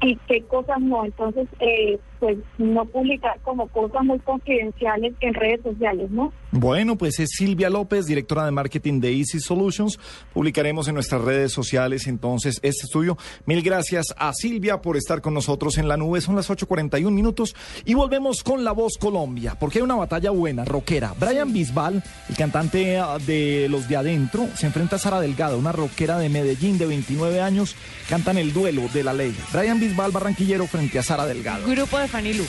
y 0.02 0.16
qué 0.28 0.42
cosas 0.42 0.80
no. 0.80 1.02
Entonces, 1.06 1.48
eh, 1.60 1.98
pues 2.22 2.38
no 2.56 2.84
publicar 2.84 3.36
como 3.42 3.66
cosas 3.66 4.04
muy 4.04 4.20
confidenciales 4.20 5.12
en 5.20 5.34
redes 5.34 5.60
sociales, 5.64 6.08
¿no? 6.12 6.32
Bueno, 6.52 6.96
pues 6.96 7.18
es 7.18 7.30
Silvia 7.30 7.68
López, 7.68 8.06
directora 8.06 8.44
de 8.44 8.52
marketing 8.52 9.00
de 9.00 9.12
Easy 9.12 9.40
Solutions. 9.40 9.98
Publicaremos 10.32 10.86
en 10.86 10.94
nuestras 10.94 11.20
redes 11.20 11.50
sociales 11.50 12.06
entonces 12.06 12.60
este 12.62 12.84
estudio. 12.84 13.18
Mil 13.44 13.60
gracias 13.62 14.14
a 14.16 14.32
Silvia 14.34 14.80
por 14.82 14.96
estar 14.96 15.20
con 15.20 15.34
nosotros 15.34 15.78
en 15.78 15.88
la 15.88 15.96
nube. 15.96 16.20
Son 16.20 16.36
las 16.36 16.48
8.41 16.48 17.10
minutos 17.10 17.56
y 17.84 17.94
volvemos 17.94 18.44
con 18.44 18.62
La 18.62 18.70
Voz 18.70 18.98
Colombia, 19.00 19.56
porque 19.58 19.80
hay 19.80 19.82
una 19.82 19.96
batalla 19.96 20.30
buena, 20.30 20.64
rockera. 20.64 21.14
Brian 21.18 21.52
Bisbal, 21.52 22.04
el 22.28 22.36
cantante 22.36 22.98
ah, 22.98 23.18
de 23.18 23.66
Los 23.68 23.88
de 23.88 23.96
Adentro, 23.96 24.46
se 24.54 24.66
enfrenta 24.66 24.94
a 24.94 24.98
Sara 25.00 25.18
Delgado, 25.18 25.58
una 25.58 25.72
rockera 25.72 26.18
de 26.18 26.28
Medellín 26.28 26.78
de 26.78 26.86
29 26.86 27.40
años. 27.40 27.74
Cantan 28.08 28.38
el 28.38 28.52
duelo 28.52 28.82
de 28.94 29.02
la 29.02 29.12
ley. 29.12 29.34
Brian 29.52 29.80
Bisbal, 29.80 30.12
barranquillero, 30.12 30.68
frente 30.68 31.00
a 31.00 31.02
Sara 31.02 31.26
Delgado. 31.26 31.66
Grupo 31.66 31.98
de 31.98 32.11
Fanny 32.12 32.34
Lu. 32.34 32.44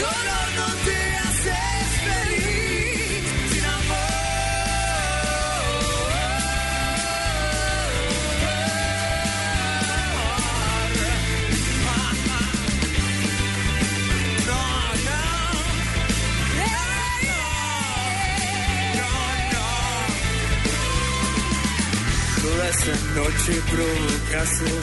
Dolor 0.00 0.46
no 0.56 0.66
te 0.84 0.98
haces 1.22 1.86
feliz 2.06 2.54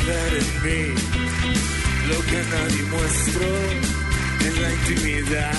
ver 0.06 0.32
en 0.42 0.64
mí 0.64 1.81
lo 2.12 2.20
que 2.26 2.44
nadie 2.44 2.84
mostró 2.84 3.48
en 4.48 4.62
la 4.62 4.70
intimidad. 4.74 5.52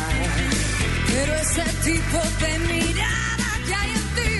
Pero 1.07 1.34
ese 1.34 1.64
tipo 1.84 2.18
de 2.40 2.59
mirada 2.59 3.48
que 3.66 3.74
hay 3.74 3.90
en 3.90 4.07
ti 4.16 4.34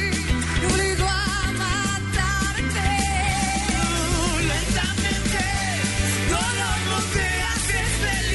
me 0.61 0.67
obligó 0.73 1.09
a 1.09 1.53
matarte. 1.63 2.91
Lentamente, 4.53 5.43
no. 6.31 6.41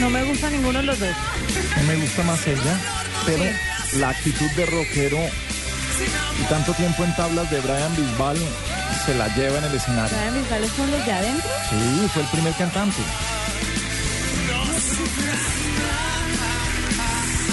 No 0.01 0.09
me 0.09 0.23
gusta 0.23 0.49
ninguno 0.49 0.79
de 0.79 0.85
los 0.85 0.99
dos. 0.99 1.15
No 1.77 1.83
me 1.83 1.95
gusta 1.97 2.23
más 2.23 2.47
ella, 2.47 2.79
pero 3.25 3.43
la 3.99 4.09
actitud 4.09 4.49
de 4.51 4.65
rockero 4.65 5.19
y 6.39 6.43
tanto 6.49 6.73
tiempo 6.73 7.03
en 7.03 7.15
tablas 7.15 7.49
de 7.49 7.59
Brian 7.61 7.95
Bisbal 7.95 8.37
se 9.05 9.13
la 9.15 9.27
lleva 9.35 9.59
en 9.59 9.65
el 9.65 9.75
escenario. 9.75 10.17
¿Saben 10.17 10.41
mis 10.41 10.49
vales 10.49 10.71
son 10.75 10.91
los 10.91 11.05
de 11.05 11.11
adentro? 11.11 11.49
Sí, 11.69 12.09
fue 12.13 12.21
el 12.23 12.27
primer 12.29 12.53
cantante. 12.53 13.01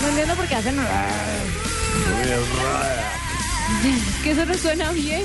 No 0.03 0.09
entiendo 0.09 0.35
por 0.37 0.47
qué 0.49 0.55
hacen... 0.57 0.77
que 4.23 4.31
eso 4.31 4.45
no 4.47 4.55
suena 4.55 4.93
bien. 4.93 5.25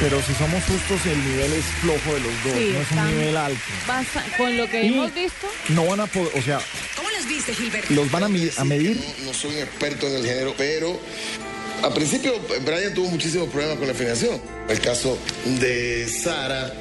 Pero 0.00 0.22
si 0.22 0.32
somos 0.34 0.64
justos, 0.64 1.04
el 1.06 1.18
nivel 1.28 1.52
es 1.52 1.64
flojo 1.82 2.14
de 2.14 2.20
los 2.20 2.32
dos, 2.44 2.54
Sí, 2.54 2.70
no 2.72 2.80
es 2.80 2.90
un 2.90 2.98
están- 2.98 3.10
nivel 3.18 3.36
alto. 3.36 3.60
Basta- 3.86 4.24
con 4.38 4.56
lo 4.56 4.66
que 4.70 4.82
Y- 4.82 4.88
hemos 4.94 5.14
visto, 5.14 5.46
No 5.68 5.84
van 5.86 6.00
a 6.00 6.06
poder, 6.06 6.30
o 6.38 6.42
sea, 6.42 6.58
¿Cómo 6.96 7.10
los 7.10 7.26
viste, 7.28 7.54
Gilberto? 7.54 7.92
los 7.92 8.10
van 8.10 8.22
a, 8.24 8.28
mi- 8.28 8.48
a 8.56 8.64
medir. 8.64 8.96
No, 8.96 9.26
no 9.26 9.34
soy 9.34 9.56
un 9.56 9.58
experto 9.62 10.06
en 10.06 10.16
el 10.16 10.24
género, 10.24 10.54
pero 10.56 10.98
al 11.82 11.92
principio 11.92 12.34
Brian 12.64 12.94
tuvo 12.94 13.08
muchísimos 13.08 13.48
problemas 13.48 13.78
con 13.78 13.86
la 13.86 13.92
afinación. 13.92 14.40
El 14.68 14.80
caso 14.80 15.18
de 15.60 16.06
Sara, 16.08 16.72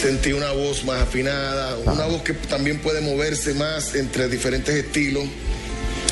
sentí 0.00 0.32
una 0.32 0.52
voz 0.52 0.84
más 0.84 1.02
afinada, 1.02 1.76
una 1.84 2.06
voz 2.06 2.22
que 2.22 2.32
también 2.34 2.78
puede 2.78 3.00
moverse 3.00 3.54
más 3.54 3.94
entre 3.94 4.28
diferentes 4.28 4.74
estilos. 4.74 5.24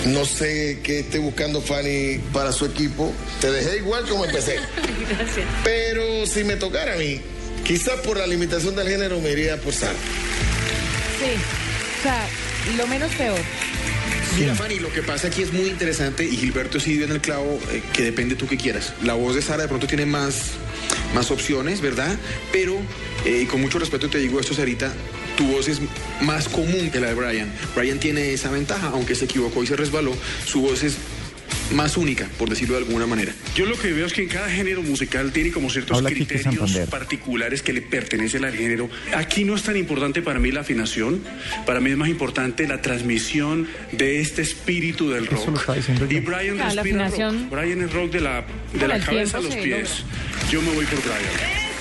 No 0.07 0.24
sé 0.24 0.80
qué 0.82 1.00
esté 1.00 1.18
buscando 1.18 1.61
Fanny 1.61 2.18
para 2.32 2.50
su 2.53 2.64
equipo. 2.66 3.12
Te 3.40 3.53
dejé 3.53 3.76
igual 3.78 4.05
como 4.09 4.24
empecé. 4.24 4.57
Gracias. 5.09 5.46
Pero 5.62 6.26
si 6.26 6.42
me 6.42 6.57
tocara 6.57 6.94
a 6.94 6.96
mí, 6.96 7.20
quizás 7.64 8.00
por 8.00 8.18
la 8.18 8.26
limitación 8.26 8.74
del 8.74 8.88
género 8.88 9.20
me 9.20 9.30
iría 9.30 9.57
por 9.61 9.72
Sara. 9.72 9.92
sí. 11.20 11.38
O 12.00 12.03
sea, 12.03 12.26
lo 12.76 12.86
menos 12.88 13.12
peor. 13.14 13.38
Mira, 14.38 14.54
Fanny, 14.54 14.78
lo 14.78 14.92
que 14.92 15.02
pasa 15.02 15.28
aquí 15.28 15.42
es 15.42 15.52
muy 15.52 15.68
interesante 15.68 16.24
y 16.24 16.36
Gilberto 16.36 16.80
sí 16.80 16.94
dio 16.94 17.04
en 17.04 17.12
el 17.12 17.20
clavo 17.20 17.60
eh, 17.70 17.82
que 17.92 18.02
depende 18.02 18.34
tú 18.34 18.46
que 18.46 18.56
quieras. 18.56 18.94
La 19.02 19.14
voz 19.14 19.34
de 19.34 19.42
Sara 19.42 19.62
de 19.62 19.68
pronto 19.68 19.86
tiene 19.86 20.06
más, 20.06 20.52
más 21.14 21.30
opciones, 21.30 21.80
¿verdad? 21.80 22.18
Pero, 22.50 22.76
eh, 23.24 23.42
y 23.42 23.46
con 23.46 23.60
mucho 23.60 23.78
respeto 23.78 24.08
te 24.08 24.18
digo 24.18 24.40
esto, 24.40 24.54
Sarita, 24.54 24.92
tu 25.36 25.46
voz 25.46 25.68
es 25.68 25.80
más 26.20 26.48
común 26.48 26.90
que 26.90 27.00
la 27.00 27.08
de 27.08 27.14
Brian. 27.14 27.52
Brian 27.76 27.98
tiene 27.98 28.32
esa 28.32 28.50
ventaja, 28.50 28.88
aunque 28.88 29.14
se 29.14 29.26
equivocó 29.26 29.62
y 29.62 29.66
se 29.66 29.76
resbaló, 29.76 30.16
su 30.46 30.62
voz 30.62 30.82
es 30.82 30.96
más 31.72 31.96
única, 31.96 32.28
por 32.38 32.48
decirlo 32.48 32.74
de 32.76 32.84
alguna 32.84 33.06
manera. 33.06 33.32
Yo 33.54 33.66
lo 33.66 33.78
que 33.78 33.92
veo 33.92 34.06
es 34.06 34.12
que 34.12 34.22
en 34.22 34.28
cada 34.28 34.48
género 34.50 34.82
musical 34.82 35.32
tiene 35.32 35.50
como 35.52 35.70
ciertos 35.70 35.98
Habla 35.98 36.10
criterios 36.10 36.76
particulares 36.90 37.62
que 37.62 37.72
le 37.72 37.82
pertenecen 37.82 38.44
al 38.44 38.54
género. 38.54 38.88
Aquí 39.16 39.44
no 39.44 39.54
es 39.54 39.62
tan 39.62 39.76
importante 39.76 40.22
para 40.22 40.38
mí 40.38 40.50
la 40.52 40.60
afinación, 40.60 41.22
para 41.66 41.80
mí 41.80 41.90
es 41.90 41.96
más 41.96 42.08
importante 42.08 42.66
la 42.66 42.80
transmisión 42.82 43.66
de 43.92 44.20
este 44.20 44.42
espíritu 44.42 45.10
del 45.10 45.26
rock. 45.26 45.42
Eso 45.42 45.50
lo 45.50 45.58
está 45.58 45.74
diciendo. 45.74 46.06
Y 46.10 46.20
Brian 46.20 46.60
Ah, 46.60 46.74
la 46.74 46.82
afinación. 46.82 47.48
rock. 47.50 47.60
Brian 47.60 47.82
es 47.82 47.92
rock 47.92 48.10
de 48.12 48.20
la, 48.20 48.44
de 48.72 48.88
la 48.88 49.00
cabeza 49.00 49.38
a 49.38 49.40
los 49.40 49.54
pies. 49.54 50.04
Yo 50.50 50.60
me 50.62 50.70
voy 50.74 50.84
por 50.86 50.98
Brian. 51.02 51.71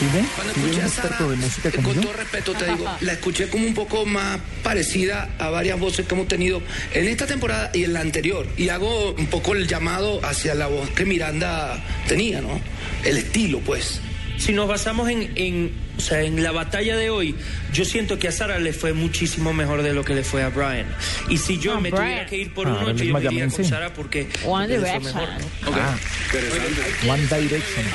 ¿Sí 0.00 0.06
ven? 0.14 0.26
Cuando 0.34 0.54
¿Sí 0.54 0.60
ven 0.60 0.70
escuché 0.70 0.82
a 0.82 0.88
Sara, 0.88 1.08
experto 1.08 1.30
de 1.30 1.36
música 1.36 1.70
como 1.72 1.88
con 1.88 1.94
yo? 1.96 2.00
todo 2.00 2.12
respeto 2.14 2.54
te 2.54 2.64
digo, 2.64 2.84
la 3.02 3.12
escuché 3.12 3.48
como 3.48 3.66
un 3.66 3.74
poco 3.74 4.06
más 4.06 4.40
parecida 4.62 5.28
a 5.38 5.50
varias 5.50 5.78
voces 5.78 6.06
que 6.06 6.14
hemos 6.14 6.26
tenido 6.26 6.62
en 6.94 7.06
esta 7.06 7.26
temporada 7.26 7.70
y 7.74 7.84
en 7.84 7.92
la 7.92 8.00
anterior. 8.00 8.46
Y 8.56 8.70
hago 8.70 9.12
un 9.12 9.26
poco 9.26 9.54
el 9.54 9.68
llamado 9.68 10.24
hacia 10.24 10.54
la 10.54 10.68
voz 10.68 10.88
que 10.90 11.04
Miranda 11.04 11.84
tenía, 12.08 12.40
¿no? 12.40 12.60
El 13.04 13.18
estilo, 13.18 13.60
pues. 13.60 14.00
Si 14.40 14.52
nos 14.54 14.66
basamos 14.66 15.08
en, 15.10 15.30
en, 15.36 15.70
o 15.98 16.00
sea, 16.00 16.22
en 16.22 16.42
la 16.42 16.50
batalla 16.50 16.96
de 16.96 17.10
hoy, 17.10 17.34
yo 17.74 17.84
siento 17.84 18.18
que 18.18 18.26
a 18.26 18.32
Sara 18.32 18.58
le 18.58 18.72
fue 18.72 18.94
muchísimo 18.94 19.52
mejor 19.52 19.82
de 19.82 19.92
lo 19.92 20.02
que 20.02 20.14
le 20.14 20.24
fue 20.24 20.42
a 20.42 20.48
Brian. 20.48 20.86
Y 21.28 21.36
si 21.36 21.58
yo 21.58 21.78
me 21.78 21.90
Brian. 21.90 22.04
tuviera 22.06 22.26
que 22.26 22.36
ir 22.38 22.54
por 22.54 22.66
Ah, 22.66 22.70
uno, 22.80 22.88
él 22.88 22.96
es 22.96 23.02
yo 23.06 23.12
me 23.12 23.20
iría 23.22 23.48
con 23.48 23.64
Sara 23.66 23.92
porque, 23.92 24.28
One 24.44 24.66
Direction. 24.66 25.14
Ah, 25.66 25.96
One 27.06 27.22
Direction. 27.22 27.86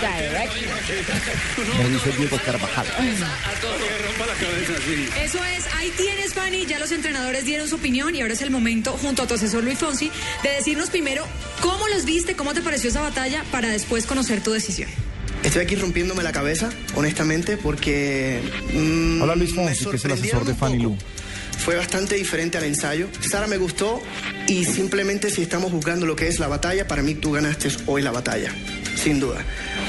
Me 1.79 1.89
dice 1.89 2.11
Diego 2.17 2.37
Carvajal. 2.45 2.85
Eso 5.23 5.43
es, 5.43 5.65
ahí 5.75 5.91
tienes, 5.97 6.33
Fanny. 6.33 6.65
Ya 6.67 6.77
los 6.79 6.91
entrenadores 6.91 7.43
dieron 7.45 7.67
su 7.67 7.75
opinión 7.75 8.13
y 8.15 8.21
ahora 8.21 8.33
es 8.33 8.41
el 8.43 8.51
momento, 8.51 8.91
junto 8.93 9.23
a 9.23 9.27
tu 9.27 9.33
asesor 9.33 9.63
Luis 9.63 9.79
Fonsi, 9.79 10.11
de 10.43 10.49
decirnos 10.51 10.91
primero 10.91 11.25
cómo 11.61 11.87
los 11.87 12.05
viste, 12.05 12.35
cómo 12.35 12.53
te 12.53 12.61
pareció 12.61 12.91
esa 12.91 13.01
batalla, 13.01 13.43
para 13.51 13.69
después 13.69 14.05
conocer 14.05 14.41
tu 14.43 14.51
decisión. 14.51 14.89
Estoy 15.45 15.61
aquí 15.61 15.75
rompiéndome 15.75 16.23
la 16.23 16.31
cabeza, 16.31 16.69
honestamente, 16.95 17.55
porque... 17.57 18.41
mm, 18.73 19.21
Hola 19.21 19.35
Luis 19.35 19.53
Fonsi, 19.53 19.85
que 19.85 19.95
es 19.95 20.05
el 20.05 20.11
asesor 20.11 20.43
de 20.43 20.55
Fanny. 20.55 20.79
Lu. 20.79 20.97
Fue 21.59 21.75
bastante 21.75 22.15
diferente 22.15 22.57
al 22.57 22.63
ensayo. 22.65 23.07
Sara 23.21 23.47
me 23.47 23.57
gustó 23.57 24.01
y 24.47 24.65
simplemente 24.65 25.29
si 25.29 25.41
estamos 25.43 25.71
buscando 25.71 26.05
lo 26.05 26.15
que 26.15 26.27
es 26.27 26.39
la 26.39 26.47
batalla, 26.47 26.87
para 26.87 27.03
mí 27.03 27.15
tú 27.15 27.31
ganaste 27.31 27.69
hoy 27.85 28.01
la 28.01 28.11
batalla, 28.11 28.51
sin 28.95 29.19
duda. 29.19 29.43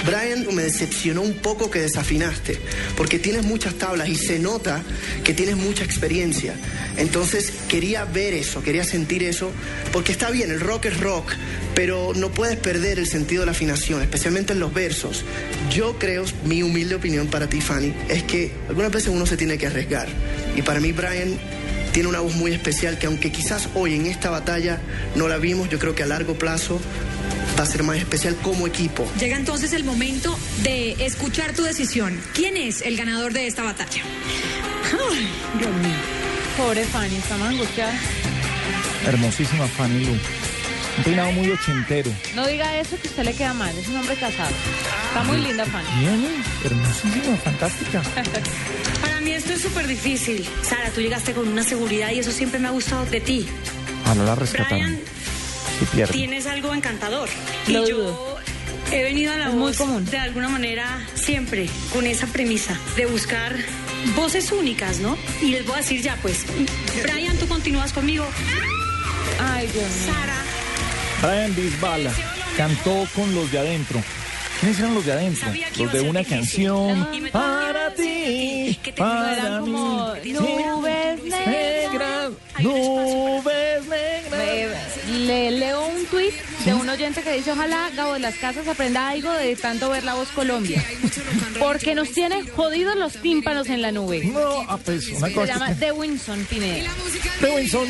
Brian 0.05 0.47
me 0.55 0.63
decepcionó 0.63 1.23
un 1.23 1.35
poco 1.35 1.71
que 1.71 1.81
desafinaste, 1.81 2.59
porque 2.97 3.19
tienes 3.19 3.45
muchas 3.45 3.75
tablas 3.75 4.09
y 4.09 4.17
se 4.17 4.39
nota 4.39 4.83
que 5.25 5.35
tienes 5.35 5.57
mucha 5.57 5.85
experiencia. 5.85 6.55
Entonces 6.97 7.53
quería 7.69 8.05
ver 8.05 8.35
eso, 8.35 8.63
quería 8.63 8.85
sentir 8.85 9.23
eso, 9.23 9.51
porque 9.93 10.13
está 10.13 10.31
bien, 10.31 10.51
el 10.51 10.61
rock 10.61 10.87
es 10.87 11.01
rock, 11.01 11.33
pero 11.75 12.13
no 12.15 12.31
puedes 12.31 12.57
perder 12.57 12.99
el 12.99 13.07
sentido 13.07 13.41
de 13.41 13.47
la 13.47 13.53
afinación, 13.53 14.03
especialmente 14.03 14.53
en 14.53 14.61
los 14.61 14.73
versos. 14.73 15.25
Yo 15.71 15.99
creo, 15.99 16.25
mi 16.45 16.63
humilde 16.63 16.95
opinión 16.95 17.27
para 17.29 17.49
ti, 17.49 17.61
Fanny, 17.61 17.95
es 18.09 18.23
que 18.23 18.53
algunas 18.69 18.93
veces 18.93 19.09
uno 19.09 19.27
se 19.27 19.37
tiene 19.37 19.59
que 19.59 19.67
arriesgar. 19.67 20.09
Y 20.57 20.63
para 20.63 20.81
mí, 20.81 20.93
Brian 20.93 21.39
tiene 21.93 22.09
una 22.09 22.21
voz 22.21 22.35
muy 22.35 22.53
especial 22.53 22.99
que 22.99 23.07
aunque 23.07 23.33
quizás 23.33 23.69
hoy 23.75 23.95
en 23.95 24.07
esta 24.07 24.31
batalla 24.31 24.81
no 25.15 25.29
la 25.29 25.39
vimos, 25.39 25.71
yo 25.71 25.79
creo 25.79 25.95
que 25.95 26.03
a 26.03 26.07
largo 26.07 26.35
plazo 26.35 26.79
va 27.59 27.63
a 27.63 27.67
ser 27.67 27.83
más 27.83 27.97
especial 27.97 28.37
como 28.43 28.67
equipo. 28.67 29.07
Llega 29.19 29.37
entonces 29.37 29.73
el 29.73 29.85
momento 29.85 30.37
de 30.63 30.93
escuchar 31.05 31.53
tu 31.55 31.63
decisión. 31.63 32.21
¿Quién 32.35 32.57
es 32.57 32.83
el 32.83 32.97
ganador 32.97 33.33
de 33.33 33.47
esta 33.47 33.63
batalla? 33.63 34.03
Ay, 35.11 35.29
Dios 35.59 35.75
mío. 35.77 35.97
Pobre 36.57 36.85
Fanny, 36.85 37.17
está 37.17 37.37
más 37.39 37.51
angustiada. 37.51 37.95
Hermosísima 39.07 39.67
Fanny 39.67 40.05
Lu. 40.05 40.13
Un 40.13 41.05
peinado 41.05 41.33
muy 41.33 41.51
ochentero. 41.51 42.11
No 42.35 42.47
diga 42.47 42.79
eso 42.79 42.99
que 43.01 43.09
usted 43.09 43.25
le 43.25 43.35
queda 43.35 43.53
mal, 43.53 43.77
es 43.77 43.87
un 43.89 43.97
hombre 43.97 44.17
casado. 44.17 44.55
Está 45.09 45.23
muy 45.25 45.41
linda 45.41 45.65
Fanny. 45.67 45.87
Bien, 46.01 46.45
hermosísima, 46.65 47.37
fantástica. 47.39 48.03
Para 49.03 49.21
mí 49.21 49.33
esto 49.33 49.53
es 49.53 49.63
súper 49.63 49.87
difícil. 49.87 50.47
Sara, 50.63 50.91
tú 50.91 51.01
llegaste 51.01 51.33
con 51.33 51.49
una 51.49 51.63
seguridad 51.63 52.11
y 52.13 52.21
eso 52.21 52.33
siempre 52.33 52.59
me 52.59 52.69
ha 52.69 52.71
gustado 52.71 53.05
de 53.07 53.21
ti. 53.21 53.47
Ah, 54.07 54.15
no 54.15 54.25
la 54.25 54.35
rescataron. 54.35 54.79
Brian, 54.79 55.01
Pierde. 55.93 56.13
tienes 56.13 56.47
algo 56.47 56.75
encantador. 56.75 57.29
Lo 57.69 57.85
y 57.85 57.91
yo 57.91 58.37
he 58.93 59.03
venido 59.03 59.33
a 59.33 59.37
la 59.37 59.47
Es 59.49 59.53
muy 59.55 59.63
voz 59.63 59.77
común. 59.79 60.05
de 60.05 60.19
alguna 60.19 60.49
manera 60.49 61.07
siempre 61.15 61.69
con 61.93 62.07
esa 62.07 62.27
premisa 62.29 62.79
de 62.97 63.07
buscar 63.07 63.57
voces 64.15 64.53
únicas, 64.53 64.99
¿no? 65.01 65.17
Y 65.43 65.47
les 65.51 65.65
voy 65.67 65.75
a 65.75 65.79
decir 65.79 66.01
ya, 66.03 66.17
pues, 66.23 66.45
Brian, 67.03 67.37
tú 67.39 67.47
continúas 67.49 67.93
conmigo. 67.93 68.25
Ay, 69.41 69.67
Dios 69.73 69.85
mío. 69.91 70.15
Sara, 70.15 70.43
Brian 71.23 71.55
Bisbala 71.57 72.13
cantó 72.57 73.07
con 73.15 73.35
los 73.35 73.51
de 73.51 73.59
adentro. 73.59 74.03
¿Quiénes 74.61 74.79
eran 74.79 74.95
los 74.95 75.05
de 75.05 75.13
adentro? 75.13 75.49
Los 75.79 75.93
de 75.93 76.01
una 76.01 76.25
canción 76.25 77.07
para 77.33 77.93
ti, 77.95 78.79
para 78.97 79.61
mí. 79.61 79.71
nubes 80.33 81.23
negras. 81.25 82.31
Nubes 82.63 83.87
negras. 83.87 84.41
Eh, 84.41 84.69
Le 85.27 85.51
leo 85.53 85.87
un 85.87 86.05
tuit 86.07 86.33
de 86.65 86.75
un 86.75 86.89
oyente 86.89 87.23
que 87.23 87.33
dice, 87.33 87.53
ojalá 87.53 87.91
Gabo 87.95 88.15
de 88.15 88.19
las 88.21 88.35
Casas 88.37 88.67
aprenda 88.67 89.09
algo 89.09 89.33
de 89.33 89.55
tanto 89.57 89.91
ver 89.91 90.05
La 90.05 90.15
Voz 90.15 90.29
Colombia. 90.29 90.85
Porque 91.59 91.95
nos 91.95 92.11
tiene 92.13 92.43
jodidos 92.43 92.97
los 92.97 93.15
tímpanos 93.23 93.69
en 93.69 93.83
la 93.83 93.93
nube. 93.93 94.25
No, 94.25 94.63
ah, 94.69 94.79
pues 94.85 95.09
una 95.09 95.29
Se 95.29 95.33
cosa. 95.35 95.47
llama 95.53 95.75
The 95.79 95.93
Winson 95.93 96.45
Pineda. 96.47 96.91
De 97.41 97.51
Winson, 97.51 97.87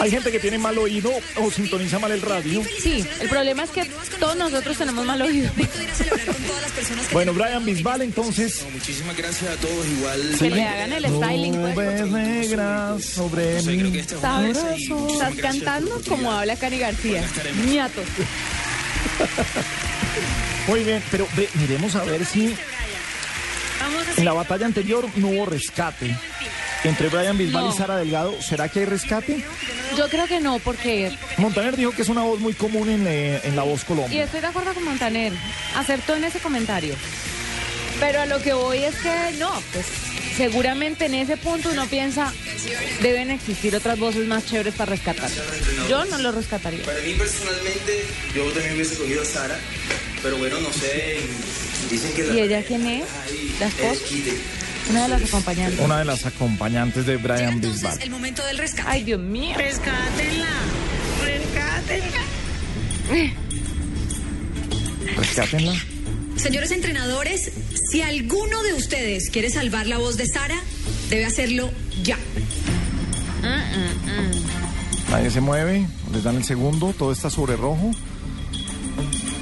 hay 0.00 0.10
gente 0.10 0.30
que 0.32 0.38
tiene 0.40 0.58
mal 0.58 0.76
oído 0.78 1.10
o 1.36 1.50
sintoniza 1.50 1.98
mal 1.98 2.10
el 2.12 2.22
radio. 2.22 2.62
Sí, 2.80 3.04
el 3.20 3.28
problema 3.28 3.64
es 3.64 3.70
que 3.70 3.84
todos 4.18 4.36
nosotros 4.36 4.76
tenemos 4.76 5.04
mal 5.04 5.22
oído. 5.22 5.50
Bueno, 7.12 7.32
Brian 7.32 7.64
Bisbal, 7.64 8.02
entonces. 8.02 8.64
Muchísimas 8.72 9.16
gracias 9.16 9.50
a 9.50 9.56
todos. 9.60 9.86
Igual. 9.86 10.36
Que 10.38 10.50
le 10.50 10.62
hagan 10.64 10.92
el 10.92 11.04
styling, 11.06 11.54
pues. 11.60 11.74
Nubes 11.76 12.06
negras 12.10 13.04
sobre 13.04 13.62
mí. 13.62 14.02
Sabroso. 14.08 15.08
Estás 15.12 15.34
cantando 15.36 16.00
como 16.08 16.30
habla 16.32 16.56
Cari 16.56 16.78
García. 16.78 17.24
Ñato. 17.66 18.00
Muy 20.68 20.82
bien, 20.84 21.02
pero 21.10 21.26
ve, 21.36 21.48
miremos 21.54 21.94
a 21.94 22.02
ver 22.04 22.24
si 22.24 22.54
en 24.16 24.24
la 24.24 24.32
batalla 24.32 24.66
anterior 24.66 25.06
no 25.16 25.28
hubo 25.28 25.46
rescate. 25.46 26.16
Entre 26.84 27.08
Brian 27.08 27.36
Bisbal 27.36 27.64
No. 27.64 27.70
y 27.70 27.76
Sara 27.76 27.96
Delgado, 27.96 28.40
¿será 28.40 28.68
que 28.68 28.80
hay 28.80 28.84
rescate? 28.84 29.44
Yo 29.96 30.08
creo 30.08 30.26
que 30.26 30.40
no, 30.40 30.58
porque... 30.60 31.10
Montaner 31.38 31.76
dijo 31.76 31.90
que 31.90 32.02
es 32.02 32.08
una 32.08 32.22
voz 32.22 32.38
muy 32.38 32.52
común 32.52 32.88
en, 32.88 33.06
eh, 33.08 33.40
en 33.44 33.56
La 33.56 33.62
Voz 33.62 33.82
Y 33.82 33.86
Colombia. 33.86 34.24
estoy 34.24 34.40
de 34.40 34.46
acuerdo 34.46 34.72
con 34.74 34.84
Montaner. 34.84 35.32
Acertó 35.74 36.14
en 36.14 36.24
ese 36.24 36.38
comentario. 36.38 36.94
Pero 37.98 38.20
a 38.20 38.26
lo 38.26 38.40
que 38.40 38.52
voy 38.52 38.84
es 38.84 38.94
que 38.96 39.10
no, 39.38 39.50
pues 39.72 39.86
seguramente 40.36 41.06
en 41.06 41.14
ese 41.14 41.36
punto 41.36 41.70
uno 41.70 41.86
piensa, 41.86 42.32
deben 43.02 43.30
existir 43.30 43.74
otras 43.74 43.98
voces 43.98 44.26
más 44.26 44.46
chéveres 44.46 44.74
para 44.74 44.90
rescatar. 44.90 45.30
Yo 45.88 46.04
no 46.06 46.18
lo 46.18 46.32
rescataría. 46.32 46.84
Para 46.84 47.00
mí 47.00 47.14
personalmente, 47.14 48.04
yo 48.34 48.44
también 48.52 48.74
hubiese 48.74 48.96
cogido 48.96 49.22
a 49.22 49.24
Sara, 49.24 49.58
pero 50.22 50.36
bueno, 50.36 50.60
no 50.60 50.72
sé. 50.72 51.18
Dicen 51.90 52.12
que 52.14 52.24
la. 52.24 52.34
¿Y 52.34 52.40
ella 52.40 52.62
quién 52.64 52.86
es? 52.86 53.04
¿La 53.60 53.66
esposa? 53.68 54.04
Una 54.90 55.02
de 55.02 55.08
las 55.08 55.22
acompañantes. 55.24 55.80
Una 55.80 55.98
de 55.98 56.04
las 56.04 56.26
acompañantes 56.26 57.06
de 57.06 57.16
Brian 57.16 57.60
Bisbal. 57.60 58.00
El 58.02 58.10
momento 58.10 58.44
del 58.46 58.58
rescate. 58.58 58.88
Ay, 58.88 59.04
Dios 59.04 59.20
mío. 59.20 59.56
rescátenla. 59.56 60.46
Rescátenla. 61.24 62.20
Rescátenla. 65.16 65.74
Señores 66.36 66.70
entrenadores, 66.70 67.50
si 67.90 68.02
alguno 68.02 68.62
de 68.62 68.74
ustedes 68.74 69.30
quiere 69.30 69.50
salvar 69.50 69.86
la 69.86 69.98
voz 69.98 70.16
de 70.16 70.26
Sara, 70.26 70.56
debe 71.10 71.24
hacerlo 71.26 71.70
ya. 72.02 72.18
Nadie 75.10 75.30
se 75.30 75.40
mueve, 75.40 75.86
les 76.12 76.24
dan 76.24 76.36
el 76.36 76.44
segundo, 76.44 76.92
todo 76.96 77.12
está 77.12 77.30
sobre 77.30 77.56
rojo. 77.56 77.92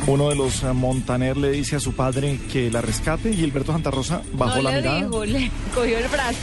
Uno 0.06 0.28
de 0.28 0.36
los 0.36 0.62
eh, 0.62 0.72
Montaner 0.74 1.38
le 1.38 1.50
dice 1.50 1.76
a 1.76 1.80
su 1.80 1.94
padre 1.94 2.38
que 2.52 2.70
la 2.70 2.82
rescate 2.82 3.30
y 3.30 3.42
Alberto 3.42 3.72
Santa 3.72 3.90
Rosa 3.90 4.20
bajó 4.34 4.56
no 4.56 4.62
la 4.64 4.70
le 4.72 4.76
mirada. 4.82 4.98
digo, 4.98 5.24
le 5.24 5.50
cogió 5.74 5.96
el 5.96 6.08
brazo. 6.08 6.36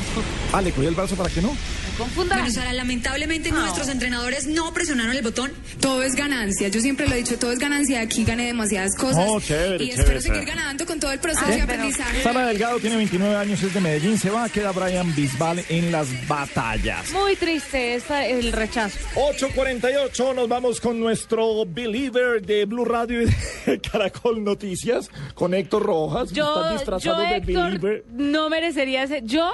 Ah, 0.51 0.61
le 0.63 0.71
cogió 0.71 0.89
el 0.89 0.95
brazo 0.95 1.15
para 1.15 1.29
que 1.29 1.43
no. 1.43 1.55
No 1.91 2.05
confundan. 2.05 2.39
Bueno, 2.39 2.53
Sara, 2.53 2.73
lamentablemente 2.73 3.51
nuestros 3.51 3.87
entrenadores 3.89 4.47
no 4.47 4.73
presionaron 4.73 5.15
el 5.15 5.21
botón. 5.21 5.51
Todo 5.79 6.03
es 6.03 6.15
ganancia, 6.15 6.67
yo 6.69 6.79
siempre 6.81 7.07
lo 7.07 7.13
he 7.15 7.17
dicho, 7.17 7.37
todo 7.37 7.51
es 7.51 7.59
ganancia. 7.59 8.01
Aquí 8.01 8.23
gané 8.23 8.45
demasiadas 8.47 8.95
cosas 8.95 9.25
Oh, 9.27 9.39
chévere, 9.39 9.83
y 9.83 9.89
chévere, 9.89 10.01
espero 10.01 10.21
seguir 10.21 10.39
Sara. 10.47 10.55
ganando 10.55 10.85
con 10.85 10.99
todo 10.99 11.11
el 11.11 11.19
proceso 11.19 11.45
Ay, 11.47 11.59
de 11.61 11.67
pero- 11.67 11.73
aprendizaje. 11.73 12.23
Sara 12.23 12.47
Delgado 12.47 12.79
tiene 12.79 12.95
29 12.97 13.35
años, 13.35 13.61
es 13.61 13.73
de 13.73 13.81
Medellín, 13.81 14.17
se 14.17 14.29
va, 14.29 14.47
queda 14.49 14.71
Brian 14.71 15.13
Bisbal 15.15 15.63
en 15.69 15.91
las 15.91 16.07
batallas. 16.27 17.11
Muy 17.11 17.35
triste 17.35 17.99
el 18.29 18.51
rechazo. 18.51 18.97
8.48, 19.15 20.33
nos 20.35 20.47
vamos 20.47 20.79
con 20.81 20.99
nuestro 20.99 21.65
believer 21.65 22.41
de 22.45 22.65
Blue 22.65 22.85
Radio 22.85 23.21
y 23.23 23.25
de 23.65 23.81
Caracol 23.91 24.43
Noticias, 24.43 25.09
con 25.33 25.53
Héctor 25.53 25.83
Rojas. 25.83 26.31
Yo, 26.31 26.47
Están 26.55 26.63
yo 26.71 26.77
disfrazados 26.77 27.29
de 27.29 27.35
Héctor, 27.37 27.79
believer. 27.79 28.03
no 28.11 28.49
merecería 28.49 29.03
ese. 29.03 29.21
Yo 29.23 29.51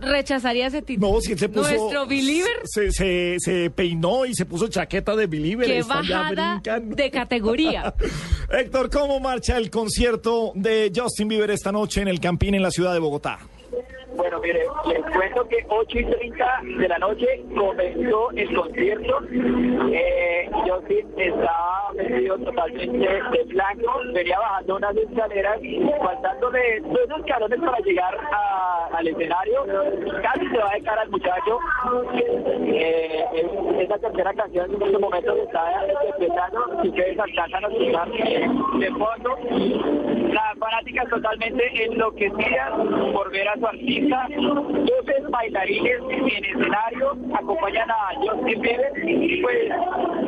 rechazaría 0.00 0.66
ese 0.66 0.82
título. 0.82 1.12
No, 1.14 1.20
si 1.20 1.32
él 1.32 1.38
se 1.38 1.48
puso. 1.48 1.59
Nuestro 1.60 2.06
believer, 2.06 2.52
Se, 2.64 2.90
se, 2.92 3.36
se 3.38 3.70
peinó 3.70 4.26
y 4.26 4.34
se 4.34 4.46
puso 4.46 4.68
chaqueta 4.68 5.14
de 5.16 5.26
believer. 5.26 5.70
está 5.70 6.02
ya 6.02 6.18
bajada 6.22 6.60
de 6.80 7.10
categoría. 7.10 7.94
Héctor, 8.50 8.90
¿cómo 8.90 9.20
marcha 9.20 9.56
el 9.56 9.70
concierto 9.70 10.52
de 10.54 10.92
Justin 10.94 11.28
Bieber 11.28 11.50
esta 11.50 11.72
noche 11.72 12.00
en 12.02 12.08
el 12.08 12.20
Campín 12.20 12.54
en 12.54 12.62
la 12.62 12.70
ciudad 12.70 12.92
de 12.92 12.98
Bogotá? 12.98 13.38
Bueno, 14.16 14.40
mire, 14.40 14.64
les 14.86 15.02
cuento 15.14 15.48
que 15.48 15.64
8 15.68 15.98
y 15.98 16.04
30 16.04 16.60
de 16.78 16.88
la 16.88 16.98
noche 16.98 17.26
comenzó 17.56 18.30
el 18.32 18.54
concierto. 18.54 19.20
Eh, 19.92 20.50
Justin 20.66 21.08
estaba 21.16 21.90
vestido 21.94 22.38
totalmente 22.38 22.98
de 22.98 23.44
blanco, 23.44 24.00
venía 24.12 24.38
bajando 24.38 24.76
unas 24.76 24.96
escaleras, 24.96 25.60
faltándole 26.02 26.80
dos 26.80 27.18
escalones 27.18 27.60
para 27.60 27.78
llegar 27.78 28.18
al 28.92 29.06
escenario. 29.06 29.64
Casi 30.22 30.46
se 30.48 30.58
va 30.58 30.70
de 30.74 30.82
cara 30.82 31.02
al 31.02 31.10
muchacho. 31.10 31.58
Eh, 32.64 33.24
es, 33.34 33.82
es 33.82 33.88
la 33.88 33.98
tercera 33.98 34.34
canción 34.34 34.70
en 34.74 34.82
estos 34.82 35.00
momentos 35.00 35.36
está 35.38 35.86
interpretando. 35.88 36.82
Si 36.82 36.88
ustedes 36.88 37.18
alcanzan 37.18 37.64
a 37.64 37.68
escuchar 37.68 38.10
de 38.10 38.90
fondo, 38.90 39.36
las 40.32 40.58
fanáticas 40.58 41.08
totalmente 41.08 41.84
enloquecidas 41.84 42.72
por 43.12 43.30
ver 43.30 43.48
a 43.48 43.56
su 43.56 43.66
artista. 43.66 43.99
Doce 44.08 45.20
bailarines 45.30 46.00
en 46.10 46.44
escenario 46.44 47.16
acompañan 47.34 47.90
a 47.90 48.14
Justin 48.16 48.60
Bieber. 48.60 48.92
Y 49.04 49.42
pues 49.42 49.70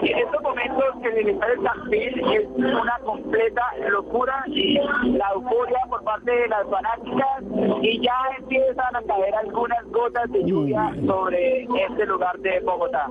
en 0.03 0.19
estos 0.19 0.43
momentos 0.43 0.85
en 1.03 1.19
el 1.19 1.29
estadio 1.29 1.63
Campín 1.63 2.33
es 2.33 2.47
una 2.57 2.99
completa 3.05 3.63
locura 3.89 4.45
y 4.49 4.75
la 4.75 5.31
euforia 5.35 5.79
por 5.89 6.03
parte 6.05 6.31
de 6.31 6.49
las 6.49 6.69
fanáticas 6.69 7.83
y 7.83 8.01
ya 8.01 8.15
empiezan 8.39 8.97
a 8.97 9.03
caer 9.03 9.35
algunas 9.35 9.85
gotas 9.91 10.31
de 10.31 10.45
lluvia 10.45 10.95
sobre 11.07 11.63
este 11.63 12.07
lugar 12.07 12.39
de 12.39 12.61
Bogotá. 12.61 13.07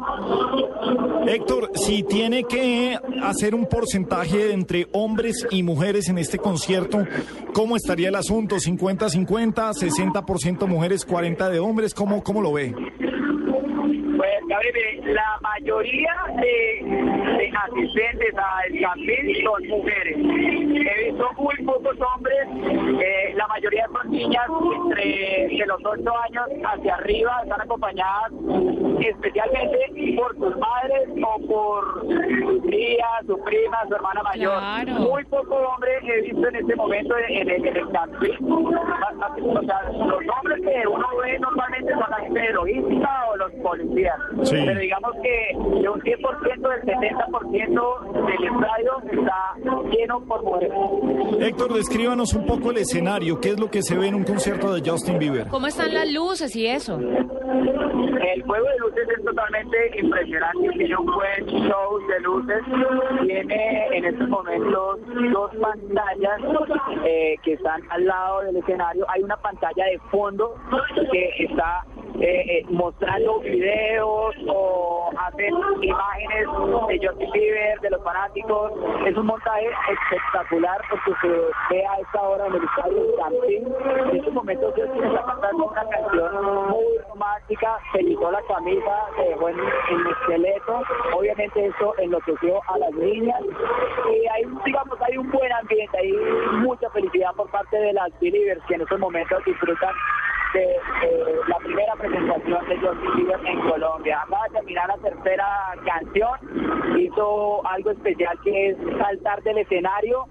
Héctor, 1.28 1.72
si 1.76 2.04
tiene 2.04 2.44
que 2.44 2.98
hacer 3.22 3.56
un 3.56 3.66
porcentaje 3.66 4.54
entre 4.54 4.88
hombres 4.92 5.48
y 5.52 5.64
mujeres 5.64 6.10
en 6.10 6.18
este 6.18 6.38
concierto, 6.38 7.06
¿cómo 7.54 7.76
estaría 7.76 8.10
el 8.10 8.16
asunto? 8.16 8.56
¿50-50, 8.58 9.74
60% 9.74 10.51
mujeres, 10.68 11.08
40% 11.08 11.50
de 11.50 11.60
hombres? 11.60 11.94
¿Cómo, 11.94 12.24
cómo 12.24 12.42
lo 12.42 12.54
ve? 12.54 12.74
Gabriel, 14.52 15.14
la 15.16 15.40
mayoría 15.42 16.14
de, 16.36 16.84
de 17.38 17.52
asistentes 17.56 18.36
al 18.36 18.80
campín 18.82 19.44
son 19.46 19.68
mujeres. 19.70 20.18
He 20.18 21.10
visto 21.10 21.30
muy 21.38 21.56
pocos 21.64 21.96
hombres, 22.02 22.48
eh, 23.02 23.34
la 23.36 23.48
mayoría 23.48 23.88
son 23.94 24.12
niñas 24.12 24.46
entre 24.86 25.48
de 25.58 25.66
los 25.66 25.80
8 25.86 26.04
años 26.28 26.50
hacia 26.66 26.96
arriba, 26.96 27.40
están 27.44 27.62
acompañadas 27.62 28.32
especialmente 29.00 30.16
por 30.18 30.36
sus 30.36 30.58
madres 30.58 31.10
o 31.24 31.48
por 31.48 32.02
su 32.02 32.62
tía, 32.70 33.06
su 33.26 33.42
prima, 33.44 33.78
su 33.88 33.96
hermana 33.96 34.22
mayor. 34.24 34.60
Claro. 34.60 34.94
Muy 35.00 35.24
poco 35.26 35.56
hombre 35.56 35.92
he 36.04 36.22
visto 36.22 36.48
en 36.48 36.56
este 36.56 36.76
momento 36.76 37.16
en 37.18 37.50
el, 37.50 37.66
en 37.66 37.78
el 37.78 37.84
O 37.84 37.92
sea, 37.92 39.84
los 39.92 40.24
hombres 40.38 40.62
que 40.62 40.88
uno 40.88 41.08
ve 41.22 41.40
normalmente 41.40 41.94
son 41.94 42.10
la 42.10 42.18
gente 42.18 42.40
de 42.40 42.54
logística 42.54 43.26
o 43.32 43.38
los 43.38 43.52
policías. 43.64 44.20
Sí. 44.44 44.56
Pero 44.66 44.80
digamos 44.80 45.12
que 45.22 45.82
de 45.82 45.90
un 45.90 46.02
100% 46.02 46.70
del 46.70 46.82
70% 46.82 48.26
del 48.26 48.44
estadio 48.44 48.92
está 49.12 49.90
lleno 49.90 50.22
por 50.26 50.44
mujeres. 50.44 50.72
Héctor, 51.40 51.74
descríbanos 51.74 52.34
un 52.34 52.46
poco 52.46 52.72
el 52.72 52.78
escenario. 52.78 53.40
¿Qué 53.40 53.50
es 53.50 53.60
lo 53.60 53.70
que 53.70 53.82
se 53.82 53.98
ve 53.98 54.08
en 54.08 54.16
un 54.16 54.24
concierto 54.24 54.74
de 54.74 54.88
Justin 54.90 55.20
Bieber? 55.20 55.48
¿Cómo 55.48 55.68
están 55.68 55.94
las 55.94 56.12
luces 56.12 56.56
y 56.56 56.68
eso? 56.68 57.00
El 57.00 58.44
juego 58.44 58.66
de 58.66 58.78
luces 58.80 59.08
es 59.18 59.26
totalmente 59.26 60.00
impresionante, 60.00 60.70
tiene 60.78 60.96
un 60.96 61.06
buen 61.06 61.46
show 61.68 62.00
de 62.08 62.20
luces, 62.22 62.64
tiene 63.26 63.88
en 63.98 64.06
estos 64.06 64.30
momentos 64.30 65.00
dos 65.34 65.52
pantallas 65.60 66.40
eh, 67.06 67.36
que 67.44 67.54
están 67.54 67.82
al 67.90 68.06
lado 68.06 68.42
del 68.42 68.58
escenario, 68.58 69.06
hay 69.10 69.24
una 69.24 69.38
pantalla 69.38 69.86
de 69.86 70.00
fondo 70.12 70.56
que 71.12 71.44
está 71.44 71.86
eh, 72.20 72.66
mostrando 72.70 73.40
videos 73.40 74.36
o 74.48 75.10
hacen 75.18 75.54
imágenes 75.82 76.48
de 76.88 77.08
Justin 77.08 77.32
Bieber, 77.32 77.80
de 77.80 77.90
los 77.90 78.04
fanáticos, 78.04 78.72
es 79.06 79.16
un 79.18 79.26
montaje 79.26 79.70
espectacular 79.90 80.82
porque 80.90 81.12
se 81.22 81.28
ve 81.74 81.86
a 81.86 82.00
esta 82.00 82.22
hora 82.22 82.48
en 82.48 82.56
el 82.56 82.64
estadio 82.64 83.02
en 84.12 84.18
estos 84.18 84.34
momentos 84.34 84.74
Justin 84.76 85.04
está 85.04 85.24
cantando 85.26 85.66
una 85.66 85.86
canción 85.90 86.70
muy 86.70 86.98
romántica, 87.10 87.80
se 87.94 88.00
quitó 88.00 88.32
la 88.32 88.42
camisa, 88.44 89.06
se 89.16 89.24
dejó 89.30 89.50
en, 89.50 89.60
en 89.60 90.00
el 90.00 90.08
esqueleto, 90.08 90.82
obviamente 91.16 91.66
eso 91.66 91.94
enloqueció 91.98 92.62
a 92.68 92.78
las 92.78 92.92
niñas. 92.94 93.42
Y 94.12 94.28
hay, 94.28 94.44
digamos, 94.66 95.02
hay 95.02 95.18
un 95.18 95.30
buen 95.32 95.52
ambiente, 95.52 95.98
hay 95.98 96.12
mucha 96.60 96.90
felicidad 96.92 97.34
por 97.36 97.50
parte 97.52 97.78
de 97.78 97.94
las 97.94 98.10
Believers 98.20 98.62
que 98.68 98.76
en 98.76 98.82
estos 98.82 99.00
momentos 99.00 99.44
disfrutan 99.46 99.94
de 100.54 100.64
eh, 100.64 101.26
la 101.48 101.58
primera 101.58 101.94
presentación 101.96 102.68
de 102.68 102.78
Justin 102.80 103.16
Bieber 103.16 103.40
en 103.46 103.62
Colombia. 103.62 104.22
Acaba 104.22 104.44
de 104.50 104.56
terminar 104.56 104.88
la 104.88 104.98
tercera 104.98 105.48
canción, 105.86 106.98
hizo 106.98 107.66
algo 107.68 107.92
especial 107.92 108.38
que 108.44 108.70
es 108.70 108.78
saltar 108.98 109.42
del 109.44 109.60
escenario 109.60 110.28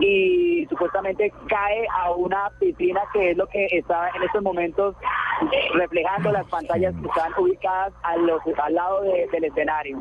y 0.00 0.66
supuestamente 0.68 1.32
cae 1.48 1.86
a 2.02 2.12
una 2.12 2.50
piscina 2.58 3.02
que 3.12 3.30
es 3.30 3.36
lo 3.36 3.46
que 3.46 3.66
está 3.70 4.10
en 4.14 4.22
estos 4.22 4.42
momentos 4.42 4.96
reflejando 5.74 6.32
las 6.32 6.46
pantallas 6.48 6.94
que 7.00 7.06
están 7.08 7.32
ubicadas 7.38 7.92
a 8.02 8.16
los, 8.16 8.40
al 8.62 8.74
lado 8.74 9.02
de- 9.02 9.26
del 9.32 9.44
escenario. 9.44 9.98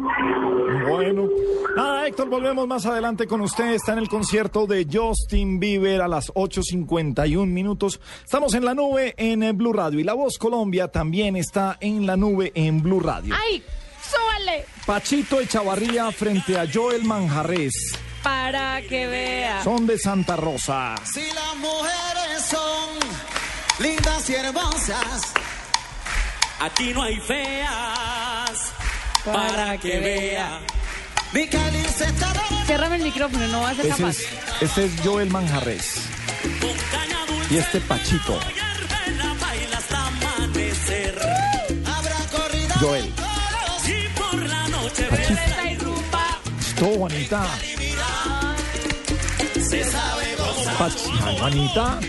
Bueno, 0.89 1.27
nada, 1.75 2.07
Héctor, 2.07 2.29
volvemos 2.29 2.67
más 2.67 2.86
adelante 2.86 3.27
con 3.27 3.41
usted. 3.41 3.73
Está 3.73 3.93
en 3.93 3.99
el 3.99 4.09
concierto 4.09 4.65
de 4.67 4.88
Justin 4.91 5.59
Bieber 5.59 6.01
a 6.01 6.07
las 6.07 6.31
8.51 6.34 7.45
minutos. 7.47 7.99
Estamos 8.23 8.53
en 8.53 8.65
la 8.65 8.73
nube 8.73 9.13
en 9.17 9.57
Blue 9.57 9.73
Radio 9.73 9.99
y 9.99 10.03
La 10.03 10.13
Voz 10.13 10.38
Colombia 10.38 10.88
también 10.89 11.36
está 11.36 11.77
en 11.79 12.05
la 12.05 12.15
nube 12.17 12.51
en 12.55 12.81
Blue 12.81 12.99
Radio. 12.99 13.34
¡Ay! 13.38 13.63
¡Súbale! 14.01 14.65
Pachito 14.86 15.39
Echavarría 15.39 16.11
frente 16.11 16.59
a 16.59 16.65
Joel 16.71 17.03
Manjarres. 17.05 17.97
Para 18.21 18.81
que 18.81 19.07
vea. 19.07 19.61
Son 19.63 19.86
de 19.88 19.97
Santa 19.97 20.36
Rosa. 20.36 20.95
Si 21.03 21.21
las 21.34 21.55
mujeres 21.57 22.41
son 22.41 23.32
lindas 23.84 24.29
y 24.29 24.36
hermosas, 24.36 25.34
Aquí 26.59 26.93
no 26.93 27.03
hay 27.03 27.19
feas. 27.19 28.71
Para 29.25 29.77
que 29.77 29.99
vea. 29.99 30.59
mi 31.34 31.47
cáliz 31.47 31.99
está 32.01 32.31
de 32.34 32.65
Ciérrame 32.65 32.95
el 32.95 33.03
micrófono, 33.03 33.45
no 33.47 33.61
va 33.61 33.71
a 33.71 33.75
ser 33.75 33.86
Ese 33.88 33.97
capaz. 33.97 34.09
es, 34.09 34.27
este 34.61 34.86
es 34.86 34.91
Joel 35.03 35.29
Manjarres. 35.29 35.95
Y 37.49 37.57
este 37.57 37.81
Pachito. 37.81 38.39
Joel. 42.79 43.13
Y 43.86 44.07
por 44.17 44.36
la 44.47 44.67
noche 44.69 45.07
Esta 45.11 45.71
y 45.71 45.77
rumba. 45.77 46.39
Esto, 46.59 46.86
Juanita. 46.86 47.45
se 49.69 49.84
sabe 49.84 50.36
Juanita. 51.39 51.99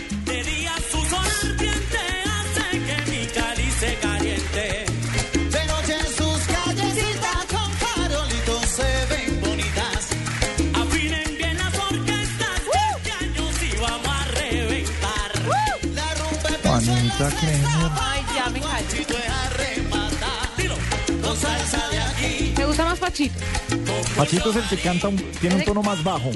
Ay, 17.17 18.25
ya 18.35 18.49
me 18.49 18.59
callo. 18.59 19.05
Me 22.57 22.65
gusta 22.65 22.85
más 22.85 22.99
Pachito. 22.99 23.35
Pachito 24.17 24.49
es 24.49 24.55
el 24.57 24.63
que 24.69 24.77
canta, 24.79 25.07
un- 25.07 25.31
tiene 25.39 25.55
un 25.55 25.63
tono 25.63 25.81
más 25.81 26.03
bajo. 26.03 26.31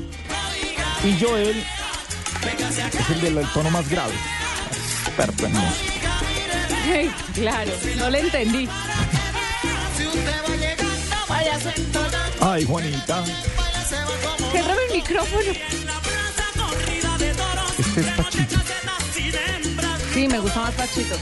Y 1.04 1.18
Joel 1.20 1.64
es 3.00 3.10
el 3.10 3.22
del 3.22 3.38
el 3.40 3.48
tono 3.50 3.70
más 3.72 3.90
grave. 3.90 4.14
Experto 5.08 5.46
en 5.46 5.54
música. 5.54 6.20
Ay, 6.92 7.12
claro, 7.34 7.72
no 7.98 8.10
le 8.10 8.20
entendí. 8.20 8.70
Ay, 12.42 12.66
Juanita. 12.66 13.24
Ciérrame 14.52 14.82
el 14.90 14.96
micrófono. 14.96 15.52
Este 17.78 18.02
es 18.02 18.08
Pachito. 18.12 18.56
Sí, 20.20 20.28
me 20.28 20.38
gusta 20.38 20.60
más 20.60 20.74
Pachito. 20.74 21.16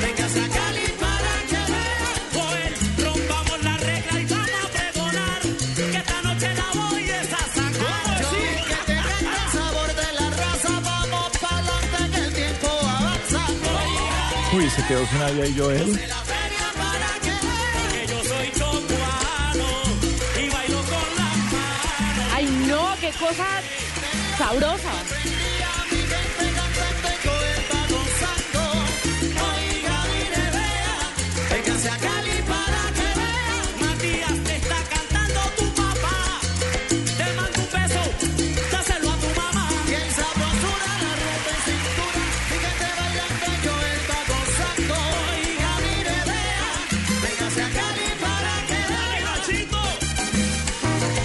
véngase 0.00 0.40
a 0.40 0.48
Cali 0.48 0.86
para 0.98 1.34
que 1.50 1.60
vea. 1.72 2.10
Joel, 2.32 2.74
rompamos 3.04 3.64
la 3.64 3.76
regla 3.76 4.20
y 4.20 4.24
vamos 4.24 4.48
a 4.64 4.68
pregonar 4.78 5.40
que 5.76 5.98
esta 5.98 6.22
noche 6.22 6.48
la 6.54 6.68
voy 6.80 7.02
es 7.02 7.32
a 7.34 7.44
sacar. 7.58 8.20
Yo 8.22 8.30
que 8.70 8.78
te 8.86 8.96
canta 8.96 9.32
el 9.44 9.50
sabor 9.52 9.90
de 10.00 10.08
la 10.20 10.26
raza, 10.30 10.80
vamos 10.80 11.28
pa'lante 11.44 12.00
que 12.14 12.20
el 12.24 12.32
tiempo 12.32 12.68
avanza. 12.70 13.42
Uy, 14.54 14.70
se 14.70 14.82
quedó 14.86 15.06
sin 15.06 15.18
nadie 15.18 15.52
yo 15.52 15.74
y 15.74 15.78
manos. 15.80 15.98
Ay, 22.34 22.46
no, 22.66 22.96
qué 23.02 23.10
cosa 23.20 23.46
sabrosa. 24.38 25.19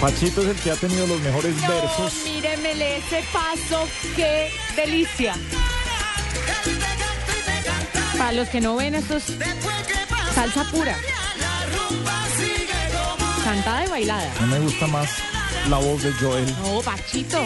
Pachito 0.06 0.40
es 0.40 0.50
el 0.50 0.56
que 0.58 0.70
ha 0.70 0.76
tenido 0.76 1.04
los 1.08 1.20
mejores 1.20 1.56
No, 1.62 1.68
versos. 1.68 2.12
míremele 2.26 2.98
ese 2.98 3.24
paso, 3.32 3.88
qué 4.14 4.52
delicia. 4.76 5.34
Para 8.16 8.30
los 8.30 8.48
que 8.48 8.60
no 8.60 8.76
ven, 8.76 8.94
esto 8.94 9.16
es 9.16 9.24
salsa 10.32 10.62
pura. 10.70 10.96
Cantada 13.42 13.84
y 13.84 13.88
bailada. 13.88 14.32
No 14.42 14.46
me 14.46 14.60
gusta 14.60 14.86
más 14.86 15.10
la 15.68 15.78
voz 15.78 16.00
de 16.00 16.12
Joel. 16.12 16.56
No, 16.62 16.80
Pachito. 16.82 17.44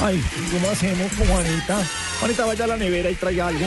Ay, 0.00 0.22
¿cómo 0.50 0.70
hacemos 0.70 1.12
con 1.12 1.26
Juanita? 1.28 1.78
Juanita, 2.20 2.44
vaya 2.44 2.64
a 2.64 2.68
la 2.68 2.76
nevera 2.76 3.10
y 3.10 3.14
traiga 3.14 3.48
algo. 3.48 3.66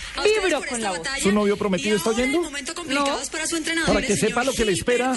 vibro 0.23 0.61
con 0.69 0.81
la 0.81 0.91
voz. 0.91 1.07
¿Su 1.21 1.31
novio 1.31 1.57
prometido 1.57 1.97
está 1.97 2.09
oyendo? 2.11 2.41
Complicados 2.75 3.29
para 3.29 3.47
su 3.47 3.57
entrenador. 3.57 3.93
Para 3.95 4.07
que 4.07 4.15
sepa 4.15 4.43
lo 4.43 4.53
que 4.53 4.65
le 4.65 4.73
espera 4.73 5.15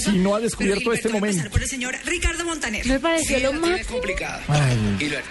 si 0.00 0.12
no 0.18 0.34
ha 0.34 0.40
descubierto 0.40 0.92
este 0.92 1.08
momento. 1.08 1.50
por 1.50 1.62
el 1.62 1.68
señor 1.68 1.94
Ricardo 2.04 2.44
Montaner. 2.44 2.86
Me 2.86 3.00
pareció 3.00 3.36
Sí, 3.38 3.42
lo 3.42 3.52
más. 3.54 3.86
complicada. 3.86 4.42
Ay. 4.48 4.96
Gilberto. 4.98 5.28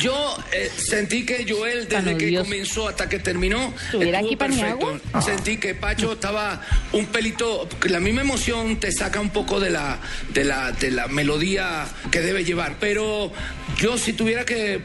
Yo 0.00 0.36
eh, 0.52 0.70
sentí 0.76 1.24
que 1.24 1.46
Joel, 1.48 1.86
Tan 1.86 2.04
desde 2.04 2.18
que 2.18 2.26
odioso. 2.26 2.44
comenzó 2.44 2.88
hasta 2.88 3.08
que 3.08 3.18
terminó, 3.18 3.72
¿Estuviera 3.86 4.20
estuvo 4.20 4.26
aquí 4.28 4.36
perfecto. 4.36 5.00
Sentí 5.22 5.56
que 5.58 5.74
Pacho 5.74 6.12
estaba 6.14 6.60
un 6.92 7.06
pelito, 7.06 7.68
la 7.84 8.00
misma 8.00 8.20
emoción 8.22 8.78
te 8.80 8.90
saca 8.92 9.20
un 9.20 9.30
poco 9.30 9.60
de 9.60 9.70
la, 9.70 10.00
de 10.32 10.44
la, 10.44 10.72
de 10.72 10.90
la 10.90 11.08
melodía 11.08 11.86
que 12.10 12.20
debe 12.20 12.44
llevar. 12.44 12.76
Pero 12.80 13.32
yo 13.78 13.96
si 13.98 14.12
tuviera 14.12 14.44
que, 14.44 14.80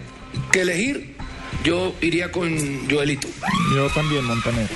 que 0.51 0.61
elegir, 0.61 1.15
yo 1.63 1.93
iría 2.01 2.31
con 2.31 2.89
Joelito. 2.89 3.27
Yo 3.73 3.89
también, 3.89 4.23
Montaner. 4.25 4.69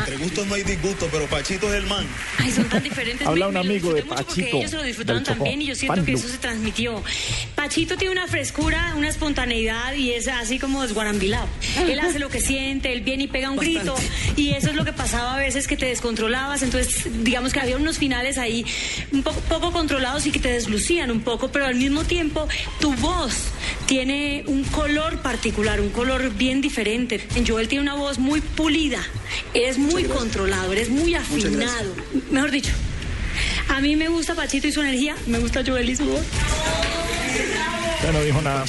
Entre 0.00 0.16
gustos 0.16 0.46
no 0.46 0.54
hay 0.54 0.62
disgusto, 0.62 1.08
pero 1.10 1.26
Pachito 1.26 1.68
es 1.72 1.80
el 1.82 1.86
man. 1.86 2.06
Ay, 2.38 2.52
son 2.52 2.64
tan 2.68 2.82
diferentes. 2.82 3.26
Habla 3.26 3.46
Me- 3.46 3.50
un 3.50 3.56
amigo 3.66 3.92
de 3.92 4.02
Pachito, 4.02 4.56
Ellos 4.58 4.70
se 4.70 4.76
lo 4.76 4.82
disfrutaron 4.82 5.24
también 5.24 5.60
y 5.62 5.66
yo 5.66 5.74
siento 5.74 5.96
Fan 5.96 6.04
que 6.06 6.12
eso 6.12 6.28
se 6.28 6.38
transmitió. 6.38 7.02
Pachito 7.54 7.96
tiene 7.96 8.12
una 8.12 8.26
frescura, 8.26 8.94
una 8.96 9.08
espontaneidad 9.08 9.94
y 9.94 10.12
es 10.12 10.28
así 10.28 10.58
como 10.58 10.82
desguarambilado. 10.82 11.46
Él 11.88 11.98
hace 12.00 12.18
lo 12.18 12.28
que 12.28 12.40
siente, 12.40 12.92
él 12.92 13.00
viene 13.02 13.24
y 13.24 13.28
pega 13.28 13.50
un 13.50 13.56
grito 13.56 13.94
y 14.36 14.50
eso 14.50 14.68
es 14.70 14.74
lo 14.76 14.84
que 14.84 14.92
pasaba 14.92 15.34
a 15.34 15.38
veces 15.38 15.66
que 15.66 15.76
te 15.76 15.86
descontrolabas. 15.86 16.62
Entonces, 16.62 17.06
digamos 17.24 17.52
que 17.52 17.60
había 17.60 17.76
unos 17.76 17.98
finales 17.98 18.38
ahí 18.38 18.64
un 19.12 19.22
poco, 19.22 19.40
poco 19.42 19.72
controlados 19.72 20.26
y 20.26 20.30
que 20.30 20.38
te 20.38 20.50
deslucían 20.52 21.10
un 21.10 21.20
poco, 21.20 21.48
pero 21.50 21.66
al 21.66 21.74
mismo 21.74 22.04
tiempo 22.04 22.48
tu 22.80 22.92
voz 22.94 23.34
tiene 23.86 24.44
un 24.46 24.64
color 24.64 25.20
particular, 25.22 25.80
un 25.80 25.90
color 25.90 26.30
bien 26.34 26.60
diferente. 26.60 27.20
Joel 27.46 27.68
tiene 27.68 27.82
una 27.82 27.94
voz 27.94 28.18
muy 28.18 28.40
pulida, 28.40 29.00
eres 29.54 29.78
muy 29.78 30.04
controlado, 30.04 30.72
eres 30.72 30.88
muy 30.90 31.14
afinado. 31.14 31.94
Mejor 32.30 32.50
dicho, 32.50 32.72
a 33.68 33.80
mí 33.80 33.96
me 33.96 34.08
gusta 34.08 34.34
Pachito 34.34 34.66
y 34.68 34.72
su 34.72 34.80
energía, 34.82 35.16
me 35.26 35.38
gusta 35.38 35.62
Joel 35.66 35.88
y 35.90 35.96
su 35.96 36.04
voz. 36.04 36.22
Ya 38.02 38.12
no 38.12 38.22
dijo 38.22 38.40
nada. 38.40 38.64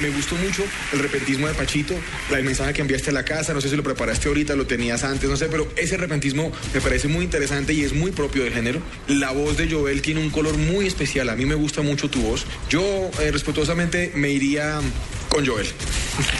Me 0.00 0.08
gustó 0.10 0.36
mucho 0.36 0.62
el 0.92 1.00
repentismo 1.00 1.48
de 1.48 1.54
Pachito, 1.54 1.94
la- 2.30 2.38
el 2.38 2.44
mensaje 2.44 2.72
que 2.72 2.80
enviaste 2.80 3.10
a 3.10 3.12
la 3.12 3.24
casa, 3.24 3.52
no 3.52 3.60
sé 3.60 3.68
si 3.68 3.76
lo 3.76 3.82
preparaste 3.82 4.28
ahorita, 4.28 4.54
lo 4.54 4.66
tenías 4.66 5.02
antes, 5.02 5.28
no 5.28 5.36
sé, 5.36 5.46
pero 5.46 5.68
ese 5.76 5.96
repentismo 5.96 6.52
me 6.72 6.80
parece 6.80 7.08
muy 7.08 7.24
interesante 7.24 7.72
y 7.74 7.82
es 7.82 7.92
muy 7.92 8.12
propio 8.12 8.44
del 8.44 8.54
género. 8.54 8.80
La 9.08 9.32
voz 9.32 9.56
de 9.56 9.68
Joel 9.68 10.00
tiene 10.00 10.20
un 10.20 10.30
color 10.30 10.56
muy 10.56 10.86
especial, 10.86 11.28
a 11.28 11.34
mí 11.36 11.44
me 11.44 11.56
gusta 11.56 11.82
mucho 11.82 12.08
tu 12.08 12.20
voz. 12.22 12.46
Yo 12.70 13.10
eh, 13.20 13.30
respetuosamente 13.32 14.12
me 14.14 14.30
iría 14.30 14.80
con 15.28 15.46
Joel. 15.46 15.66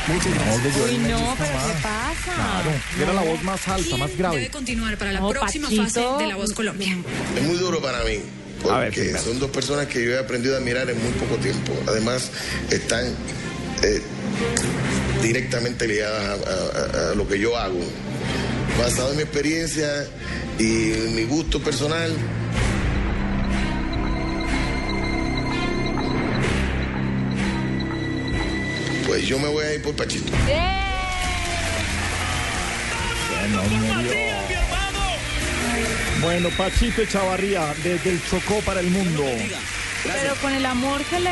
Muchas 0.08 0.34
gracias. 0.34 0.76
Uy, 0.90 0.98
no, 0.98 1.34
pero 1.38 1.50
¿qué 1.66 1.82
pasa? 1.82 2.34
Claro, 2.34 2.70
era 3.02 3.12
la 3.12 3.22
voz 3.22 3.42
más 3.42 3.68
alta, 3.68 3.96
más 3.96 4.16
grave. 4.16 4.36
Debe 4.36 4.50
continuar 4.50 4.96
para 4.98 5.12
la 5.12 5.20
No, 5.20 5.28
próxima 5.30 5.66
Pachito. 5.68 5.84
fase 5.84 6.22
de 6.24 6.26
La 6.28 6.36
Voz 6.36 6.52
Colombia. 6.52 6.96
Es 7.36 7.42
muy 7.42 7.56
duro 7.56 7.80
para 7.80 8.02
mí, 8.04 8.20
A 8.70 8.78
ver, 8.78 8.88
porque 8.88 9.02
Gilberto. 9.02 9.28
son 9.28 9.38
dos 9.38 9.50
personas 9.50 9.86
que 9.86 10.04
yo 10.04 10.12
he 10.12 10.18
aprendido 10.18 10.54
a 10.54 10.58
admirar 10.58 10.88
en 10.90 11.00
muy 11.02 11.12
poco 11.12 11.36
tiempo. 11.36 11.72
Además, 11.86 12.30
están 12.70 13.06
eh, 13.82 14.02
directamente 15.22 15.86
ligadas 15.86 16.40
a, 16.46 16.50
a- 16.50 17.08
a- 17.08 17.12
a 17.12 17.14
lo 17.14 17.28
que 17.28 17.38
yo 17.38 17.56
hago. 17.56 17.80
Basado 18.80 19.10
en 19.10 19.16
mi 19.16 19.22
experiencia 19.22 20.06
y 20.58 20.92
en 20.92 21.14
mi 21.14 21.24
gusto 21.24 21.60
personal, 21.60 22.12
pues 29.08 29.26
yo 29.26 29.38
me 29.38 29.48
voy 29.48 29.64
a 29.64 29.74
ir 29.74 29.82
por 29.82 29.96
Pachito. 29.96 30.30
Bueno, 33.30 33.62
murió. 33.62 34.12
Bueno, 36.20 36.50
Pachito 36.50 37.00
Echavarría, 37.00 37.74
desde 37.82 38.10
el 38.10 38.22
Chocó 38.28 38.60
para 38.60 38.80
el 38.80 38.88
mundo. 38.88 39.24
Pero 40.04 40.34
con 40.36 40.52
el 40.52 40.66
amor 40.66 41.02
que 41.04 41.20
le 41.20 41.30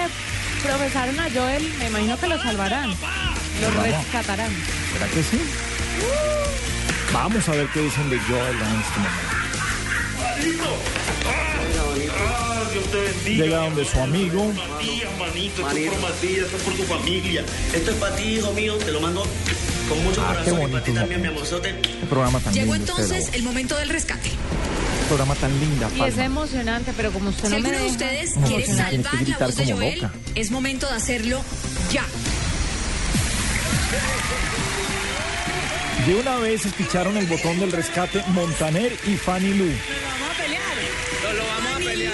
profesaron 0.62 1.20
a 1.20 1.28
Joel, 1.30 1.70
me 1.78 1.88
imagino 1.88 2.18
que 2.18 2.28
lo 2.28 2.42
salvarán. 2.42 2.88
Lo 3.60 3.68
Vamos. 3.68 3.82
rescatarán. 3.84 4.50
¿Será 4.94 5.06
que 5.08 5.22
sí? 5.22 5.38
Vamos 7.12 7.46
a 7.46 7.52
ver 7.52 7.66
qué 7.74 7.80
dicen 7.80 8.08
de 8.08 8.18
Joel 8.20 8.56
en 8.56 8.80
este 8.80 8.98
momento. 10.56 10.76
Ah, 12.18 12.62
Dios 12.72 12.84
te 12.90 12.96
bendiga. 13.00 13.44
Llega 13.44 13.58
donde 13.58 13.84
su 13.84 14.00
amigo. 14.00 14.52
Matías, 14.52 15.18
manito, 15.18 15.62
esto 15.68 15.78
es 15.78 15.90
por 15.90 16.00
Matías, 16.00 16.44
esto 16.44 16.56
es 16.56 16.62
por 16.62 16.74
tu 16.74 16.82
familia. 16.84 17.44
Esto 17.74 17.90
es 17.90 17.96
para 17.96 18.16
ti, 18.16 18.22
hijo 18.24 18.52
mío, 18.52 18.76
te 18.78 18.92
lo 18.92 19.00
mando 19.00 19.26
con 19.88 20.02
mucho 20.04 20.20
Ah, 20.22 20.28
qué 20.44 20.50
corazón 20.50 20.54
y 20.54 20.56
bonito 20.58 20.72
para 20.72 20.84
ti 20.84 20.92
también, 20.92 21.22
mi 21.22 21.28
amorzote. 21.28 21.74
Qué 21.80 22.06
programa 22.08 22.40
tan 22.40 22.52
Llegó 22.54 22.74
lindo. 22.74 22.92
este 22.92 23.02
entonces 23.12 23.34
el 23.34 23.42
momento 23.42 23.76
del 23.76 23.88
rescate. 23.88 24.30
programa 25.08 25.34
tan 25.36 25.58
linda, 25.60 25.88
Y 25.94 26.00
es 26.00 26.14
Palma. 26.14 26.24
emocionante, 26.24 26.92
pero 26.96 27.12
como 27.12 27.30
usted 27.30 27.48
Si 27.48 27.54
no 27.54 27.60
me 27.60 27.68
alguno 27.68 27.76
de 27.78 27.82
deja... 27.84 27.92
ustedes 27.92 28.30
quiere 28.32 28.64
tienes 28.64 28.66
que 28.66 28.74
salvar 28.76 29.26
la 29.38 29.46
voz 29.46 29.56
de 29.56 29.72
Joel, 29.72 30.02
loca. 30.02 30.14
es 30.34 30.50
momento 30.50 30.86
de 30.88 30.94
hacerlo 30.94 31.42
ya. 31.92 32.04
De 36.06 36.14
una 36.14 36.36
vez 36.36 36.64
espicharon 36.66 37.16
el 37.16 37.26
botón 37.26 37.58
del 37.58 37.72
rescate 37.72 38.22
Montaner 38.28 38.92
y 39.06 39.16
Fanny 39.16 39.54
Lu. 39.54 39.64
Vamos 39.66 40.30
a 40.36 40.42
pelear. 40.42 40.62
No 41.24 41.32
lo 41.32 41.44
vamos 41.46 41.72
a 41.72 41.75
pelear. 41.86 42.12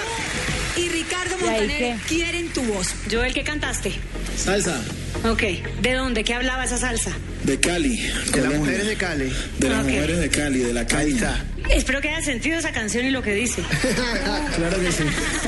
Y 0.77 0.89
Ricardo 0.89 1.35
¿Y 1.39 1.47
ahí 1.47 1.59
Montaner 1.67 1.97
quieren 2.07 2.49
tu 2.49 2.61
voz. 2.63 2.87
Joel, 3.11 3.33
¿qué 3.33 3.43
cantaste? 3.43 3.91
Salsa. 4.37 4.81
Ok, 5.29 5.43
¿de 5.81 5.93
dónde? 5.93 6.23
¿Qué 6.23 6.33
hablaba 6.33 6.65
esa 6.65 6.77
salsa? 6.77 7.11
De 7.43 7.59
Cali. 7.59 7.97
De 8.31 8.41
las 8.41 8.53
mujeres 8.55 8.87
de 8.87 8.95
Cali. 8.95 9.31
De 9.59 9.69
las 9.69 9.83
mujeres 9.83 10.19
de 10.19 10.29
Cali, 10.29 10.59
de 10.59 10.73
la 10.73 10.81
está. 10.81 11.45
Espero 11.69 12.01
que 12.01 12.09
haya 12.09 12.21
sentido 12.25 12.57
esa 12.59 12.71
canción 12.71 13.05
y 13.05 13.11
lo 13.11 13.21
que 13.21 13.33
dice. 13.33 13.61
Claro 14.55 14.79
que 14.79 14.91
sí. 14.91 15.03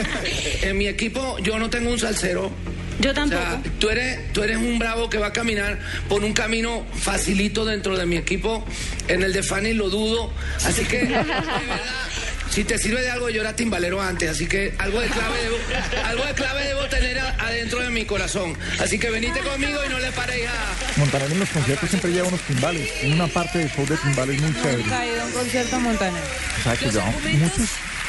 En 0.62 0.78
mi 0.78 0.88
equipo 0.88 1.38
yo 1.40 1.58
no 1.60 1.70
tengo 1.70 1.92
un 1.92 2.00
salsero. 2.00 2.52
Yo 3.02 3.12
O 3.12 3.14
tampoco. 3.14 3.42
sea, 3.42 3.62
tú 3.80 3.90
eres, 3.90 4.32
tú 4.32 4.42
eres 4.44 4.58
un 4.58 4.80
bravo 4.80 5.10
que 5.10 5.18
va 5.18 5.28
a 5.28 5.34
caminar 5.34 5.80
por 6.08 6.24
un 6.24 6.32
camino 6.34 6.86
facilito 6.94 7.66
dentro 7.66 7.98
de 7.98 8.06
mi 8.06 8.16
equipo. 8.16 8.66
En 9.08 9.22
el 9.24 9.34
de 9.34 9.44
Fanny 9.44 9.74
lo 9.74 9.90
dudo. 9.90 10.32
Así 10.66 10.86
que, 10.86 11.00
de 11.00 11.06
verdad, 11.14 11.44
si 12.56 12.64
te 12.64 12.78
sirve 12.80 13.02
de 13.02 13.10
algo, 13.12 13.30
yo 13.30 13.42
era 13.42 13.54
timbalero 13.56 14.02
antes. 14.02 14.30
Así 14.30 14.48
que 14.48 14.74
algo 14.78 15.02
de 15.02 15.08
clave 15.10 15.42
debo, 15.44 15.58
algo 16.06 16.26
de 16.26 16.34
clave 16.34 16.64
debo 16.68 16.86
tener 16.88 17.20
a- 17.20 17.30
adentro 17.48 17.80
de 17.82 17.90
mi 17.90 18.06
corazón. 18.06 18.58
Así 18.80 18.98
que 18.98 19.10
venite 19.10 19.40
conmigo 19.42 19.80
y 19.86 19.90
no 19.90 20.00
le 20.00 20.12
paréis 20.14 20.48
a... 20.48 21.00
Montaner 21.00 21.32
en 21.32 21.40
los 21.40 21.50
conciertos 21.50 21.90
siempre 21.90 22.12
lleva 22.12 22.30
unos 22.30 22.40
timbales. 22.42 22.90
Una 23.04 23.28
parte 23.28 23.60
del 23.60 23.70
show 23.72 23.86
de 23.86 23.98
timbales 23.98 24.42
muy 24.42 24.54
chévere. 24.54 24.78
Nunca 24.84 25.06
he 25.06 25.12
ido 25.12 25.22
a 25.22 25.26
un 25.26 25.32
concierto 25.34 25.80
Montaner. 25.82 26.24
O 26.60 26.64
sea 26.64 26.78
que 26.78 26.90
ya 26.92 27.06
muchos. 27.06 27.60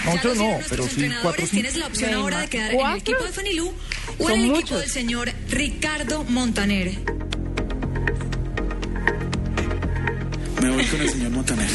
los 0.05 0.23
dieron 0.23 0.39
no, 0.39 0.59
pero 0.69 0.89
sí 0.89 1.11
cuatro. 1.23 1.47
Tienes 1.49 1.77
la 1.77 1.87
opción 1.89 2.15
ahora 2.15 2.39
de 2.43 2.49
quedar 2.49 2.67
en 2.67 2.71
el 2.73 2.77
¿cuatro? 2.81 2.99
equipo 3.01 3.25
de 3.25 3.33
Fanilú 3.33 3.75
o 4.19 4.31
en 4.31 4.35
el 4.37 4.41
equipo 4.45 4.57
muchos. 4.61 4.81
del 4.81 4.91
señor 4.91 5.33
Ricardo 5.51 6.23
Montaner. 6.25 6.93
Me 10.63 10.71
voy 10.71 10.85
con 10.87 11.01
el 11.01 11.11
señor 11.11 11.31
Montaner. 11.31 11.69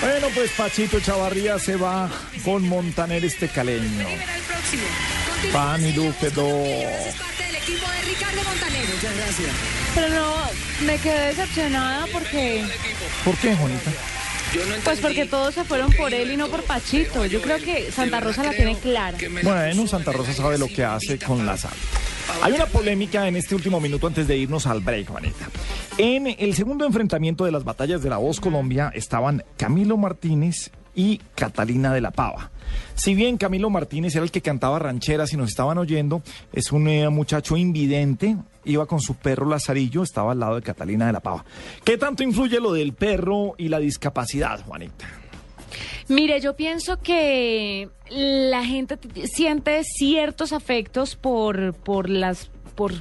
Bueno, 0.00 0.28
pues 0.34 0.50
Pachito 0.52 1.00
Chavarría 1.00 1.58
se 1.58 1.76
va 1.76 2.10
con 2.44 2.68
Montaner 2.68 3.24
este 3.24 3.48
caleño. 3.48 4.06
Montaner. 8.44 8.86
Muchas 8.94 9.16
gracias. 9.16 9.50
Pero 9.94 10.08
no, 10.10 10.34
me 10.84 10.98
quedé 10.98 11.26
decepcionada 11.28 12.06
porque... 12.12 12.64
¿Por 13.24 13.36
qué, 13.36 13.54
Juanita? 13.56 13.90
Pues 14.84 15.00
porque 15.00 15.26
todos 15.26 15.54
se 15.54 15.64
fueron 15.64 15.92
por 15.92 16.14
él 16.14 16.30
y 16.30 16.36
no 16.36 16.48
por 16.48 16.62
Pachito. 16.62 17.26
Yo 17.26 17.42
creo 17.42 17.58
que 17.58 17.90
Santa 17.90 18.20
Rosa 18.20 18.44
la 18.44 18.50
tiene 18.52 18.78
clara. 18.78 19.18
Bueno, 19.42 19.86
Santa 19.86 20.12
Rosa 20.12 20.32
sabe 20.32 20.58
lo 20.58 20.68
que 20.68 20.84
hace 20.84 21.18
con 21.18 21.44
la 21.44 21.56
sal. 21.56 21.72
Hay 22.42 22.52
una 22.52 22.66
polémica 22.66 23.26
en 23.28 23.36
este 23.36 23.54
último 23.54 23.80
minuto 23.80 24.06
antes 24.06 24.28
de 24.28 24.36
irnos 24.36 24.66
al 24.66 24.80
break, 24.80 25.08
Juanita. 25.08 25.48
En 25.98 26.26
el 26.26 26.54
segundo 26.54 26.84
enfrentamiento 26.84 27.44
de 27.44 27.52
las 27.52 27.64
batallas 27.64 28.02
de 28.02 28.10
la 28.10 28.18
Voz 28.18 28.40
Colombia 28.40 28.90
estaban 28.94 29.44
Camilo 29.56 29.96
Martínez 29.96 30.70
y 30.94 31.18
Catalina 31.34 31.92
de 31.92 32.00
la 32.00 32.10
Pava. 32.10 32.50
Si 32.94 33.14
bien 33.14 33.36
Camilo 33.36 33.70
Martínez 33.70 34.14
era 34.14 34.24
el 34.24 34.30
que 34.30 34.40
cantaba 34.40 34.78
rancheras 34.78 35.32
y 35.32 35.36
nos 35.36 35.50
estaban 35.50 35.78
oyendo, 35.78 36.22
es 36.52 36.72
un 36.72 36.88
eh, 36.88 37.08
muchacho 37.10 37.56
invidente, 37.56 38.36
iba 38.64 38.86
con 38.86 39.00
su 39.00 39.14
perro 39.14 39.48
Lazarillo, 39.48 40.02
estaba 40.02 40.32
al 40.32 40.40
lado 40.40 40.56
de 40.56 40.62
Catalina 40.62 41.06
de 41.06 41.12
la 41.12 41.20
Pava. 41.20 41.44
¿Qué 41.84 41.98
tanto 41.98 42.22
influye 42.22 42.60
lo 42.60 42.72
del 42.72 42.94
perro 42.94 43.54
y 43.58 43.68
la 43.68 43.78
discapacidad, 43.78 44.64
Juanita? 44.64 45.06
Mire, 46.08 46.40
yo 46.40 46.54
pienso 46.54 46.98
que 47.00 47.88
la 48.10 48.64
gente 48.64 48.96
siente 49.26 49.82
ciertos 49.82 50.52
afectos 50.52 51.16
por, 51.16 51.74
por 51.74 52.08
las, 52.08 52.48
por, 52.76 52.92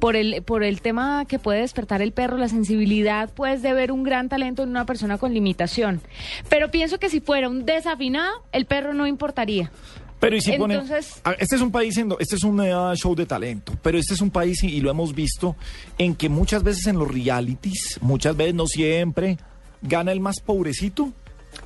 por 0.00 0.16
el, 0.16 0.42
por 0.42 0.64
el 0.64 0.80
tema 0.80 1.26
que 1.26 1.38
puede 1.38 1.60
despertar 1.60 2.00
el 2.00 2.12
perro, 2.12 2.38
la 2.38 2.48
sensibilidad, 2.48 3.30
pues, 3.34 3.60
de 3.60 3.74
ver 3.74 3.92
un 3.92 4.02
gran 4.02 4.30
talento 4.30 4.62
en 4.62 4.70
una 4.70 4.86
persona 4.86 5.18
con 5.18 5.34
limitación. 5.34 6.00
Pero 6.48 6.70
pienso 6.70 6.98
que 6.98 7.10
si 7.10 7.20
fuera 7.20 7.50
un 7.50 7.66
desafinado, 7.66 8.42
el 8.52 8.64
perro 8.64 8.94
no 8.94 9.06
importaría. 9.06 9.70
Pero 10.18 10.36
y 10.36 10.40
si 10.40 10.52
Entonces- 10.52 11.20
Ah, 11.24 11.34
este 11.38 11.56
es 11.56 11.60
un 11.60 11.70
país, 11.70 11.98
en 11.98 12.14
este 12.18 12.36
es 12.36 12.44
un 12.44 12.58
eh, 12.62 12.72
show 12.94 13.14
de 13.14 13.26
talento, 13.26 13.74
pero 13.82 13.98
este 13.98 14.14
es 14.14 14.22
un 14.22 14.30
país, 14.30 14.62
y, 14.62 14.68
y 14.68 14.80
lo 14.80 14.90
hemos 14.90 15.14
visto, 15.14 15.54
en 15.98 16.14
que 16.14 16.30
muchas 16.30 16.62
veces 16.62 16.86
en 16.86 16.98
los 16.98 17.08
realities, 17.12 17.98
muchas 18.00 18.34
veces, 18.34 18.54
no 18.54 18.66
siempre, 18.66 19.36
gana 19.82 20.12
el 20.12 20.20
más 20.20 20.40
pobrecito 20.40 21.12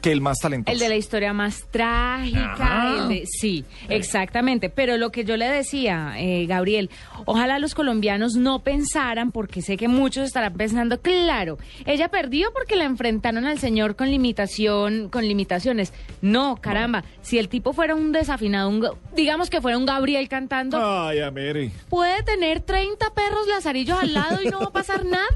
que 0.01 0.12
el 0.12 0.20
más 0.20 0.38
talentoso. 0.38 0.72
El 0.72 0.78
de 0.78 0.88
la 0.88 0.97
historia 0.97 1.32
más 1.32 1.64
trágica, 1.70 2.53
Ajá. 2.55 2.95
el 3.03 3.09
de- 3.09 3.26
sí, 3.26 3.64
exactamente. 3.88 4.70
Pero 4.70 4.97
lo 4.97 5.11
que 5.11 5.24
yo 5.24 5.36
le 5.36 5.49
decía, 5.49 6.14
eh, 6.16 6.47
Gabriel, 6.47 6.91
ojalá 7.26 7.59
los 7.59 7.74
colombianos 7.74 8.34
no 8.34 8.61
pensaran, 8.61 9.30
porque 9.32 9.62
sé 9.62 9.76
que 9.76 9.88
muchos 9.88 10.24
estarán 10.24 10.55
pensando, 10.55 11.01
claro, 11.01 11.59
ella 11.86 12.09
perdió 12.09 12.53
porque 12.53 12.76
la 12.76 12.84
enfrentaron 12.84 13.45
al 13.45 13.59
señor 13.59 13.97
con 13.97 14.11
limitación, 14.11 15.09
con 15.11 15.26
limitaciones. 15.26 15.93
No, 16.22 16.57
caramba, 16.57 17.05
si 17.22 17.38
el 17.38 17.49
tipo 17.49 17.72
fuera 17.72 17.95
un 17.95 18.12
desafinado, 18.12 18.68
un 18.68 18.80
ga- 18.82 18.95
digamos 19.14 19.51
que 19.51 19.61
fuera 19.61 19.76
un 19.76 19.86
Gabriel 19.86 20.28
cantando, 20.28 20.78
Ay, 20.82 21.18
a 21.20 21.30
ver, 21.30 21.70
puede 21.88 22.22
tener 22.22 22.61
30 22.61 23.12
perros 23.12 23.47
lazarillos 23.49 23.99
al 23.99 24.14
lado 24.14 24.38
y 24.43 24.47
no 24.49 24.61
va 24.61 24.66
a 24.66 24.72
pasar 24.72 25.05
nada. 25.05 25.26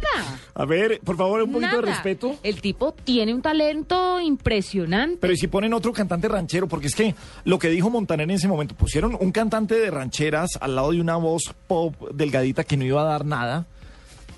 a 0.55 0.65
ver, 0.65 1.01
por 1.05 1.17
favor, 1.17 1.43
un 1.43 1.53
poquito 1.53 1.77
de 1.77 1.83
respeto. 1.83 2.37
El 2.43 2.61
tipo 2.61 2.93
tiene 2.93 3.35
un 3.35 3.43
talento 3.43 4.21
impresionante. 4.45 5.17
Pero 5.21 5.33
¿y 5.33 5.37
si 5.39 5.47
ponen 5.47 5.73
otro 5.73 5.93
cantante 5.93 6.29
ranchero, 6.29 6.69
porque 6.69 6.89
es 6.89 6.95
que 6.95 7.15
lo 7.45 7.59
que 7.59 7.71
dijo 7.71 7.89
Montaner 7.89 8.25
en 8.25 8.33
ese 8.33 8.47
momento, 8.47 8.75
pusieron 8.75 9.17
un 9.19 9.33
cantante 9.33 9.75
de 9.75 9.91
rancheras 9.91 10.59
al 10.61 10.77
lado 10.77 10.93
de 10.93 11.01
una 11.01 11.17
voz 11.17 11.55
pop 11.67 11.95
delgadita 12.13 12.65
que 12.65 12.77
no 12.77 12.85
iba 12.85 13.01
a 13.01 13.05
dar 13.05 13.25
nada. 13.25 13.67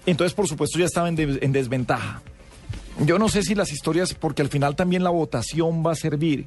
Entonces, 0.07 0.34
por 0.34 0.46
supuesto, 0.46 0.78
ya 0.78 0.84
estaba 0.84 1.09
en, 1.09 1.18
en 1.18 1.52
desventaja. 1.52 2.22
Yo 3.04 3.18
no 3.18 3.28
sé 3.28 3.42
si 3.42 3.54
las 3.54 3.72
historias, 3.72 4.14
porque 4.14 4.42
al 4.42 4.48
final 4.48 4.76
también 4.76 5.02
la 5.02 5.11
votación 5.11 5.84
va 5.84 5.92
a 5.92 5.96
servir. 5.96 6.46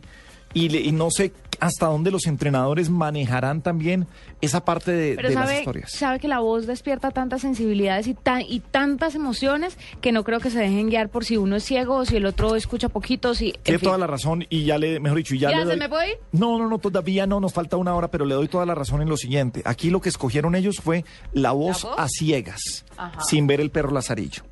Y, 0.54 0.70
le- 0.70 0.82
y 0.82 0.92
no 0.92 1.10
sé 1.12 1.32
hasta 1.60 1.88
dónde 1.88 2.10
los 2.10 2.26
entrenadores 2.26 2.90
manejarán 2.90 3.62
también 3.62 4.08
esa 4.40 4.64
parte 4.64 4.92
de, 4.94 5.16
Pero 5.18 5.28
de 5.30 5.36
las 5.36 5.52
historias. 5.60 5.92
sabe 5.92 6.20
que 6.20 6.30
la 6.30 6.40
voz 6.40 6.66
despierta 6.66 7.12
tantas 7.12 7.42
sensibilidades 7.42 8.08
y, 8.08 8.14
tan, 8.14 8.42
y 8.48 8.62
tantas 8.62 9.14
emociones 9.14 9.78
que 10.00 10.14
no 10.14 10.24
creo 10.24 10.40
que 10.40 10.50
se 10.52 10.60
dejen 10.60 10.88
guiar 10.90 11.10
por 11.10 11.26
si 11.26 11.36
uno 11.36 11.58
es 11.58 11.66
ciego 11.66 11.98
o 11.98 12.06
si 12.06 12.16
el 12.16 12.26
otro 12.26 12.56
escucha 12.56 12.88
poquito. 12.88 13.36
Si, 13.36 13.50
en 13.50 13.62
Tiene 13.64 13.80
toda 13.80 13.98
la 13.98 14.08
razón 14.08 14.46
y 14.50 14.64
ya 14.64 14.78
le, 14.78 15.02
mejor 15.02 15.18
dicho, 15.18 15.36
ya 15.36 15.52
Ya, 15.52 15.58
le 15.58 15.64
¿se 15.64 15.70
doy- 15.72 15.80
me 15.80 15.90
puede 15.90 16.12
ir? 16.12 16.18
No, 16.32 16.58
no, 16.58 16.70
no, 16.70 16.78
todavía 16.80 17.28
no, 17.28 17.42
nos 17.42 17.52
falta 17.54 17.76
una 17.76 17.94
hora, 17.94 18.08
pero 18.10 18.24
le 18.26 18.36
doy 18.36 18.48
toda 18.48 18.66
la 18.66 18.74
razón 18.74 19.02
en 19.02 19.10
lo 19.10 19.18
siguiente. 19.18 19.62
Aquí 19.66 19.90
lo 19.90 20.00
que 20.00 20.08
escogieron 20.10 20.56
ellos 20.56 20.78
fue 20.82 21.04
la 21.34 21.52
voz, 21.52 21.84
voz? 21.84 21.94
a 22.00 22.08
ciegas, 22.08 22.86
Ajá. 22.96 23.20
sin 23.22 23.48
ver 23.48 23.60
el 23.60 23.70
perro 23.70 23.92
lazarillo. 23.92 24.44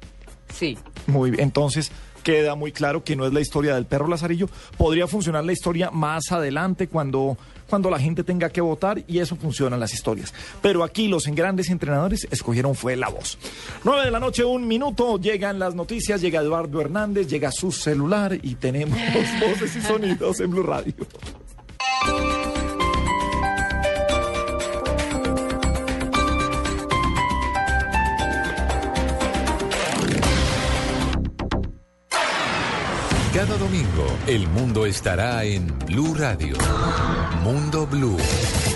Sí. 0.54 0.78
Muy 1.08 1.32
bien, 1.32 1.44
entonces 1.44 1.92
queda 2.28 2.56
muy 2.56 2.74
claro 2.74 3.06
que 3.06 3.16
no 3.16 3.26
es 3.26 3.32
la 3.32 3.40
historia 3.40 3.74
del 3.76 3.86
perro 3.86 4.10
lazarillo. 4.10 4.50
Podría 4.78 5.08
funcionar 5.08 5.46
la 5.46 5.54
historia 5.54 5.92
más 5.92 6.30
adelante 6.34 6.90
cuando, 6.90 7.38
cuando 7.70 7.90
la 7.90 8.00
gente 8.00 8.22
tenga 8.26 8.50
que 8.50 8.60
votar 8.60 9.02
y 9.08 9.20
eso 9.20 9.38
funciona 9.38 9.78
en 9.78 9.80
las 9.80 9.94
historias. 9.94 10.34
Pero 10.62 10.84
aquí 10.84 11.08
los 11.08 11.26
grandes 11.28 11.70
entrenadores 11.70 12.28
escogieron 12.30 12.76
fue 12.76 12.98
la 12.98 13.08
voz. 13.08 13.38
Nueve 13.86 14.04
de 14.04 14.12
la 14.12 14.20
noche, 14.20 14.44
un 14.44 14.68
minuto, 14.68 15.18
llegan 15.18 15.58
las 15.58 15.74
noticias, 15.74 16.20
llega 16.20 16.42
Eduardo 16.42 16.82
Hernández, 16.82 17.30
llega 17.30 17.50
su 17.50 17.72
celular 17.72 18.38
y 18.44 18.56
tenemos 18.56 19.00
voces 19.48 19.78
y 19.78 19.82
sonidos 19.82 20.42
en 20.42 20.52
Blue 20.52 20.64
Radio. 20.64 20.96
Cada 33.38 33.56
domingo, 33.56 34.18
el 34.26 34.48
mundo 34.48 34.88
estará 34.88 35.44
en 35.44 35.68
Blue 35.86 36.16
Radio. 36.16 36.58
Mundo 37.44 37.86
Blue. 37.86 38.18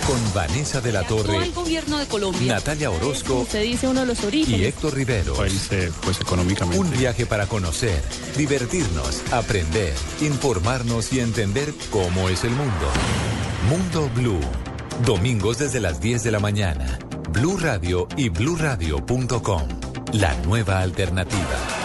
Con 0.06 0.34
Vanessa 0.34 0.80
de 0.80 0.92
la 0.92 1.02
Torre, 1.02 1.36
el 1.46 1.52
gobierno 1.52 1.98
de 1.98 2.06
Colombia. 2.06 2.54
Natalia 2.54 2.88
Orozco 2.92 3.44
Se 3.50 3.58
dice 3.58 3.88
uno 3.88 4.02
de 4.02 4.06
los 4.06 4.22
y 4.22 4.26
orígenes. 4.26 4.68
Héctor 4.68 4.94
Rivero. 4.94 5.34
pues 5.34 6.20
económicamente. 6.20 6.78
Un 6.78 6.92
viaje 6.92 7.26
para 7.26 7.48
conocer, 7.48 8.00
divertirnos, 8.36 9.22
aprender, 9.32 9.94
informarnos 10.20 11.12
y 11.12 11.18
entender 11.18 11.74
cómo 11.90 12.28
es 12.28 12.44
el 12.44 12.50
mundo. 12.50 12.86
Mundo 13.68 14.08
Blue. 14.14 14.40
Domingos 15.04 15.58
desde 15.58 15.80
las 15.80 16.00
10 16.00 16.22
de 16.22 16.30
la 16.30 16.38
mañana. 16.38 17.00
Blue 17.32 17.56
Radio 17.56 18.06
y 18.16 18.28
bluradio.com. 18.28 19.68
La 20.12 20.34
nueva 20.44 20.82
alternativa. 20.82 21.81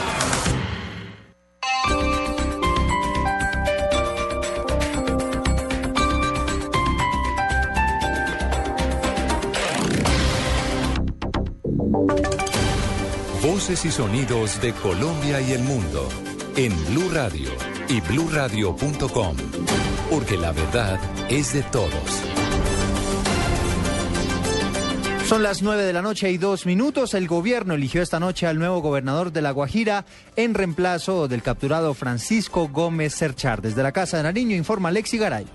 Y 13.70 13.91
sonidos 13.91 14.61
de 14.61 14.72
Colombia 14.72 15.41
y 15.41 15.51
el 15.51 15.61
mundo 15.61 16.07
en 16.55 16.74
Blue 16.86 17.09
Radio 17.13 17.49
y 17.89 17.99
bluradio.com, 17.99 19.36
porque 20.09 20.38
la 20.38 20.53
verdad 20.53 20.97
es 21.30 21.51
de 21.51 21.63
todos. 21.63 21.91
Son 25.26 25.43
las 25.43 25.61
nueve 25.61 25.84
de 25.84 25.91
la 25.91 26.01
noche 26.01 26.32
y 26.32 26.38
dos 26.38 26.65
minutos. 26.65 27.13
El 27.13 27.28
gobierno 27.28 27.74
eligió 27.74 28.01
esta 28.01 28.22
noche 28.22 28.47
al 28.47 28.57
nuevo 28.57 28.80
gobernador 28.80 29.34
de 29.34 29.41
La 29.41 29.51
Guajira 29.51 30.05
en 30.38 30.53
reemplazo 30.53 31.28
del 31.28 31.43
capturado 31.43 31.93
Francisco 31.93 32.70
Gómez 32.70 33.15
Cerchar. 33.15 33.61
Desde 33.61 33.84
la 33.84 33.91
Casa 33.91 34.15
de 34.15 34.24
Nariño 34.24 34.55
informa 34.55 34.91
Lexi 34.91 35.18
Garay. 35.18 35.45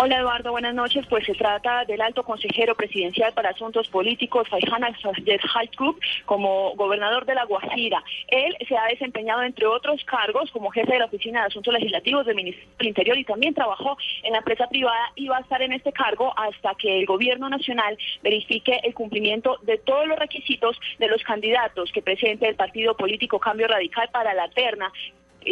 Hola 0.00 0.20
Eduardo, 0.20 0.52
buenas 0.52 0.76
noches. 0.76 1.04
Pues 1.08 1.26
se 1.26 1.34
trata 1.34 1.84
del 1.84 2.00
alto 2.00 2.22
consejero 2.22 2.76
presidencial 2.76 3.32
para 3.32 3.50
asuntos 3.50 3.88
políticos, 3.88 4.46
Faihan 4.48 4.84
Halkub, 4.84 5.98
como 6.24 6.76
gobernador 6.76 7.26
de 7.26 7.34
La 7.34 7.44
Guajira. 7.44 8.04
Él 8.28 8.56
se 8.68 8.76
ha 8.76 8.84
desempeñado, 8.84 9.42
entre 9.42 9.66
otros 9.66 10.04
cargos, 10.04 10.52
como 10.52 10.70
jefe 10.70 10.92
de 10.92 11.00
la 11.00 11.06
Oficina 11.06 11.40
de 11.40 11.46
Asuntos 11.48 11.74
Legislativos 11.74 12.24
del 12.26 12.36
Ministerio 12.36 12.88
Interior 12.88 13.18
y 13.18 13.24
también 13.24 13.54
trabajó 13.54 13.98
en 14.22 14.34
la 14.34 14.38
empresa 14.38 14.68
privada 14.68 15.10
y 15.16 15.26
va 15.26 15.38
a 15.38 15.40
estar 15.40 15.62
en 15.62 15.72
este 15.72 15.92
cargo 15.92 16.32
hasta 16.38 16.76
que 16.76 17.00
el 17.00 17.04
gobierno 17.04 17.48
nacional 17.48 17.98
verifique 18.22 18.78
el 18.84 18.94
cumplimiento 18.94 19.58
de 19.62 19.78
todos 19.78 20.06
los 20.06 20.16
requisitos 20.16 20.78
de 21.00 21.08
los 21.08 21.24
candidatos 21.24 21.90
que 21.90 22.02
presente 22.02 22.48
el 22.48 22.54
partido 22.54 22.96
político 22.96 23.40
Cambio 23.40 23.66
Radical 23.66 24.10
para 24.12 24.32
la 24.32 24.48
terna 24.50 24.92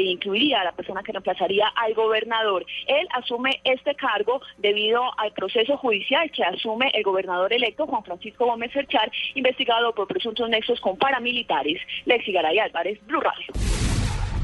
incluiría 0.03 0.61
a 0.61 0.64
la 0.64 0.72
persona 0.72 1.03
que 1.03 1.12
reemplazaría 1.12 1.66
al 1.68 1.94
gobernador. 1.94 2.64
Él 2.86 3.07
asume 3.12 3.61
este 3.64 3.94
cargo 3.94 4.40
debido 4.59 5.03
al 5.18 5.32
proceso 5.32 5.76
judicial 5.76 6.30
que 6.30 6.44
asume 6.44 6.90
el 6.94 7.03
gobernador 7.03 7.53
electo 7.53 7.86
Juan 7.86 8.05
Francisco 8.05 8.47
Gómez 8.47 8.72
Cerchar, 8.72 9.11
investigado 9.34 9.94
por 9.94 10.07
presuntos 10.07 10.49
nexos 10.49 10.80
con 10.80 10.97
paramilitares. 10.97 11.80
Lexi 12.05 12.32
Garay 12.32 12.59
Álvarez, 12.59 12.99
Blue 13.07 13.20
Radio. 13.20 13.86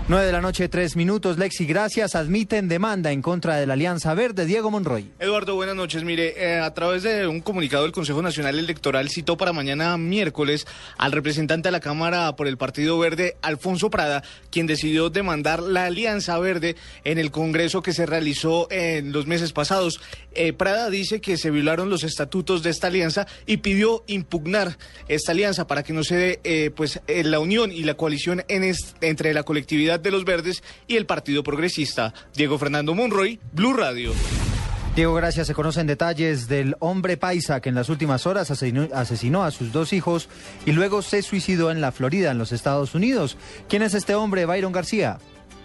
Nueve 0.09 0.27
de 0.27 0.33
la 0.33 0.41
noche, 0.41 0.69
tres 0.69 0.97
minutos. 0.97 1.39
Lexi, 1.39 1.65
gracias. 1.65 2.17
Admiten 2.17 2.67
demanda 2.67 3.13
en 3.13 3.23
contra 3.23 3.57
de 3.57 3.67
la 3.69 3.75
Alianza 3.75 4.13
Verde. 4.15 4.47
Diego 4.47 4.69
Monroy. 4.69 5.09
Eduardo, 5.21 5.55
buenas 5.55 5.77
noches. 5.77 6.03
Mire, 6.03 6.35
eh, 6.37 6.59
a 6.59 6.75
través 6.75 7.05
de 7.05 7.29
un 7.29 7.41
comunicado 7.41 7.85
del 7.85 7.93
Consejo 7.93 8.21
Nacional 8.21 8.59
Electoral 8.59 9.09
citó 9.11 9.37
para 9.37 9.53
mañana 9.53 9.97
miércoles 9.97 10.67
al 10.99 11.13
representante 11.13 11.69
de 11.69 11.73
la 11.73 11.79
Cámara 11.79 12.35
por 12.35 12.49
el 12.49 12.59
Partido 12.59 12.99
Verde, 12.99 13.37
Alfonso 13.43 13.91
Prada, 13.91 14.25
quien 14.51 14.67
decidió 14.67 15.09
demandar 15.09 15.63
la 15.63 15.87
Alianza 15.87 16.37
Verde 16.41 16.75
en 17.05 17.19
el 17.19 17.31
Congreso 17.31 17.81
que 17.81 17.93
se 17.93 18.05
realizó 18.05 18.67
en 18.73 19.13
los 19.13 19.29
meses 19.29 19.53
pasados. 19.53 20.01
Eh, 20.35 20.53
Prada 20.53 20.91
dice 20.91 21.21
que 21.21 21.37
se 21.37 21.53
violaron 21.53 21.91
los 21.91 22.03
estatutos 22.03 22.65
de 22.65 22.71
esta 22.71 22.89
alianza 22.89 23.27
y 23.47 23.59
pidió 23.59 24.03
impugnar 24.09 24.79
esta 25.09 25.33
alianza 25.33 25.67
para 25.69 25.85
que 25.85 25.93
no 25.93 26.03
se 26.03 26.17
dé 26.17 26.41
eh, 26.43 26.71
pues, 26.75 27.01
eh, 27.07 27.23
la 27.23 27.39
unión 27.39 27.71
y 27.71 27.85
la 27.85 27.95
coalición 27.95 28.45
en 28.49 28.63
entre 29.01 29.35
la 29.35 29.43
colectividad 29.43 29.92
de 30.01 30.11
los 30.11 30.25
verdes 30.25 30.63
y 30.87 30.97
el 30.97 31.07
Partido 31.07 31.43
Progresista. 31.43 32.15
Diego 32.35 32.59
Fernando 32.59 32.95
Monroy, 32.95 33.39
Blue 33.53 33.73
Radio. 33.75 34.13
Diego, 34.95 35.15
gracias. 35.15 35.47
Se 35.47 35.55
conocen 35.55 35.87
detalles 35.87 36.49
del 36.49 36.77
hombre 36.79 37.17
paisa 37.17 37.61
que 37.61 37.71
en 37.71 37.75
las 37.75 37.89
últimas 37.89 38.27
horas 38.27 38.51
asesinó, 38.51 38.89
asesinó 38.93 39.43
a 39.43 39.51
sus 39.51 39.73
dos 39.73 39.95
hijos 39.95 40.29
y 40.67 40.73
luego 40.73 41.01
se 41.01 41.23
suicidó 41.23 41.71
en 41.71 41.81
la 41.81 41.93
Florida, 41.93 42.31
en 42.31 42.39
los 42.39 42.53
Estados 42.53 42.95
Unidos. 42.95 43.39
¿Quién 43.71 43.83
es 43.83 43.95
este 43.95 44.15
hombre, 44.15 44.45
Byron 44.45 44.73
García? 44.73 45.19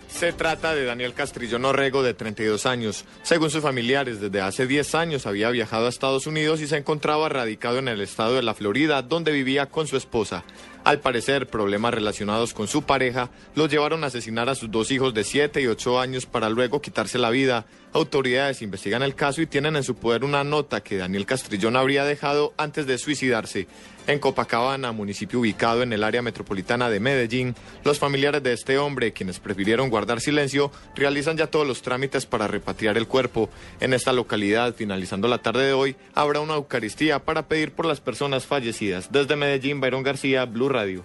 Se 0.07 0.31
trata 0.31 0.73
de 0.73 0.85
Daniel 0.85 1.13
Castrillón 1.13 1.65
Orrego, 1.65 2.01
de 2.01 2.13
32 2.13 2.65
años. 2.65 3.05
Según 3.23 3.49
sus 3.49 3.61
familiares, 3.61 4.21
desde 4.21 4.41
hace 4.41 4.65
10 4.65 4.95
años 4.95 5.27
había 5.27 5.49
viajado 5.49 5.85
a 5.85 5.89
Estados 5.89 6.25
Unidos 6.25 6.61
y 6.61 6.67
se 6.67 6.77
encontraba 6.77 7.27
radicado 7.27 7.79
en 7.79 7.89
el 7.89 8.01
estado 8.01 8.35
de 8.35 8.43
la 8.43 8.53
Florida, 8.53 9.01
donde 9.01 9.31
vivía 9.31 9.67
con 9.67 9.87
su 9.87 9.97
esposa. 9.97 10.43
Al 10.87 11.01
parecer, 11.01 11.47
problemas 11.47 11.93
relacionados 11.93 12.53
con 12.53 12.69
su 12.69 12.83
pareja 12.83 13.29
los 13.55 13.69
llevaron 13.69 14.05
a 14.05 14.07
asesinar 14.07 14.47
a 14.47 14.55
sus 14.55 14.71
dos 14.71 14.89
hijos 14.89 15.13
de 15.13 15.25
7 15.25 15.61
y 15.61 15.67
8 15.67 15.99
años 15.99 16.25
para 16.25 16.49
luego 16.49 16.81
quitarse 16.81 17.17
la 17.17 17.29
vida. 17.29 17.65
Autoridades 17.91 18.61
investigan 18.61 19.03
el 19.03 19.13
caso 19.13 19.41
y 19.41 19.47
tienen 19.47 19.75
en 19.75 19.83
su 19.83 19.95
poder 19.95 20.23
una 20.23 20.45
nota 20.45 20.79
que 20.79 20.95
Daniel 20.95 21.25
Castrillón 21.25 21.75
habría 21.75 22.05
dejado 22.05 22.53
antes 22.55 22.87
de 22.87 22.97
suicidarse. 22.97 23.67
En 24.07 24.19
Copacabana, 24.19 24.93
municipio 24.93 25.41
ubicado 25.41 25.83
en 25.83 25.91
el 25.91 26.01
área 26.01 26.21
metropolitana 26.21 26.89
de 26.89 27.01
Medellín, 27.01 27.55
los 27.83 27.99
familiares 27.99 28.41
de 28.41 28.53
este 28.53 28.77
hombre, 28.77 29.11
quienes 29.11 29.41
prefirieron 29.41 29.89
guardar 29.89 30.21
silencio, 30.21 30.71
realizan 30.95 31.35
ya 31.35 31.47
todos 31.47 31.67
los 31.67 31.81
trámites 31.81 32.25
para 32.25 32.47
repatriar 32.47 32.97
el 32.97 33.05
cuerpo. 33.05 33.49
En 33.81 33.93
esta 33.93 34.13
localidad, 34.13 34.73
finalizando 34.75 35.27
la 35.27 35.39
tarde 35.39 35.65
de 35.65 35.73
hoy, 35.73 35.97
habrá 36.13 36.39
una 36.39 36.55
Eucaristía 36.55 37.19
para 37.19 37.49
pedir 37.49 37.73
por 37.73 37.85
las 37.85 37.99
personas 37.99 38.45
fallecidas. 38.45 39.11
Desde 39.11 39.35
Medellín, 39.35 39.81
Byron 39.81 40.03
García, 40.03 40.45
Blue 40.45 40.69
Radio. 40.69 41.03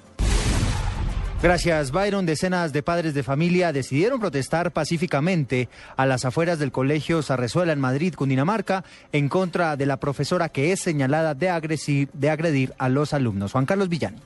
Gracias, 1.43 1.91
Byron. 1.91 2.25
Decenas 2.25 2.73
de 2.73 2.85
padres 2.85 3.15
de 3.15 3.25
familia 3.25 3.73
decidieron 3.73 4.21
protestar 4.21 4.71
pacíficamente 4.71 5.69
a 5.97 6.07
las 6.07 6.25
afueras 6.25 6.61
del 6.61 6.71
colegio 6.71 7.21
Sarrezuela 7.21 7.73
en 7.73 7.81
Madrid, 7.81 8.15
Cundinamarca, 8.15 8.85
en 9.11 9.29
contra 9.29 9.77
de 9.77 9.85
la 9.85 9.97
profesora 9.97 10.51
que 10.51 10.71
es 10.71 10.79
señalada 10.79 11.35
de, 11.35 11.51
agredir 11.51 12.75
a 12.79 12.89
los 12.89 13.13
alumnos. 13.13 13.51
Juan 13.51 13.67
Carlos 13.67 13.89
Villani. 13.89 14.19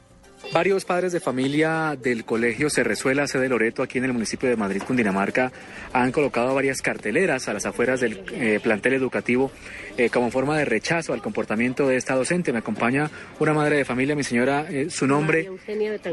Varios 0.53 0.85
padres 0.85 1.13
de 1.13 1.21
familia 1.21 1.97
del 2.01 2.27
colegio 2.27 2.69
Cerrezuela, 2.69 3.27
sede 3.27 3.49
Loreto, 3.49 3.83
aquí 3.83 3.97
en 3.97 4.05
el 4.05 4.13
municipio 4.13 4.51
de 4.51 4.57
Madrid, 4.57 4.83
Cundinamarca, 4.87 5.51
han 5.95 6.13
colocado 6.13 6.55
varias 6.55 6.83
carteleras 6.83 7.49
a 7.49 7.55
las 7.55 7.65
afueras 7.65 8.01
del 8.01 8.23
eh, 8.33 8.61
plantel 8.63 8.93
educativo 8.93 9.51
eh, 9.97 10.11
como 10.11 10.31
forma 10.31 10.59
de 10.59 10.65
rechazo 10.65 11.13
al 11.13 11.23
comportamiento 11.23 11.89
de 11.89 11.97
esta 11.97 12.15
docente. 12.15 12.53
Me 12.53 12.59
acompaña 12.59 13.11
una 13.39 13.53
madre 13.55 13.77
de 13.77 13.85
familia, 13.85 14.15
mi 14.15 14.25
señora, 14.25 14.67
eh, 14.71 14.89
su 14.91 15.07
nombre, 15.07 15.49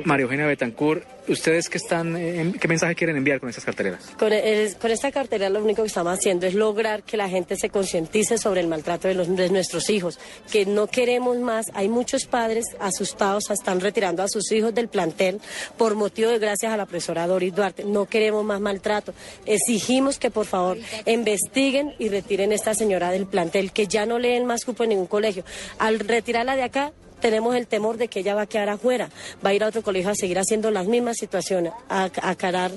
María 0.05 0.23
Eugenia 0.23 0.47
Betancourt. 0.47 1.03
¿Ustedes 1.27 1.69
qué, 1.69 1.77
están, 1.77 2.17
eh, 2.17 2.53
qué 2.59 2.67
mensaje 2.67 2.95
quieren 2.95 3.15
enviar 3.15 3.39
con 3.39 3.47
estas 3.47 3.63
carteleras? 3.63 4.11
Con, 4.19 4.33
el- 4.33 4.75
con 4.75 4.91
esta 4.91 5.09
cartera 5.11 5.49
lo 5.49 5.63
único 5.63 5.81
que 5.81 5.87
estamos 5.87 6.13
haciendo 6.17 6.45
es 6.45 6.53
lograr 6.53 7.03
que 7.03 7.15
la 7.15 7.29
gente 7.29 7.55
se 7.55 7.69
concientice 7.69 8.37
sobre 8.37 8.59
el 8.59 8.67
maltrato 8.67 9.07
de, 9.07 9.13
los, 9.13 9.33
de 9.33 9.49
nuestros 9.49 9.89
hijos, 9.89 10.19
que 10.51 10.65
no 10.65 10.87
queremos 10.87 11.37
más. 11.37 11.67
Hay 11.75 11.87
muchos 11.87 12.25
padres 12.25 12.65
asustados, 12.79 13.49
están 13.51 13.79
retirando 13.79 14.21
a 14.21 14.27
sus 14.27 14.51
hijos 14.51 14.73
del 14.75 14.89
plantel 14.89 15.39
por 15.77 15.95
motivo 15.95 16.29
de 16.29 16.39
gracias 16.39 16.73
a 16.73 16.77
la 16.77 16.85
profesora 16.85 17.25
Doris 17.25 17.55
Duarte. 17.55 17.85
No 17.85 18.05
queremos 18.05 18.43
más 18.43 18.59
maltrato. 18.59 19.13
Exigimos 19.45 20.19
que 20.19 20.29
por 20.29 20.45
favor 20.45 20.77
investiguen 21.05 21.93
y 21.99 22.09
retiren 22.09 22.51
a 22.51 22.55
esta 22.55 22.73
señora 22.73 23.11
del 23.11 23.27
plantel, 23.27 23.71
que 23.73 23.87
ya 23.87 24.05
no 24.05 24.19
leen 24.19 24.45
más 24.45 24.65
cupo 24.65 24.83
en 24.83 24.89
ningún 24.89 25.07
colegio. 25.07 25.43
Al 25.79 25.99
retirarla 25.99 26.55
de 26.55 26.63
acá, 26.63 26.93
tenemos 27.23 27.55
el 27.55 27.67
temor 27.67 27.95
de 27.95 28.09
que 28.09 28.19
ella 28.19 28.35
va 28.35 28.41
a 28.41 28.47
quedar 28.47 28.67
afuera, 28.67 29.09
va 29.43 29.51
a 29.51 29.53
ir 29.53 29.63
a 29.63 29.67
otro 29.67 29.81
colegio 29.81 30.11
a 30.11 30.15
seguir 30.15 30.37
haciendo 30.39 30.71
las 30.71 30.87
mismas 30.87 31.15
situaciones, 31.17 31.71
a, 31.87 32.09
a 32.21 32.35
carar 32.35 32.71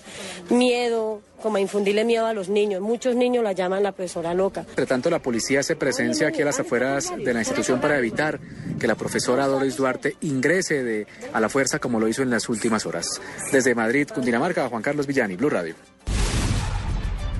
miedo, 0.50 1.20
como 1.42 1.56
a 1.56 1.60
infundirle 1.60 2.04
miedo 2.04 2.26
a 2.26 2.32
los 2.32 2.48
niños. 2.48 2.80
Muchos 2.80 3.16
niños 3.16 3.42
la 3.42 3.52
llaman 3.52 3.82
la 3.82 3.90
profesora 3.90 4.34
loca. 4.34 4.60
Entre 4.60 4.86
tanto, 4.86 5.10
la 5.10 5.18
policía 5.18 5.60
hace 5.60 5.74
presencia 5.74 6.28
aquí 6.28 6.42
a 6.42 6.44
las 6.44 6.60
afueras 6.60 7.12
de 7.16 7.34
la 7.34 7.40
institución 7.40 7.80
para 7.80 7.98
evitar 7.98 8.38
que 8.78 8.86
la 8.86 8.94
profesora 8.94 9.48
Doris 9.48 9.76
Duarte 9.76 10.14
ingrese 10.20 10.84
de, 10.84 11.08
a 11.32 11.40
la 11.40 11.48
fuerza 11.48 11.80
como 11.80 11.98
lo 11.98 12.06
hizo 12.06 12.22
en 12.22 12.30
las 12.30 12.48
últimas 12.48 12.86
horas. 12.86 13.20
Desde 13.50 13.74
Madrid, 13.74 14.08
Cundinamarca, 14.14 14.68
Juan 14.68 14.82
Carlos 14.82 15.08
Villani, 15.08 15.34
Blue 15.34 15.50
Radio. 15.50 15.74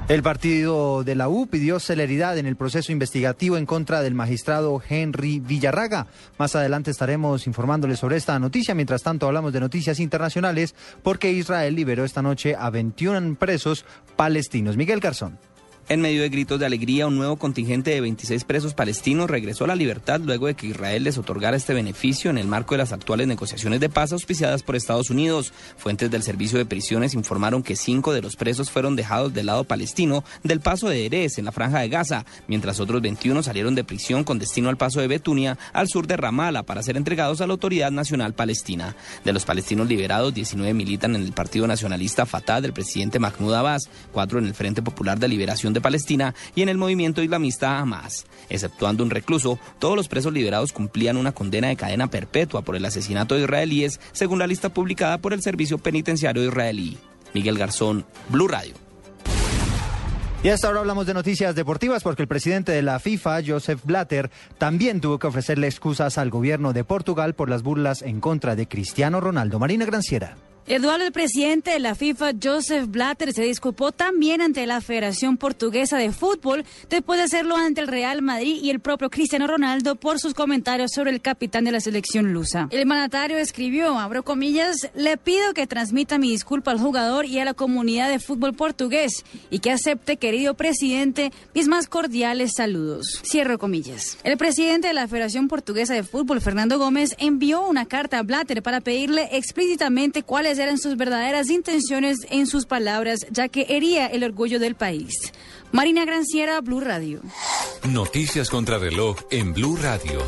El 0.09 0.22
partido 0.22 1.02
de 1.02 1.16
la 1.16 1.28
U 1.28 1.48
pidió 1.48 1.80
celeridad 1.80 2.38
en 2.38 2.46
el 2.46 2.54
proceso 2.54 2.92
investigativo 2.92 3.57
en 3.57 3.66
contra 3.66 4.02
del 4.02 4.14
magistrado 4.14 4.80
Henry 4.88 5.40
Villarraga. 5.40 6.07
Más 6.38 6.54
adelante 6.54 6.92
estaremos 6.92 7.48
informándoles 7.48 7.98
sobre 7.98 8.16
esta 8.16 8.38
noticia. 8.38 8.76
Mientras 8.76 9.02
tanto, 9.02 9.26
hablamos 9.26 9.52
de 9.52 9.59
noticias 9.59 9.98
internacionales 9.98 10.76
porque 11.02 11.32
Israel 11.32 11.74
liberó 11.74 12.04
esta 12.04 12.22
noche 12.22 12.54
a 12.57 12.70
21 12.70 13.34
presos 13.34 13.84
palestinos. 14.14 14.76
Miguel 14.76 15.00
Garzón. 15.00 15.40
En 15.89 16.01
medio 16.01 16.22
de 16.22 16.30
gritos 16.30 16.59
de 16.59 16.66
alegría, 16.66 17.07
un 17.07 17.16
nuevo 17.16 17.37
contingente 17.37 17.93
de 17.93 18.01
26 18.01 18.43
presos 18.43 18.74
palestinos 18.74 19.30
regresó 19.30 19.62
a 19.62 19.68
la 19.68 19.76
libertad 19.76 20.18
luego 20.20 20.49
de 20.49 20.55
que 20.55 20.66
Israel 20.66 21.05
les 21.05 21.16
otorgara 21.16 21.57
este 21.57 21.74
beneficio 21.74 22.28
en 22.28 22.39
el 22.39 22.49
marco 22.49 22.74
de 22.74 22.78
las 22.78 22.93
actuales 22.93 23.28
negociaciones 23.28 23.78
de 23.78 23.89
paz 23.89 24.11
auspiciadas 24.11 24.64
por 24.64 24.74
Estados 24.74 25.11
Unidos. 25.11 25.53
Fuentes 25.76 26.11
del 26.11 26.24
servicio 26.24 26.59
de 26.59 26.66
prisiones 26.66 27.14
informaron 27.14 27.62
que 27.62 27.76
cinco 27.76 28.12
de 28.12 28.20
los 28.20 28.34
presos 28.34 28.68
fueron 28.68 28.97
dejados 28.97 29.32
del 29.32 29.47
lado 29.47 29.62
palestino 29.62 30.24
del 30.43 30.59
paso 30.59 30.89
de 30.89 31.07
Erez 31.07 31.39
en 31.39 31.45
la 31.45 31.53
franja 31.53 31.78
de 31.78 31.89
Gaza, 31.89 32.26
mientras 32.49 32.80
otros 32.80 33.01
21 33.01 33.45
salieron 33.45 33.76
de 33.76 33.84
prisión 33.84 34.24
con 34.24 34.41
destino 34.41 34.70
al 34.70 34.76
paso 34.76 35.01
de 35.01 35.07
Betunia 35.07 35.57
al 35.72 35.87
sur 35.87 36.09
de 36.09 36.16
Ramallah 36.16 36.64
para 36.64 36.82
ser 36.82 36.97
entregados 36.97 37.41
a 37.41 37.47
la 37.47 37.53
Autoridad 37.53 37.93
Nacional 37.93 38.34
Palestina. 38.34 38.97
De 39.24 39.32
los 39.32 39.45
palestinos 39.45 39.87
liberados, 39.87 40.34
19 40.34 40.74
militan 40.74 41.14
en 41.14 41.22
el 41.22 41.32
Partido 41.32 41.68
Nacionalista 41.68 42.26
Fatah 42.26 42.61
del 42.61 42.72
presidente 42.72 43.20
Mahmoud 43.20 43.55
Abbas, 43.55 43.89
cuatro 44.11 44.41
en 44.41 44.47
el 44.47 44.55
Frente 44.55 44.82
Popular 44.82 45.20
de 45.20 45.28
Liberación 45.28 45.76
de 45.77 45.81
Palestina 45.81 46.35
y 46.55 46.62
en 46.62 46.68
el 46.68 46.79
movimiento 46.79 47.22
islamista 47.22 47.79
Hamas. 47.79 48.27
Exceptuando 48.49 49.05
un 49.05 49.11
recluso, 49.11 49.59
todos 49.79 49.97
los 49.97 50.09
presos 50.09 50.33
liberados 50.33 50.72
cumplían 50.72 51.16
una 51.16 51.33
condena 51.33 51.68
de 51.68 51.77
cadena 51.77 52.09
perpetua 52.09 52.62
por 52.62 52.77
el 52.77 52.85
asesinato 52.85 53.35
de 53.35 53.43
israelíes, 53.43 54.01
según 54.12 54.39
la 54.39 54.47
lista 54.47 54.70
publicada 54.70 55.18
por 55.18 55.33
el 55.33 55.43
Servicio 55.43 55.79
Penitenciario 55.79 56.45
israelí. 56.45 56.99
Miguel 57.35 57.59
Garzón, 57.59 58.07
Blue 58.29 58.49
Radio. 58.49 58.74
Y 60.43 60.49
hasta 60.49 60.68
ahora 60.68 60.81
hablamos 60.81 61.07
de 61.07 61.14
noticias 61.14 61.55
deportivas 61.55 62.03
porque 62.03 62.22
el 62.22 62.29
presidente 62.29 62.70
de 62.70 62.83
la 62.83 63.01
FIFA, 63.01 63.41
Joseph 63.45 63.81
Blatter, 63.85 64.31
también 64.59 65.01
tuvo 65.01 65.18
que 65.18 65.27
ofrecerle 65.27 65.66
excusas 65.66 66.18
al 66.18 66.31
gobierno 66.31 66.72
de 66.72 66.85
Portugal 66.85 67.35
por 67.35 67.51
las 67.51 67.62
burlas 67.62 68.03
en 68.03 68.20
contra 68.20 68.55
de 68.55 68.68
Cristiano 68.68 69.20
Ronaldo. 69.20 69.59
Marina 69.59 69.87
Granciera. 69.87 70.37
Eduardo, 70.69 71.05
el 71.05 71.12
presidente 71.12 71.71
de 71.71 71.79
la 71.79 71.95
FIFA, 71.95 72.33
Joseph 72.43 72.87
Blatter, 72.89 73.33
se 73.33 73.45
disculpó 73.45 73.93
también 73.93 74.41
ante 74.41 74.67
la 74.67 74.81
Federación 74.81 75.37
Portuguesa 75.37 75.97
de 75.97 76.11
Fútbol 76.11 76.64
después 76.91 77.21
de 77.21 77.25
hacerlo 77.25 77.55
ante 77.57 77.83
el 77.83 77.87
Real 77.87 78.21
Madrid 78.21 78.59
y 78.61 78.71
el 78.71 78.81
propio 78.81 79.09
Cristiano 79.09 79.47
Ronaldo 79.47 79.95
por 79.95 80.19
sus 80.19 80.35
comentarios 80.35 80.91
sobre 80.93 81.12
el 81.12 81.21
capitán 81.21 81.62
de 81.62 81.71
la 81.71 81.79
selección 81.79 82.33
lusa. 82.33 82.67
El 82.73 82.85
mandatario 82.85 83.39
escribió, 83.39 83.97
abro 83.97 84.25
comillas, 84.25 84.91
le 84.97 85.17
pido 85.17 85.55
que 85.55 85.69
transmita 85.69 86.19
mi 86.19 86.31
disculpa 86.31 86.73
al 86.73 86.81
jugador 86.81 87.27
y 87.27 87.39
a 87.39 87.45
la 87.45 87.55
comunidad 87.55 88.09
de 88.09 88.19
fútbol 88.19 88.53
portugués 88.53 89.25
y 89.51 89.61
que 89.61 89.71
acepte, 89.71 90.17
querido 90.17 90.55
presidente, 90.55 91.31
mis 91.55 91.69
más 91.69 91.87
cordiales 91.87 92.55
saludos. 92.57 93.23
Cierro 93.25 93.59
comillas. 93.59 94.19
El 94.25 94.37
presidente 94.37 94.89
de 94.89 94.95
la 94.95 95.07
Federación 95.07 95.47
Portuguesa 95.47 95.95
de 95.95 96.03
Fútbol, 96.03 96.41
Fernando 96.41 96.77
Gómez, 96.81 97.14
envió 97.19 97.64
una 97.64 97.87
carta 97.87 98.19
a 98.19 98.25
Blatter 98.25 98.64
para 98.64 98.81
pedirle 98.81 99.29
explícitamente 99.31 100.25
cuáles 100.25 100.55
eran 100.59 100.78
sus 100.78 100.96
verdaderas 100.96 101.50
intenciones 101.50 102.18
en 102.30 102.46
sus 102.46 102.66
palabras, 102.66 103.26
ya 103.30 103.48
que 103.48 103.66
hería 103.68 104.07
el 104.07 104.24
orgullo 104.24 104.59
del 104.59 104.74
país. 104.74 105.32
Marina 105.72 106.04
Granciera, 106.04 106.61
Blue 106.61 106.80
Radio. 106.80 107.20
Noticias 107.88 108.50
contra 108.50 108.78
reloj 108.78 109.18
en 109.30 109.52
Blue 109.52 109.76
Radio. 109.76 110.22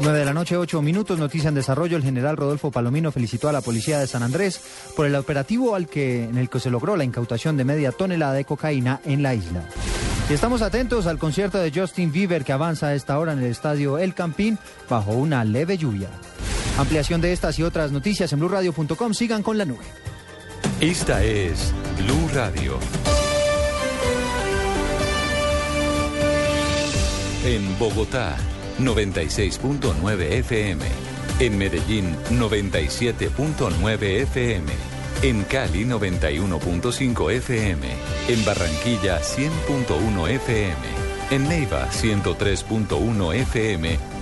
9 0.00 0.18
de 0.18 0.24
la 0.24 0.32
noche, 0.32 0.56
8 0.56 0.82
minutos, 0.82 1.18
noticia 1.18 1.48
en 1.48 1.54
desarrollo. 1.54 1.96
El 1.96 2.02
general 2.02 2.36
Rodolfo 2.36 2.70
Palomino 2.70 3.12
felicitó 3.12 3.48
a 3.48 3.52
la 3.52 3.60
policía 3.60 3.98
de 3.98 4.06
San 4.06 4.22
Andrés 4.22 4.60
por 4.96 5.06
el 5.06 5.14
operativo 5.14 5.74
al 5.74 5.86
que, 5.86 6.24
en 6.24 6.38
el 6.38 6.48
que 6.48 6.60
se 6.60 6.70
logró 6.70 6.96
la 6.96 7.04
incautación 7.04 7.56
de 7.56 7.64
media 7.64 7.92
tonelada 7.92 8.32
de 8.32 8.44
cocaína 8.44 9.00
en 9.04 9.22
la 9.22 9.34
isla. 9.34 9.64
Y 10.30 10.32
estamos 10.32 10.62
atentos 10.62 11.06
al 11.06 11.18
concierto 11.18 11.58
de 11.58 11.70
Justin 11.70 12.10
Bieber 12.10 12.44
que 12.44 12.52
avanza 12.52 12.88
a 12.88 12.94
esta 12.94 13.18
hora 13.18 13.32
en 13.32 13.40
el 13.40 13.46
estadio 13.46 13.98
El 13.98 14.14
Campín 14.14 14.58
bajo 14.88 15.12
una 15.12 15.44
leve 15.44 15.76
lluvia. 15.76 16.08
Ampliación 16.78 17.20
de 17.20 17.32
estas 17.32 17.58
y 17.58 17.62
otras 17.62 17.92
noticias 17.92 18.32
en 18.32 18.38
blurradio.com. 18.38 19.14
Sigan 19.14 19.42
con 19.42 19.58
la 19.58 19.64
nube. 19.64 19.84
Esta 20.80 21.22
es 21.22 21.72
Blue 21.98 22.28
Radio. 22.34 22.78
En 27.44 27.78
Bogotá, 27.78 28.36
96.9 28.80 30.20
FM. 30.22 30.84
En 31.40 31.58
Medellín, 31.58 32.16
97.9 32.30 34.02
FM. 34.22 34.72
En 35.22 35.42
Cali, 35.44 35.84
91.5 35.84 37.32
FM. 37.32 37.86
En 38.28 38.44
Barranquilla, 38.44 39.20
100.1 39.20 40.28
FM. 40.30 40.76
En 41.30 41.48
Neiva, 41.48 41.88
103.1 41.90 43.34
FM. 43.34 44.11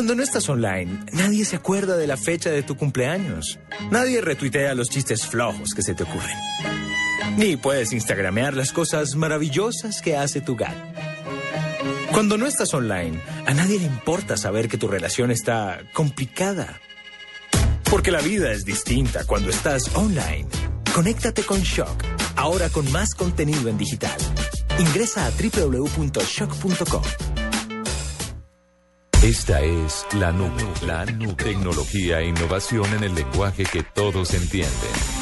Cuando 0.00 0.14
no 0.14 0.22
estás 0.22 0.48
online, 0.48 0.98
nadie 1.12 1.44
se 1.44 1.56
acuerda 1.56 1.98
de 1.98 2.06
la 2.06 2.16
fecha 2.16 2.48
de 2.48 2.62
tu 2.62 2.74
cumpleaños. 2.74 3.58
Nadie 3.90 4.22
retuitea 4.22 4.74
los 4.74 4.88
chistes 4.88 5.26
flojos 5.26 5.74
que 5.74 5.82
se 5.82 5.92
te 5.92 6.04
ocurren. 6.04 6.38
Ni 7.36 7.58
puedes 7.58 7.92
instagramear 7.92 8.56
las 8.56 8.72
cosas 8.72 9.14
maravillosas 9.14 10.00
que 10.00 10.16
hace 10.16 10.40
tu 10.40 10.56
gato. 10.56 10.80
Cuando 12.12 12.38
no 12.38 12.46
estás 12.46 12.72
online, 12.72 13.20
a 13.44 13.52
nadie 13.52 13.78
le 13.78 13.84
importa 13.84 14.38
saber 14.38 14.70
que 14.70 14.78
tu 14.78 14.88
relación 14.88 15.30
está 15.30 15.82
complicada. 15.92 16.80
Porque 17.90 18.10
la 18.10 18.22
vida 18.22 18.52
es 18.52 18.64
distinta 18.64 19.26
cuando 19.26 19.50
estás 19.50 19.94
online. 19.94 20.48
Conéctate 20.94 21.42
con 21.42 21.60
Shock, 21.60 22.04
ahora 22.36 22.70
con 22.70 22.90
más 22.90 23.14
contenido 23.14 23.68
en 23.68 23.76
digital. 23.76 24.16
Ingresa 24.78 25.26
a 25.26 25.30
www.shock.com. 25.30 27.02
Esta 29.22 29.60
es 29.60 30.06
la 30.14 30.32
nube, 30.32 30.64
la 30.86 31.04
nube. 31.04 31.34
Tecnología 31.34 32.20
e 32.20 32.28
innovación 32.28 32.86
en 32.94 33.04
el 33.04 33.14
lenguaje 33.14 33.64
que 33.64 33.82
todos 33.82 34.32
entienden. 34.32 35.19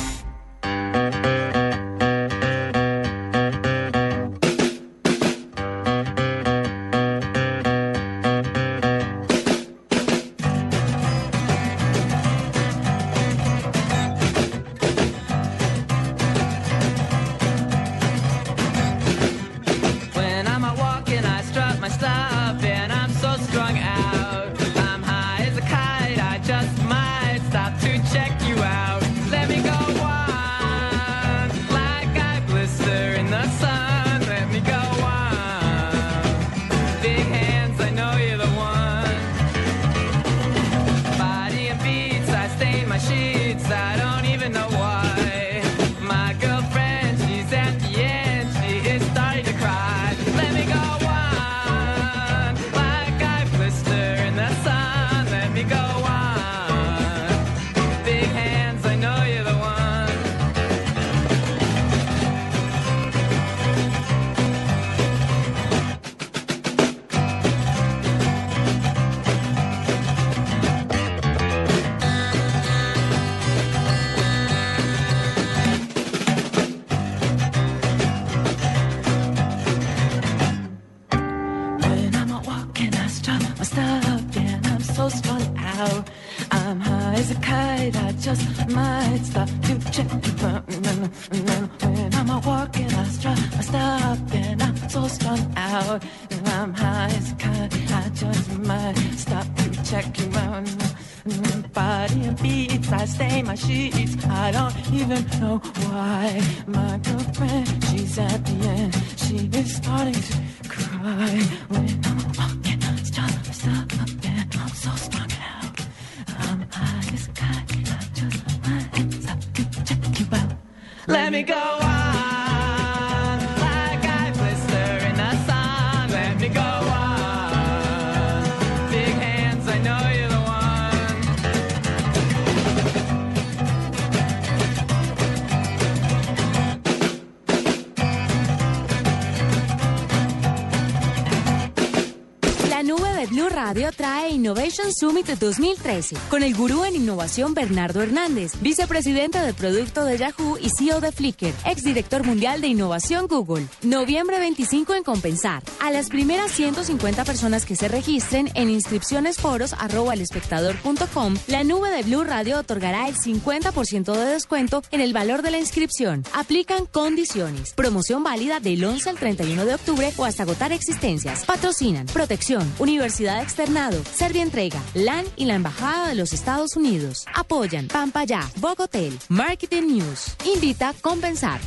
Summit 144.92 145.26
2013 145.26 146.16
con 146.30 146.42
el 146.42 146.54
gurú 146.54 146.84
en 146.84 146.96
innovación 146.96 147.54
Bernardo 147.54 148.02
Hernández, 148.02 148.52
vicepresidente 148.60 149.38
de 149.38 149.54
producto 149.54 150.04
de 150.04 150.18
Yahoo 150.18 150.58
y 150.58 150.68
CEO 150.70 151.00
de 151.00 151.12
Flickr, 151.12 151.52
exdirector 151.64 152.24
mundial 152.24 152.60
de 152.60 152.68
innovación 152.68 153.26
Google. 153.26 153.66
Noviembre 153.82 154.38
25 154.38 154.94
en 154.94 155.02
Compensar. 155.02 155.62
A 155.80 155.90
las 155.90 156.08
primeras 156.08 156.52
150 156.52 157.24
personas 157.24 157.64
que 157.64 157.74
se 157.76 157.88
registren 157.88 158.50
en 158.54 158.68
inscripcionesforos@elespectador.com, 158.70 161.36
la 161.46 161.64
nube 161.64 161.90
de 161.90 162.02
Blue 162.02 162.24
Radio 162.24 162.58
otorgará 162.58 163.08
el 163.08 163.16
50% 163.16 164.12
de 164.12 164.26
descuento 164.26 164.82
en 164.90 165.00
el 165.00 165.12
valor 165.12 165.42
de 165.42 165.52
la 165.52 165.58
inscripción. 165.58 166.24
Aplican 166.34 166.86
condiciones. 166.86 167.72
Promoción 167.74 168.22
válida 168.22 168.60
del 168.60 168.84
11 168.84 169.10
al 169.10 169.18
31 169.18 169.64
de 169.64 169.74
octubre 169.74 170.12
o 170.16 170.24
hasta 170.24 170.42
agotar 170.42 170.72
existencias. 170.72 171.44
Patrocinan 171.44 172.06
Protección, 172.06 172.72
Universidad 172.78 173.42
Externado, 173.42 174.02
Servientrega, 174.14 174.80
LAN 174.94 175.26
y 175.36 175.44
la 175.44 175.54
Embajada 175.54 176.08
de 176.08 176.14
los 176.14 176.32
Estados 176.32 176.76
Unidos. 176.76 177.26
Apoyan 177.34 177.88
Pampaya, 177.88 178.48
Bogotel, 178.56 179.18
Marketing 179.28 179.82
News. 179.82 180.36
Invita 180.44 180.90
a 180.90 180.94
compensar. 180.94 181.60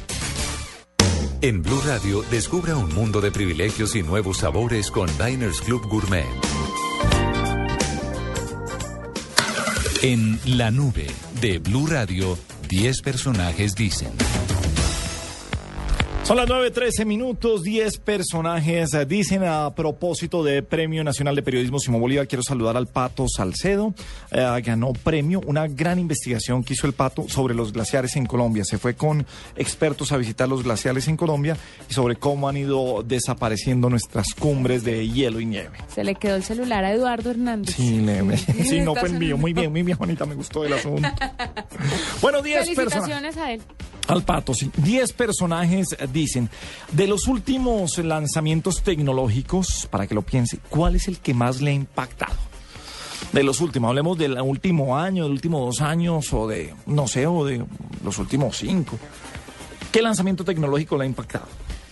En 1.44 1.64
Blue 1.64 1.82
Radio, 1.84 2.22
descubra 2.30 2.78
un 2.78 2.94
mundo 2.94 3.20
de 3.20 3.32
privilegios 3.32 3.96
y 3.96 4.04
nuevos 4.04 4.38
sabores 4.38 4.92
con 4.92 5.10
Diners 5.18 5.60
Club 5.62 5.88
Gourmet. 5.88 6.28
En 10.04 10.40
La 10.46 10.70
Nube 10.70 11.08
de 11.42 11.58
Blue 11.58 11.88
Radio, 11.88 12.38
10 12.70 13.02
personajes 13.02 13.74
dicen. 13.74 14.12
Son 16.32 16.38
las 16.38 16.48
9.13 16.48 17.06
minutos, 17.06 17.62
10 17.62 17.98
personajes 17.98 18.94
eh, 18.94 19.06
dicen 19.06 19.44
a 19.44 19.76
propósito 19.76 20.46
de 20.46 20.64
Premio 20.64 21.04
Nacional 21.04 21.36
de 21.36 21.44
Periodismo 21.44 21.78
Simón 21.78 22.00
Bolívar. 22.00 22.26
Quiero 22.26 22.42
saludar 22.42 22.78
al 22.78 22.88
Pato 22.88 23.26
Salcedo. 23.28 23.94
Eh, 24.32 24.62
ganó 24.64 24.94
premio, 24.94 25.42
una 25.46 25.68
gran 25.68 26.00
investigación 26.00 26.64
que 26.64 26.72
hizo 26.72 26.88
el 26.88 26.94
Pato 26.94 27.28
sobre 27.28 27.54
los 27.54 27.74
glaciares 27.74 28.16
en 28.16 28.26
Colombia. 28.26 28.64
Se 28.64 28.78
fue 28.78 28.94
con 28.94 29.26
expertos 29.58 30.14
a 30.14 30.18
visitar 30.18 30.48
los 30.48 30.64
glaciares 30.64 31.10
en 31.10 31.18
Colombia 31.18 31.58
y 31.90 31.94
sobre 31.94 32.16
cómo 32.16 32.48
han 32.48 32.56
ido 32.56 33.04
desapareciendo 33.04 33.90
nuestras 33.90 34.34
cumbres 34.34 34.86
de 34.86 35.10
hielo 35.10 35.42
y 35.42 35.46
nieve. 35.46 35.80
Se 35.94 36.06
le 36.06 36.16
quedó 36.16 36.38
el 36.38 36.46
celular 36.46 36.86
a 36.86 36.94
Eduardo 36.94 37.32
Hernández. 37.32 37.76
Sí, 37.76 38.00
le- 38.00 38.38
sí, 38.64 38.80
no 38.80 38.96
fue 38.96 39.10
mío. 39.10 39.36
Muy 39.36 39.52
bien, 39.52 39.70
muy 39.70 39.84
bien, 39.84 39.98
Juanita, 39.98 40.26
me 40.26 40.36
gustó 40.36 40.64
el 40.64 40.72
asunto. 40.72 41.10
Bueno, 42.22 42.42
10 42.44 42.70
personajes. 42.70 42.76
Felicitaciones 42.94 43.38
a 43.38 43.52
él. 43.52 43.62
Al 44.08 44.24
pato, 44.24 44.54
sí. 44.54 44.70
Diez 44.78 45.14
personajes 45.14 45.94
eh, 45.98 46.08
dicen, 46.22 46.50
de 46.92 47.08
los 47.08 47.28
últimos 47.28 47.98
lanzamientos 47.98 48.82
tecnológicos, 48.82 49.88
para 49.90 50.08
que 50.08 50.16
lo 50.16 50.22
piense, 50.22 50.60
¿cuál 50.70 50.96
es 50.96 51.08
el 51.08 51.20
que 51.20 51.34
más 51.34 51.62
le 51.62 51.72
ha 51.72 51.74
impactado? 51.74 52.36
De 53.32 53.44
los 53.44 53.62
últimos, 53.62 53.90
hablemos 53.90 54.18
del 54.18 54.40
último 54.42 54.98
año, 54.98 55.24
del 55.24 55.34
último 55.34 55.60
dos 55.60 55.82
años, 55.82 56.34
o 56.34 56.48
de, 56.48 56.74
no 56.86 57.08
sé, 57.08 57.28
o 57.28 57.46
de 57.46 57.64
los 58.04 58.18
últimos 58.18 58.58
cinco. 58.58 58.98
¿Qué 59.92 60.02
lanzamiento 60.02 60.44
tecnológico 60.44 60.98
le 60.98 61.04
ha 61.04 61.08
impactado? 61.08 61.46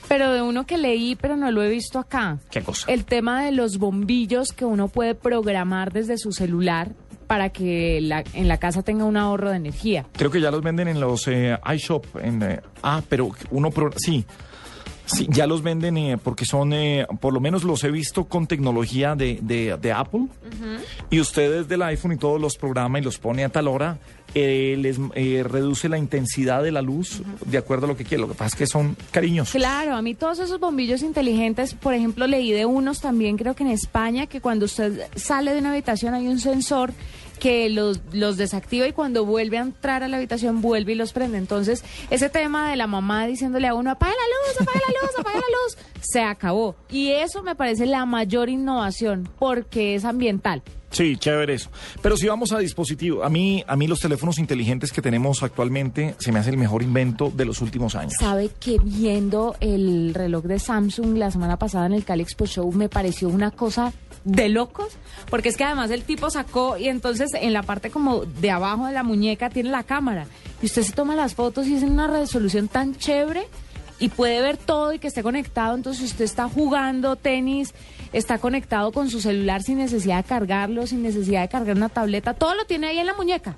Pero 0.08 0.34
de 0.34 0.42
uno 0.42 0.66
que 0.66 0.78
leí, 0.78 1.16
pero 1.16 1.38
no 1.38 1.52
lo 1.52 1.62
he 1.62 1.70
visto 1.70 2.00
acá. 2.00 2.40
¿Qué 2.50 2.64
cosa? 2.64 2.92
El 2.92 3.06
tema 3.06 3.44
de 3.44 3.52
los 3.52 3.78
bombillos 3.78 4.54
que 4.54 4.66
uno 4.66 4.88
puede 4.88 5.14
programar 5.14 5.94
desde 5.94 6.18
su 6.18 6.32
celular 6.32 6.94
para 7.30 7.50
que 7.50 8.00
la- 8.02 8.24
en 8.34 8.48
la 8.48 8.58
casa 8.58 8.82
tenga 8.82 9.06
un 9.06 9.16
ahorro 9.16 9.52
de 9.52 9.58
energía. 9.58 10.04
Creo 10.18 10.32
que 10.32 10.42
ya 10.42 10.50
los 10.50 10.64
venden 10.64 10.88
en 10.88 11.00
los 11.00 11.28
eh, 11.28 11.56
iShop. 11.76 12.04
En, 12.24 12.42
eh, 12.42 12.60
ah, 12.82 13.04
pero 13.08 13.30
uno, 13.52 13.70
pro- 13.70 13.92
sí. 13.96 14.26
Sí, 15.12 15.28
ya 15.30 15.48
los 15.48 15.64
venden 15.64 15.98
eh, 15.98 16.18
porque 16.24 16.46
son, 16.46 16.72
eh, 16.74 17.08
por 17.20 17.34
lo 17.34 17.40
menos 17.40 17.64
los 17.64 17.84
he 17.84 17.90
visto 17.92 18.26
con 18.26 18.46
tecnología 18.48 19.16
de, 19.16 19.40
de- 19.42 19.76
de 19.82 19.92
Apple. 19.92 20.28
Y 21.10 21.20
usted 21.20 21.62
desde 21.62 21.76
el 21.76 21.82
iPhone 21.84 22.12
y 22.14 22.18
todos 22.18 22.40
los 22.40 22.56
programa 22.58 23.00
y 23.00 23.02
los 23.02 23.18
pone 23.18 23.44
a 23.44 23.50
tal 23.50 23.68
hora, 23.68 23.98
eh, 24.36 24.76
les 24.80 25.00
eh, 25.16 25.44
reduce 25.44 25.90
la 25.90 25.98
intensidad 25.98 26.62
de 26.62 26.72
la 26.72 26.84
luz 26.84 27.24
de 27.46 27.58
acuerdo 27.58 27.86
a 27.86 27.90
lo 27.90 27.98
que 27.98 28.04
quiere. 28.06 28.22
Lo 28.22 28.28
que 28.28 28.36
pasa 28.36 28.50
es 28.50 28.56
que 28.56 28.68
son 28.68 28.96
cariños. 29.10 29.52
Claro, 29.52 29.96
a 29.96 30.02
mí 30.04 30.14
todos 30.14 30.38
esos 30.40 30.60
bombillos 30.60 31.02
inteligentes, 31.02 31.74
por 31.74 31.96
ejemplo, 31.96 32.28
leí 32.28 32.52
de 32.52 32.66
unos 32.68 33.02
también, 33.02 33.38
creo 33.38 33.56
que 33.56 33.64
en 33.64 33.72
España, 33.72 34.28
que 34.28 34.42
cuando 34.42 34.66
usted 34.66 35.08
sale 35.16 35.54
de 35.54 35.60
una 35.60 35.72
habitación 35.72 36.14
hay 36.14 36.28
un 36.28 36.40
sensor 36.40 36.94
que 37.40 37.70
los, 37.70 38.02
los 38.12 38.38
desactiva 38.38 38.88
y 38.88 38.92
cuando 38.92 39.26
vuelve 39.26 39.58
a 39.58 39.62
entrar 39.62 40.04
a 40.04 40.08
la 40.08 40.18
habitación 40.18 40.62
vuelve 40.62 40.92
y 40.92 40.96
los 40.96 41.14
prende. 41.14 41.38
Entonces, 41.38 41.84
ese 42.10 42.30
tema 42.30 42.70
de 42.70 42.76
la 42.76 42.88
mamá 42.88 43.26
diciéndole 43.26 43.68
a 43.68 43.74
uno, 43.74 43.92
apaga 43.92 44.14
la 44.14 44.52
luz, 44.52 44.62
apaga 44.62 44.80
la 44.88 45.02
luz, 45.02 45.20
apaga 45.20 45.40
la 45.40 45.42
luz, 45.42 45.78
se 46.02 46.22
acabó. 46.22 46.76
Y 46.90 47.12
eso 47.12 47.42
me 47.42 47.56
parece 47.56 47.86
la 47.86 48.06
mayor 48.06 48.50
innovación 48.50 49.30
porque 49.40 49.96
es 49.96 50.06
ambiental. 50.06 50.62
Sí, 50.92 51.18
chévere 51.18 51.54
eso. 51.54 51.70
Pero 52.02 52.18
si 52.18 52.28
vamos 52.28 52.52
a 52.52 52.60
dispositivo, 52.60 53.24
a 53.24 53.30
mí, 53.30 53.64
a 53.68 53.76
mí 53.76 53.88
los 53.88 54.00
teléfonos 54.00 54.40
inteligentes 54.40 54.92
que 54.92 55.02
tenemos 55.02 55.44
actualmente 55.44 56.16
se 56.18 56.32
me 56.32 56.40
hace 56.40 56.50
el 56.50 56.58
mejor 56.58 56.82
invento 56.82 57.32
de 57.34 57.46
los 57.46 57.62
últimos 57.62 57.96
años. 57.96 58.14
Sabe 58.20 58.50
que 58.60 58.78
viendo 58.84 59.56
el 59.60 60.14
reloj 60.14 60.46
de 60.46 60.60
Samsung 60.60 61.18
la 61.18 61.32
semana 61.32 61.58
pasada 61.58 61.86
en 61.86 61.94
el 61.94 62.04
Cali 62.04 62.24
Expo 62.24 62.48
Show 62.48 62.72
me 62.72 62.90
pareció 62.90 63.30
una 63.30 63.52
cosa 63.52 63.94
de 64.24 64.50
locos, 64.50 64.98
porque 65.30 65.50
es 65.50 65.58
que 65.58 65.64
además 65.64 65.92
el 65.92 66.04
tipo 66.04 66.30
sacó 66.30 66.78
y 66.78 66.88
entonces 66.88 67.32
en 67.34 67.54
la 67.54 67.64
parte 67.64 67.90
como 67.90 68.26
de 68.26 68.52
abajo 68.52 68.88
de 68.88 68.94
la 68.94 69.04
muñeca 69.04 69.50
tiene 69.50 69.70
la 69.70 69.84
cámara 69.84 70.26
y 70.62 70.66
usted 70.66 70.84
se 70.84 70.94
toma 70.94 71.16
las 71.16 71.36
fotos 71.36 71.68
y 71.68 71.76
es 71.76 71.84
en 71.84 71.92
una 71.92 72.08
resolución 72.08 72.68
tan 72.68 72.96
chévere 72.96 73.48
y 74.00 74.10
puede 74.10 74.42
ver 74.42 74.58
todo 74.58 74.94
y 74.94 75.00
que 75.00 75.08
esté 75.08 75.24
conectado, 75.24 75.76
entonces 75.76 76.12
usted 76.12 76.26
está 76.26 76.48
jugando 76.48 77.16
tenis, 77.16 77.74
está 78.14 78.38
conectado 78.38 78.92
con 78.92 79.10
su 79.10 79.20
celular 79.20 79.62
sin 79.62 79.78
necesidad 79.78 80.18
de 80.18 80.24
cargarlo, 80.24 80.88
sin 80.88 81.04
necesidad 81.04 81.42
de 81.42 81.50
cargar 81.50 81.76
una 81.76 81.90
tableta, 81.90 82.34
todo 82.34 82.56
lo 82.56 82.66
tiene 82.66 82.88
ahí 82.88 83.00
en 83.00 83.06
la 83.06 83.14
muñeca. 83.14 83.56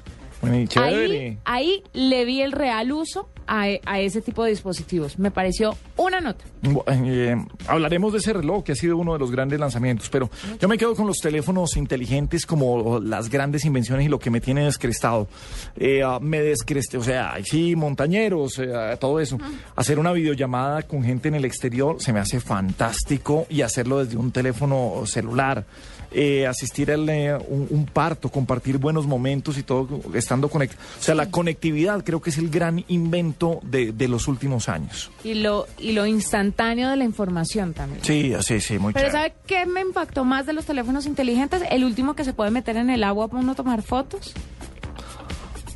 Ahí, 0.81 1.37
ahí 1.45 1.83
le 1.93 2.25
vi 2.25 2.41
el 2.41 2.51
real 2.51 2.91
uso 2.91 3.29
a, 3.47 3.65
a 3.85 3.99
ese 3.99 4.21
tipo 4.21 4.43
de 4.43 4.49
dispositivos. 4.51 5.19
Me 5.19 5.29
pareció 5.29 5.75
una 5.97 6.19
nota. 6.21 6.43
Bu- 6.63 6.83
eh, 6.87 7.35
hablaremos 7.67 8.13
de 8.13 8.19
ese 8.19 8.33
reloj 8.33 8.63
que 8.63 8.71
ha 8.71 8.75
sido 8.75 8.97
uno 8.97 9.13
de 9.13 9.19
los 9.19 9.29
grandes 9.31 9.59
lanzamientos, 9.59 10.09
pero 10.09 10.29
yo 10.59 10.67
me 10.67 10.77
quedo 10.77 10.95
con 10.95 11.05
los 11.07 11.17
teléfonos 11.17 11.75
inteligentes 11.77 12.45
como 12.45 12.99
las 12.99 13.29
grandes 13.29 13.65
invenciones 13.65 14.05
y 14.05 14.09
lo 14.09 14.19
que 14.19 14.29
me 14.29 14.41
tiene 14.41 14.63
descrestado. 14.65 15.27
Eh, 15.75 16.01
ah, 16.03 16.19
me 16.21 16.41
descreste, 16.41 16.97
o 16.97 17.03
sea, 17.03 17.35
sí, 17.43 17.75
montañeros, 17.75 18.57
eh, 18.59 18.71
todo 18.99 19.19
eso. 19.19 19.37
Hacer 19.75 19.99
una 19.99 20.11
videollamada 20.13 20.83
con 20.83 21.03
gente 21.03 21.27
en 21.27 21.35
el 21.35 21.45
exterior 21.45 21.97
se 22.01 22.13
me 22.13 22.19
hace 22.19 22.39
fantástico 22.39 23.45
y 23.49 23.61
hacerlo 23.61 24.03
desde 24.03 24.17
un 24.17 24.31
teléfono 24.31 25.03
celular. 25.05 25.65
Eh, 26.13 26.45
asistir 26.45 26.91
a 26.91 26.97
un, 26.97 27.67
un 27.69 27.85
parto, 27.85 28.29
compartir 28.29 28.77
buenos 28.77 29.07
momentos 29.07 29.57
y 29.57 29.63
todo 29.63 29.87
estando 30.13 30.49
conectado. 30.49 30.81
O 30.99 31.01
sea, 31.01 31.15
la 31.15 31.31
conectividad 31.31 32.03
creo 32.03 32.21
que 32.21 32.31
es 32.31 32.37
el 32.37 32.49
gran 32.49 32.83
invento 32.89 33.61
de, 33.63 33.93
de 33.93 34.07
los 34.09 34.27
últimos 34.27 34.67
años. 34.67 35.09
Y 35.23 35.35
lo, 35.35 35.67
y 35.77 35.93
lo 35.93 36.05
instantáneo 36.05 36.89
de 36.89 36.97
la 36.97 37.05
información 37.05 37.73
también. 37.73 38.03
Sí, 38.03 38.33
sí, 38.41 38.59
sí, 38.59 38.77
muy 38.77 38.91
Pero. 38.91 39.09
¿sabe 39.09 39.33
qué 39.47 39.65
me 39.65 39.79
impactó 39.79 40.25
más 40.25 40.45
de 40.45 40.51
los 40.51 40.65
teléfonos 40.65 41.05
inteligentes? 41.05 41.63
El 41.71 41.85
último 41.85 42.13
que 42.13 42.25
se 42.25 42.33
puede 42.33 42.51
meter 42.51 42.75
en 42.75 42.89
el 42.89 43.05
agua 43.05 43.29
para 43.29 43.41
uno 43.41 43.55
tomar 43.55 43.81
fotos. 43.81 44.33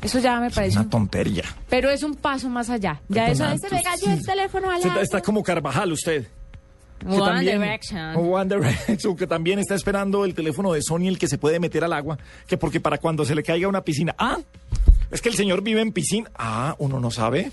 Eso 0.02 0.18
ya 0.18 0.38
me 0.38 0.50
parece. 0.50 0.76
Una 0.76 0.84
un- 0.84 0.90
tontería. 0.90 1.44
Pero 1.68 1.90
es 1.90 2.02
un 2.02 2.14
paso 2.14 2.48
más 2.48 2.70
allá. 2.70 3.00
Ya 3.08 3.28
eso 3.30 3.44
es, 3.46 3.62
me 3.72 3.82
cayó 3.82 4.10
el 4.12 4.24
teléfono 4.24 4.70
al 4.70 4.82
está 5.00 5.20
como 5.22 5.42
Carvajal 5.42 5.92
usted. 5.92 6.26
One 7.04 7.18
también- 7.18 7.60
Direction. 7.60 8.16
One 8.16 8.54
Direction, 8.56 9.16
que 9.16 9.26
también 9.26 9.58
está 9.58 9.74
esperando 9.74 10.24
el 10.24 10.34
teléfono 10.34 10.72
de 10.72 10.82
Sony, 10.82 11.08
el 11.08 11.18
que 11.18 11.28
se 11.28 11.38
puede 11.38 11.60
meter 11.60 11.84
al 11.84 11.92
agua, 11.92 12.18
que 12.46 12.56
porque 12.56 12.80
para 12.80 12.98
cuando 12.98 13.24
se 13.24 13.34
le 13.34 13.42
caiga 13.42 13.68
una 13.68 13.82
piscina. 13.82 14.14
Ah, 14.18 14.38
es 15.10 15.20
que 15.20 15.28
el 15.28 15.34
señor 15.34 15.62
vive 15.62 15.80
en 15.82 15.92
piscina. 15.92 16.30
Ah, 16.36 16.74
uno 16.78 16.98
no 17.00 17.10
sabe. 17.10 17.52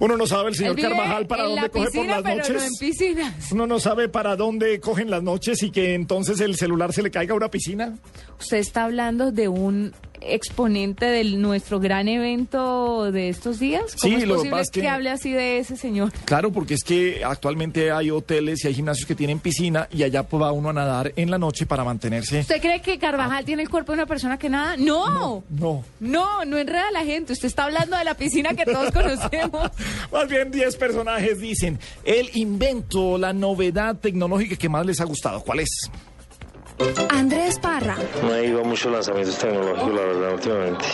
Uno 0.00 0.16
no 0.16 0.28
sabe 0.28 0.50
el 0.50 0.54
señor 0.54 0.80
Carvajal 0.80 1.26
para 1.26 1.42
dónde 1.42 1.70
coge 1.70 1.90
por 1.90 2.06
las 2.06 2.22
pero 2.22 2.36
noches. 2.36 2.54
no 2.56 2.62
en 2.62 2.72
piscinas. 2.78 3.50
Uno 3.52 3.66
no 3.66 3.80
sabe 3.80 4.08
para 4.08 4.36
dónde 4.36 4.78
cogen 4.78 5.10
las 5.10 5.24
noches 5.24 5.60
y 5.64 5.72
que 5.72 5.94
entonces 5.94 6.38
el 6.40 6.54
celular 6.54 6.92
se 6.92 7.02
le 7.02 7.10
caiga 7.10 7.32
a 7.34 7.36
una 7.36 7.50
piscina. 7.50 7.94
Usted 8.38 8.58
está 8.58 8.84
hablando 8.84 9.32
de 9.32 9.48
un 9.48 9.92
exponente 10.20 11.06
de 11.06 11.24
nuestro 11.24 11.80
gran 11.80 12.08
evento 12.08 13.10
de 13.12 13.28
estos 13.28 13.58
días. 13.58 13.94
¿Cómo 14.00 14.16
Sí, 14.16 14.22
es 14.22 14.28
lo 14.28 14.34
que 14.34 14.38
posible 14.50 14.60
es 14.60 14.70
que... 14.70 14.80
que- 14.82 14.88
hable 14.88 15.10
así 15.10 15.32
de 15.32 15.58
ese 15.58 15.76
señor? 15.76 16.12
Claro, 16.24 16.50
porque 16.52 16.74
es 16.74 16.82
que 16.84 17.22
actualmente 17.24 17.90
hay 17.90 18.10
hoteles 18.10 18.64
y 18.64 18.68
hay 18.68 18.74
gimnasios 18.74 19.06
que 19.06 19.14
tienen 19.14 19.38
piscina 19.40 19.88
y 19.92 20.02
allá 20.02 20.22
pues, 20.22 20.42
va 20.42 20.52
uno 20.52 20.70
a 20.70 20.72
nadar 20.72 21.12
en 21.16 21.30
la 21.30 21.38
noche 21.38 21.66
para 21.66 21.84
mantenerse. 21.84 22.40
¿Usted 22.40 22.60
cree 22.60 22.80
que 22.80 22.98
Carvajal 22.98 23.44
tiene 23.44 23.62
el 23.62 23.68
cuerpo 23.70 23.92
de 23.92 23.94
una 23.98 24.06
persona 24.06 24.38
que 24.38 24.48
nada? 24.48 24.76
No. 24.76 25.42
No. 25.50 25.84
No, 26.00 26.44
no 26.44 26.58
enreda 26.58 26.88
a 26.88 26.92
la 26.92 27.04
gente. 27.04 27.32
Usted 27.32 27.48
está 27.48 27.64
hablando 27.64 27.96
de 27.96 28.04
la 28.04 28.14
piscina 28.14 28.54
que 28.54 28.64
todos 28.64 28.90
conocemos. 28.92 29.70
Más 30.12 30.28
bien 30.28 30.50
10 30.50 30.76
personajes 30.76 31.38
dicen 31.40 31.78
el 32.04 32.30
invento, 32.34 33.18
la 33.18 33.32
novedad 33.32 33.96
tecnológica 33.96 34.56
que 34.56 34.68
más 34.68 34.84
les 34.86 35.00
ha 35.00 35.04
gustado. 35.04 35.40
¿Cuál 35.42 35.60
es? 35.60 35.68
Andrés 37.10 37.58
Parra, 37.58 37.96
No 38.22 38.34
he 38.34 38.46
ido 38.46 38.60
a 38.60 38.64
muchos 38.64 38.92
lanzamientos 38.92 39.38
tecnológicos, 39.38 39.94
la 39.94 40.00
verdad, 40.02 40.32
últimamente. 40.34 40.84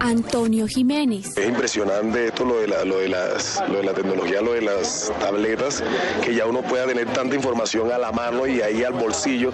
Antonio 0.00 0.66
Jiménez, 0.68 1.36
Es 1.38 1.48
impresionante 1.48 2.26
esto 2.26 2.44
lo 2.44 2.58
de, 2.58 2.68
la, 2.68 2.84
lo, 2.84 2.98
de 2.98 3.08
las, 3.08 3.62
lo 3.68 3.78
de 3.78 3.84
la 3.84 3.92
tecnología, 3.94 4.40
lo 4.42 4.52
de 4.52 4.62
las 4.62 5.12
tabletas, 5.20 5.82
que 6.22 6.34
ya 6.34 6.46
uno 6.46 6.62
pueda 6.62 6.86
tener 6.86 7.06
tanta 7.12 7.34
información 7.34 7.90
a 7.92 7.98
la 7.98 8.12
mano 8.12 8.46
y 8.46 8.60
ahí 8.60 8.84
al 8.84 8.92
bolsillo 8.92 9.52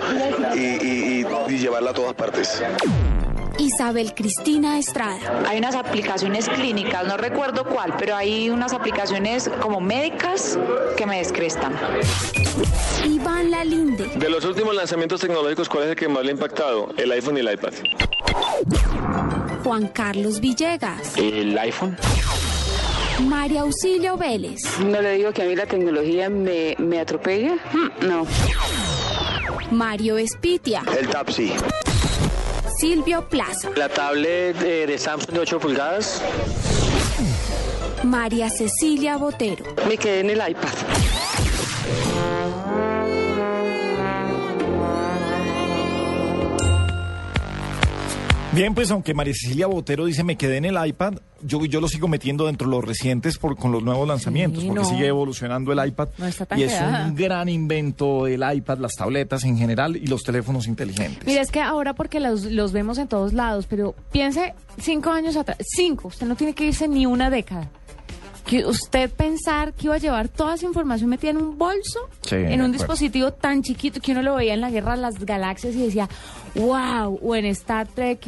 y, 0.55 0.59
y- 0.59 1.27
y- 1.49 1.55
y 1.55 1.59
llevarla 1.59 1.91
a 1.91 1.95
todas 1.95 2.15
partes. 2.15 2.63
Isabel 3.67 4.13
Cristina 4.13 4.77
Estrada, 4.79 5.45
Hay 5.47 5.59
unas 5.59 5.77
aplicaciones 5.77 6.49
clínicas, 6.49 7.07
no 7.07 7.17
recuerdo 7.17 7.65
cuál, 7.65 7.95
pero 7.97 8.17
hay 8.17 8.51
unas 8.51 8.73
aplicaciones 8.73 9.49
como 9.61 9.81
médicas 9.81 10.59
que 10.97 11.07
me 11.07 11.19
descrestan. 11.19 11.73
Iván 13.07 13.53
Lalinde, 13.53 14.07
De 14.17 14.29
los 14.29 14.45
últimos 14.45 14.75
lanzamientos 14.75 15.21
tecnológicos, 15.21 15.69
¿cuál 15.69 15.85
es 15.85 15.91
el 15.91 15.97
que 15.97 16.09
más 16.09 16.25
le 16.25 16.31
ha 16.31 16.33
impactado? 16.33 16.93
El 16.97 17.13
iPhone 17.13 17.37
y 17.37 17.41
el 17.41 17.53
iPad. 17.53 17.73
Juan 19.63 19.87
Carlos 19.89 20.41
Villegas, 20.41 21.17
El 21.17 21.57
iPhone. 21.57 21.97
María 23.29 23.61
Auxilio 23.61 24.17
Vélez, 24.17 24.59
No 24.81 25.01
le 25.01 25.13
digo 25.19 25.33
que 25.33 25.43
a 25.43 25.45
mí 25.45 25.55
la 25.55 25.67
tecnología 25.67 26.29
me, 26.29 26.75
me 26.79 26.99
atropella. 26.99 27.55
Mm, 27.73 28.07
No. 28.09 28.27
Mario 29.71 30.19
Espitia, 30.19 30.83
El 30.99 31.09
Tapsi. 31.09 31.53
Silvio 32.83 33.23
Plaza, 33.29 33.71
La 33.77 33.89
tablet 33.89 34.61
eh, 34.61 34.87
de 34.89 34.99
Samsung 34.99 35.35
de 35.35 35.39
8 35.39 35.61
pulgadas. 35.61 36.21
María 38.03 38.51
Cecilia 38.51 39.17
Botero. 39.19 39.65
Me 39.87 39.97
quedé 39.97 40.19
en 40.19 40.31
el 40.31 40.39
iPad. 40.39 40.69
Bien, 48.51 48.75
pues 48.75 48.91
aunque 48.91 49.15
María 49.15 49.33
Cecilia 49.33 49.69
Botero 49.69 50.05
dice 50.05 50.25
me 50.25 50.35
quedé 50.35 50.57
en 50.57 50.65
el 50.65 50.85
iPad, 50.85 51.19
yo, 51.45 51.65
yo 51.65 51.81
lo 51.81 51.89
sigo 51.89 52.09
metiendo 52.09 52.47
dentro 52.47 52.69
de 52.69 52.77
los 52.77 52.85
recientes 52.85 53.39
por, 53.39 53.57
con 53.57 53.73
los 53.73 53.83
nuevos 53.83 54.07
lanzamientos, 54.09 54.63
Sí, 54.63 54.69
porque 54.69 54.83
no. 54.83 54.89
sigue 54.89 55.07
evolucionando 55.07 55.73
el 55.73 55.87
iPad. 55.89 56.09
No 56.19 56.27
está 56.27 56.47
tan 56.47 56.59
y 56.59 56.63
es 56.65 56.73
quedada. 56.73 57.07
un 57.07 57.15
gran 57.15 57.49
invento 57.49 58.27
el 58.27 58.43
iPad, 58.55 58.79
las 58.79 58.93
tabletas 58.95 59.45
en 59.45 59.57
general 59.59 59.97
y 59.97 60.07
los 60.07 60.23
teléfonos 60.23 60.67
inteligentes. 60.67 61.27
Mira, 61.27 61.41
es 61.43 61.51
que 61.51 61.61
ahora 61.61 61.95
porque 61.95 62.21
los, 62.21 62.45
los 62.45 62.73
vemos 62.73 62.99
en 62.99 63.09
todos 63.09 63.33
lados, 63.33 63.67
pero 63.69 63.95
piense 64.13 64.55
cinco 64.79 65.11
años 65.11 65.37
atrás, 65.37 65.59
cinco, 65.61 66.09
usted 66.09 66.27
no 66.27 66.37
tiene 66.37 66.55
que 66.55 66.65
irse 66.67 66.89
ni 66.89 67.07
una 67.07 67.31
década. 67.31 67.69
Que 68.53 68.67
usted 68.67 69.11
pensar 69.11 69.73
que 69.73 69.87
iba 69.87 69.95
a 69.95 69.99
llevar 69.99 70.29
toda 70.29 70.57
esa 70.57 70.67
información 70.67 71.09
metida 71.09 71.31
en 71.31 71.39
un 71.39 71.57
bolso, 71.57 72.01
Sí, 72.21 72.37
en 72.37 72.61
un 72.61 72.71
dispositivo 72.71 73.33
tan 73.33 73.63
chiquito 73.63 73.99
que 73.99 74.13
uno 74.13 74.21
lo 74.21 74.35
veía 74.35 74.53
en 74.53 74.61
la 74.61 74.71
guerra 74.71 74.95
de 74.95 75.01
las 75.01 75.19
galaxias 75.25 75.75
y 75.75 75.79
decía, 75.87 76.07
wow, 76.57 77.19
o 77.23 77.35
en 77.35 77.47
Star 77.47 77.89
Trek. 77.89 78.27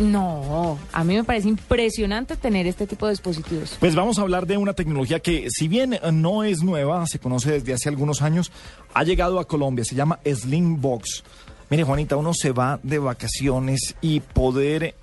No, 0.00 0.78
a 0.94 1.04
mí 1.04 1.14
me 1.14 1.24
parece 1.24 1.50
impresionante 1.50 2.38
tener 2.38 2.66
este 2.66 2.86
tipo 2.86 3.04
de 3.04 3.12
dispositivos. 3.12 3.76
Pues 3.78 3.94
vamos 3.94 4.18
a 4.18 4.22
hablar 4.22 4.46
de 4.46 4.56
una 4.56 4.72
tecnología 4.72 5.20
que, 5.20 5.50
si 5.50 5.68
bien 5.68 6.00
no 6.10 6.42
es 6.42 6.62
nueva, 6.62 7.06
se 7.06 7.18
conoce 7.18 7.50
desde 7.50 7.74
hace 7.74 7.90
algunos 7.90 8.22
años, 8.22 8.50
ha 8.94 9.04
llegado 9.04 9.38
a 9.38 9.46
Colombia, 9.46 9.84
se 9.84 9.94
llama 9.94 10.20
Slim 10.24 10.80
Box. 10.80 11.22
Mire, 11.68 11.84
Juanita, 11.84 12.16
uno 12.16 12.32
se 12.32 12.50
va 12.50 12.80
de 12.82 12.98
vacaciones 12.98 13.94
y 14.00 14.20
poder 14.20 14.94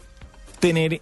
tener 0.59 0.99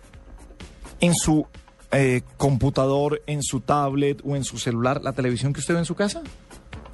en 1.00 1.16
su 1.16 1.48
eh, 1.92 2.22
computador, 2.38 3.22
en 3.28 3.44
su 3.44 3.60
tablet 3.62 4.22
o 4.24 4.36
en 4.36 4.44
su 4.44 4.58
celular 4.58 5.02
la 5.04 5.14
televisión 5.14 5.54
que 5.54 5.60
usted 5.60 5.74
ve 5.74 5.80
en 5.82 5.86
su 5.86 5.96
casa 5.96 6.22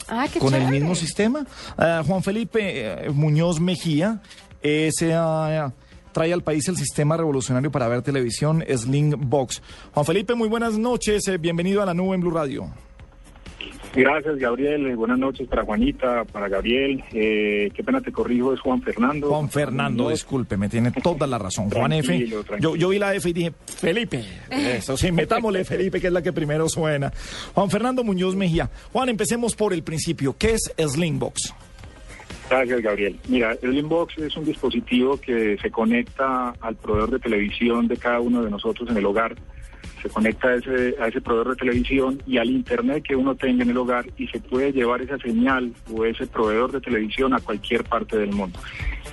Ah, 0.10 0.28
qué 0.32 0.40
con 0.40 0.54
el 0.54 0.70
mismo 0.70 0.96
sistema. 0.96 1.46
Ah, 1.78 2.02
Juan 2.06 2.24
Felipe 2.24 2.62
eh, 2.62 3.10
Muñoz 3.10 3.60
Mejía 3.60 4.22
eh, 4.62 4.90
se, 4.94 5.14
ah, 5.14 5.74
trae 6.14 6.32
al 6.34 6.44
país 6.44 6.68
el 6.68 6.78
sistema 6.78 7.18
revolucionario 7.18 7.72
para 7.72 7.88
ver 7.88 8.02
televisión 8.02 8.64
Sling 8.74 9.30
Box. 9.30 9.62
Juan 9.94 10.06
Felipe, 10.06 10.34
muy 10.34 10.48
buenas 10.48 10.78
noches. 10.78 11.28
eh, 11.28 11.38
bienvenido 11.38 11.82
a 11.82 11.86
la 11.86 11.94
nube 11.94 12.16
en 12.16 12.22
Blue 12.22 12.32
Radio. 12.32 12.72
Gracias, 13.98 14.38
Gabriel. 14.38 14.88
Eh, 14.88 14.96
Buenas 14.96 15.18
noches 15.18 15.48
para 15.48 15.64
Juanita, 15.64 16.24
para 16.26 16.48
Gabriel. 16.48 17.04
Eh, 17.12 17.72
qué 17.74 17.84
pena 17.84 18.00
te 18.02 18.12
corrijo, 18.12 18.54
es 18.54 18.60
Juan 18.60 18.82
Fernando. 18.82 19.30
Juan 19.30 19.50
Fernando, 19.50 20.10
disculpe, 20.10 20.56
me 20.58 20.70
tiene 20.70 20.92
toda 20.92 21.26
la 21.26 21.38
razón. 21.38 21.70
Juan 21.70 21.94
F. 21.94 22.08
Tranquilo, 22.08 22.76
Yo, 22.76 22.90
vi 22.90 23.00
la 23.00 23.16
F 23.16 23.30
y 23.30 23.34
dije, 23.34 23.54
Felipe. 23.66 24.24
Eso 24.50 24.96
sí, 24.96 25.12
metámosle 25.12 25.66
Felipe, 25.66 26.00
que 26.00 26.08
es 26.08 26.14
la 26.14 26.22
que 26.22 26.32
primero 26.32 26.70
suena. 26.70 27.12
Juan 27.54 27.70
Fernando 27.70 28.04
Muñoz 28.04 28.36
Mejía. 28.36 28.70
Juan, 28.94 29.10
empecemos 29.10 29.56
por 29.56 29.74
el 29.74 29.84
principio. 29.84 30.36
¿Qué 30.38 30.54
es 30.54 30.74
Slimbox? 30.78 31.54
Gracias, 32.50 32.82
Gabriel. 32.82 33.20
Mira, 33.28 33.58
el 33.62 33.78
Inbox 33.78 34.18
es 34.20 34.38
un 34.38 34.46
dispositivo 34.46 35.18
que 35.18 35.58
se 35.62 35.70
conecta 35.70 36.54
al 36.62 36.76
proveedor 36.76 37.12
de 37.12 37.20
televisión 37.20 37.88
de 37.88 37.98
cada 37.98 38.22
uno 38.22 38.42
de 38.42 38.50
nosotros 38.50 38.90
en 38.90 38.98
el 38.98 39.06
hogar. 39.06 39.36
Se 40.02 40.10
conecta 40.10 40.50
a 40.50 40.56
ese, 40.56 40.96
a 41.00 41.08
ese 41.08 41.22
proveedor 41.22 41.50
de 41.52 41.56
televisión 41.56 42.22
y 42.28 42.38
al 42.38 42.50
internet 42.50 43.04
que 43.04 43.16
uno 43.16 43.36
tenga 43.36 43.64
en 43.64 43.72
el 43.72 43.78
hogar 43.78 44.06
y 44.18 44.28
se 44.28 44.40
puede 44.40 44.72
llevar 44.72 45.02
esa 45.02 45.18
señal 45.18 45.74
o 45.92 46.06
ese 46.06 46.28
proveedor 46.28 46.72
de 46.72 46.82
televisión 46.82 47.34
a 47.34 47.40
cualquier 47.40 47.84
parte 47.84 48.18
del 48.18 48.32
mundo. 48.32 48.60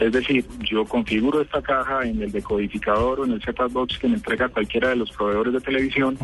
Es 0.01 0.13
decir, 0.13 0.45
yo 0.61 0.85
configuro 0.85 1.41
esta 1.41 1.63
caja 1.63 2.03
en 2.05 2.21
el 2.21 2.33
decodificador 2.33 3.21
o 3.21 3.25
en 3.25 3.33
el 3.33 3.43
set-top 3.43 3.73
box 3.73 3.99
que 3.99 4.09
me 4.09 4.17
entrega 4.17 4.49
cualquiera 4.49 4.89
de 4.89 4.97
los 4.97 5.11
proveedores 5.13 5.53
de 5.53 5.61
televisión, 5.61 6.19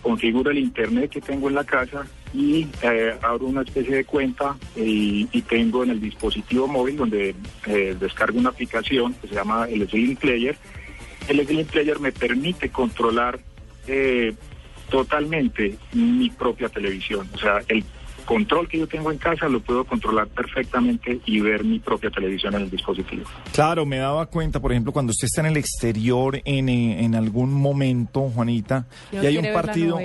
configuro 0.00 0.50
el 0.50 0.58
internet 0.58 1.10
que 1.10 1.20
tengo 1.20 1.48
en 1.48 1.54
la 1.54 1.64
casa 1.64 2.06
y 2.32 2.66
eh, 2.82 3.14
abro 3.22 3.46
una 3.46 3.62
especie 3.62 3.96
de 3.96 4.04
cuenta 4.04 4.56
y, 4.74 5.28
y 5.30 5.42
tengo 5.42 5.84
en 5.84 5.90
el 5.90 6.00
dispositivo 6.00 6.66
móvil 6.66 6.96
donde 6.96 7.34
eh, 7.66 7.96
descargo 8.00 8.38
una 8.38 8.48
aplicación 8.48 9.12
que 9.14 9.28
se 9.28 9.34
llama 9.34 9.66
el 9.68 9.86
Slim 9.88 10.16
Player. 10.16 10.56
El 11.28 11.46
Slim 11.46 11.66
Player 11.66 12.00
me 12.00 12.12
permite 12.12 12.70
controlar 12.70 13.38
eh, 13.86 14.34
totalmente 14.90 15.76
mi 15.92 16.30
propia 16.30 16.68
televisión. 16.68 17.28
O 17.34 17.38
sea, 17.38 17.60
el 17.68 17.84
control 18.24 18.68
que 18.68 18.78
yo 18.78 18.86
tengo 18.86 19.10
en 19.10 19.18
casa 19.18 19.48
lo 19.48 19.60
puedo 19.60 19.84
controlar 19.84 20.28
perfectamente 20.28 21.20
y 21.26 21.40
ver 21.40 21.64
mi 21.64 21.78
propia 21.78 22.10
televisión 22.10 22.54
en 22.54 22.62
el 22.62 22.70
dispositivo. 22.70 23.24
Claro, 23.52 23.84
me 23.84 23.98
daba 23.98 24.26
cuenta, 24.26 24.60
por 24.60 24.72
ejemplo, 24.72 24.92
cuando 24.92 25.10
usted 25.10 25.26
está 25.26 25.40
en 25.40 25.48
el 25.48 25.56
exterior 25.56 26.40
en, 26.44 26.68
eh, 26.68 27.04
en 27.04 27.14
algún 27.14 27.52
momento, 27.52 28.30
Juanita, 28.30 28.86
y 29.10 29.26
hay 29.26 29.36
un 29.36 29.52
partido... 29.52 29.98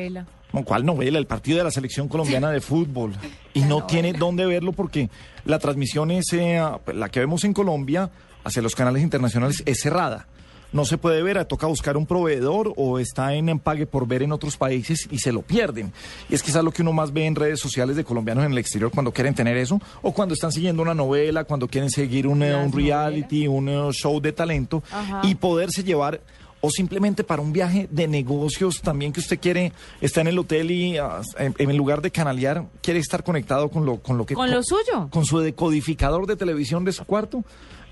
¿Cuál 0.65 0.85
novela? 0.85 1.19
El 1.19 1.27
partido 1.27 1.59
de 1.59 1.65
la 1.65 1.71
selección 1.71 2.07
colombiana 2.07 2.49
de 2.49 2.61
fútbol. 2.61 3.13
Y 3.53 3.61
no 3.61 3.87
tiene 3.87 4.13
dónde 4.13 4.45
verlo 4.45 4.71
porque 4.71 5.09
la 5.43 5.57
transmisión 5.57 6.11
es, 6.11 6.31
eh, 6.33 6.61
la 6.93 7.09
que 7.09 7.19
vemos 7.19 7.43
en 7.43 7.53
Colombia 7.53 8.11
hacia 8.43 8.61
los 8.61 8.75
canales 8.75 9.01
internacionales 9.01 9.63
es 9.65 9.79
cerrada. 9.79 10.27
No 10.73 10.85
se 10.85 10.97
puede 10.97 11.23
ver, 11.23 11.43
toca 11.45 11.67
buscar 11.67 11.95
un 11.97 12.05
proveedor 12.05 12.73
o 12.75 12.99
está 12.99 13.33
en 13.33 13.49
empague 13.49 13.85
por 13.85 14.07
ver 14.07 14.23
en 14.23 14.31
otros 14.31 14.57
países 14.57 15.07
y 15.09 15.19
se 15.19 15.31
lo 15.31 15.41
pierden. 15.41 15.93
Y 16.29 16.35
es 16.35 16.43
quizás 16.43 16.63
lo 16.63 16.71
que 16.71 16.81
uno 16.81 16.93
más 16.93 17.13
ve 17.13 17.25
en 17.25 17.35
redes 17.35 17.59
sociales 17.59 17.95
de 17.95 18.03
colombianos 18.03 18.45
en 18.45 18.51
el 18.51 18.57
exterior 18.57 18.91
cuando 18.91 19.11
quieren 19.11 19.33
tener 19.33 19.55
eso 19.57 19.79
o 20.01 20.13
cuando 20.13 20.33
están 20.33 20.51
siguiendo 20.51 20.81
una 20.81 20.93
novela, 20.93 21.45
cuando 21.45 21.67
quieren 21.67 21.89
seguir 21.89 22.27
un, 22.27 22.43
eh, 22.43 22.55
un 22.55 22.71
reality, 22.71 23.47
un 23.47 23.69
eh, 23.69 23.89
show 23.93 24.19
de 24.19 24.33
talento 24.33 24.83
Ajá. 24.91 25.21
y 25.23 25.35
poderse 25.35 25.83
llevar 25.83 26.21
o 26.59 26.69
simplemente 26.69 27.23
para 27.23 27.41
un 27.41 27.53
viaje 27.53 27.87
de 27.91 28.07
negocios 28.07 28.81
también 28.81 29.13
que 29.13 29.19
usted 29.19 29.39
quiere, 29.39 29.71
está 30.01 30.21
en 30.21 30.27
el 30.27 30.39
hotel 30.39 30.71
y 30.71 30.97
ah, 30.97 31.21
en, 31.37 31.53
en 31.57 31.77
lugar 31.77 32.01
de 32.01 32.11
canalear, 32.11 32.65
quiere 32.81 32.99
estar 32.99 33.23
conectado 33.23 33.69
con 33.69 33.85
lo, 33.85 34.01
con 34.01 34.17
lo 34.17 34.25
que... 34.25 34.33
Con 34.33 34.49
lo 34.49 34.63
suyo. 34.63 35.07
Con 35.11 35.25
su 35.25 35.39
decodificador 35.39 36.25
de 36.25 36.35
televisión 36.35 36.83
de 36.83 36.91
su 36.91 37.05
cuarto. 37.05 37.43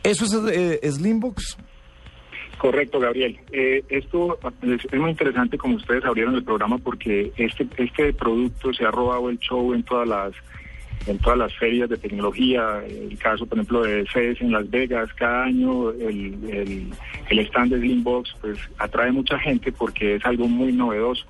¿Eso 0.04 0.26
es 0.26 0.34
eh, 0.52 0.92
Slimbox? 0.92 1.58
Correcto, 2.66 3.00
Gabriel. 3.00 3.38
Eh, 3.52 3.84
esto 3.90 4.40
es, 4.64 5.00
muy 5.00 5.12
interesante 5.12 5.56
como 5.56 5.76
ustedes 5.76 6.04
abrieron 6.04 6.34
el 6.34 6.44
programa 6.44 6.80
porque 6.80 7.32
este 7.38 7.68
este 7.78 8.12
producto 8.12 8.74
se 8.74 8.84
ha 8.84 8.90
robado 8.90 9.30
el 9.30 9.38
show 9.38 9.72
en 9.76 9.84
todas 9.84 10.08
las 10.08 10.34
en 11.06 11.20
todas 11.20 11.38
las 11.38 11.54
ferias 11.54 11.88
de 11.92 11.98
tecnología. 11.98 12.84
El 12.88 13.16
caso, 13.20 13.46
por 13.46 13.60
ejemplo, 13.60 13.84
de 13.84 14.08
CES 14.12 14.42
en 14.42 14.52
Las 14.52 14.68
Vegas, 14.68 15.14
cada 15.14 15.44
año 15.44 15.92
el, 15.92 16.40
el, 16.50 16.90
el 17.30 17.40
stand 17.40 17.72
de 17.72 17.82
Slimbox 17.82 18.36
pues 18.42 18.58
atrae 18.80 19.12
mucha 19.12 19.38
gente 19.38 19.72
porque 19.72 20.16
es 20.16 20.26
algo 20.26 20.48
muy 20.48 20.74
novedoso. 20.74 21.24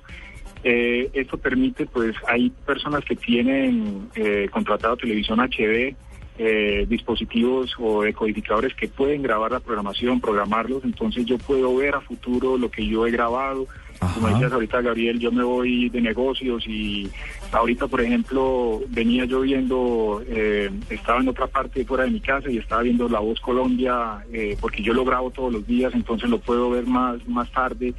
Eh, 0.64 1.10
esto 1.12 1.36
permite, 1.36 1.86
pues, 1.86 2.16
hay 2.26 2.50
personas 2.64 3.04
que 3.04 3.14
tienen 3.14 4.08
eh, 4.16 4.48
contratado 4.50 4.96
televisión 4.96 5.38
HD, 5.38 5.94
eh, 6.38 6.86
dispositivos 6.88 7.74
o 7.78 8.02
decodificadores 8.02 8.74
que 8.74 8.88
pueden 8.88 9.22
grabar 9.22 9.52
la 9.52 9.60
programación, 9.60 10.20
programarlos, 10.20 10.84
entonces 10.84 11.24
yo 11.24 11.38
puedo 11.38 11.74
ver 11.76 11.94
a 11.94 12.00
futuro 12.00 12.58
lo 12.58 12.70
que 12.70 12.86
yo 12.86 13.06
he 13.06 13.10
grabado. 13.10 13.66
Como 13.98 14.28
decías 14.28 14.52
ahorita, 14.52 14.82
Gabriel, 14.82 15.18
yo 15.18 15.32
me 15.32 15.42
voy 15.42 15.88
de 15.88 16.02
negocios 16.02 16.66
y 16.66 17.10
ahorita, 17.50 17.86
por 17.86 18.02
ejemplo, 18.02 18.82
venía 18.88 19.24
yo 19.24 19.40
viendo, 19.40 20.22
eh, 20.28 20.70
estaba 20.90 21.20
en 21.20 21.28
otra 21.28 21.46
parte 21.46 21.84
fuera 21.86 22.04
de 22.04 22.10
mi 22.10 22.20
casa 22.20 22.50
y 22.50 22.58
estaba 22.58 22.82
viendo 22.82 23.08
La 23.08 23.20
Voz 23.20 23.40
Colombia, 23.40 24.24
eh, 24.32 24.58
porque 24.60 24.82
yo 24.82 24.92
lo 24.92 25.04
grabo 25.04 25.30
todos 25.30 25.50
los 25.50 25.66
días, 25.66 25.94
entonces 25.94 26.28
lo 26.28 26.38
puedo 26.38 26.68
ver 26.68 26.84
más, 26.86 27.26
más 27.26 27.50
tarde, 27.50 27.94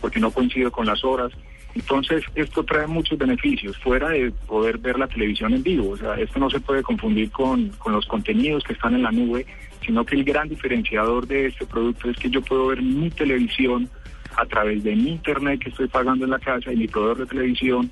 porque 0.00 0.20
no 0.20 0.30
coincido 0.30 0.72
con 0.72 0.86
las 0.86 1.04
horas. 1.04 1.32
Entonces, 1.74 2.24
esto 2.34 2.64
trae 2.64 2.86
muchos 2.86 3.18
beneficios, 3.18 3.78
fuera 3.78 4.10
de 4.10 4.30
poder 4.46 4.78
ver 4.78 4.98
la 4.98 5.06
televisión 5.06 5.54
en 5.54 5.62
vivo. 5.62 5.90
O 5.90 5.96
sea, 5.96 6.14
esto 6.14 6.38
no 6.38 6.50
se 6.50 6.60
puede 6.60 6.82
confundir 6.82 7.30
con, 7.30 7.68
con 7.78 7.92
los 7.92 8.06
contenidos 8.06 8.62
que 8.64 8.74
están 8.74 8.94
en 8.94 9.02
la 9.02 9.10
nube, 9.10 9.46
sino 9.84 10.04
que 10.04 10.16
el 10.16 10.24
gran 10.24 10.48
diferenciador 10.48 11.26
de 11.26 11.46
este 11.46 11.66
producto 11.66 12.10
es 12.10 12.16
que 12.18 12.30
yo 12.30 12.42
puedo 12.42 12.68
ver 12.68 12.82
mi 12.82 13.10
televisión 13.10 13.88
a 14.36 14.46
través 14.46 14.82
de 14.84 14.94
mi 14.94 15.10
internet 15.10 15.60
que 15.60 15.70
estoy 15.70 15.88
pagando 15.88 16.24
en 16.24 16.30
la 16.30 16.38
casa 16.38 16.72
y 16.72 16.76
mi 16.76 16.88
proveedor 16.88 17.18
de 17.18 17.26
televisión 17.26 17.90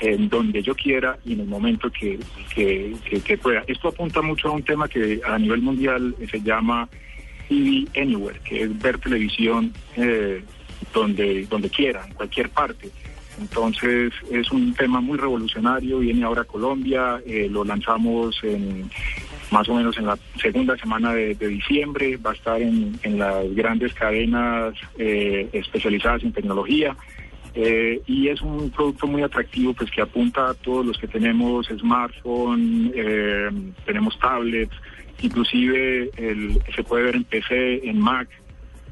en 0.00 0.28
donde 0.28 0.62
yo 0.62 0.74
quiera 0.74 1.18
y 1.24 1.32
en 1.32 1.40
el 1.40 1.46
momento 1.46 1.90
que, 1.90 2.18
que, 2.54 3.38
pueda. 3.38 3.64
Esto 3.66 3.88
apunta 3.88 4.22
mucho 4.22 4.48
a 4.48 4.52
un 4.52 4.62
tema 4.62 4.88
que 4.88 5.20
a 5.26 5.38
nivel 5.38 5.60
mundial 5.60 6.14
se 6.30 6.40
llama 6.40 6.88
TV 7.48 7.86
Anywhere, 7.96 8.38
que 8.40 8.62
es 8.62 8.78
ver 8.78 8.98
televisión 8.98 9.72
eh, 9.96 10.42
donde, 10.92 11.46
donde 11.46 11.68
quiera, 11.68 12.06
en 12.06 12.14
cualquier 12.14 12.48
parte. 12.50 12.90
Entonces 13.40 14.12
es 14.30 14.50
un 14.50 14.74
tema 14.74 15.00
muy 15.00 15.16
revolucionario, 15.16 16.00
viene 16.00 16.24
ahora 16.24 16.42
a 16.42 16.44
Colombia, 16.44 17.20
eh, 17.26 17.48
lo 17.50 17.64
lanzamos 17.64 18.36
en 18.42 18.90
más 19.50 19.68
o 19.68 19.74
menos 19.74 19.96
en 19.96 20.06
la 20.06 20.18
segunda 20.40 20.76
semana 20.76 21.14
de, 21.14 21.34
diciembre, 21.34 22.16
va 22.16 22.32
a 22.32 22.34
estar 22.34 22.60
en, 22.60 22.98
las 23.18 23.54
grandes 23.54 23.94
cadenas 23.94 24.74
eh, 24.98 25.48
especializadas 25.52 26.22
en 26.22 26.32
tecnología. 26.32 26.96
Eh, 27.54 28.02
y 28.06 28.28
es 28.28 28.42
un 28.42 28.70
producto 28.70 29.06
muy 29.06 29.22
atractivo 29.22 29.72
pues 29.72 29.90
que 29.90 30.02
apunta 30.02 30.50
a 30.50 30.54
todos 30.54 30.84
los 30.84 30.98
que 30.98 31.08
tenemos 31.08 31.66
smartphone, 31.66 32.92
tenemos 33.86 34.18
tablets, 34.18 34.74
inclusive 35.22 36.10
el, 36.16 36.60
se 36.74 36.82
puede 36.84 37.04
ver 37.04 37.16
en 37.16 37.24
PC, 37.24 37.88
en 37.88 37.98
Mac, 37.98 38.28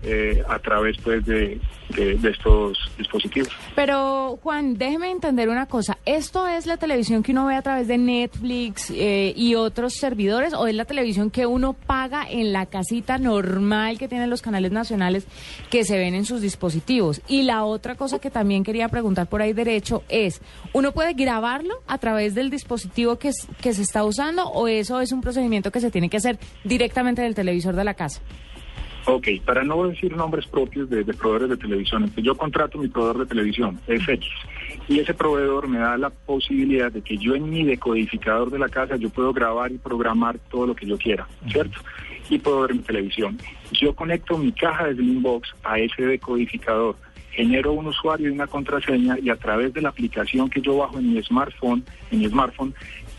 eh, 0.02 0.42
a 0.48 0.58
través 0.58 0.96
pues 0.98 1.24
de, 1.24 1.60
estos 1.96 2.78
dispositivos. 2.98 3.48
Pero, 3.74 4.38
Juan, 4.42 4.76
déjeme 4.76 5.10
entender 5.10 5.48
una 5.48 5.66
cosa. 5.66 5.98
¿Esto 6.04 6.46
es 6.48 6.66
la 6.66 6.76
televisión 6.76 7.22
que 7.22 7.32
uno 7.32 7.46
ve 7.46 7.54
a 7.54 7.62
través 7.62 7.86
de 7.88 7.96
Netflix 7.96 8.90
eh, 8.90 9.32
y 9.36 9.54
otros 9.54 9.94
servidores 9.94 10.52
o 10.52 10.66
es 10.66 10.74
la 10.74 10.84
televisión 10.84 11.30
que 11.30 11.46
uno 11.46 11.74
paga 11.74 12.26
en 12.28 12.52
la 12.52 12.66
casita 12.66 13.18
normal 13.18 13.98
que 13.98 14.08
tienen 14.08 14.30
los 14.30 14.42
canales 14.42 14.72
nacionales 14.72 15.26
que 15.70 15.84
se 15.84 15.96
ven 15.98 16.14
en 16.14 16.24
sus 16.24 16.40
dispositivos? 16.40 17.22
Y 17.28 17.42
la 17.42 17.64
otra 17.64 17.94
cosa 17.94 18.18
que 18.18 18.30
también 18.30 18.64
quería 18.64 18.88
preguntar 18.88 19.28
por 19.28 19.40
ahí 19.40 19.52
derecho 19.52 20.02
es, 20.08 20.40
¿uno 20.72 20.92
puede 20.92 21.14
grabarlo 21.14 21.82
a 21.86 21.98
través 21.98 22.34
del 22.34 22.50
dispositivo 22.50 23.16
que, 23.16 23.30
que 23.60 23.74
se 23.74 23.82
está 23.82 24.04
usando 24.04 24.44
o 24.44 24.68
eso 24.68 25.00
es 25.00 25.12
un 25.12 25.20
procedimiento 25.20 25.70
que 25.70 25.80
se 25.80 25.90
tiene 25.90 26.10
que 26.10 26.16
hacer 26.16 26.38
directamente 26.64 27.22
del 27.22 27.34
televisor 27.34 27.76
de 27.76 27.84
la 27.84 27.94
casa? 27.94 28.20
Ok, 29.08 29.28
para 29.44 29.62
no 29.62 29.86
decir 29.86 30.16
nombres 30.16 30.46
propios 30.46 30.90
de, 30.90 31.04
de 31.04 31.14
proveedores 31.14 31.50
de 31.50 31.56
televisión, 31.56 32.02
entonces 32.02 32.24
yo 32.24 32.36
contrato 32.36 32.76
mi 32.76 32.88
proveedor 32.88 33.18
de 33.20 33.26
televisión, 33.26 33.78
es 33.86 34.06
X, 34.08 34.28
y 34.88 34.98
ese 34.98 35.14
proveedor 35.14 35.68
me 35.68 35.78
da 35.78 35.96
la 35.96 36.10
posibilidad 36.10 36.90
de 36.90 37.02
que 37.02 37.16
yo 37.16 37.36
en 37.36 37.48
mi 37.48 37.62
decodificador 37.62 38.50
de 38.50 38.58
la 38.58 38.68
casa 38.68 38.96
yo 38.96 39.08
puedo 39.08 39.32
grabar 39.32 39.70
y 39.70 39.78
programar 39.78 40.40
todo 40.50 40.66
lo 40.66 40.74
que 40.74 40.86
yo 40.86 40.98
quiera, 40.98 41.28
¿cierto? 41.48 41.78
Y 42.28 42.38
puedo 42.38 42.62
ver 42.62 42.74
mi 42.74 42.80
televisión. 42.80 43.38
Yo 43.70 43.94
conecto 43.94 44.36
mi 44.38 44.50
caja 44.50 44.88
de 44.88 44.94
Slimbox 44.94 45.54
a 45.62 45.78
ese 45.78 46.02
decodificador, 46.02 46.96
genero 47.30 47.74
un 47.74 47.86
usuario 47.86 48.28
y 48.28 48.32
una 48.32 48.48
contraseña 48.48 49.20
y 49.22 49.30
a 49.30 49.36
través 49.36 49.72
de 49.72 49.82
la 49.82 49.90
aplicación 49.90 50.50
que 50.50 50.60
yo 50.60 50.78
bajo 50.78 50.98
en 50.98 51.14
mi 51.14 51.22
smartphone, 51.22 51.84
en 52.10 52.18
mi 52.18 52.28
smartphone, 52.28 52.74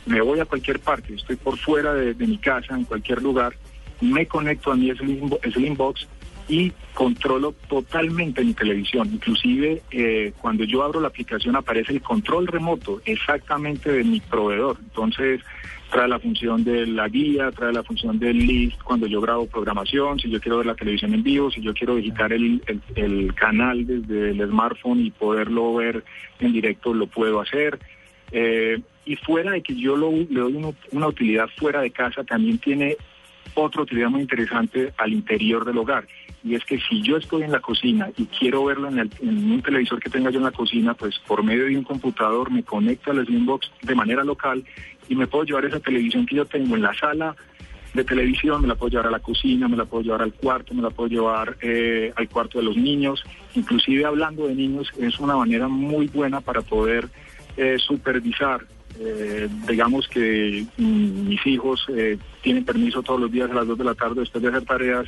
me 0.06 0.20
voy 0.20 0.42
a 0.42 0.46
cualquier 0.46 0.82
parte, 0.82 1.14
estoy 1.14 1.38
por 1.38 1.58
fuera 1.58 1.94
de, 1.94 2.14
de 2.14 2.28
mi 2.28 2.38
casa, 2.38 2.76
en 2.76 2.84
cualquier 2.84 3.22
lugar, 3.22 3.54
me 4.02 4.26
conecto 4.26 4.72
a 4.72 4.76
mi 4.76 4.90
Slimbo- 4.92 5.40
Slimbox 5.52 6.08
y 6.50 6.72
controlo 6.94 7.54
totalmente 7.68 8.44
mi 8.44 8.54
televisión. 8.54 9.10
Inclusive 9.12 9.82
eh, 9.92 10.32
cuando 10.40 10.64
yo 10.64 10.84
abro 10.84 11.02
la 11.02 11.10
aplicación 11.10 11.56
aparece 11.58 11.92
el 11.94 12.02
control 12.02 12.48
remoto 12.48 13.02
exactamente 13.06 13.92
de 13.92 14.04
mi 14.04 14.20
proveedor. 14.22 14.78
Entonces 14.82 15.42
trae 15.92 16.08
la 16.08 16.20
función 16.20 16.64
de 16.64 16.86
la 16.88 17.08
guía, 17.10 17.52
trae 17.52 17.72
la 17.74 17.84
función 17.84 18.18
del 18.20 18.38
list 18.38 18.82
cuando 18.82 19.08
yo 19.08 19.20
grabo 19.22 19.48
programación, 19.48 20.20
si 20.20 20.30
yo 20.30 20.40
quiero 20.40 20.58
ver 20.58 20.68
la 20.68 20.76
televisión 20.76 21.14
en 21.14 21.24
vivo, 21.24 21.50
si 21.52 21.62
yo 21.62 21.74
quiero 21.74 21.96
visitar 21.96 22.32
el, 22.34 22.62
el- 22.96 23.34
canal 23.36 23.86
desde 23.86 24.32
el 24.32 24.48
smartphone 24.50 25.06
y 25.06 25.12
poderlo 25.12 25.76
ver 25.76 26.04
en 26.40 26.54
directo, 26.54 26.94
lo 26.94 27.08
puedo 27.08 27.40
hacer. 27.42 27.80
Eh, 28.32 28.80
y 29.06 29.16
fuera 29.18 29.52
de 29.52 29.62
que 29.62 29.76
yo 29.76 29.96
lo, 29.96 30.12
le 30.12 30.40
doy 30.42 30.56
una 30.92 31.08
utilidad 31.08 31.48
fuera 31.58 31.82
de 31.82 31.92
casa, 31.92 32.24
también 32.26 32.58
tiene 32.58 32.98
otra 33.64 33.82
utilidad 33.82 34.10
muy 34.10 34.22
interesante 34.22 34.94
al 34.98 35.14
interior 35.14 35.66
del 35.66 35.78
hogar. 35.78 36.08
Y 36.44 36.56
es 36.56 36.64
que 36.64 36.80
si 36.80 37.02
yo 37.02 37.18
estoy 37.18 37.44
en 37.44 37.52
la 37.52 37.60
cocina 37.60 38.10
y 38.16 38.26
quiero 38.26 38.64
verlo 38.66 38.88
en, 38.90 39.10
un 39.22 39.62
televisor 39.62 40.00
que 40.00 40.10
tenga 40.10 40.30
yo 40.30 40.38
en 40.38 40.46
la 40.46 40.52
cocina, 40.52 40.94
pues 40.94 41.20
por 41.20 41.44
medio 41.44 41.66
de 41.66 41.78
un 41.78 41.84
computador 41.84 42.52
me 42.52 42.64
conecto 42.64 43.12
al 43.12 43.26
Slimbox 43.26 43.72
de 43.82 43.96
manera 43.96 44.24
local 44.24 44.64
y 45.10 45.16
me 45.16 45.28
puedo 45.28 45.46
llevar 45.46 45.66
esa 45.66 45.80
televisión 45.80 46.26
que 46.26 46.36
yo 46.36 46.46
tengo 46.46 46.76
en 46.76 46.84
la 46.84 46.94
sala 46.94 47.36
de 47.94 48.04
televisión, 48.04 48.62
me 48.62 48.68
la 48.68 48.76
puedo 48.76 48.92
llevar 48.92 49.08
a 49.08 49.12
la 49.12 49.20
cocina, 49.20 49.68
me 49.68 49.76
la 49.76 49.86
puedo 49.86 50.04
llevar 50.04 50.22
al 50.22 50.34
cuarto, 50.34 50.74
me 50.74 50.82
la 50.82 50.90
puedo 50.90 51.10
llevar 51.10 51.58
eh, 51.62 52.14
al 52.16 52.30
cuarto 52.30 52.60
de 52.60 52.66
los 52.66 52.78
niños. 52.78 53.24
Inclusive 53.56 54.06
hablando 54.06 54.48
de 54.48 54.56
niños, 54.56 54.92
es 55.00 55.20
una 55.20 55.36
manera 55.36 55.68
muy 55.68 56.08
buena 56.08 56.42
para 56.42 56.62
poder 56.62 57.10
eh, 57.58 57.78
supervisar. 57.80 58.66
Eh, 59.00 59.48
digamos 59.68 60.08
que 60.08 60.66
mm, 60.78 61.28
mis 61.28 61.46
hijos 61.46 61.86
eh, 61.96 62.18
tienen 62.42 62.66
permiso 62.66 63.04
todos 63.04 63.20
los 63.20 63.32
días 63.32 63.50
a 63.52 63.54
las 63.54 63.68
2 63.68 63.78
de 63.78 63.84
la 63.84 63.94
tarde 63.96 64.22
después 64.22 64.42
de 64.42 64.50
hacer 64.50 64.64
tareas, 64.64 65.06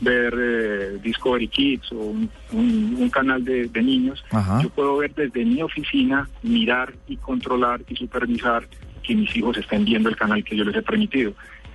ver 0.00 0.34
eh, 0.38 0.98
Discovery 1.02 1.48
Kids 1.48 1.92
o 1.92 1.96
un, 1.96 2.30
un- 2.52 2.96
un 3.00 3.10
canal 3.10 3.44
de, 3.44 3.66
de 3.68 3.82
niños. 3.82 4.24
Ajá. 4.30 4.60
Yo 4.62 4.68
puedo 4.70 4.96
ver 4.98 5.14
desde 5.14 5.44
mi 5.44 5.62
oficina, 5.62 6.28
mirar 6.42 6.94
y 7.08 7.16
controlar 7.16 7.80
y 7.88 7.96
supervisar 7.96 8.66
que 9.02 9.14
mis 9.14 9.34
hijos 9.36 9.56
estén 9.58 9.84
viendo 9.84 10.08
el 10.08 10.16
canal 10.16 10.42
que 10.44 10.56
yo 10.56 10.64
les 10.64 10.76
he 10.76 10.82
permitido. 10.82 11.32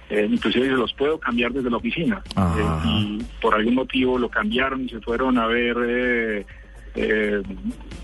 Eh, 0.10 0.28
inclusive 0.32 0.66
se 0.66 0.72
los 0.74 0.92
puedo 0.94 1.20
cambiar 1.20 1.54
desde 1.54 1.70
la 1.70 1.78
oficina. 1.78 2.22
Eh, 2.36 2.88
y 2.88 3.22
por 3.42 3.54
algún 3.54 3.76
motivo 3.76 4.18
lo 4.18 4.28
cambiaron 4.30 4.84
y 4.86 4.90
se 4.90 5.00
fueron 5.02 5.38
a 5.38 5.46
ver 5.46 5.78
eh, 6.96 7.42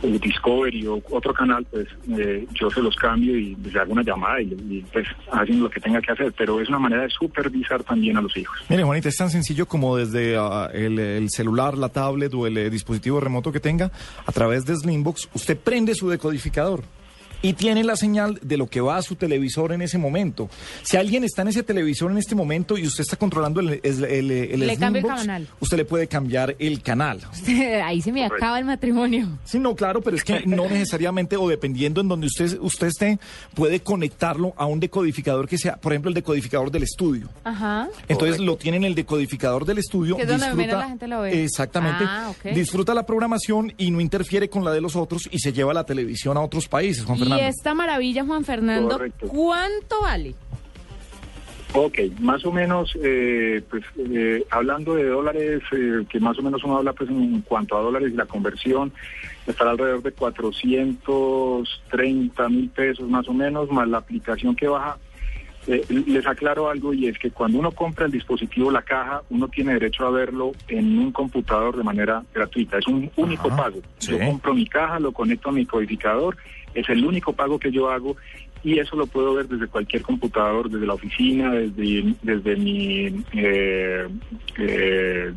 Discovery 0.01 0.87
o 0.87 1.01
otro 1.11 1.33
canal, 1.33 1.65
pues 1.71 1.87
eh, 2.17 2.45
yo 2.53 2.69
se 2.69 2.81
los 2.81 2.95
cambio 2.95 3.37
y 3.37 3.55
les 3.55 3.75
hago 3.75 3.93
una 3.93 4.03
llamada 4.03 4.41
y, 4.41 4.53
y, 4.69 4.85
pues 4.91 5.07
hacen 5.31 5.61
lo 5.61 5.69
que 5.69 5.79
tenga 5.79 6.01
que 6.01 6.11
hacer. 6.11 6.33
Pero 6.37 6.61
es 6.61 6.69
una 6.69 6.79
manera 6.79 7.03
de 7.03 7.09
supervisar 7.09 7.83
también 7.83 8.17
a 8.17 8.21
los 8.21 8.35
hijos. 8.37 8.57
Mire, 8.69 8.83
Juanita, 8.83 9.09
es 9.09 9.17
tan 9.17 9.29
sencillo 9.29 9.65
como 9.65 9.97
desde 9.97 10.35
el, 10.73 10.99
el 10.99 11.29
celular, 11.29 11.77
la 11.77 11.89
tablet 11.89 12.33
o 12.33 12.47
el 12.47 12.57
eh, 12.57 12.69
dispositivo 12.69 13.19
remoto 13.19 13.51
que 13.51 13.59
tenga, 13.59 13.91
a 14.25 14.31
través 14.31 14.65
de 14.65 14.75
Slimbox, 14.75 15.29
usted 15.33 15.57
prende 15.57 15.95
su 15.95 16.09
decodificador 16.09 16.83
y 17.41 17.53
tiene 17.53 17.83
la 17.83 17.95
señal 17.95 18.39
de 18.41 18.57
lo 18.57 18.67
que 18.67 18.81
va 18.81 18.97
a 18.97 19.01
su 19.01 19.15
televisor 19.15 19.71
en 19.71 19.81
ese 19.81 19.97
momento. 19.97 20.49
Si 20.83 20.97
alguien 20.97 21.23
está 21.23 21.41
en 21.43 21.49
ese 21.49 21.63
televisor 21.63 22.11
en 22.11 22.17
este 22.17 22.35
momento 22.35 22.77
y 22.77 22.85
usted 22.87 23.01
está 23.01 23.15
controlando 23.17 23.59
el, 23.59 23.79
el, 23.83 24.03
el- 24.03 24.31
el 24.31 24.59
Le 24.61 24.77
cambia 24.77 24.99
el 24.99 25.05
Slimbox, 25.05 25.21
canal. 25.21 25.47
usted 25.59 25.77
le 25.77 25.85
puede 25.85 26.07
cambiar 26.07 26.55
el 26.59 26.81
canal. 26.81 27.21
Ahí 27.83 28.01
se 28.01 28.11
me 28.11 28.25
acaba 28.25 28.59
el 28.59 28.65
matrimonio. 28.65 29.27
Sí, 29.43 29.59
no, 29.59 29.75
claro, 29.75 30.01
pero 30.01 30.15
es 30.17 30.23
que 30.23 30.43
no 30.45 30.65
necesariamente 30.69 31.37
o 31.37 31.47
dependiendo 31.47 32.01
en 32.01 32.07
donde 32.07 32.27
usted, 32.27 32.57
usted 32.61 32.87
esté, 32.87 33.19
puede 33.53 33.79
conectarlo 33.81 34.53
a 34.57 34.65
un 34.65 34.79
decodificador 34.79 35.47
que 35.47 35.57
sea, 35.57 35.77
por 35.77 35.93
ejemplo, 35.93 36.09
el 36.09 36.15
decodificador 36.15 36.71
del 36.71 36.83
estudio. 36.83 37.29
Ajá. 37.43 37.87
Entonces 38.07 38.39
lo 38.39 38.57
tienen 38.57 38.83
el 38.83 38.95
decodificador 38.95 39.65
del 39.65 39.77
estudio. 39.79 40.15
Que 40.15 40.23
es 40.23 40.27
donde 40.27 40.53
menos 40.53 40.79
la 40.79 40.87
gente 40.89 41.07
lo 41.07 41.21
ve. 41.21 41.43
Exactamente. 41.43 42.03
Ah. 42.07 42.31
Disfruta 42.53 42.93
la 42.93 43.05
programación 43.05 43.73
y 43.77 43.91
no 43.91 44.01
interfiere 44.01 44.49
con 44.49 44.63
la 44.63 44.71
de 44.71 44.81
los 44.81 44.95
otros 44.95 45.27
y 45.31 45.39
se 45.39 45.53
lleva 45.53 45.73
la 45.73 45.83
televisión 45.85 46.37
a 46.37 46.41
otros 46.41 46.67
países, 46.67 47.03
Juan 47.05 47.19
Y 47.25 47.39
esta 47.39 47.73
maravilla, 47.73 48.23
Juan 48.25 48.43
Fernando, 48.45 48.97
Correcto. 48.97 49.27
¿cuánto 49.27 50.01
vale? 50.01 50.35
Ok, 51.73 51.99
más 52.21 52.45
o 52.45 52.53
menos, 52.53 52.97
eh, 53.03 53.61
pues 53.69 53.83
eh, 53.97 54.45
hablando 54.49 54.95
de 54.95 55.07
dólares, 55.07 55.61
eh, 55.73 56.05
que 56.07 56.21
más 56.21 56.39
o 56.39 56.41
menos 56.41 56.63
uno 56.63 56.77
habla 56.77 56.93
pues 56.93 57.09
en 57.09 57.41
cuanto 57.41 57.77
a 57.77 57.81
dólares 57.81 58.13
y 58.13 58.15
la 58.15 58.23
conversión, 58.25 58.93
estará 59.45 59.71
alrededor 59.71 60.01
de 60.01 60.13
430 60.13 62.49
mil 62.49 62.69
pesos 62.69 63.09
más 63.09 63.27
o 63.27 63.33
menos, 63.33 63.69
más 63.71 63.89
la 63.89 63.97
aplicación 63.97 64.55
que 64.55 64.69
baja. 64.69 64.97
Eh, 65.67 65.83
les 65.89 66.27
aclaro 66.27 66.69
algo 66.69 66.93
y 66.93 67.07
es 67.07 67.17
que 67.17 67.31
cuando 67.31 67.57
uno 67.57 67.71
compra 67.71 68.05
el 68.05 68.11
dispositivo, 68.11 68.69
la 68.69 68.83
caja, 68.83 69.23
uno 69.29 69.47
tiene 69.47 69.73
derecho 69.73 70.05
a 70.05 70.11
verlo 70.11 70.51
en 70.67 70.99
un 70.99 71.11
computador 71.11 71.75
de 71.75 71.83
manera 71.83 72.23
gratuita. 72.33 72.77
Es 72.77 72.87
un 72.87 73.09
único 73.15 73.49
pago. 73.49 73.79
Yo 73.99 74.19
compro 74.19 74.53
mi 74.53 74.67
caja, 74.67 74.99
lo 74.99 75.11
conecto 75.11 75.49
a 75.49 75.51
mi 75.51 75.65
codificador, 75.65 76.37
es 76.75 76.87
el 76.89 77.03
único 77.05 77.33
pago 77.33 77.57
que 77.57 77.71
yo 77.71 77.89
hago 77.89 78.15
y 78.63 78.79
eso 78.79 78.95
lo 78.95 79.07
puedo 79.07 79.33
ver 79.33 79.47
desde 79.47 79.67
cualquier 79.67 80.01
computador, 80.01 80.69
desde 80.69 80.85
la 80.85 80.93
oficina, 80.93 81.51
desde, 81.51 82.15
desde 82.21 82.55
mi 82.55 83.05
eh, 83.33 84.07
eh, 84.57 85.33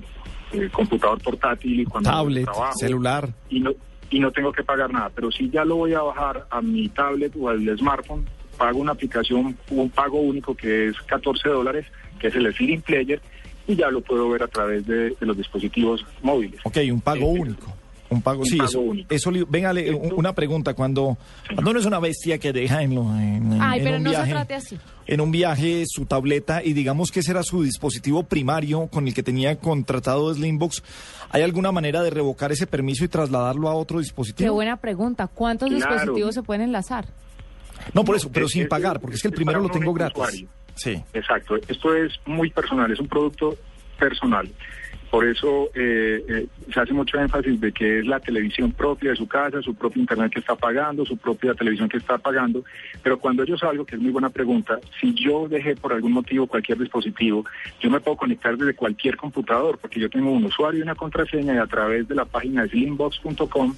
eh, 0.52 0.69
computador 0.73 1.23
portátil 1.23 1.81
y 1.81 1.85
cuando 1.85 2.10
Tablet, 2.10 2.44
trabajo 2.44 2.78
celular. 2.78 3.28
y 3.48 3.60
no 3.60 3.73
y 4.10 4.20
no 4.20 4.32
tengo 4.32 4.52
que 4.52 4.65
pagar 4.65 4.90
nada. 4.90 5.10
Pero 5.15 5.31
si 5.31 5.51
ya 5.51 5.65
lo 5.65 5.77
voy 5.77 5.93
a 5.93 6.01
bajar 6.01 6.47
a 6.51 6.62
mi 6.62 6.89
tablet 6.89 7.35
o 7.39 7.51
al 7.51 7.78
smartphone, 7.78 8.27
pago 8.56 8.78
una 8.78 8.93
aplicación, 8.93 9.56
un 9.70 9.90
pago 9.90 10.20
único 10.20 10.55
que 10.55 10.89
es 10.89 11.01
14 11.02 11.48
dólares, 11.48 11.86
que 12.19 12.28
es 12.28 12.35
el 12.35 12.52
Slim 12.55 12.81
Player, 12.81 13.20
y 13.66 13.77
ya 13.77 13.90
lo 13.90 14.01
puedo 14.01 14.31
ver 14.31 14.43
a 14.43 14.48
través 14.48 14.86
de, 14.86 15.10
de 15.10 15.27
los 15.27 15.36
dispositivos 15.36 16.05
móviles. 16.23 16.60
Ok, 16.65 16.78
un 16.90 17.02
pago 17.02 17.27
único. 17.27 17.77
Un 18.10 18.22
pago, 18.22 18.40
Un 18.40 18.47
sí, 18.47 18.56
pago 18.56 18.68
eso, 18.70 18.80
único. 18.80 19.14
eso 19.14 19.30
véngale, 19.48 19.93
un- 19.94 20.14
una 20.14 20.32
pregunta, 20.35 20.72
cuando, 20.72 21.18
cuando 21.52 21.70
uno 21.72 21.78
es 21.80 21.85
una 21.85 21.98
bestia 21.98 22.39
que 22.39 22.55
deja 22.55 22.82
en, 22.82 22.94
lo- 22.94 23.02
en- 23.14 23.52
en- 23.52 23.60
Ay, 23.62 23.80
en 23.80 23.85
pero 23.85 23.97
un 23.98 24.02
no 24.05 24.10
viaje, 24.10 24.26
se 24.26 24.32
trate 24.32 24.55
así. 24.55 24.78
en 25.06 25.20
un 25.20 25.30
viaje 25.30 25.85
su 25.86 26.06
tableta 26.06 26.64
y 26.64 26.72
digamos 26.72 27.10
que 27.10 27.20
ese 27.20 27.32
era 27.32 27.43
su 27.43 27.62
dispositivo 27.62 28.22
primario 28.22 28.86
con 28.86 29.06
el 29.06 29.12
que 29.12 29.22
tenía 29.22 29.56
contratado 29.59 30.32
Slimbox, 30.32 30.82
¿hay 31.30 31.43
alguna 31.43 31.70
manera 31.70 32.02
de 32.02 32.09
revocar 32.09 32.51
ese 32.51 32.66
permiso 32.66 33.05
y 33.05 33.09
trasladarlo 33.09 33.68
a 33.68 33.74
otro 33.74 33.98
Qué 33.98 34.05
dispositivo? 34.05 34.55
buena 34.55 34.78
pregunta. 34.78 35.26
¿Cuántos 35.26 35.68
Claro. 35.68 35.93
dispositivos 35.94 36.35
se 36.35 36.43
pueden 36.43 36.62
enlazar? 36.62 37.06
No, 37.93 38.05
por 38.05 38.16
eso, 38.16 38.30
pero 38.32 38.47
Es- 38.47 38.52
sin 38.52 38.62
es- 38.62 38.68
pagar, 38.68 39.01
porque 39.01 39.16
es 39.16 39.22
que 39.22 39.28
el 39.28 39.35
es 39.35 39.36
primero 39.36 39.60
lo 39.60 39.68
tengo 39.68 39.93
gratis. 39.93 40.16
usuario. 40.16 40.48
Sí. 40.76 41.02
Exacto, 41.12 41.56
esto 41.68 41.94
es 41.94 42.12
muy 42.24 42.48
personal, 42.51 42.90
es 42.90 43.01
un 43.01 43.09
producto 43.09 43.55
personal. 43.98 44.48
Por 45.10 45.26
eso 45.26 45.70
eh, 45.74 46.22
eh, 46.28 46.47
se 46.72 46.80
hace 46.80 46.93
mucho 46.93 47.18
énfasis 47.18 47.59
de 47.60 47.72
que 47.72 48.01
es 48.01 48.06
la 48.06 48.20
televisión 48.20 48.72
propia 48.72 49.10
de 49.10 49.16
su 49.16 49.26
casa, 49.26 49.62
su 49.62 49.74
propio 49.74 50.01
internet 50.01 50.32
que 50.32 50.40
está 50.40 50.55
pagando, 50.55 51.06
su 51.06 51.16
propia 51.16 51.55
televisión 51.55 51.89
que 51.89 51.97
está 51.97 52.18
pagando. 52.18 52.62
Pero 53.02 53.18
cuando 53.18 53.44
yo 53.44 53.56
salgo, 53.56 53.86
que 53.86 53.97
es 53.97 54.02
muy 54.02 54.10
buena 54.10 54.28
pregunta, 54.28 54.78
si 55.01 55.14
yo 55.14 55.48
dejé 55.48 55.76
por 55.76 55.94
algún 55.94 56.12
motivo 56.12 56.47
cualquier 56.47 56.78
dispositivo, 56.78 57.44
yo 57.80 57.90
me 57.90 58.01
puedo 58.01 58.18
conectar 58.18 58.56
desde 58.56 58.74
cualquier 58.74 59.16
computador, 59.16 59.78
porque 59.78 59.98
yo 59.98 60.10
tengo 60.10 60.30
un 60.30 60.44
usuario 60.44 60.80
y 60.80 60.82
una 60.82 60.94
contraseña 60.94 61.55
y 61.55 61.59
a 61.59 61.66
través 61.66 62.06
de 62.06 62.14
la 62.14 62.26
página 62.26 62.66
slimbox.com 62.66 63.74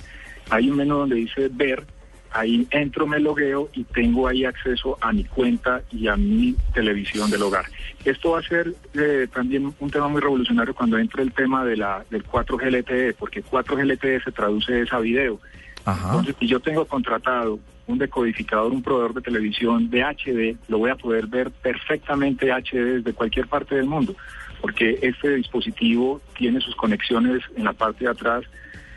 hay 0.50 0.68
un 0.68 0.76
menú 0.76 0.98
donde 0.98 1.14
dice 1.14 1.48
ver 1.52 1.84
Ahí 2.32 2.66
entro, 2.70 3.06
me 3.06 3.18
logueo 3.18 3.68
y 3.72 3.84
tengo 3.84 4.28
ahí 4.28 4.44
acceso 4.44 4.96
a 5.00 5.12
mi 5.12 5.24
cuenta 5.24 5.82
y 5.90 6.06
a 6.06 6.16
mi 6.16 6.54
televisión 6.72 7.28
del 7.30 7.42
hogar. 7.42 7.64
Esto 8.04 8.32
va 8.32 8.38
a 8.38 8.42
ser 8.42 8.72
eh, 8.94 9.26
también 9.32 9.74
un 9.78 9.90
tema 9.90 10.06
muy 10.08 10.20
revolucionario 10.20 10.74
cuando 10.74 10.96
entre 10.96 11.22
el 11.22 11.32
tema 11.32 11.64
de 11.64 11.76
la, 11.76 12.04
del 12.08 12.24
4G 12.24 12.70
LTE, 12.70 13.14
porque 13.14 13.42
4G 13.42 13.84
LTE 13.84 14.20
se 14.22 14.32
traduce 14.32 14.80
es 14.80 14.92
a 14.92 15.00
video. 15.00 15.40
Entonces, 15.86 16.36
si 16.38 16.46
yo 16.46 16.60
tengo 16.60 16.84
contratado 16.84 17.58
un 17.86 17.98
decodificador, 17.98 18.70
un 18.70 18.82
proveedor 18.82 19.14
de 19.14 19.22
televisión 19.22 19.90
de 19.90 20.02
HD, 20.02 20.56
lo 20.68 20.78
voy 20.78 20.90
a 20.90 20.96
poder 20.96 21.26
ver 21.26 21.50
perfectamente 21.50 22.52
HD 22.52 22.98
desde 22.98 23.12
cualquier 23.12 23.48
parte 23.48 23.74
del 23.74 23.86
mundo, 23.86 24.14
porque 24.60 24.98
este 25.02 25.34
dispositivo 25.34 26.20
tiene 26.36 26.60
sus 26.60 26.76
conexiones 26.76 27.42
en 27.56 27.64
la 27.64 27.72
parte 27.72 28.04
de 28.04 28.10
atrás 28.10 28.44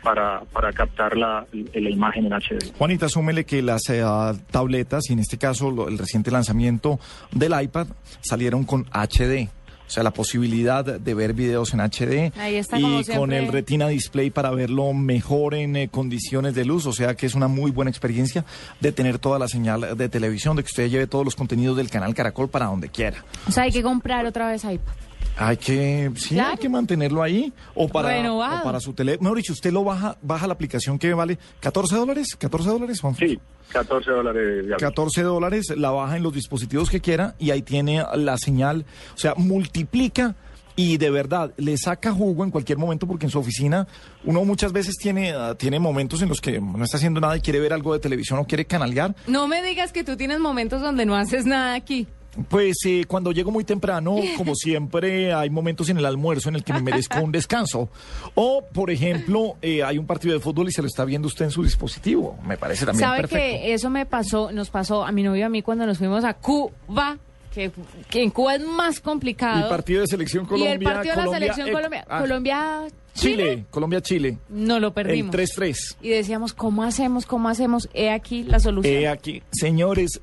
para, 0.04 0.42
para 0.52 0.72
captar 0.72 1.16
la, 1.16 1.46
la 1.52 1.90
imagen 1.90 2.26
en 2.26 2.32
HD. 2.34 2.72
Juanita, 2.78 3.08
súmele 3.08 3.44
que 3.44 3.62
las 3.62 3.88
eh, 3.88 4.04
tabletas, 4.50 5.10
y 5.10 5.14
en 5.14 5.18
este 5.18 5.38
caso 5.38 5.70
lo- 5.70 5.88
el 5.88 5.98
reciente 5.98 6.30
lanzamiento 6.30 7.00
del 7.32 7.60
iPad, 7.60 7.88
salieron 8.20 8.64
con 8.64 8.84
HD. 8.92 9.48
O 9.86 9.90
sea, 9.90 10.02
la 10.02 10.12
posibilidad 10.12 10.82
de 10.82 11.14
ver 11.14 11.34
videos 11.34 11.74
en 11.74 11.80
HD 11.80 12.32
Ahí 12.38 12.56
está, 12.56 12.78
y 12.78 13.04
con 13.14 13.34
el 13.34 13.48
Retina 13.52 13.86
Display 13.88 14.30
para 14.30 14.50
verlo 14.50 14.94
mejor 14.94 15.54
en 15.54 15.76
eh, 15.76 15.88
condiciones 15.90 16.54
de 16.54 16.64
luz. 16.64 16.86
O 16.86 16.92
sea, 16.92 17.14
que 17.14 17.26
es 17.26 17.34
una 17.34 17.48
muy 17.48 17.70
buena 17.70 17.90
experiencia 17.90 18.46
de 18.80 18.92
tener 18.92 19.18
toda 19.18 19.38
la 19.38 19.46
señal 19.46 19.94
de 19.96 20.08
televisión, 20.08 20.56
de 20.56 20.62
que 20.62 20.68
usted 20.68 20.88
lleve 20.88 21.06
todos 21.06 21.24
los 21.24 21.36
contenidos 21.36 21.76
del 21.76 21.90
canal 21.90 22.14
Caracol 22.14 22.48
para 22.48 22.66
donde 22.66 22.88
quiera. 22.88 23.24
O 23.46 23.52
sea, 23.52 23.64
hay 23.64 23.72
que 23.72 23.82
comprar 23.82 24.24
otra 24.24 24.48
vez 24.48 24.64
iPad. 24.64 24.94
Hay 25.36 25.56
que, 25.56 26.12
sí, 26.16 26.38
hay 26.38 26.56
que 26.56 26.68
mantenerlo 26.68 27.22
ahí 27.22 27.52
o 27.74 27.88
para, 27.88 28.32
o 28.32 28.62
para 28.62 28.80
su 28.80 28.92
teléfono. 28.92 29.24
Mejor 29.24 29.38
dicho, 29.38 29.52
usted 29.52 29.72
lo 29.72 29.82
baja, 29.82 30.16
baja 30.22 30.46
la 30.46 30.54
aplicación 30.54 30.98
que 30.98 31.12
vale 31.12 31.38
14 31.60 31.96
dólares, 31.96 32.36
14 32.38 32.68
dólares, 32.68 33.00
Juan. 33.00 33.16
Sí, 33.16 33.38
14 33.72 34.10
dólares. 34.10 34.66
de 34.66 34.76
14 34.76 35.22
dólares, 35.22 35.74
la 35.76 35.90
baja 35.90 36.16
en 36.16 36.22
los 36.22 36.32
dispositivos 36.32 36.88
que 36.88 37.00
quiera 37.00 37.34
y 37.38 37.50
ahí 37.50 37.62
tiene 37.62 38.04
la 38.14 38.38
señal, 38.38 38.84
o 39.14 39.18
sea, 39.18 39.34
multiplica 39.36 40.36
y 40.76 40.96
de 40.96 41.10
verdad 41.10 41.52
le 41.56 41.76
saca 41.78 42.12
jugo 42.12 42.44
en 42.44 42.50
cualquier 42.50 42.78
momento 42.78 43.06
porque 43.06 43.26
en 43.26 43.30
su 43.30 43.38
oficina 43.38 43.86
uno 44.24 44.44
muchas 44.44 44.72
veces 44.72 44.96
tiene, 44.96 45.32
ah, 45.32 45.54
tiene 45.56 45.78
momentos 45.78 46.22
en 46.22 46.28
los 46.28 46.40
que 46.40 46.60
no 46.60 46.84
está 46.84 46.96
haciendo 46.96 47.20
nada 47.20 47.36
y 47.36 47.40
quiere 47.40 47.60
ver 47.60 47.72
algo 47.72 47.92
de 47.92 48.00
televisión 48.00 48.38
o 48.38 48.44
quiere 48.44 48.64
canalear. 48.64 49.14
No 49.26 49.46
me 49.46 49.62
digas 49.62 49.92
que 49.92 50.04
tú 50.04 50.16
tienes 50.16 50.40
momentos 50.40 50.80
donde 50.80 51.06
no 51.06 51.14
haces 51.16 51.46
nada 51.46 51.74
aquí. 51.74 52.08
Pues 52.48 52.76
eh, 52.86 53.04
cuando 53.06 53.30
llego 53.32 53.50
muy 53.50 53.64
temprano, 53.64 54.16
como 54.36 54.54
siempre, 54.56 55.32
hay 55.32 55.50
momentos 55.50 55.88
en 55.88 55.98
el 55.98 56.06
almuerzo 56.06 56.48
en 56.48 56.56
el 56.56 56.64
que 56.64 56.72
me 56.72 56.82
merezco 56.82 57.20
un 57.20 57.30
descanso. 57.32 57.88
O, 58.34 58.64
por 58.72 58.90
ejemplo, 58.90 59.56
eh, 59.62 59.82
hay 59.84 59.98
un 59.98 60.06
partido 60.06 60.34
de 60.34 60.40
fútbol 60.40 60.68
y 60.68 60.72
se 60.72 60.82
lo 60.82 60.88
está 60.88 61.04
viendo 61.04 61.28
usted 61.28 61.44
en 61.44 61.50
su 61.50 61.62
dispositivo. 61.62 62.38
Me 62.44 62.56
parece 62.56 62.84
también 62.86 63.08
¿Sabe 63.08 63.20
perfecto. 63.20 63.62
que 63.62 63.74
eso 63.74 63.90
me 63.90 64.06
pasó, 64.06 64.50
nos 64.52 64.70
pasó 64.70 65.04
a 65.04 65.12
mi 65.12 65.22
novio 65.22 65.40
y 65.40 65.42
a 65.42 65.48
mí 65.48 65.62
cuando 65.62 65.86
nos 65.86 65.98
fuimos 65.98 66.24
a 66.24 66.34
Cuba? 66.34 67.18
Que, 67.52 67.70
que 68.10 68.20
en 68.22 68.30
Cuba 68.30 68.56
es 68.56 68.66
más 68.66 68.98
complicado. 68.98 69.66
Y 69.66 69.70
partido 69.70 70.00
de 70.00 70.08
selección 70.08 70.44
Colombia. 70.44 70.70
Y 70.70 70.72
el 70.72 70.82
partido 70.82 71.02
de 71.02 71.08
la 71.08 71.24
Colombia, 71.26 71.38
selección 71.38 71.68
eh, 71.68 71.72
Colombia. 71.72 72.04
ah, 72.08 72.20
Colombia. 72.20 72.82
Chile, 73.14 73.64
Colombia-Chile. 73.70 74.38
No 74.48 74.80
lo 74.80 74.92
perdimos. 74.92 75.34
El 75.34 75.48
3-3. 75.48 75.96
Y 76.02 76.08
decíamos, 76.10 76.52
¿cómo 76.52 76.82
hacemos? 76.82 77.26
¿Cómo 77.26 77.48
hacemos? 77.48 77.88
He 77.94 78.10
aquí 78.10 78.42
la 78.42 78.58
solución. 78.60 78.94
Eh, 78.94 79.08
aquí, 79.08 79.42
señores, 79.52 80.20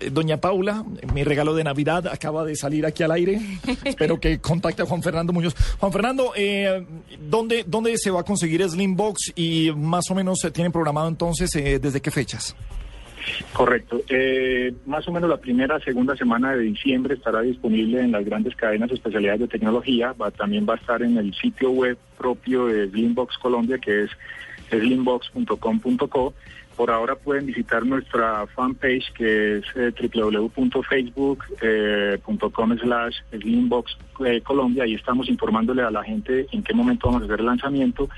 eh, 0.00 0.10
doña 0.10 0.38
Paula, 0.38 0.84
mi 1.12 1.22
regalo 1.22 1.54
de 1.54 1.64
Navidad 1.64 2.06
acaba 2.08 2.44
de 2.44 2.56
salir 2.56 2.86
aquí 2.86 3.02
al 3.02 3.12
aire. 3.12 3.40
Espero 3.84 4.18
que 4.18 4.40
contacte 4.40 4.82
a 4.82 4.86
Juan 4.86 5.02
Fernando 5.02 5.32
Muñoz. 5.32 5.54
Juan 5.78 5.92
Fernando, 5.92 6.32
eh, 6.34 6.84
¿dónde, 7.20 7.64
¿dónde 7.66 7.96
se 7.98 8.10
va 8.10 8.20
a 8.20 8.24
conseguir 8.24 8.68
Slimbox 8.68 9.32
y 9.36 9.70
más 9.76 10.10
o 10.10 10.14
menos 10.14 10.38
se 10.40 10.50
tienen 10.50 10.72
programado 10.72 11.08
entonces 11.08 11.54
eh, 11.56 11.78
desde 11.78 12.00
qué 12.00 12.10
fechas? 12.10 12.56
Correcto. 13.52 14.00
Eh, 14.08 14.72
más 14.86 15.06
o 15.08 15.12
menos 15.12 15.28
la 15.28 15.36
primera, 15.38 15.78
segunda 15.80 16.16
semana 16.16 16.52
de 16.54 16.62
diciembre 16.64 17.14
estará 17.14 17.40
disponible 17.42 18.00
en 18.00 18.12
las 18.12 18.24
grandes 18.24 18.54
cadenas 18.56 18.88
de 18.88 18.94
especialidades 18.96 19.40
de 19.40 19.48
tecnología. 19.48 20.14
También 20.36 20.66
va 20.68 20.74
a 20.74 20.78
estar 20.78 21.02
en 21.02 21.16
el 21.18 21.34
sitio 21.34 21.70
web 21.70 21.98
propio 22.16 22.66
de 22.66 22.88
Slimbox 22.90 23.36
Colombia, 23.38 23.78
que 23.78 24.04
es 24.04 24.10
slimbox.com.co. 24.70 26.34
Por 26.76 26.90
ahora 26.90 27.14
pueden 27.16 27.44
visitar 27.46 27.84
nuestra 27.84 28.46
fanpage, 28.46 29.12
que 29.12 29.58
es 29.58 29.64
eh, 29.74 29.92
www.facebook.com 30.14 32.78
slash 32.78 33.16
Slimbox 33.32 33.98
eh, 34.24 34.40
Colombia. 34.42 34.84
Ahí 34.84 34.94
estamos 34.94 35.28
informándole 35.28 35.82
a 35.82 35.90
la 35.90 36.02
gente 36.02 36.46
en 36.52 36.62
qué 36.62 36.72
momento 36.72 37.08
vamos 37.08 37.22
a 37.22 37.24
hacer 37.26 37.40
el 37.40 37.46
lanzamiento. 37.46 38.08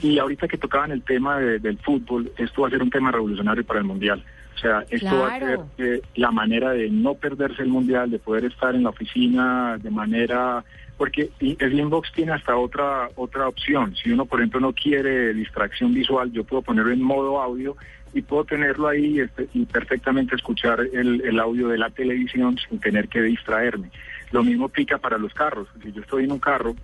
Y 0.00 0.18
ahorita 0.18 0.48
que 0.48 0.56
tocaban 0.56 0.92
el 0.92 1.02
tema 1.02 1.38
de- 1.38 1.58
del 1.58 1.76
fútbol, 1.78 2.32
esto 2.38 2.62
va 2.62 2.68
a 2.68 2.70
ser 2.70 2.82
un 2.82 2.88
tema 2.90 3.10
revolucionario 3.10 3.64
para 3.66 3.80
el 3.80 3.84
Mundial. 3.86 4.24
O 4.58 4.60
sea, 4.60 4.84
esto 4.90 5.16
va 5.20 5.28
a 5.28 5.38
ser 5.38 5.54
Claro. 5.54 5.68
eh, 5.78 6.02
la 6.16 6.32
manera 6.32 6.72
de 6.72 6.90
no 6.90 7.14
perderse 7.14 7.62
el 7.62 7.68
Mundial, 7.68 8.10
de 8.10 8.18
poder 8.18 8.44
estar 8.44 8.74
en 8.74 8.82
la 8.82 8.90
oficina 8.90 9.78
de 9.80 9.90
manera... 9.90 10.64
Porque 10.96 11.30
y 11.38 11.54
Slimbox 11.54 12.10
tiene 12.10 12.32
hasta 12.32 12.56
otra 12.56 13.08
otra 13.14 13.46
opción. 13.46 13.94
Si 13.94 14.10
uno, 14.10 14.26
por 14.26 14.40
ejemplo, 14.40 14.58
no 14.58 14.72
quiere 14.72 15.32
distracción 15.32 15.94
visual, 15.94 16.32
yo 16.32 16.42
puedo 16.42 16.60
ponerlo 16.62 16.90
en 16.90 17.00
modo 17.00 17.40
audio 17.40 17.76
y 18.12 18.20
puedo 18.22 18.42
tenerlo 18.44 18.88
ahí 18.88 19.20
este, 19.20 19.48
y 19.54 19.64
perfectamente 19.64 20.34
escuchar 20.34 20.80
el, 20.80 21.20
el 21.20 21.38
audio 21.38 21.68
de 21.68 21.78
la 21.78 21.90
televisión 21.90 22.58
sin 22.68 22.80
tener 22.80 23.06
que 23.06 23.22
distraerme. 23.22 23.90
Lo 24.32 24.42
mismo 24.42 24.64
aplica 24.64 24.98
para 24.98 25.18
los 25.18 25.32
carros. 25.34 25.68
Si 25.80 25.92
yo 25.92 26.00
estoy 26.02 26.24
en 26.24 26.32
un 26.32 26.40
carro, 26.40 26.74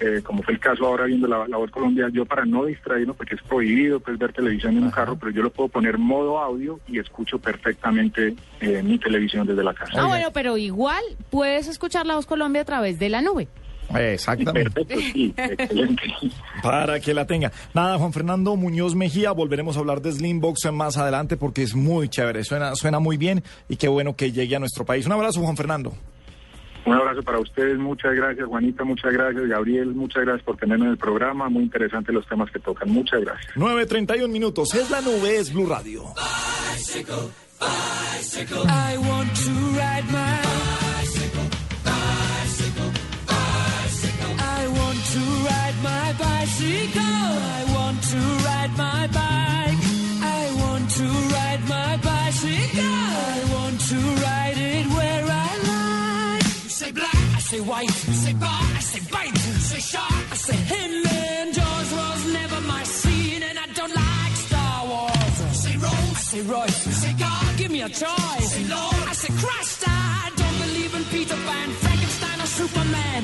eh, 0.00 0.20
como 0.22 0.42
fue 0.42 0.54
el 0.54 0.60
caso 0.60 0.86
ahora 0.86 1.04
viendo 1.04 1.26
la, 1.26 1.46
la 1.48 1.56
voz 1.56 1.70
Colombia, 1.70 2.08
yo 2.12 2.24
para 2.24 2.44
no 2.44 2.64
distraerme, 2.64 3.14
porque 3.14 3.34
es 3.34 3.42
prohibido 3.42 4.00
pues, 4.00 4.18
ver 4.18 4.32
televisión 4.32 4.76
en 4.76 4.84
un 4.84 4.90
carro, 4.90 5.16
pero 5.16 5.32
yo 5.32 5.42
lo 5.42 5.50
puedo 5.50 5.68
poner 5.68 5.98
modo 5.98 6.38
audio 6.38 6.80
y 6.88 6.98
escucho 6.98 7.38
perfectamente 7.38 8.34
eh, 8.60 8.82
mi 8.82 8.98
televisión 8.98 9.46
desde 9.46 9.62
la 9.62 9.74
casa. 9.74 9.92
Ah, 9.96 10.06
bueno, 10.06 10.30
pero 10.32 10.56
igual 10.56 11.02
puedes 11.30 11.68
escuchar 11.68 12.06
La 12.06 12.14
Voz 12.14 12.26
Colombia 12.26 12.62
a 12.62 12.64
través 12.64 12.98
de 12.98 13.08
la 13.08 13.20
nube. 13.22 13.48
Exactamente. 13.94 14.70
Perfecto, 14.70 15.12
sí, 15.12 15.34
excelente. 15.36 16.02
Para 16.62 17.00
que 17.00 17.12
la 17.14 17.26
tenga. 17.26 17.52
Nada, 17.74 17.98
Juan 17.98 18.12
Fernando 18.12 18.56
Muñoz 18.56 18.94
Mejía, 18.94 19.32
volveremos 19.32 19.76
a 19.76 19.80
hablar 19.80 20.00
de 20.00 20.12
Slimbox 20.12 20.72
más 20.72 20.96
adelante 20.96 21.36
porque 21.36 21.62
es 21.62 21.74
muy 21.74 22.08
chévere, 22.08 22.44
suena, 22.44 22.74
suena 22.74 22.98
muy 22.98 23.16
bien 23.16 23.42
y 23.68 23.76
qué 23.76 23.88
bueno 23.88 24.16
que 24.16 24.32
llegue 24.32 24.56
a 24.56 24.58
nuestro 24.58 24.84
país. 24.84 25.06
Un 25.06 25.12
abrazo, 25.12 25.40
Juan 25.40 25.56
Fernando. 25.56 25.94
Un 26.86 26.92
abrazo 26.94 27.22
para 27.22 27.38
ustedes, 27.38 27.78
muchas 27.78 28.14
gracias 28.14 28.46
Juanita, 28.46 28.84
muchas 28.84 29.12
gracias 29.12 29.46
Gabriel, 29.46 29.94
muchas 29.94 30.24
gracias 30.24 30.44
por 30.44 30.56
tenerme 30.56 30.84
en 30.86 30.90
el 30.92 30.98
programa, 30.98 31.48
muy 31.48 31.62
interesantes 31.64 32.14
los 32.14 32.26
temas 32.26 32.50
que 32.50 32.58
tocan, 32.58 32.90
muchas 32.90 33.20
gracias. 33.22 33.54
9.31 33.56 34.28
minutos, 34.28 34.74
es 34.74 34.90
la 34.90 35.00
nube, 35.00 35.36
es 35.36 35.52
Blue 35.52 35.66
Radio. 35.66 36.04
Bicycle, 36.14 37.30
bicycle. 37.58 38.64
I 38.68 38.98
want 38.98 39.34
to 39.34 39.50
ride 39.72 40.04
my 40.10 40.40
bicycle, 41.00 41.48
bicycle, 41.84 42.90
bicycle. 43.26 44.34
I 44.38 44.66
want 44.68 45.00
to 45.12 45.20
ride 45.48 45.76
my 45.82 46.12
bicycle. 46.18 47.00
I 47.00 47.64
want 47.74 48.02
to 48.02 48.43
say 57.54 57.60
white. 57.60 58.06
You 58.08 58.14
say 58.24 58.32
bar, 58.34 58.62
I 58.78 58.80
say 58.80 59.02
bite. 59.12 59.32
You 59.46 59.54
say 59.70 59.80
shark, 59.80 60.26
I 60.32 60.36
say. 60.46 60.58
And 60.80 61.54
Jaws 61.54 61.90
was 62.00 62.32
never 62.32 62.60
my 62.62 62.82
scene, 62.82 63.42
and 63.42 63.58
I 63.58 63.66
don't 63.78 63.94
like 63.94 64.34
Star 64.48 64.86
Wars. 64.90 65.36
You 65.40 65.54
say 65.64 65.76
Rose, 65.84 66.16
I 66.20 66.22
say 66.32 66.42
Royce. 66.42 66.86
You 66.86 66.92
say 66.92 67.12
God, 67.24 67.56
give 67.58 67.70
me 67.70 67.82
a 67.82 67.88
choice. 67.88 68.48
Say 68.54 68.64
Lord, 68.74 69.04
I 69.12 69.14
say 69.22 69.32
Christ. 69.42 69.84
I 69.86 70.30
don't 70.40 70.58
believe 70.64 70.92
in 70.98 71.04
Peter 71.14 71.38
Pan, 71.46 71.68
Frankenstein, 71.82 72.38
or 72.44 72.50
Superman. 72.60 73.22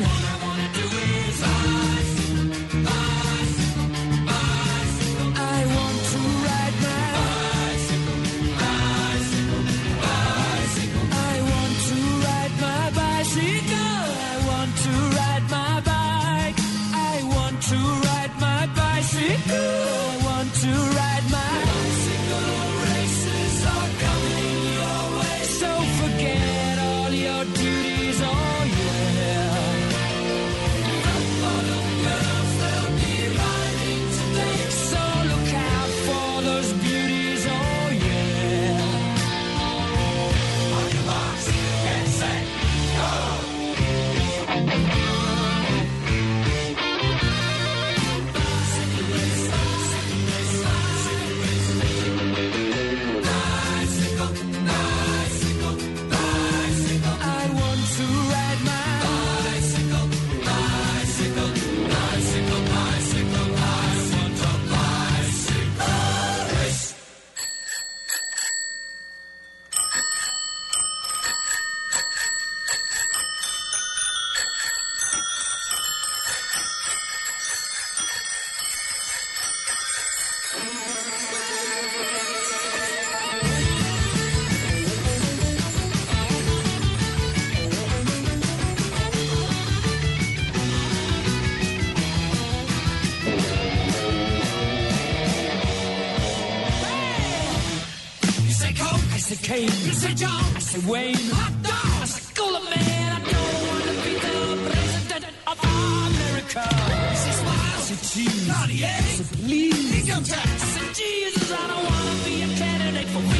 Kane. 99.51 99.69
Say 99.69 100.15
John, 100.15 100.31
I 100.31 100.61
say 100.61 100.81
Wayne. 100.89 101.17
Hot 101.35 101.55
dog, 101.67 102.03
I 102.03 102.07
say 102.07 102.35
Cooler 102.39 102.63
Man. 102.71 103.09
I 103.11 103.21
don't 103.35 103.59
want 103.67 103.85
to 103.91 103.95
be 104.07 104.13
the 104.27 104.37
president 104.71 105.25
of 105.51 105.57
America. 105.59 106.63
I 106.63 107.15
say 107.23 107.35
Smile, 107.41 107.75
I 107.75 107.83
say 107.89 107.99
Cheese. 108.11 108.47
Cartier, 108.47 108.87
I 108.87 109.11
say 109.19 109.37
Please. 109.43 110.07
Income 110.07 110.23
tax, 110.23 110.47
I 110.47 110.69
say 110.75 110.87
Jesus. 111.03 111.51
I 111.51 111.67
don't 111.67 111.85
want 111.91 112.07
to 112.11 112.17
be 112.31 112.35
a 112.43 112.49
candidate 112.63 113.09
for 113.11 113.19
Vietnam 113.19 113.40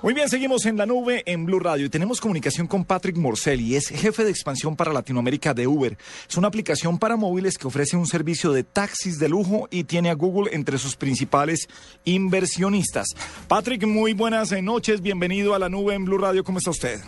Muy 0.00 0.14
bien, 0.14 0.28
seguimos 0.28 0.64
en 0.66 0.76
la 0.76 0.86
nube 0.86 1.24
en 1.26 1.44
Blue 1.44 1.58
Radio 1.58 1.86
y 1.86 1.88
tenemos 1.88 2.20
comunicación 2.20 2.68
con 2.68 2.84
Patrick 2.84 3.16
Morcelli, 3.16 3.74
es 3.74 3.88
jefe 3.88 4.22
de 4.22 4.30
expansión 4.30 4.76
para 4.76 4.92
Latinoamérica 4.92 5.54
de 5.54 5.66
Uber. 5.66 5.98
Es 6.28 6.36
una 6.36 6.46
aplicación 6.46 7.00
para 7.00 7.16
móviles 7.16 7.58
que 7.58 7.66
ofrece 7.66 7.96
un 7.96 8.06
servicio 8.06 8.52
de 8.52 8.62
taxis 8.62 9.18
de 9.18 9.28
lujo 9.28 9.66
y 9.72 9.82
tiene 9.84 10.10
a 10.10 10.14
Google 10.14 10.54
entre 10.54 10.78
sus 10.78 10.94
principales 10.94 11.68
inversionistas. 12.04 13.08
Patrick, 13.48 13.84
muy 13.88 14.12
buenas 14.12 14.52
noches, 14.62 15.02
bienvenido 15.02 15.52
a 15.56 15.58
la 15.58 15.68
nube 15.68 15.94
en 15.94 16.04
Blue 16.04 16.18
Radio, 16.18 16.44
¿cómo 16.44 16.58
está 16.58 16.70
usted? 16.70 17.00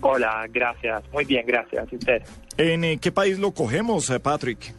Hola, 0.00 0.46
gracias, 0.50 1.04
muy 1.12 1.24
bien, 1.24 1.46
gracias. 1.46 1.86
¿Y 1.92 1.96
usted? 1.96 2.22
¿En 2.58 2.82
eh, 2.82 2.98
qué 2.98 3.12
país 3.12 3.38
lo 3.38 3.52
cogemos, 3.52 4.10
eh, 4.10 4.18
Patrick? 4.18 4.74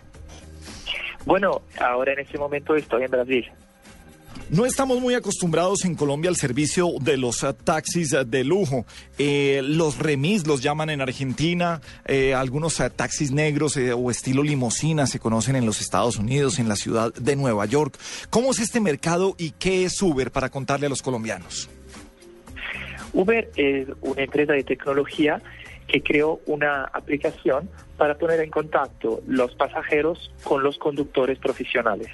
Bueno, 1.26 1.62
ahora 1.80 2.12
en 2.12 2.20
este 2.20 2.38
momento 2.38 2.76
estoy 2.76 3.04
en 3.04 3.12
Brasil. 3.12 3.46
No 4.50 4.66
estamos 4.66 5.02
muy 5.02 5.14
acostumbrados 5.14 5.84
en 5.84 5.96
Colombia 5.96 6.30
al 6.30 6.38
servicio 6.38 6.94
de 7.02 7.18
los 7.18 7.44
uh, 7.44 7.54
taxis 7.54 8.14
uh, 8.14 8.24
de 8.26 8.44
lujo. 8.44 8.86
Eh, 9.18 9.62
los 9.64 10.00
remis 10.00 10.48
los 10.48 10.62
llaman 10.64 10.90
en 10.90 11.02
Argentina, 11.02 11.82
eh, 12.06 12.34
algunos 12.34 12.82
taxis 12.96 13.32
negros 13.32 13.76
eh, 13.76 13.92
o 13.94 14.10
estilo 14.10 14.44
limosina 14.44 15.06
se 15.06 15.20
conocen 15.20 15.58
en 15.58 15.66
los 15.66 15.82
Estados 15.82 16.18
Unidos, 16.18 16.60
en 16.60 16.70
la 16.70 16.76
ciudad 16.76 17.14
de 17.14 17.36
Nueva 17.36 17.66
York. 17.66 17.98
¿Cómo 18.30 18.52
es 18.52 18.60
este 18.60 18.80
mercado 18.80 19.36
y 19.38 19.52
qué 19.52 19.84
es 19.84 20.02
Uber 20.02 20.32
para 20.32 20.50
contarle 20.50 20.86
a 20.86 20.90
los 20.90 21.02
colombianos? 21.02 21.70
Uber 23.14 23.52
es 23.56 23.88
una 24.02 24.22
empresa 24.22 24.54
de 24.54 24.64
tecnología 24.64 25.42
que 25.88 26.02
creó 26.04 26.42
una 26.46 26.84
aplicación 26.84 27.70
para 27.98 28.18
poner 28.18 28.42
en 28.42 28.52
contacto 28.52 29.22
los 29.28 29.56
pasajeros 29.56 30.32
con 30.44 30.64
los 30.64 30.78
conductores 30.78 31.40
profesionales. 31.40 32.10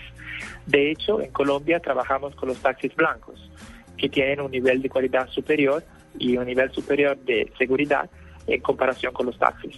De 0.65 0.91
hecho, 0.91 1.21
en 1.21 1.31
Colombia 1.31 1.79
trabajamos 1.79 2.35
con 2.35 2.49
los 2.49 2.57
taxis 2.59 2.95
blancos, 2.95 3.49
que 3.97 4.09
tienen 4.09 4.41
un 4.41 4.51
nivel 4.51 4.81
de 4.81 4.89
calidad 4.89 5.27
superior 5.29 5.83
y 6.17 6.37
un 6.37 6.45
nivel 6.45 6.71
superior 6.71 7.17
de 7.17 7.51
seguridad 7.57 8.09
en 8.47 8.61
comparación 8.61 9.13
con 9.13 9.25
los 9.25 9.37
taxis. 9.37 9.77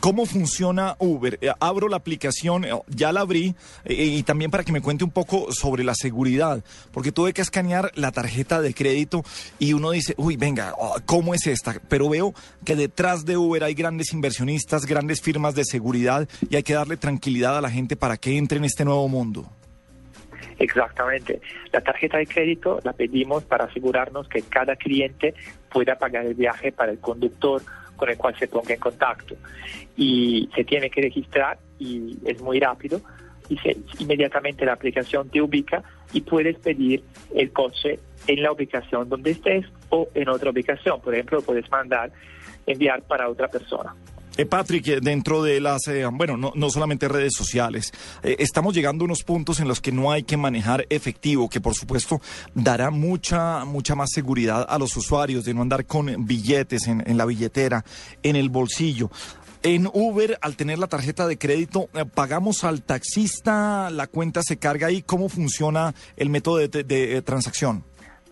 Cómo 0.00 0.24
funciona 0.24 0.96
Uber. 0.98 1.38
Eh, 1.42 1.50
Abro 1.60 1.88
la 1.88 1.96
aplicación, 1.96 2.64
eh, 2.64 2.70
ya 2.88 3.12
la 3.12 3.20
abrí, 3.20 3.54
eh, 3.84 3.92
y 3.94 4.22
también 4.22 4.50
para 4.50 4.64
que 4.64 4.72
me 4.72 4.80
cuente 4.80 5.04
un 5.04 5.10
poco 5.10 5.52
sobre 5.52 5.84
la 5.84 5.94
seguridad, 5.94 6.64
porque 6.92 7.12
tuve 7.12 7.34
que 7.34 7.42
escanear 7.42 7.90
la 7.94 8.10
tarjeta 8.10 8.62
de 8.62 8.72
crédito 8.72 9.22
y 9.58 9.74
uno 9.74 9.90
dice, 9.90 10.14
uy, 10.16 10.36
venga, 10.36 10.72
oh, 10.78 10.96
¿cómo 11.04 11.34
es 11.34 11.46
esta? 11.46 11.78
Pero 11.90 12.08
veo 12.08 12.32
que 12.64 12.74
detrás 12.74 13.26
de 13.26 13.36
Uber 13.36 13.64
hay 13.64 13.74
grandes 13.74 14.14
inversionistas, 14.14 14.86
grandes 14.86 15.20
firmas 15.20 15.54
de 15.54 15.66
seguridad 15.66 16.26
y 16.48 16.56
hay 16.56 16.62
que 16.62 16.72
darle 16.72 16.96
tranquilidad 16.96 17.58
a 17.58 17.60
la 17.60 17.70
gente 17.70 17.96
para 17.96 18.16
que 18.16 18.38
entre 18.38 18.56
en 18.56 18.64
este 18.64 18.86
nuevo 18.86 19.08
mundo. 19.08 19.46
Exactamente. 20.58 21.42
La 21.70 21.82
tarjeta 21.82 22.16
de 22.16 22.26
crédito 22.26 22.80
la 22.82 22.94
pedimos 22.94 23.44
para 23.44 23.64
asegurarnos 23.64 24.26
que 24.28 24.40
cada 24.42 24.76
cliente 24.76 25.34
pueda 25.70 25.96
pagar 25.96 26.24
el 26.24 26.34
viaje 26.34 26.72
para 26.72 26.92
el 26.92 26.98
conductor 26.98 27.60
con 27.96 28.08
el 28.08 28.16
cual 28.16 28.36
se 28.38 28.48
ponga 28.48 28.74
en 28.74 28.80
contacto. 28.80 29.34
Y 29.96 30.48
se 30.54 30.64
tiene 30.64 30.90
que 30.90 31.02
registrar 31.02 31.58
y 31.78 32.16
es 32.24 32.40
muy 32.40 32.60
rápido 32.60 33.00
y 33.48 33.58
se, 33.58 33.76
inmediatamente 33.98 34.64
la 34.64 34.72
aplicación 34.72 35.28
te 35.28 35.40
ubica 35.40 35.82
y 36.12 36.20
puedes 36.22 36.58
pedir 36.58 37.04
el 37.34 37.52
coche 37.52 37.98
en 38.26 38.42
la 38.42 38.52
ubicación 38.52 39.08
donde 39.08 39.32
estés 39.32 39.66
o 39.90 40.08
en 40.14 40.28
otra 40.28 40.50
ubicación. 40.50 41.00
Por 41.00 41.14
ejemplo, 41.14 41.42
puedes 41.42 41.70
mandar, 41.70 42.10
enviar 42.66 43.02
para 43.02 43.28
otra 43.28 43.48
persona. 43.48 43.94
Eh, 44.36 44.46
Patrick, 44.46 44.88
eh, 44.88 44.98
dentro 45.00 45.42
de 45.42 45.60
las, 45.60 45.86
eh, 45.86 46.04
bueno, 46.12 46.36
no, 46.36 46.52
no, 46.56 46.70
solamente 46.70 47.06
redes 47.06 47.34
sociales, 47.36 47.92
eh, 48.22 48.36
estamos 48.40 48.74
llegando 48.74 49.04
a 49.04 49.06
unos 49.06 49.22
puntos 49.22 49.60
en 49.60 49.68
los 49.68 49.80
que 49.80 49.92
no 49.92 50.10
hay 50.10 50.24
que 50.24 50.36
manejar 50.36 50.86
efectivo, 50.90 51.48
que 51.48 51.60
por 51.60 51.74
supuesto 51.74 52.20
dará 52.52 52.90
mucha, 52.90 53.64
mucha 53.64 53.94
más 53.94 54.10
seguridad 54.12 54.66
a 54.68 54.78
los 54.78 54.96
usuarios 54.96 55.44
de 55.44 55.54
no 55.54 55.62
andar 55.62 55.86
con 55.86 56.26
billetes 56.26 56.88
en, 56.88 57.02
en 57.06 57.16
la 57.16 57.26
billetera, 57.26 57.84
en 58.24 58.34
el 58.34 58.48
bolsillo. 58.48 59.10
En 59.62 59.88
Uber, 59.94 60.36
al 60.42 60.56
tener 60.56 60.78
la 60.78 60.88
tarjeta 60.88 61.26
de 61.26 61.38
crédito, 61.38 61.88
eh, 61.94 62.04
pagamos 62.04 62.64
al 62.64 62.82
taxista, 62.82 63.88
la 63.90 64.08
cuenta 64.08 64.42
se 64.42 64.58
carga 64.58 64.88
ahí. 64.88 65.00
¿Cómo 65.00 65.30
funciona 65.30 65.94
el 66.16 66.28
método 66.28 66.56
de, 66.56 66.68
de, 66.68 66.84
de 66.84 67.22
transacción? 67.22 67.82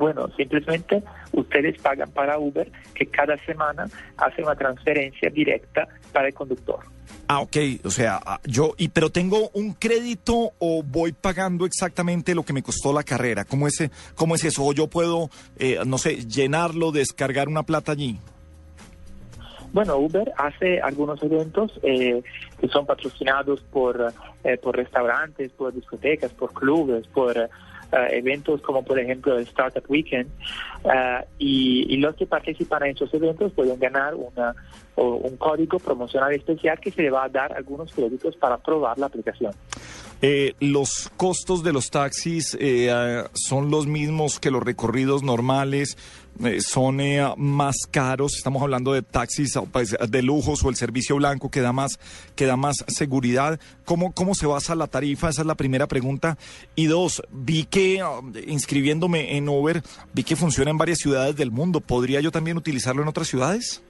Bueno, 0.03 0.27
simplemente 0.37 1.01
ustedes 1.31 1.81
pagan 1.81 2.11
para 2.11 2.37
Uber 2.37 2.69
que 2.93 3.07
cada 3.07 3.37
semana 3.47 3.87
hace 4.17 4.43
una 4.43 4.57
transferencia 4.57 5.31
directa 5.31 5.87
para 6.13 6.27
el 6.27 6.35
conductor. 6.35 6.81
Ah, 7.29 7.39
ok, 7.39 7.57
o 7.85 7.91
sea, 7.91 8.19
ah, 8.27 8.41
yo, 8.43 8.75
y 8.79 8.89
pero 8.89 9.11
tengo 9.11 9.51
un 9.55 9.75
crédito 9.75 10.55
o 10.59 10.83
voy 10.83 11.13
pagando 11.13 11.67
exactamente 11.67 12.35
lo 12.35 12.43
que 12.43 12.53
me 12.53 12.65
costó 12.65 12.93
la 12.93 13.05
carrera. 13.05 13.45
¿Cómo 13.45 13.69
es, 13.69 13.91
cómo 14.17 14.35
es 14.35 14.43
eso? 14.43 14.65
O 14.65 14.73
yo 14.73 14.89
puedo, 14.89 15.31
eh, 15.57 15.79
no 15.87 15.99
sé, 15.99 16.27
llenarlo, 16.27 16.91
descargar 16.91 17.47
una 17.47 17.63
plata 17.63 17.93
allí. 17.93 18.19
Bueno, 19.73 19.99
Uber 19.99 20.33
hace 20.37 20.81
algunos 20.81 21.23
eventos 21.23 21.79
eh, 21.85 22.25
que 22.61 22.67
son 22.67 22.87
patrocinados 22.87 23.61
por, 23.71 24.13
eh, 24.43 24.59
por 24.59 24.77
restaurantes, 24.77 25.53
por 25.53 25.73
discotecas, 25.73 26.33
por 26.33 26.53
clubes, 26.53 27.07
por 27.07 27.49
eventos 28.11 28.61
como 28.63 28.85
por 28.85 28.99
ejemplo 28.99 29.37
el 29.37 29.45
Startup 29.45 29.85
Weekend 29.89 30.29
uh, 30.85 31.25
y, 31.39 31.87
y, 31.95 31.97
los 31.99 32.15
que 32.17 32.27
participan 32.27 32.85
en 32.85 32.91
esos 32.93 33.13
eventos 33.15 33.53
pueden 33.53 33.79
ganar 33.79 34.15
una, 34.15 34.55
o, 34.95 35.17
un 35.17 35.37
código 35.37 35.79
promocional 35.79 36.33
especial 36.33 36.79
que 36.81 36.91
se 36.91 37.03
le 37.03 37.11
va 37.11 37.25
a 37.25 37.29
dar 37.29 37.53
algunos 37.53 37.93
créditos 37.93 38.37
para 38.37 38.59
probar 38.59 38.99
la 38.99 39.07
aplicación. 39.07 39.53
Eh, 40.25 40.55
¿Los 40.61 41.11
costos 41.17 41.65
de 41.65 41.73
los 41.73 41.91
taxis 41.91 42.57
eh, 42.61 43.25
son 43.35 43.71
los 43.71 43.89
mismos 43.89 44.39
que 44.39 44.53
los 44.53 44.63
recorridos 44.63 45.25
normales? 45.25 45.99
Eh, 46.45 46.61
¿Son 46.61 46.99
más 47.37 47.77
caros? 47.91 48.37
Estamos 48.37 48.63
hablando 48.63 48.93
de 48.93 49.03
taxis 49.03 49.59
pues, 49.71 49.97
de 50.09 50.23
lujos 50.23 50.65
o 50.65 50.71
el 50.71 50.77
servicio 50.77 51.17
blanco 51.17 51.51
que 51.51 51.61
da 51.61 51.73
más, 51.73 51.99
que 52.35 52.47
da 52.47 52.57
más 52.57 52.85
seguridad. 52.89 53.61
¿Cómo, 53.85 54.13
¿Cómo 54.13 54.35
se 54.35 54.47
basa 54.47 54.75
la 54.75 54.87
tarifa? 54.87 55.29
Esa 55.29 55.43
es 55.43 55.47
la 55.47 55.55
primera 55.55 55.87
pregunta. 55.87 56.39
Y 56.75 56.87
dos, 56.87 57.23
vi 57.31 57.65
que 57.65 58.03
inscribiéndome 58.47 59.37
en 59.37 59.49
Uber, 59.49 59.83
vi 60.13 60.25
que 60.25 60.37
funciona 60.37 60.71
en 60.71 60.79
varias 60.79 60.99
ciudades 60.99 61.37
del 61.37 61.51
mundo. 61.51 61.81
¿Podría 61.81 62.21
yo 62.21 62.31
también 62.31 62.57
utilizarlo 62.57 63.03
en 63.03 63.09
otras 63.09 63.29
ciudades? 63.29 63.83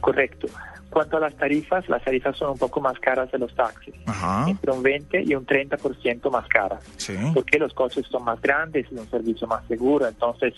Correcto. 0.00 0.48
Cuanto 0.90 1.16
a 1.16 1.20
las 1.20 1.34
tarifas, 1.34 1.88
las 1.88 2.04
tarifas 2.04 2.36
son 2.36 2.50
un 2.50 2.58
poco 2.58 2.80
más 2.80 2.96
caras 3.00 3.32
de 3.32 3.38
los 3.38 3.52
taxis, 3.56 3.94
Ajá. 4.06 4.48
entre 4.48 4.70
un 4.70 4.80
20 4.80 5.24
y 5.24 5.34
un 5.34 5.44
30% 5.44 6.30
más 6.30 6.46
caras, 6.46 6.84
sí. 6.98 7.14
porque 7.34 7.58
los 7.58 7.74
coches 7.74 8.06
son 8.06 8.22
más 8.22 8.40
grandes 8.40 8.86
y 8.92 8.94
un 8.94 9.10
servicio 9.10 9.48
más 9.48 9.66
seguro, 9.66 10.06
entonces 10.06 10.54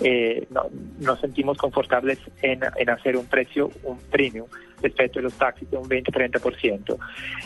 eh, 0.00 0.46
no, 0.50 0.68
nos 1.00 1.20
sentimos 1.20 1.58
confortables 1.58 2.18
en, 2.40 2.60
en, 2.76 2.90
hacer 2.90 3.16
un 3.16 3.26
precio, 3.26 3.70
un 3.84 3.98
premium 4.10 4.46
respecto 4.80 5.18
a 5.18 5.22
los 5.22 5.34
taxis 5.34 5.70
de 5.70 5.76
un 5.76 5.88
20-30%. 5.88 6.96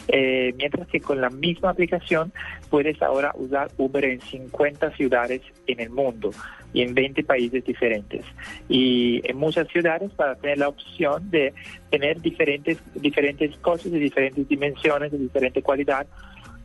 Eh, 0.08 0.54
mientras 0.56 0.88
que 0.88 1.00
con 1.00 1.20
la 1.20 1.28
misma 1.28 1.70
aplicación 1.70 2.32
puedes 2.70 3.00
ahora 3.02 3.32
usar 3.36 3.70
Uber 3.76 4.04
en 4.04 4.20
50 4.20 4.90
ciudades 4.92 5.42
en 5.66 5.80
el 5.80 5.90
mundo 5.90 6.30
y 6.72 6.82
en 6.82 6.94
20 6.94 7.24
países 7.24 7.64
diferentes. 7.64 8.24
Y 8.68 9.20
en 9.28 9.36
muchas 9.36 9.68
ciudades 9.68 10.12
para 10.12 10.34
tener 10.36 10.58
la 10.58 10.68
opción 10.68 11.30
de 11.30 11.52
tener 11.90 12.20
diferentes, 12.20 12.78
diferentes 12.94 13.56
coches 13.58 13.92
de 13.92 13.98
diferentes 13.98 14.48
dimensiones, 14.48 15.12
de 15.12 15.18
diferente 15.18 15.62
calidad, 15.62 16.06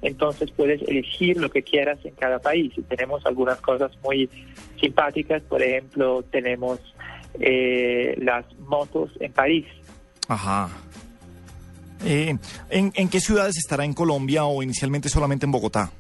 entonces 0.01 0.51
puedes 0.51 0.81
elegir 0.83 1.37
lo 1.37 1.49
que 1.49 1.63
quieras 1.63 1.99
en 2.03 2.15
cada 2.15 2.39
país. 2.39 2.73
Y 2.77 2.81
tenemos 2.81 3.25
algunas 3.25 3.59
cosas 3.61 3.91
muy 4.03 4.29
simpáticas, 4.79 5.41
por 5.43 5.61
ejemplo, 5.61 6.23
tenemos 6.31 6.79
eh, 7.39 8.15
las 8.19 8.45
motos 8.59 9.11
en 9.19 9.31
París. 9.31 9.65
Ajá. 10.27 10.69
Eh, 12.03 12.35
¿en, 12.69 12.91
¿En 12.95 13.09
qué 13.09 13.19
ciudades 13.19 13.57
estará 13.57 13.85
en 13.85 13.93
Colombia 13.93 14.45
o 14.45 14.63
inicialmente 14.63 15.09
solamente 15.09 15.45
en 15.45 15.51
Bogotá? 15.51 15.91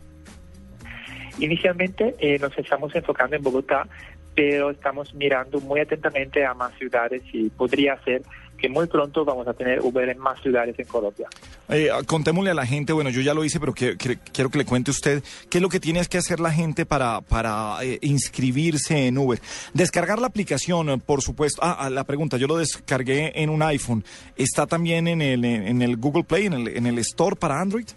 Inicialmente 1.39 2.15
eh, 2.19 2.37
nos 2.39 2.57
estamos 2.57 2.93
enfocando 2.95 3.35
en 3.35 3.43
Bogotá, 3.43 3.87
pero 4.35 4.71
estamos 4.71 5.13
mirando 5.13 5.59
muy 5.59 5.79
atentamente 5.79 6.45
a 6.45 6.53
más 6.53 6.73
ciudades 6.77 7.23
y 7.33 7.49
podría 7.49 8.01
ser 8.03 8.21
que 8.61 8.69
muy 8.69 8.85
pronto 8.87 9.25
vamos 9.25 9.47
a 9.47 9.53
tener 9.53 9.81
Uber 9.81 10.07
en 10.07 10.19
más 10.19 10.39
ciudades 10.41 10.77
en 10.77 10.85
Colombia. 10.85 11.27
Eh, 11.69 11.89
contémosle 12.05 12.51
a 12.51 12.53
la 12.53 12.65
gente, 12.65 12.93
bueno, 12.93 13.09
yo 13.09 13.21
ya 13.21 13.33
lo 13.33 13.43
hice, 13.43 13.59
pero 13.59 13.73
que- 13.73 13.97
que- 13.97 14.17
quiero 14.31 14.49
que 14.51 14.59
le 14.59 14.65
cuente 14.65 14.91
usted 14.91 15.23
qué 15.49 15.57
es 15.57 15.61
lo 15.61 15.69
que 15.69 15.79
tiene 15.79 16.05
que 16.05 16.17
hacer 16.17 16.39
la 16.39 16.51
gente 16.51 16.85
para, 16.85 17.21
para 17.21 17.77
eh, 17.83 17.97
inscribirse 18.01 19.07
en 19.07 19.17
Uber. 19.17 19.39
Descargar 19.73 20.19
la 20.19 20.27
aplicación, 20.27 21.01
por 21.01 21.21
supuesto. 21.21 21.59
Ah, 21.63 21.75
ah, 21.79 21.89
la 21.89 22.03
pregunta, 22.03 22.37
yo 22.37 22.47
lo 22.47 22.57
descargué 22.57 23.31
en 23.41 23.49
un 23.49 23.63
iPhone. 23.63 24.03
¿Está 24.35 24.67
también 24.67 25.07
en 25.07 25.21
el, 25.21 25.43
en 25.43 25.81
el 25.81 25.97
Google 25.97 26.23
Play, 26.23 26.45
en 26.45 26.53
el, 26.53 26.67
en 26.69 26.85
el 26.85 26.97
Store 26.99 27.35
para 27.35 27.59
Android? 27.59 27.87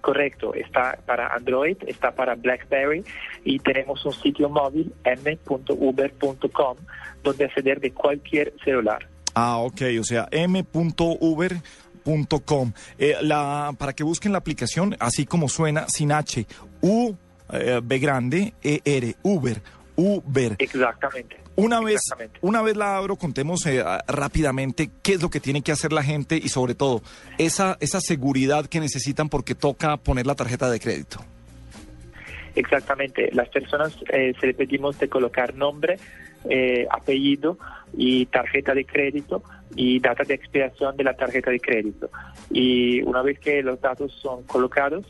Correcto, 0.00 0.52
está 0.54 0.98
para 1.06 1.28
Android, 1.34 1.76
está 1.86 2.14
para 2.14 2.34
BlackBerry 2.34 3.02
y 3.42 3.58
tenemos 3.58 4.04
un 4.04 4.12
sitio 4.12 4.50
móvil 4.50 4.92
m.uber.com 5.02 6.76
donde 7.22 7.44
acceder 7.46 7.80
de 7.80 7.90
cualquier 7.92 8.52
celular. 8.62 9.08
Ah, 9.34 9.58
ok, 9.58 9.82
o 10.00 10.04
sea, 10.04 10.28
m.uber.com. 10.30 11.62
Eh, 12.98 13.16
la, 13.20 13.74
para 13.76 13.92
que 13.92 14.04
busquen 14.04 14.32
la 14.32 14.38
aplicación, 14.38 14.96
así 15.00 15.26
como 15.26 15.48
suena, 15.48 15.88
sin 15.88 16.12
H, 16.12 16.46
U, 16.80 17.14
eh, 17.52 17.80
B 17.82 17.98
grande, 17.98 18.54
E, 18.62 18.80
R, 18.84 19.16
Uber, 19.22 19.60
Uber. 19.96 20.56
Exactamente. 20.58 21.36
Una 21.56 21.80
vez, 21.80 22.00
una 22.40 22.62
vez 22.62 22.76
la 22.76 22.96
abro, 22.96 23.14
contemos 23.14 23.64
eh, 23.66 23.84
rápidamente 24.08 24.90
qué 25.02 25.14
es 25.14 25.22
lo 25.22 25.30
que 25.30 25.38
tiene 25.38 25.62
que 25.62 25.70
hacer 25.70 25.92
la 25.92 26.02
gente 26.02 26.36
y 26.36 26.48
sobre 26.48 26.74
todo 26.74 27.00
esa, 27.38 27.76
esa 27.78 28.00
seguridad 28.00 28.66
que 28.66 28.80
necesitan 28.80 29.28
porque 29.28 29.54
toca 29.54 29.96
poner 29.96 30.26
la 30.26 30.34
tarjeta 30.34 30.68
de 30.68 30.80
crédito. 30.80 31.24
Exactamente. 32.56 33.30
Las 33.32 33.48
personas 33.50 33.96
eh, 34.12 34.32
se 34.40 34.48
le 34.48 34.54
pedimos 34.54 34.98
de 34.98 35.08
colocar 35.08 35.54
nombre, 35.54 35.98
eh, 36.48 36.86
apellido 36.90 37.58
y 37.96 38.26
tarjeta 38.26 38.74
de 38.74 38.84
crédito 38.84 39.42
y 39.76 40.00
data 40.00 40.24
de 40.24 40.34
expiración 40.34 40.96
de 40.96 41.04
la 41.04 41.14
tarjeta 41.14 41.50
de 41.50 41.60
crédito. 41.60 42.10
Y 42.50 43.02
una 43.02 43.22
vez 43.22 43.38
que 43.38 43.62
los 43.62 43.80
datos 43.80 44.12
son 44.12 44.44
colocados, 44.44 45.06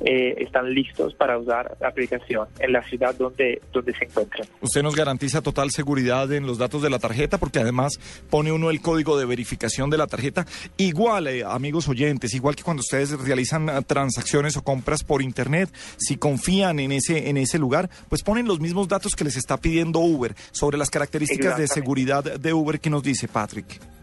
eh, 0.00 0.34
están 0.38 0.72
listos 0.72 1.14
para 1.14 1.38
usar 1.38 1.76
la 1.80 1.88
aplicación 1.88 2.48
en 2.58 2.72
la 2.72 2.82
ciudad 2.82 3.14
donde, 3.14 3.60
donde 3.72 3.94
se 3.94 4.04
encuentran. 4.04 4.46
Usted 4.60 4.82
nos 4.82 4.94
garantiza 4.94 5.42
total 5.42 5.70
seguridad 5.70 6.30
en 6.32 6.46
los 6.46 6.58
datos 6.58 6.82
de 6.82 6.90
la 6.90 6.98
tarjeta 6.98 7.38
porque 7.38 7.58
además 7.58 7.98
pone 8.30 8.52
uno 8.52 8.70
el 8.70 8.80
código 8.80 9.18
de 9.18 9.24
verificación 9.24 9.90
de 9.90 9.98
la 9.98 10.06
tarjeta. 10.06 10.46
Igual, 10.76 11.26
eh, 11.28 11.44
amigos 11.44 11.88
oyentes, 11.88 12.34
igual 12.34 12.56
que 12.56 12.62
cuando 12.62 12.80
ustedes 12.80 13.18
realizan 13.18 13.68
eh, 13.68 13.82
transacciones 13.86 14.56
o 14.56 14.62
compras 14.62 15.04
por 15.04 15.22
internet, 15.22 15.70
si 15.96 16.16
confían 16.16 16.80
en 16.80 16.92
ese, 16.92 17.28
en 17.28 17.36
ese 17.36 17.58
lugar, 17.58 17.90
pues 18.08 18.22
ponen 18.22 18.46
los 18.46 18.60
mismos 18.60 18.88
datos 18.88 19.16
que 19.16 19.24
les 19.24 19.36
está 19.36 19.56
pidiendo 19.56 20.00
Uber 20.00 20.34
sobre 20.52 20.78
las 20.78 20.90
características 20.90 21.58
de 21.58 21.68
seguridad 21.68 22.24
de 22.24 22.52
Uber 22.52 22.80
que 22.80 22.90
nos 22.90 23.02
dice 23.02 23.28
Patrick. 23.28 23.97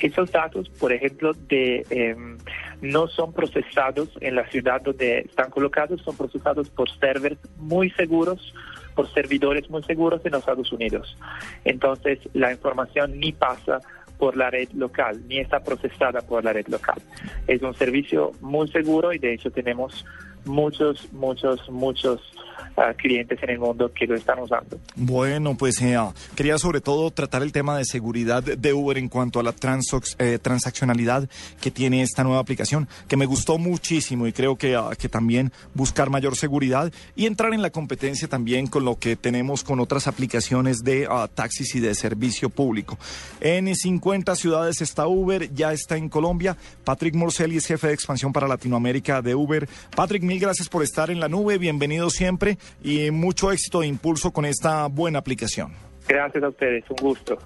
Esos 0.00 0.30
datos, 0.30 0.68
por 0.68 0.92
ejemplo, 0.92 1.32
de 1.48 1.84
em, 1.90 2.36
no 2.80 3.08
son 3.08 3.32
procesados 3.32 4.10
en 4.20 4.34
la 4.36 4.46
ciudad 4.48 4.80
donde 4.82 5.20
están 5.20 5.50
colocados, 5.50 6.02
son 6.02 6.16
procesados 6.16 6.68
por 6.70 6.90
servers 6.98 7.38
muy 7.56 7.90
seguros, 7.90 8.54
por 8.94 9.12
servidores 9.12 9.68
muy 9.70 9.82
seguros 9.82 10.20
en 10.24 10.32
los 10.32 10.40
Estados 10.40 10.72
Unidos. 10.72 11.16
Entonces, 11.64 12.18
la 12.32 12.52
información 12.52 13.18
ni 13.18 13.32
pasa 13.32 13.80
por 14.18 14.36
la 14.36 14.50
red 14.50 14.70
local, 14.70 15.20
ni 15.28 15.38
está 15.38 15.60
procesada 15.60 16.20
por 16.22 16.44
la 16.44 16.52
red 16.52 16.66
local. 16.68 17.00
Es 17.46 17.62
un 17.62 17.74
servicio 17.74 18.32
muy 18.40 18.68
seguro 18.68 19.12
y 19.12 19.18
de 19.18 19.34
hecho 19.34 19.50
tenemos 19.50 20.04
muchos, 20.46 21.12
muchos, 21.12 21.68
muchos 21.70 22.20
ah, 22.76 22.92
clientes 22.96 23.38
en 23.42 23.50
el 23.50 23.58
mundo 23.58 23.92
que 23.92 24.06
lo 24.06 24.14
están 24.14 24.38
usando. 24.38 24.78
Bueno, 24.94 25.56
pues 25.56 25.80
eh, 25.82 25.98
quería 26.34 26.58
sobre 26.58 26.80
todo 26.80 27.10
tratar 27.10 27.42
el 27.42 27.52
tema 27.52 27.76
de 27.76 27.84
seguridad 27.84 28.42
de 28.42 28.72
Uber 28.72 28.98
en 28.98 29.08
cuanto 29.08 29.40
a 29.40 29.42
la 29.42 29.54
eh, 30.18 30.38
transaccionalidad 30.40 31.28
que 31.60 31.70
tiene 31.70 32.02
esta 32.02 32.24
nueva 32.24 32.40
aplicación, 32.40 32.88
que 33.08 33.16
me 33.16 33.26
gustó 33.26 33.58
muchísimo 33.58 34.26
y 34.26 34.32
creo 34.32 34.56
que, 34.56 34.76
ah, 34.76 34.90
que 34.98 35.08
también 35.08 35.52
buscar 35.74 36.10
mayor 36.10 36.36
seguridad 36.36 36.92
y 37.14 37.26
entrar 37.26 37.52
en 37.54 37.62
la 37.62 37.70
competencia 37.70 38.28
también 38.28 38.66
con 38.66 38.84
lo 38.84 38.98
que 38.98 39.16
tenemos 39.16 39.64
con 39.64 39.80
otras 39.80 40.06
aplicaciones 40.06 40.84
de 40.84 41.06
ah, 41.10 41.28
taxis 41.32 41.74
y 41.74 41.80
de 41.80 41.94
servicio 41.94 42.50
público. 42.50 42.98
En 43.40 43.74
50 43.74 44.34
ciudades 44.36 44.80
está 44.80 45.06
Uber, 45.06 45.52
ya 45.52 45.72
está 45.72 45.96
en 45.96 46.08
Colombia. 46.08 46.56
Patrick 46.84 47.14
Morcelli 47.14 47.56
es 47.56 47.66
jefe 47.66 47.88
de 47.88 47.94
expansión 47.94 48.32
para 48.32 48.48
Latinoamérica 48.48 49.22
de 49.22 49.34
Uber. 49.34 49.68
Patrick, 49.94 50.22
mil 50.36 50.40
gracias 50.40 50.68
por 50.68 50.82
estar 50.82 51.10
en 51.10 51.18
la 51.20 51.28
nube, 51.28 51.56
bienvenido 51.56 52.10
siempre 52.10 52.58
y 52.82 53.10
mucho 53.10 53.50
éxito 53.52 53.82
e 53.82 53.86
impulso 53.86 54.32
con 54.32 54.44
esta 54.44 54.86
buena 54.86 55.18
aplicación. 55.18 55.72
Gracias 56.06 56.44
a 56.44 56.48
ustedes, 56.48 56.84
un 56.90 56.96
gusto. 56.96 57.38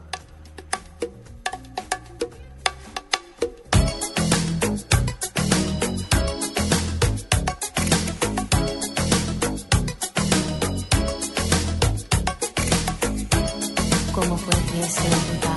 ¿Cómo 14.13 14.37
fue 14.37 14.55
que 14.55 15.50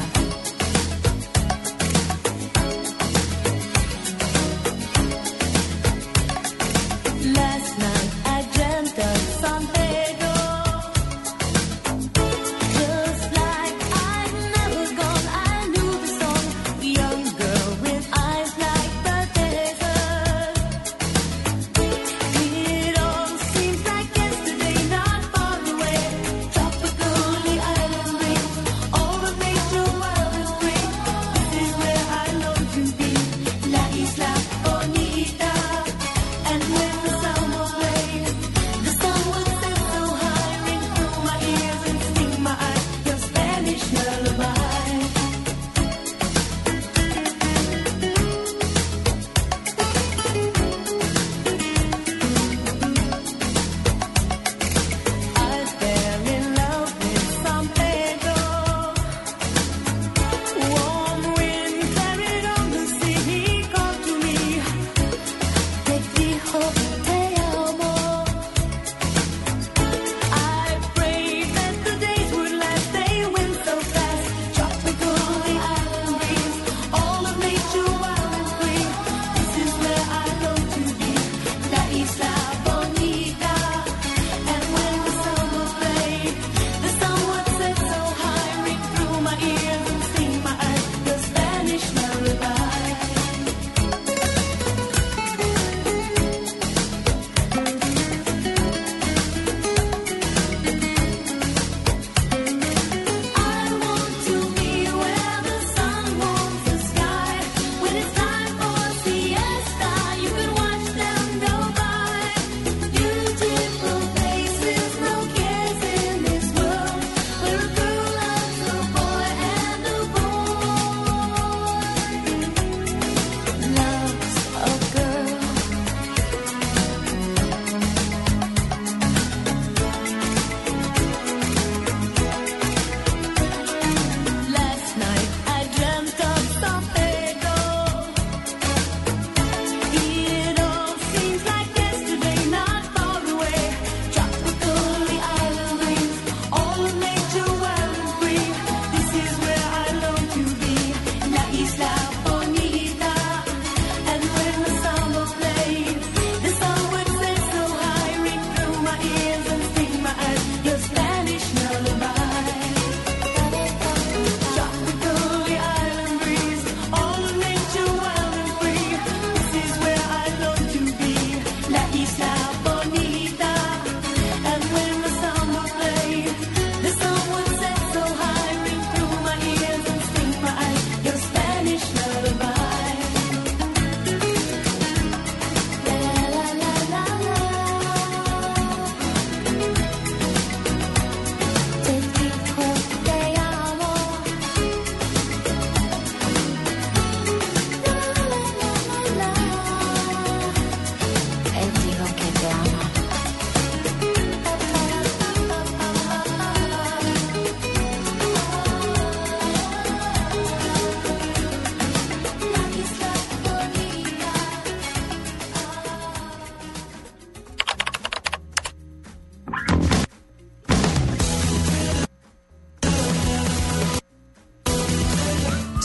Thank 219.45 219.83
you. 219.83 219.92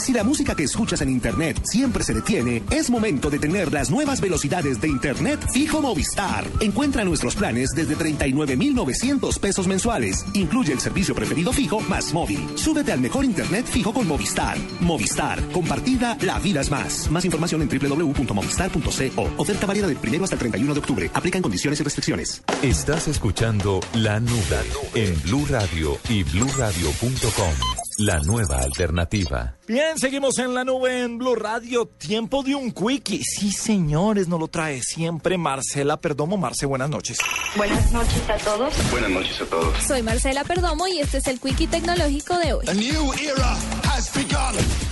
Si 0.09 0.13
la 0.15 0.23
música 0.23 0.55
que 0.55 0.63
escuchas 0.63 1.01
en 1.01 1.09
Internet 1.11 1.61
siempre 1.65 2.03
se 2.03 2.15
detiene, 2.15 2.63
es 2.71 2.89
momento 2.89 3.29
de 3.29 3.37
tener 3.37 3.71
las 3.71 3.91
nuevas 3.91 4.19
velocidades 4.19 4.81
de 4.81 4.87
Internet 4.87 5.39
fijo 5.53 5.83
Movistar. 5.83 6.47
Encuentra 6.61 7.03
nuestros 7.03 7.35
planes 7.35 7.75
desde 7.75 7.95
39,900 7.95 9.37
pesos 9.37 9.67
mensuales. 9.67 10.25
Incluye 10.33 10.73
el 10.73 10.79
servicio 10.79 11.13
preferido 11.13 11.53
fijo 11.53 11.79
más 11.81 12.11
móvil. 12.11 12.39
Súbete 12.55 12.91
al 12.91 13.01
mejor 13.01 13.23
Internet 13.23 13.67
fijo 13.67 13.93
con 13.93 14.07
Movistar. 14.07 14.57
Movistar. 14.79 15.47
Compartida, 15.51 16.17
la 16.21 16.39
vida 16.39 16.61
es 16.61 16.71
más. 16.71 17.07
Más 17.11 17.23
información 17.23 17.61
en 17.61 17.69
www.movistar.co. 17.69 19.29
Oferta 19.37 19.67
válida 19.67 19.85
del 19.85 19.97
primero 19.97 20.23
hasta 20.23 20.37
el 20.37 20.39
31 20.39 20.73
de 20.73 20.79
octubre. 20.79 21.11
Aplican 21.13 21.43
condiciones 21.43 21.81
y 21.81 21.83
restricciones. 21.83 22.41
Estás 22.63 23.07
escuchando 23.07 23.79
La 23.93 24.19
Nube 24.19 24.65
en 24.95 25.21
Blue 25.21 25.45
Radio 25.47 25.99
y 26.09 26.23
bluradio.com. 26.23 27.88
La 27.99 28.17
nueva 28.19 28.59
alternativa. 28.61 29.57
Bien, 29.67 29.99
seguimos 29.99 30.39
en 30.39 30.53
la 30.53 30.63
nube 30.63 31.03
en 31.03 31.17
Blue 31.17 31.35
Radio. 31.35 31.85
Tiempo 31.85 32.43
de 32.43 32.55
un 32.55 32.71
quickie. 32.71 33.21
Sí, 33.25 33.51
señores, 33.51 34.29
nos 34.29 34.39
lo 34.39 34.47
trae 34.47 34.81
siempre 34.81 35.37
Marcela 35.37 35.99
Perdomo. 35.99 36.37
Marce, 36.37 36.65
buenas 36.65 36.89
noches. 36.89 37.17
Buenas 37.57 37.91
noches 37.91 38.29
a 38.29 38.37
todos. 38.37 38.73
Buenas 38.89 39.09
noches 39.09 39.41
a 39.41 39.45
todos. 39.47 39.83
Soy 39.83 40.01
Marcela 40.01 40.45
Perdomo 40.45 40.87
y 40.87 40.99
este 40.99 41.17
es 41.17 41.27
el 41.27 41.41
Quickie 41.41 41.67
Tecnológico 41.67 42.37
de 42.37 42.53
hoy. 42.53 42.65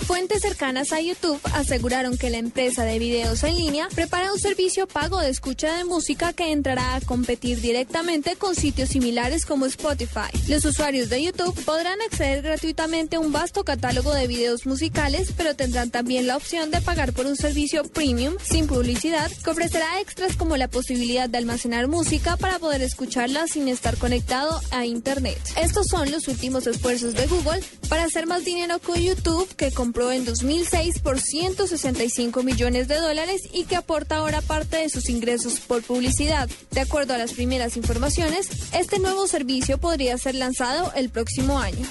Fuentes 0.08 0.40
cercanas 0.40 0.94
a 0.94 1.02
YouTube 1.02 1.38
aseguraron 1.52 2.16
que 2.16 2.30
la 2.30 2.38
empresa 2.38 2.82
de 2.84 2.98
videos 2.98 3.44
en 3.44 3.56
línea 3.56 3.88
prepara 3.94 4.32
un 4.32 4.38
servicio 4.38 4.88
pago 4.88 5.20
de 5.20 5.28
escucha 5.28 5.76
de 5.76 5.84
música 5.84 6.32
que 6.32 6.50
entrará 6.50 6.94
a 6.94 7.02
competir 7.02 7.60
directamente 7.60 8.34
con 8.36 8.54
sitios 8.54 8.88
similares 8.88 9.44
como 9.44 9.66
Spotify. 9.66 10.30
Los 10.48 10.64
usuarios 10.64 11.10
de 11.10 11.24
YouTube 11.24 11.62
podrán 11.62 12.00
acceder 12.00 12.40
gratuitamente 12.40 13.16
a 13.16 13.20
un 13.20 13.32
vasto 13.32 13.64
catálogo 13.64 14.14
de 14.14 14.26
videos 14.26 14.64
musicales, 14.64 15.34
pero 15.36 15.54
tendrán 15.54 15.90
también 15.90 16.26
la 16.26 16.38
opción 16.38 16.70
de 16.70 16.80
pagar 16.80 17.12
por 17.12 17.26
un 17.26 17.36
servicio 17.36 17.84
premium 17.84 18.34
sin 18.42 18.66
publicidad 18.66 19.30
que 19.44 19.50
ofrecerá 19.50 20.00
extras 20.00 20.36
como 20.36 20.56
la 20.56 20.68
posibilidad 20.68 21.28
de 21.28 21.36
almacenar 21.36 21.86
música 21.86 22.38
para 22.38 22.58
poder 22.58 22.80
escucharla 22.80 23.46
sin 23.46 23.68
estar 23.68 23.98
conectado 23.98 24.58
a 24.70 24.86
Internet. 24.86 25.38
Estos 25.60 25.86
son 25.90 26.10
los 26.10 26.28
últimos 26.28 26.66
esfuerzos 26.66 27.12
de 27.12 27.26
Google 27.26 27.60
para 27.90 28.04
hacer 28.04 28.26
más 28.26 28.46
dinero 28.46 28.78
con 28.78 28.96
YouTube, 28.96 29.54
que 29.54 29.70
compró 29.98 30.12
en 30.12 30.24
2006 30.24 31.00
por 31.00 31.18
165 31.18 32.44
millones 32.44 32.86
de 32.86 33.00
dólares 33.00 33.42
y 33.52 33.64
que 33.64 33.74
aporta 33.74 34.18
ahora 34.18 34.40
parte 34.42 34.76
de 34.76 34.88
sus 34.90 35.08
ingresos 35.08 35.58
por 35.58 35.82
publicidad. 35.82 36.48
De 36.70 36.80
acuerdo 36.82 37.14
a 37.14 37.18
las 37.18 37.32
primeras 37.32 37.76
informaciones, 37.76 38.48
este 38.72 39.00
nuevo 39.00 39.26
servicio 39.26 39.78
podría 39.78 40.16
ser 40.16 40.36
lanzado 40.36 40.92
el 40.94 41.10
próximo 41.10 41.58
año. 41.58 41.84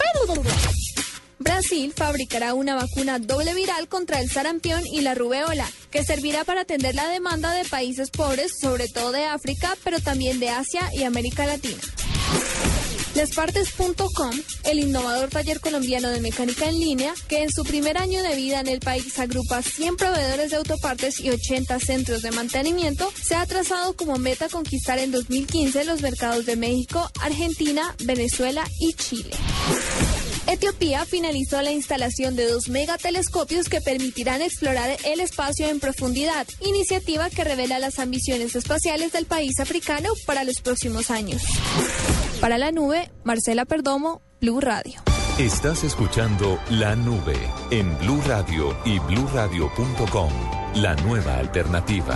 Brasil 1.38 1.92
fabricará 1.94 2.54
una 2.54 2.76
vacuna 2.76 3.20
doble 3.20 3.54
viral 3.54 3.90
contra 3.90 4.22
el 4.22 4.30
sarampión 4.30 4.88
y 4.88 5.02
la 5.02 5.14
rubeola, 5.14 5.70
que 5.92 6.06
servirá 6.06 6.46
para 6.46 6.62
atender 6.62 6.96
la 6.96 7.10
demanda 7.10 7.52
de 7.52 7.66
países 7.66 8.10
pobres, 8.10 8.54
sobre 8.62 8.88
todo 8.88 9.12
de 9.12 9.26
África, 9.26 9.76
pero 9.84 10.00
también 10.00 10.40
de 10.40 10.48
Asia 10.48 10.90
y 10.94 11.04
América 11.04 11.46
Latina. 11.46 11.82
Despartes.com, 13.18 14.32
el 14.66 14.80
innovador 14.80 15.30
taller 15.30 15.60
colombiano 15.60 16.10
de 16.10 16.22
mecánica 16.22 16.70
en 16.70 16.80
línea, 16.80 17.16
que 17.28 17.42
en 17.42 17.52
su 17.52 17.64
primer 17.64 17.98
año 17.98 18.22
de 18.22 18.36
vida 18.36 18.60
en 18.60 18.68
el 18.68 18.80
país 18.80 19.18
agrupa 19.18 19.64
100 19.64 19.98
proveedores 19.98 20.52
de 20.52 20.58
autopartes 20.58 21.20
y 21.20 21.32
80 21.32 21.80
centros 21.80 22.22
de 22.22 22.30
mantenimiento, 22.30 23.12
se 23.20 23.34
ha 23.34 23.44
trazado 23.48 23.96
como 23.96 24.18
meta 24.18 24.50
conquistar 24.50 25.00
en 25.00 25.12
2015 25.12 25.84
los 25.86 26.04
mercados 26.04 26.46
de 26.46 26.58
México, 26.58 27.10
Argentina, 27.20 27.96
Venezuela 28.04 28.64
y 28.80 28.94
Chile. 28.94 29.32
Etiopía 30.46 31.04
finalizó 31.06 31.60
la 31.64 31.72
instalación 31.72 32.36
de 32.36 32.48
dos 32.48 32.70
megatelescopios 32.70 33.68
que 33.68 33.82
permitirán 33.82 34.44
explorar 34.44 34.96
el 35.04 35.22
espacio 35.22 35.68
en 35.68 35.80
profundidad, 35.80 36.48
iniciativa 36.62 37.32
que 37.32 37.44
revela 37.44 37.80
las 37.80 37.98
ambiciones 37.98 38.56
espaciales 38.56 39.12
del 39.12 39.26
país 39.26 39.60
africano 39.60 40.10
para 40.28 40.44
los 40.44 40.62
próximos 40.62 41.10
años. 41.10 41.42
Para 42.42 42.60
la 42.60 42.72
nube, 42.72 43.10
Marcela 43.24 43.66
Perdomo, 43.66 44.22
Blue 44.40 44.62
Radio. 44.62 45.02
Estás 45.40 45.84
escuchando 45.84 46.60
La 46.70 46.96
Nube 46.96 47.36
en 47.72 47.98
Blue 48.00 48.22
Radio 48.28 48.78
y 48.86 49.00
bluradio.com. 49.00 50.32
La 50.76 50.96
nueva 50.98 51.38
alternativa. 51.38 52.16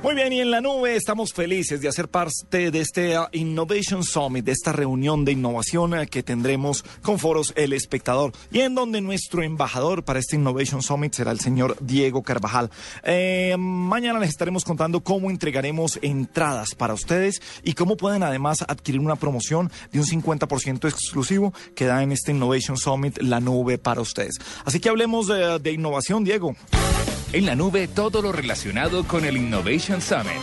Muy 0.00 0.14
bien, 0.14 0.32
y 0.32 0.40
en 0.40 0.52
la 0.52 0.60
nube 0.60 0.94
estamos 0.94 1.32
felices 1.32 1.80
de 1.80 1.88
hacer 1.88 2.08
parte 2.08 2.70
de 2.70 2.80
este 2.80 3.18
uh, 3.18 3.24
Innovation 3.32 4.04
Summit, 4.04 4.44
de 4.44 4.52
esta 4.52 4.70
reunión 4.70 5.24
de 5.24 5.32
innovación 5.32 5.92
uh, 5.92 6.06
que 6.06 6.22
tendremos 6.22 6.84
con 7.02 7.18
foros 7.18 7.52
El 7.56 7.72
Espectador, 7.72 8.30
y 8.52 8.60
en 8.60 8.76
donde 8.76 9.00
nuestro 9.00 9.42
embajador 9.42 10.04
para 10.04 10.20
este 10.20 10.36
Innovation 10.36 10.82
Summit 10.82 11.14
será 11.14 11.32
el 11.32 11.40
señor 11.40 11.76
Diego 11.80 12.22
Carvajal. 12.22 12.70
Eh, 13.02 13.56
mañana 13.58 14.20
les 14.20 14.28
estaremos 14.30 14.64
contando 14.64 15.00
cómo 15.00 15.30
entregaremos 15.30 15.98
entradas 16.00 16.76
para 16.76 16.94
ustedes 16.94 17.42
y 17.64 17.72
cómo 17.72 17.96
pueden 17.96 18.22
además 18.22 18.64
adquirir 18.68 19.00
una 19.00 19.16
promoción 19.16 19.68
de 19.90 19.98
un 19.98 20.06
50% 20.06 20.88
exclusivo 20.88 21.52
que 21.74 21.86
da 21.86 22.04
en 22.04 22.12
este 22.12 22.30
Innovation 22.30 22.76
Summit 22.76 23.18
la 23.20 23.40
nube 23.40 23.78
para 23.78 24.00
ustedes. 24.00 24.36
Así 24.64 24.78
que 24.78 24.90
hablemos 24.90 25.26
de 25.26 25.72
innovación, 25.72 26.22
Diego. 26.22 26.54
En 27.30 27.44
la 27.44 27.54
nube 27.54 27.88
todo 27.88 28.22
lo 28.22 28.32
relacionado 28.32 29.04
con 29.04 29.26
el 29.26 29.36
Innovation 29.36 30.00
Summit. 30.00 30.42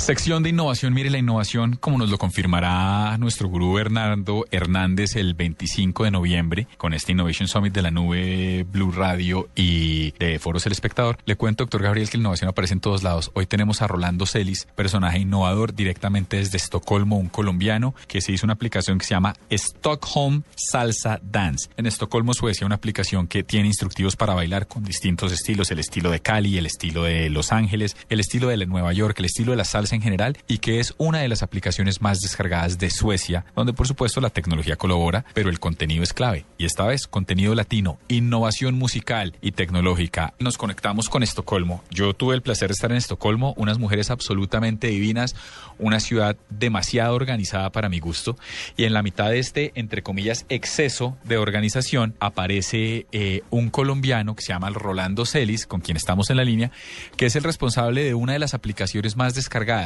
Sección 0.00 0.42
de 0.42 0.48
innovación, 0.48 0.94
mire 0.94 1.10
la 1.10 1.18
innovación, 1.18 1.76
como 1.76 1.98
nos 1.98 2.08
lo 2.08 2.16
confirmará 2.16 3.18
nuestro 3.18 3.48
gurú 3.48 3.74
Bernardo 3.74 4.46
Hernández 4.50 5.14
el 5.14 5.34
25 5.34 6.04
de 6.04 6.10
noviembre 6.10 6.66
con 6.78 6.94
este 6.94 7.12
Innovation 7.12 7.48
Summit 7.48 7.74
de 7.74 7.82
la 7.82 7.90
nube 7.90 8.64
Blue 8.72 8.92
Radio 8.92 9.50
y 9.54 10.12
de 10.12 10.38
Foros 10.38 10.64
El 10.64 10.72
Espectador. 10.72 11.18
Le 11.26 11.36
cuento, 11.36 11.64
doctor 11.64 11.82
Gabriel, 11.82 12.08
que 12.08 12.16
la 12.16 12.22
innovación 12.22 12.48
aparece 12.48 12.72
en 12.72 12.80
todos 12.80 13.02
lados. 13.02 13.30
Hoy 13.34 13.44
tenemos 13.44 13.82
a 13.82 13.88
Rolando 13.88 14.24
Celis, 14.24 14.66
personaje 14.74 15.18
innovador 15.18 15.74
directamente 15.74 16.38
desde 16.38 16.56
Estocolmo, 16.56 17.18
un 17.18 17.28
colombiano 17.28 17.94
que 18.08 18.22
se 18.22 18.32
hizo 18.32 18.46
una 18.46 18.54
aplicación 18.54 18.98
que 18.98 19.04
se 19.04 19.14
llama 19.14 19.34
Stockholm 19.50 20.44
Salsa 20.56 21.20
Dance. 21.22 21.68
En 21.76 21.84
Estocolmo, 21.84 22.32
Suecia, 22.32 22.66
una 22.66 22.76
aplicación 22.76 23.28
que 23.28 23.42
tiene 23.42 23.68
instructivos 23.68 24.16
para 24.16 24.32
bailar 24.32 24.66
con 24.66 24.82
distintos 24.82 25.30
estilos, 25.30 25.70
el 25.70 25.78
estilo 25.78 26.10
de 26.10 26.20
Cali, 26.20 26.56
el 26.56 26.64
estilo 26.64 27.04
de 27.04 27.28
Los 27.28 27.52
Ángeles, 27.52 27.98
el 28.08 28.18
estilo 28.18 28.48
de 28.48 28.64
Nueva 28.64 28.94
York, 28.94 29.18
el 29.18 29.26
estilo 29.26 29.52
de 29.52 29.58
la 29.58 29.64
salsa 29.64 29.89
en 29.92 30.02
general 30.02 30.38
y 30.48 30.58
que 30.58 30.80
es 30.80 30.94
una 30.98 31.18
de 31.18 31.28
las 31.28 31.42
aplicaciones 31.42 32.00
más 32.00 32.20
descargadas 32.20 32.78
de 32.78 32.90
Suecia, 32.90 33.44
donde 33.56 33.72
por 33.72 33.86
supuesto 33.86 34.20
la 34.20 34.30
tecnología 34.30 34.76
colabora, 34.76 35.24
pero 35.34 35.50
el 35.50 35.60
contenido 35.60 36.02
es 36.02 36.12
clave. 36.12 36.46
Y 36.58 36.64
esta 36.64 36.86
vez, 36.86 37.06
contenido 37.06 37.54
latino, 37.54 37.98
innovación 38.08 38.74
musical 38.74 39.34
y 39.40 39.52
tecnológica. 39.52 40.34
Nos 40.38 40.58
conectamos 40.58 41.08
con 41.08 41.22
Estocolmo. 41.22 41.82
Yo 41.90 42.14
tuve 42.14 42.34
el 42.34 42.42
placer 42.42 42.68
de 42.68 42.74
estar 42.74 42.90
en 42.90 42.98
Estocolmo, 42.98 43.54
unas 43.56 43.78
mujeres 43.78 44.10
absolutamente 44.10 44.88
divinas, 44.88 45.34
una 45.78 46.00
ciudad 46.00 46.36
demasiado 46.50 47.14
organizada 47.14 47.70
para 47.72 47.88
mi 47.88 48.00
gusto, 48.00 48.36
y 48.76 48.84
en 48.84 48.92
la 48.92 49.02
mitad 49.02 49.30
de 49.30 49.38
este, 49.38 49.72
entre 49.74 50.02
comillas, 50.02 50.46
exceso 50.48 51.16
de 51.24 51.38
organización, 51.38 52.14
aparece 52.20 53.06
eh, 53.12 53.42
un 53.50 53.70
colombiano 53.70 54.34
que 54.36 54.42
se 54.42 54.52
llama 54.52 54.70
Rolando 54.70 55.26
Celis, 55.26 55.66
con 55.66 55.80
quien 55.80 55.96
estamos 55.96 56.30
en 56.30 56.36
la 56.36 56.44
línea, 56.44 56.70
que 57.16 57.26
es 57.26 57.36
el 57.36 57.44
responsable 57.44 58.04
de 58.04 58.14
una 58.14 58.34
de 58.34 58.38
las 58.38 58.54
aplicaciones 58.54 59.16
más 59.16 59.34
descargadas 59.34 59.79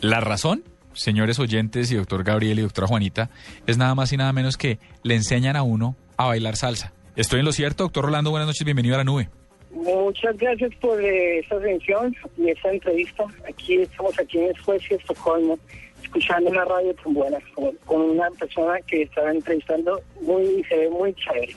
la 0.00 0.20
razón, 0.20 0.64
señores 0.92 1.38
oyentes 1.38 1.90
y 1.90 1.96
doctor 1.96 2.24
Gabriel 2.24 2.58
y 2.58 2.62
doctora 2.62 2.86
Juanita, 2.86 3.30
es 3.66 3.78
nada 3.78 3.94
más 3.94 4.12
y 4.12 4.16
nada 4.16 4.32
menos 4.32 4.56
que 4.56 4.78
le 5.02 5.14
enseñan 5.14 5.56
a 5.56 5.62
uno 5.62 5.96
a 6.16 6.26
bailar 6.26 6.56
salsa. 6.56 6.92
¿Estoy 7.16 7.40
en 7.40 7.46
lo 7.46 7.52
cierto, 7.52 7.84
doctor 7.84 8.04
Rolando? 8.04 8.30
Buenas 8.30 8.48
noches, 8.48 8.64
bienvenido 8.64 8.94
a 8.96 8.98
la 8.98 9.04
nube. 9.04 9.28
Muchas 9.70 10.36
gracias 10.36 10.72
por 10.80 11.00
eh, 11.02 11.40
esta 11.40 11.56
atención 11.56 12.14
y 12.36 12.50
esta 12.50 12.70
entrevista. 12.70 13.24
Aquí 13.48 13.76
estamos 13.76 14.18
aquí 14.18 14.38
en 14.38 14.54
Suecia, 14.54 14.96
Estocolmo, 14.96 15.58
escuchando 16.02 16.50
una 16.50 16.64
radio 16.64 16.94
tan 16.94 17.14
buena, 17.14 17.38
con, 17.54 17.76
con 17.84 18.00
una 18.02 18.30
persona 18.30 18.80
que 18.86 19.02
estaba 19.02 19.30
entrevistando 19.32 20.00
muy 20.20 20.64
se 20.68 20.76
ve 20.76 20.90
muy 20.90 21.14
chévere. 21.14 21.56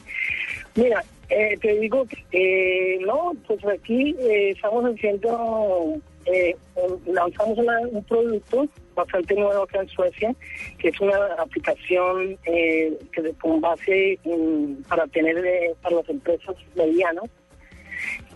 Mira, 0.75 1.03
eh, 1.29 1.57
te 1.61 1.79
digo, 1.79 2.05
eh, 2.31 2.99
no, 3.05 3.33
pues 3.45 3.59
aquí 3.65 4.15
eh, 4.19 4.51
estamos 4.51 4.85
haciendo 4.85 5.99
eh, 6.27 6.55
lanzamos 7.05 7.57
un 7.57 8.03
producto 8.03 8.67
bastante 8.95 9.35
nuevo 9.35 9.63
acá 9.63 9.79
en 9.79 9.89
Suecia, 9.89 10.35
que 10.79 10.89
es 10.89 10.99
una 10.99 11.17
aplicación 11.37 12.37
eh, 12.45 12.97
que 13.13 13.33
con 13.33 13.61
base 13.61 14.19
para 14.89 15.07
tener 15.07 15.37
eh, 15.37 15.73
para 15.81 15.97
las 15.97 16.09
empresas 16.09 16.55
medianas, 16.75 17.25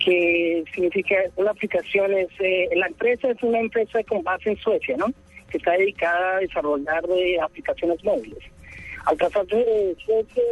que 0.04 0.64
significa 0.74 1.16
una 1.36 1.52
aplicación 1.52 2.14
es 2.14 2.30
eh, 2.40 2.70
la 2.76 2.88
empresa 2.88 3.30
es 3.30 3.42
una 3.44 3.60
empresa 3.60 4.04
con 4.04 4.24
base 4.24 4.52
en 4.52 4.58
Suecia, 4.58 4.98
¿no? 4.98 5.08
Que 5.50 5.58
está 5.58 5.72
dedicada 5.74 6.38
a 6.38 6.40
desarrollar 6.40 7.04
aplicaciones 7.44 8.04
móviles. 8.04 8.40
Al 9.06 9.18
pasar 9.18 9.46
de 9.48 9.96
Suecia 10.06 10.44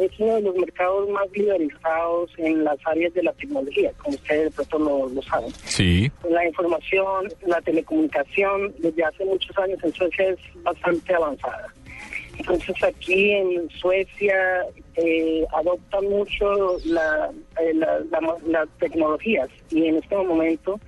es 0.00 0.10
uno 0.18 0.34
de 0.36 0.42
los 0.42 0.54
mercados 0.56 1.08
más 1.08 1.26
liberalizados 1.32 2.30
en 2.38 2.62
las 2.64 2.76
áreas 2.84 3.12
de 3.14 3.22
la 3.22 3.32
tecnología, 3.32 3.90
como 4.02 4.16
ustedes 4.16 4.44
de 4.44 4.50
pronto 4.50 4.78
lo, 4.78 5.08
lo 5.08 5.22
saben. 5.22 5.50
Sí. 5.64 6.10
La 6.28 6.46
información, 6.46 7.28
la 7.46 7.60
telecomunicación, 7.62 8.74
desde 8.78 9.02
hace 9.04 9.24
muchos 9.24 9.56
años 9.58 9.78
en 9.82 9.92
Suecia 9.94 10.28
es 10.28 10.38
bastante 10.62 11.14
avanzada. 11.14 11.72
Entonces 12.38 12.76
aquí 12.84 13.32
en 13.32 13.70
Suecia 13.70 14.66
eh, 14.96 15.46
adoptan 15.54 16.04
mucho 16.06 16.76
la, 16.84 17.30
eh, 17.62 17.72
la- 17.74 18.00
la- 18.10 18.36
las 18.46 18.68
tecnologías 18.78 19.48
y 19.70 19.86
en 19.86 19.96
este 19.96 20.16
momento 20.16 20.78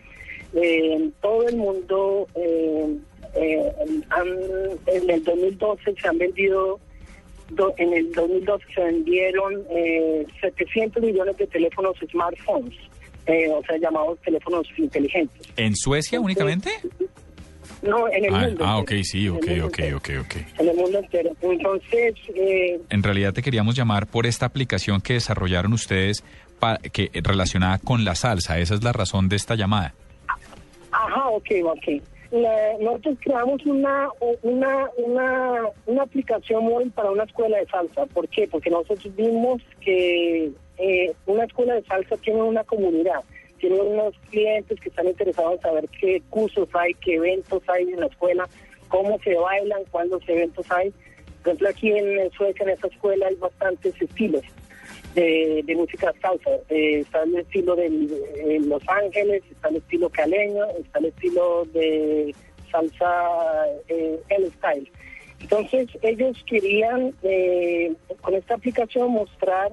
eh, 0.55 0.93
en 0.95 1.13
todo 1.23 1.49
el 1.49 1.57
mundo 1.57 2.27
eh, 2.35 2.97
eh, 3.35 3.73
han- 4.11 4.79
en 4.87 5.11
el 5.11 5.25
2012 5.25 5.95
se 6.01 6.09
han 6.09 6.19
vendido 6.19 6.79
do- 7.51 7.75
en 7.79 7.93
el 7.93 8.13
2012 8.13 8.65
se 8.75 8.81
vendieron 8.83 9.55
eh, 9.71 10.27
700 10.41 11.03
millones 11.03 11.37
de 11.37 11.47
teléfonos 11.47 11.97
smartphones, 12.11 12.75
eh, 13.27 13.49
o 13.51 13.63
sea, 13.65 13.77
llamados 13.79 14.19
teléfonos 14.21 14.67
inteligentes. 14.77 15.47
¿En 15.57 15.75
Suecia 15.77 16.21
únicamente? 16.21 16.71
No, 17.83 18.09
en 18.09 18.25
el 18.25 18.35
Ah, 18.35 18.41
mundo. 18.49 18.65
ah, 18.65 18.79
entero. 18.79 18.99
ok, 19.01 19.05
sí, 19.05 19.29
ok, 19.29 19.47
ok, 19.65 19.79
ok, 19.97 20.09
ok. 20.21 20.37
En 20.59 20.69
el 20.69 20.77
mundo 20.77 20.99
entero. 20.99 21.31
Entonces, 21.43 22.15
eh, 22.35 22.81
En 22.91 23.03
realidad 23.03 23.33
te 23.33 23.43
queríamos 23.43 23.77
llamar 23.77 24.07
por 24.07 24.27
esta 24.27 24.47
aplicación 24.47 25.01
que 25.01 25.15
desarrollaron 25.15 25.73
ustedes 25.73 26.25
pa- 26.59 26.79
que 26.79 27.11
relacionada 27.23 27.79
con 27.79 28.05
la 28.05 28.15
salsa. 28.17 28.59
Esa 28.59 28.75
es 28.75 28.83
la 28.83 28.93
razón 28.93 29.29
de 29.29 29.37
esta 29.37 29.55
llamada. 29.55 29.95
Ajá, 30.91 31.29
ok, 31.29 31.47
ok. 31.65 32.03
La- 32.31 32.77
nosotros 32.79 33.17
creamos 33.21 33.65
una, 33.65 34.09
una, 34.43 34.91
una, 34.99 35.63
una 35.87 36.03
aplicación 36.03 36.65
móvil 36.65 36.91
para 36.91 37.11
una 37.11 37.25
escuela 37.25 37.59
de 37.59 37.67
salsa. 37.67 38.07
¿Por 38.07 38.29
qué? 38.29 38.47
Porque 38.47 38.71
nosotros 38.71 39.15
vimos 39.17 39.63
que 39.81 40.51
eh, 40.77 41.13
una 41.27 41.45
escuela 41.45 41.75
de 41.75 41.85
salsa 41.85 42.17
tiene 42.19 42.43
una 42.43 42.65
comunidad, 42.65 43.21
tiene 43.59 43.81
unos 43.81 44.15
clientes 44.31 44.79
que 44.81 44.91
están 44.91 45.09
interesados 45.09 45.55
en 45.55 45.61
saber 45.63 45.89
qué 46.01 46.23
cursos 46.29 46.69
hay, 46.75 46.93
qué 46.95 47.15
eventos 47.15 47.63
hay 47.69 47.85
en 47.85 48.01
la 48.01 48.07
escuela, 48.07 48.47
cómo 48.89 49.19
se 49.21 49.35
bailan, 49.35 49.83
cuántos 49.91 50.23
eventos 50.29 50.71
hay. 50.71 50.91
Por 51.43 51.55
ejemplo, 51.55 51.69
aquí 51.71 51.91
en 51.91 52.31
Suecia, 52.33 52.63
en 52.65 52.71
esta 52.71 52.89
escuela, 52.89 53.27
hay 53.29 53.35
bastantes 53.37 54.01
estilos 54.03 54.43
de, 55.15 55.75
música 55.77 56.13
salsa. 56.21 56.51
Eh, 56.69 57.01
está 57.01 57.23
el 57.23 57.37
estilo 57.37 57.77
de 57.77 57.87
eh, 57.87 58.61
Los 58.65 58.83
Ángeles, 58.89 59.43
está 59.51 59.69
el 59.69 59.77
estilo 59.77 60.09
caleño, 60.11 60.65
está 60.81 60.99
el 60.99 61.07
estilo 61.07 61.65
de 61.73 62.35
salsa 62.71 63.29
eh, 63.89 64.19
el 64.29 64.53
style. 64.53 64.91
Entonces 65.41 65.89
ellos 66.03 66.43
querían 66.47 67.15
eh, 67.23 67.93
con 68.21 68.35
esta 68.35 68.55
aplicación 68.55 69.13
mostrar 69.13 69.71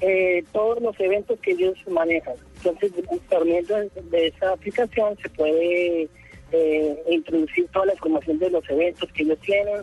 eh, 0.00 0.44
todos 0.52 0.80
los 0.82 0.98
eventos 1.00 1.38
que 1.40 1.52
ellos 1.52 1.76
manejan. 1.88 2.34
Entonces 2.56 2.92
por 3.28 3.44
medio 3.44 3.76
de 4.10 4.26
esa 4.26 4.52
aplicación 4.52 5.16
se 5.22 5.28
puede 5.30 6.08
eh, 6.52 7.02
introducir 7.08 7.66
toda 7.68 7.86
la 7.86 7.92
información 7.94 8.38
de 8.38 8.50
los 8.50 8.68
eventos 8.68 9.10
que 9.12 9.22
ellos 9.22 9.38
tienen, 9.40 9.82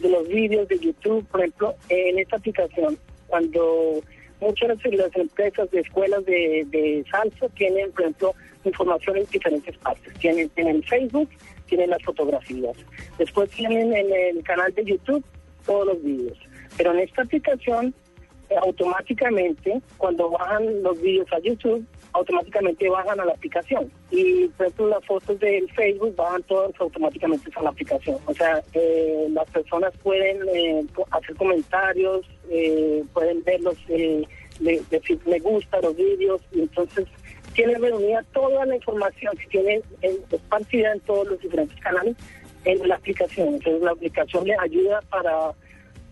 de 0.00 0.08
los 0.10 0.28
vídeos 0.28 0.68
de 0.68 0.78
YouTube, 0.78 1.26
por 1.28 1.40
ejemplo, 1.40 1.74
en 1.88 2.18
esta 2.18 2.36
aplicación, 2.36 2.98
cuando 3.26 4.00
muchas 4.40 4.78
de 4.78 4.96
las 4.96 5.14
empresas 5.16 5.70
de 5.70 5.80
escuelas 5.80 6.24
de, 6.24 6.66
de 6.70 7.04
salsa 7.10 7.48
tienen, 7.50 7.90
por 7.92 8.02
ejemplo, 8.02 8.34
información 8.64 9.18
en 9.18 9.26
diferentes 9.26 9.76
partes. 9.78 10.14
Tienen 10.14 10.50
en 10.56 10.82
Facebook, 10.82 11.28
tienen 11.66 11.90
las 11.90 12.02
fotografías. 12.02 12.76
Después 13.18 13.50
tienen 13.50 13.92
en 13.94 14.12
el 14.12 14.42
canal 14.42 14.72
de 14.74 14.84
YouTube 14.84 15.24
todos 15.66 15.86
los 15.86 16.02
vídeos. 16.02 16.38
Pero 16.76 16.92
en 16.92 17.00
esta 17.00 17.22
aplicación, 17.22 17.94
eh, 18.50 18.54
automáticamente, 18.62 19.80
cuando 19.96 20.30
bajan 20.30 20.82
los 20.82 21.00
vídeos 21.00 21.26
a 21.32 21.38
YouTube, 21.40 21.84
automáticamente 22.12 22.88
bajan 22.88 23.20
a 23.20 23.24
la 23.24 23.32
aplicación. 23.32 23.90
Y, 24.10 24.48
por 24.48 24.66
ejemplo, 24.66 24.88
las 24.88 25.04
fotos 25.04 25.38
del 25.40 25.70
Facebook 25.72 26.14
bajan 26.16 26.42
todas 26.44 26.70
automáticamente 26.80 27.50
a 27.54 27.62
la 27.62 27.70
aplicación. 27.70 28.16
O 28.26 28.34
sea, 28.34 28.62
eh, 28.74 29.26
las 29.30 29.48
personas 29.50 29.92
pueden 30.02 30.38
eh, 30.54 30.84
hacer 31.10 31.36
comentarios, 31.36 32.26
eh, 32.50 33.04
pueden 33.12 33.42
verlos, 33.44 33.76
eh, 33.88 34.22
le- 34.60 34.82
decir 34.90 35.18
me 35.26 35.38
gusta 35.38 35.80
los 35.80 35.94
vídeos, 35.96 36.40
y 36.52 36.60
entonces 36.60 37.06
tiene 37.54 37.76
reunida 37.78 38.22
toda 38.32 38.64
la 38.66 38.76
información 38.76 39.36
que 39.36 39.46
tiene 39.48 39.80
en, 40.02 40.16
esparcida 40.30 40.92
en 40.92 41.00
todos 41.00 41.26
los 41.28 41.40
diferentes 41.40 41.78
canales 41.80 42.16
en 42.64 42.88
la 42.88 42.94
aplicación. 42.96 43.54
Entonces 43.54 43.82
la 43.82 43.90
aplicación 43.92 44.44
le 44.46 44.56
ayuda 44.58 45.00
para, 45.10 45.52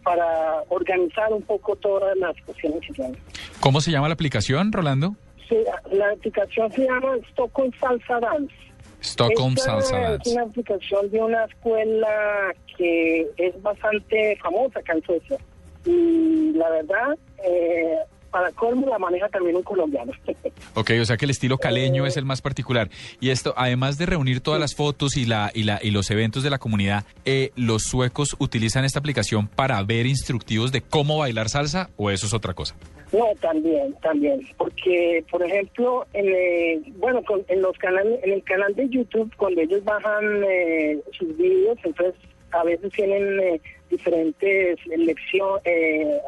para 0.02 0.62
organizar 0.68 1.32
un 1.32 1.42
poco 1.42 1.74
todas 1.76 2.16
las 2.16 2.34
cuestiones 2.42 2.80
que 2.86 2.92
tiene. 2.92 3.16
¿Cómo 3.60 3.80
se 3.80 3.90
llama 3.90 4.08
la 4.08 4.14
aplicación, 4.14 4.72
Rolando? 4.72 5.16
Sí, 5.48 5.56
la 5.92 6.10
aplicación 6.10 6.72
se 6.72 6.84
llama 6.84 7.16
Stockholm 7.30 7.70
Salsa 7.80 8.20
Dance. 8.20 8.54
Stockholm 9.00 9.54
Esta 9.56 9.80
Salsa 9.80 10.02
Es 10.02 10.08
Dance. 10.10 10.30
una 10.32 10.42
aplicación 10.42 11.10
de 11.10 11.22
una 11.22 11.44
escuela 11.44 12.52
que 12.76 13.26
es 13.36 13.62
bastante 13.62 14.36
famosa 14.42 14.80
acá 14.80 14.94
en 14.94 15.02
Suecia. 15.04 15.38
Y 15.84 16.52
la 16.54 16.68
verdad, 16.70 17.16
eh, 17.44 17.96
para 18.30 18.50
colmo 18.52 18.86
la 18.88 18.98
maneja 18.98 19.28
también 19.28 19.56
un 19.56 19.62
colombiano. 19.62 20.12
Ok, 20.74 20.90
o 21.00 21.04
sea 21.06 21.16
que 21.16 21.24
el 21.24 21.30
estilo 21.30 21.56
caleño 21.58 22.04
es 22.06 22.16
el 22.18 22.24
más 22.26 22.42
particular. 22.42 22.90
Y 23.20 23.30
esto, 23.30 23.54
además 23.56 23.96
de 23.98 24.04
reunir 24.06 24.40
todas 24.40 24.60
las 24.60 24.74
fotos 24.74 25.16
y 25.16 25.24
la 25.24 25.50
y 25.54 25.62
la 25.62 25.78
y 25.82 25.90
los 25.90 26.10
eventos 26.10 26.42
de 26.42 26.50
la 26.50 26.58
comunidad, 26.58 27.04
eh, 27.24 27.50
¿los 27.56 27.82
suecos 27.84 28.36
utilizan 28.38 28.84
esta 28.84 28.98
aplicación 28.98 29.48
para 29.48 29.82
ver 29.82 30.06
instructivos 30.06 30.72
de 30.72 30.82
cómo 30.82 31.18
bailar 31.18 31.48
salsa 31.48 31.88
o 31.96 32.10
eso 32.10 32.26
es 32.26 32.34
otra 32.34 32.52
cosa? 32.54 32.74
No, 33.12 33.26
también, 33.40 33.94
también, 34.02 34.46
porque 34.58 35.24
por 35.30 35.42
ejemplo, 35.42 36.06
en, 36.12 36.26
eh, 36.28 36.82
bueno, 36.98 37.22
con- 37.24 37.44
en 37.48 37.62
los 37.62 37.76
canales, 37.78 38.18
en 38.22 38.32
el 38.32 38.42
canal 38.42 38.74
de 38.74 38.88
YouTube, 38.88 39.32
cuando 39.36 39.60
ellos 39.62 39.82
bajan 39.84 40.42
eh, 40.44 40.98
sus 41.12 41.36
vídeos, 41.38 41.78
entonces 41.84 42.14
a 42.52 42.64
veces 42.64 42.92
tienen 42.92 43.40
eh, 43.40 43.60
diferentes 43.90 44.78
lecciones, 44.86 45.62
eh, 45.64 46.20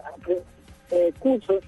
eh, 0.90 1.12
cursos 1.18 1.62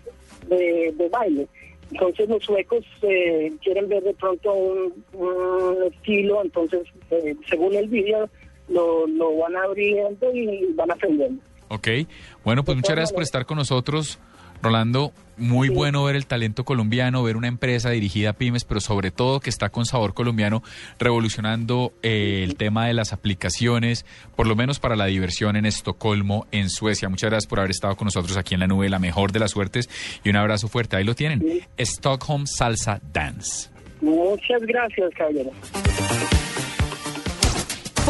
de, 0.48 0.92
de 0.96 1.08
baile. 1.08 1.46
Entonces 1.90 2.28
los 2.28 2.44
suecos 2.44 2.84
eh, 3.02 3.52
quieren 3.62 3.88
ver 3.88 4.02
de 4.04 4.14
pronto 4.14 4.52
un, 4.52 5.04
un 5.12 5.82
estilo, 5.92 6.42
entonces 6.42 6.82
eh, 7.10 7.34
según 7.48 7.74
el 7.74 7.88
vídeo 7.88 8.28
lo, 8.68 9.06
lo 9.08 9.36
van 9.38 9.56
abriendo 9.56 10.32
y 10.32 10.72
van 10.74 10.92
aprendiendo. 10.92 11.42
Ok, 11.68 11.88
bueno, 12.44 12.64
pues 12.64 12.76
muchas 12.76 12.96
gracias 12.96 13.12
por 13.12 13.22
estar 13.22 13.44
con 13.46 13.56
nosotros. 13.58 14.18
Rolando, 14.62 15.12
muy 15.40 15.68
bueno 15.68 16.04
ver 16.04 16.16
el 16.16 16.26
talento 16.26 16.64
colombiano, 16.64 17.22
ver 17.22 17.36
una 17.36 17.48
empresa 17.48 17.90
dirigida 17.90 18.30
a 18.30 18.32
pymes, 18.34 18.64
pero 18.64 18.80
sobre 18.80 19.10
todo 19.10 19.40
que 19.40 19.50
está 19.50 19.70
con 19.70 19.86
sabor 19.86 20.14
colombiano, 20.14 20.62
revolucionando 20.98 21.92
eh, 22.02 22.42
el 22.44 22.56
tema 22.56 22.86
de 22.86 22.94
las 22.94 23.12
aplicaciones, 23.12 24.04
por 24.36 24.46
lo 24.46 24.54
menos 24.54 24.78
para 24.78 24.96
la 24.96 25.06
diversión 25.06 25.56
en 25.56 25.66
Estocolmo, 25.66 26.46
en 26.52 26.70
Suecia. 26.70 27.08
Muchas 27.08 27.30
gracias 27.30 27.48
por 27.48 27.58
haber 27.58 27.70
estado 27.70 27.96
con 27.96 28.06
nosotros 28.06 28.36
aquí 28.36 28.54
en 28.54 28.60
la 28.60 28.66
nube, 28.66 28.88
la 28.88 28.98
mejor 28.98 29.32
de 29.32 29.40
las 29.40 29.50
suertes, 29.50 29.88
y 30.22 30.30
un 30.30 30.36
abrazo 30.36 30.68
fuerte. 30.68 30.96
Ahí 30.96 31.04
lo 31.04 31.14
tienen, 31.14 31.42
Stockholm 31.78 32.46
Salsa 32.46 33.00
Dance. 33.12 33.70
Muchas 34.00 34.62
gracias, 34.62 35.10
caballero. 35.14 35.50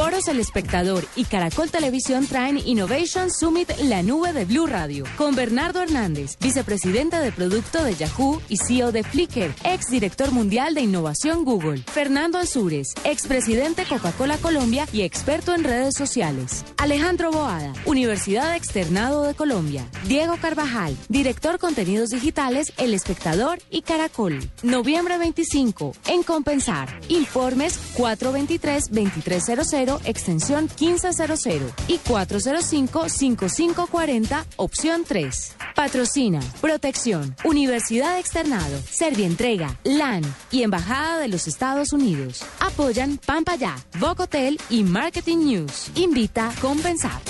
Foros 0.00 0.28
El 0.28 0.40
Espectador 0.40 1.04
y 1.14 1.24
Caracol 1.24 1.70
Televisión 1.70 2.26
traen 2.26 2.56
Innovation 2.56 3.30
Summit 3.30 3.70
La 3.82 4.02
Nube 4.02 4.32
de 4.32 4.46
Blue 4.46 4.66
Radio 4.66 5.04
con 5.18 5.34
Bernardo 5.34 5.82
Hernández, 5.82 6.38
vicepresidente 6.40 7.18
de 7.18 7.30
producto 7.32 7.84
de 7.84 7.94
Yahoo 7.94 8.40
y 8.48 8.56
CEO 8.56 8.92
de 8.92 9.02
Flickr, 9.02 9.54
ex 9.62 9.90
director 9.90 10.30
mundial 10.30 10.72
de 10.72 10.80
innovación 10.80 11.44
Google. 11.44 11.82
Fernando 11.86 12.38
Ansúrez, 12.38 12.94
expresidente 13.04 13.84
Coca-Cola 13.84 14.38
Colombia 14.38 14.88
y 14.90 15.02
experto 15.02 15.54
en 15.54 15.64
redes 15.64 15.96
sociales. 15.98 16.64
Alejandro 16.78 17.30
Boada, 17.30 17.74
Universidad 17.84 18.56
Externado 18.56 19.24
de 19.24 19.34
Colombia. 19.34 19.86
Diego 20.08 20.38
Carvajal, 20.40 20.96
director 21.10 21.58
contenidos 21.58 22.08
digitales 22.08 22.72
El 22.78 22.94
Espectador 22.94 23.58
y 23.68 23.82
Caracol. 23.82 24.40
Noviembre 24.62 25.18
25, 25.18 25.92
en 26.08 26.22
Compensar. 26.22 26.88
Informes 27.10 27.78
423-2300, 27.98 29.89
extensión 30.04 30.68
1500 30.78 31.46
y 31.88 31.98
405-5540, 31.98 34.44
opción 34.56 35.04
3. 35.06 35.56
Patrocina, 35.74 36.40
protección, 36.60 37.34
Universidad 37.44 38.18
Externado, 38.18 38.78
Servientrega, 38.90 39.78
LAN 39.82 40.22
y 40.50 40.62
Embajada 40.62 41.18
de 41.18 41.28
los 41.28 41.48
Estados 41.48 41.92
Unidos. 41.92 42.44
Apoyan 42.60 43.18
Pampaya, 43.18 43.76
Bocotel 43.98 44.60
y 44.68 44.84
Marketing 44.84 45.38
News. 45.38 45.90
Invita 45.94 46.52
Compensar. 46.60 47.20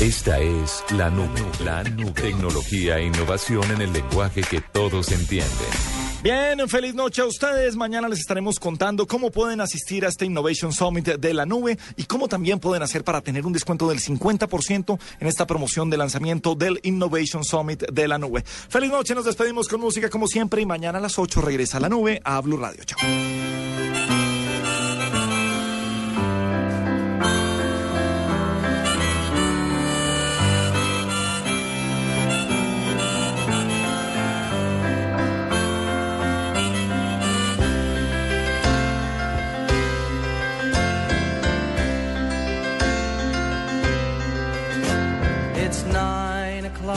Esta 0.00 0.38
es 0.40 0.84
la 0.90 1.10
nube, 1.10 1.42
la 1.64 1.82
nube. 1.82 2.12
Tecnología 2.12 2.98
e 2.98 3.06
innovación 3.06 3.70
en 3.70 3.80
el 3.80 3.92
lenguaje 3.92 4.42
que 4.42 4.60
todos 4.60 5.10
entienden. 5.10 5.95
Bien, 6.26 6.68
feliz 6.68 6.92
noche 6.92 7.22
a 7.22 7.24
ustedes. 7.24 7.76
Mañana 7.76 8.08
les 8.08 8.18
estaremos 8.18 8.58
contando 8.58 9.06
cómo 9.06 9.30
pueden 9.30 9.60
asistir 9.60 10.04
a 10.04 10.08
este 10.08 10.26
Innovation 10.26 10.72
Summit 10.72 11.06
de 11.06 11.32
la 11.32 11.46
nube 11.46 11.78
y 11.96 12.02
cómo 12.02 12.26
también 12.26 12.58
pueden 12.58 12.82
hacer 12.82 13.04
para 13.04 13.20
tener 13.20 13.46
un 13.46 13.52
descuento 13.52 13.88
del 13.88 14.00
50% 14.00 14.98
en 15.20 15.28
esta 15.28 15.46
promoción 15.46 15.88
de 15.88 15.98
lanzamiento 15.98 16.56
del 16.56 16.80
Innovation 16.82 17.44
Summit 17.44 17.84
de 17.92 18.08
la 18.08 18.18
nube. 18.18 18.42
Feliz 18.44 18.90
noche, 18.90 19.14
nos 19.14 19.24
despedimos 19.24 19.68
con 19.68 19.80
música 19.80 20.10
como 20.10 20.26
siempre 20.26 20.60
y 20.60 20.66
mañana 20.66 20.98
a 20.98 21.00
las 21.00 21.16
8 21.16 21.42
regresa 21.42 21.76
a 21.76 21.80
la 21.82 21.88
nube 21.88 22.20
a 22.24 22.40
Blue 22.40 22.56
Radio. 22.56 22.82
Chao. 22.82 24.15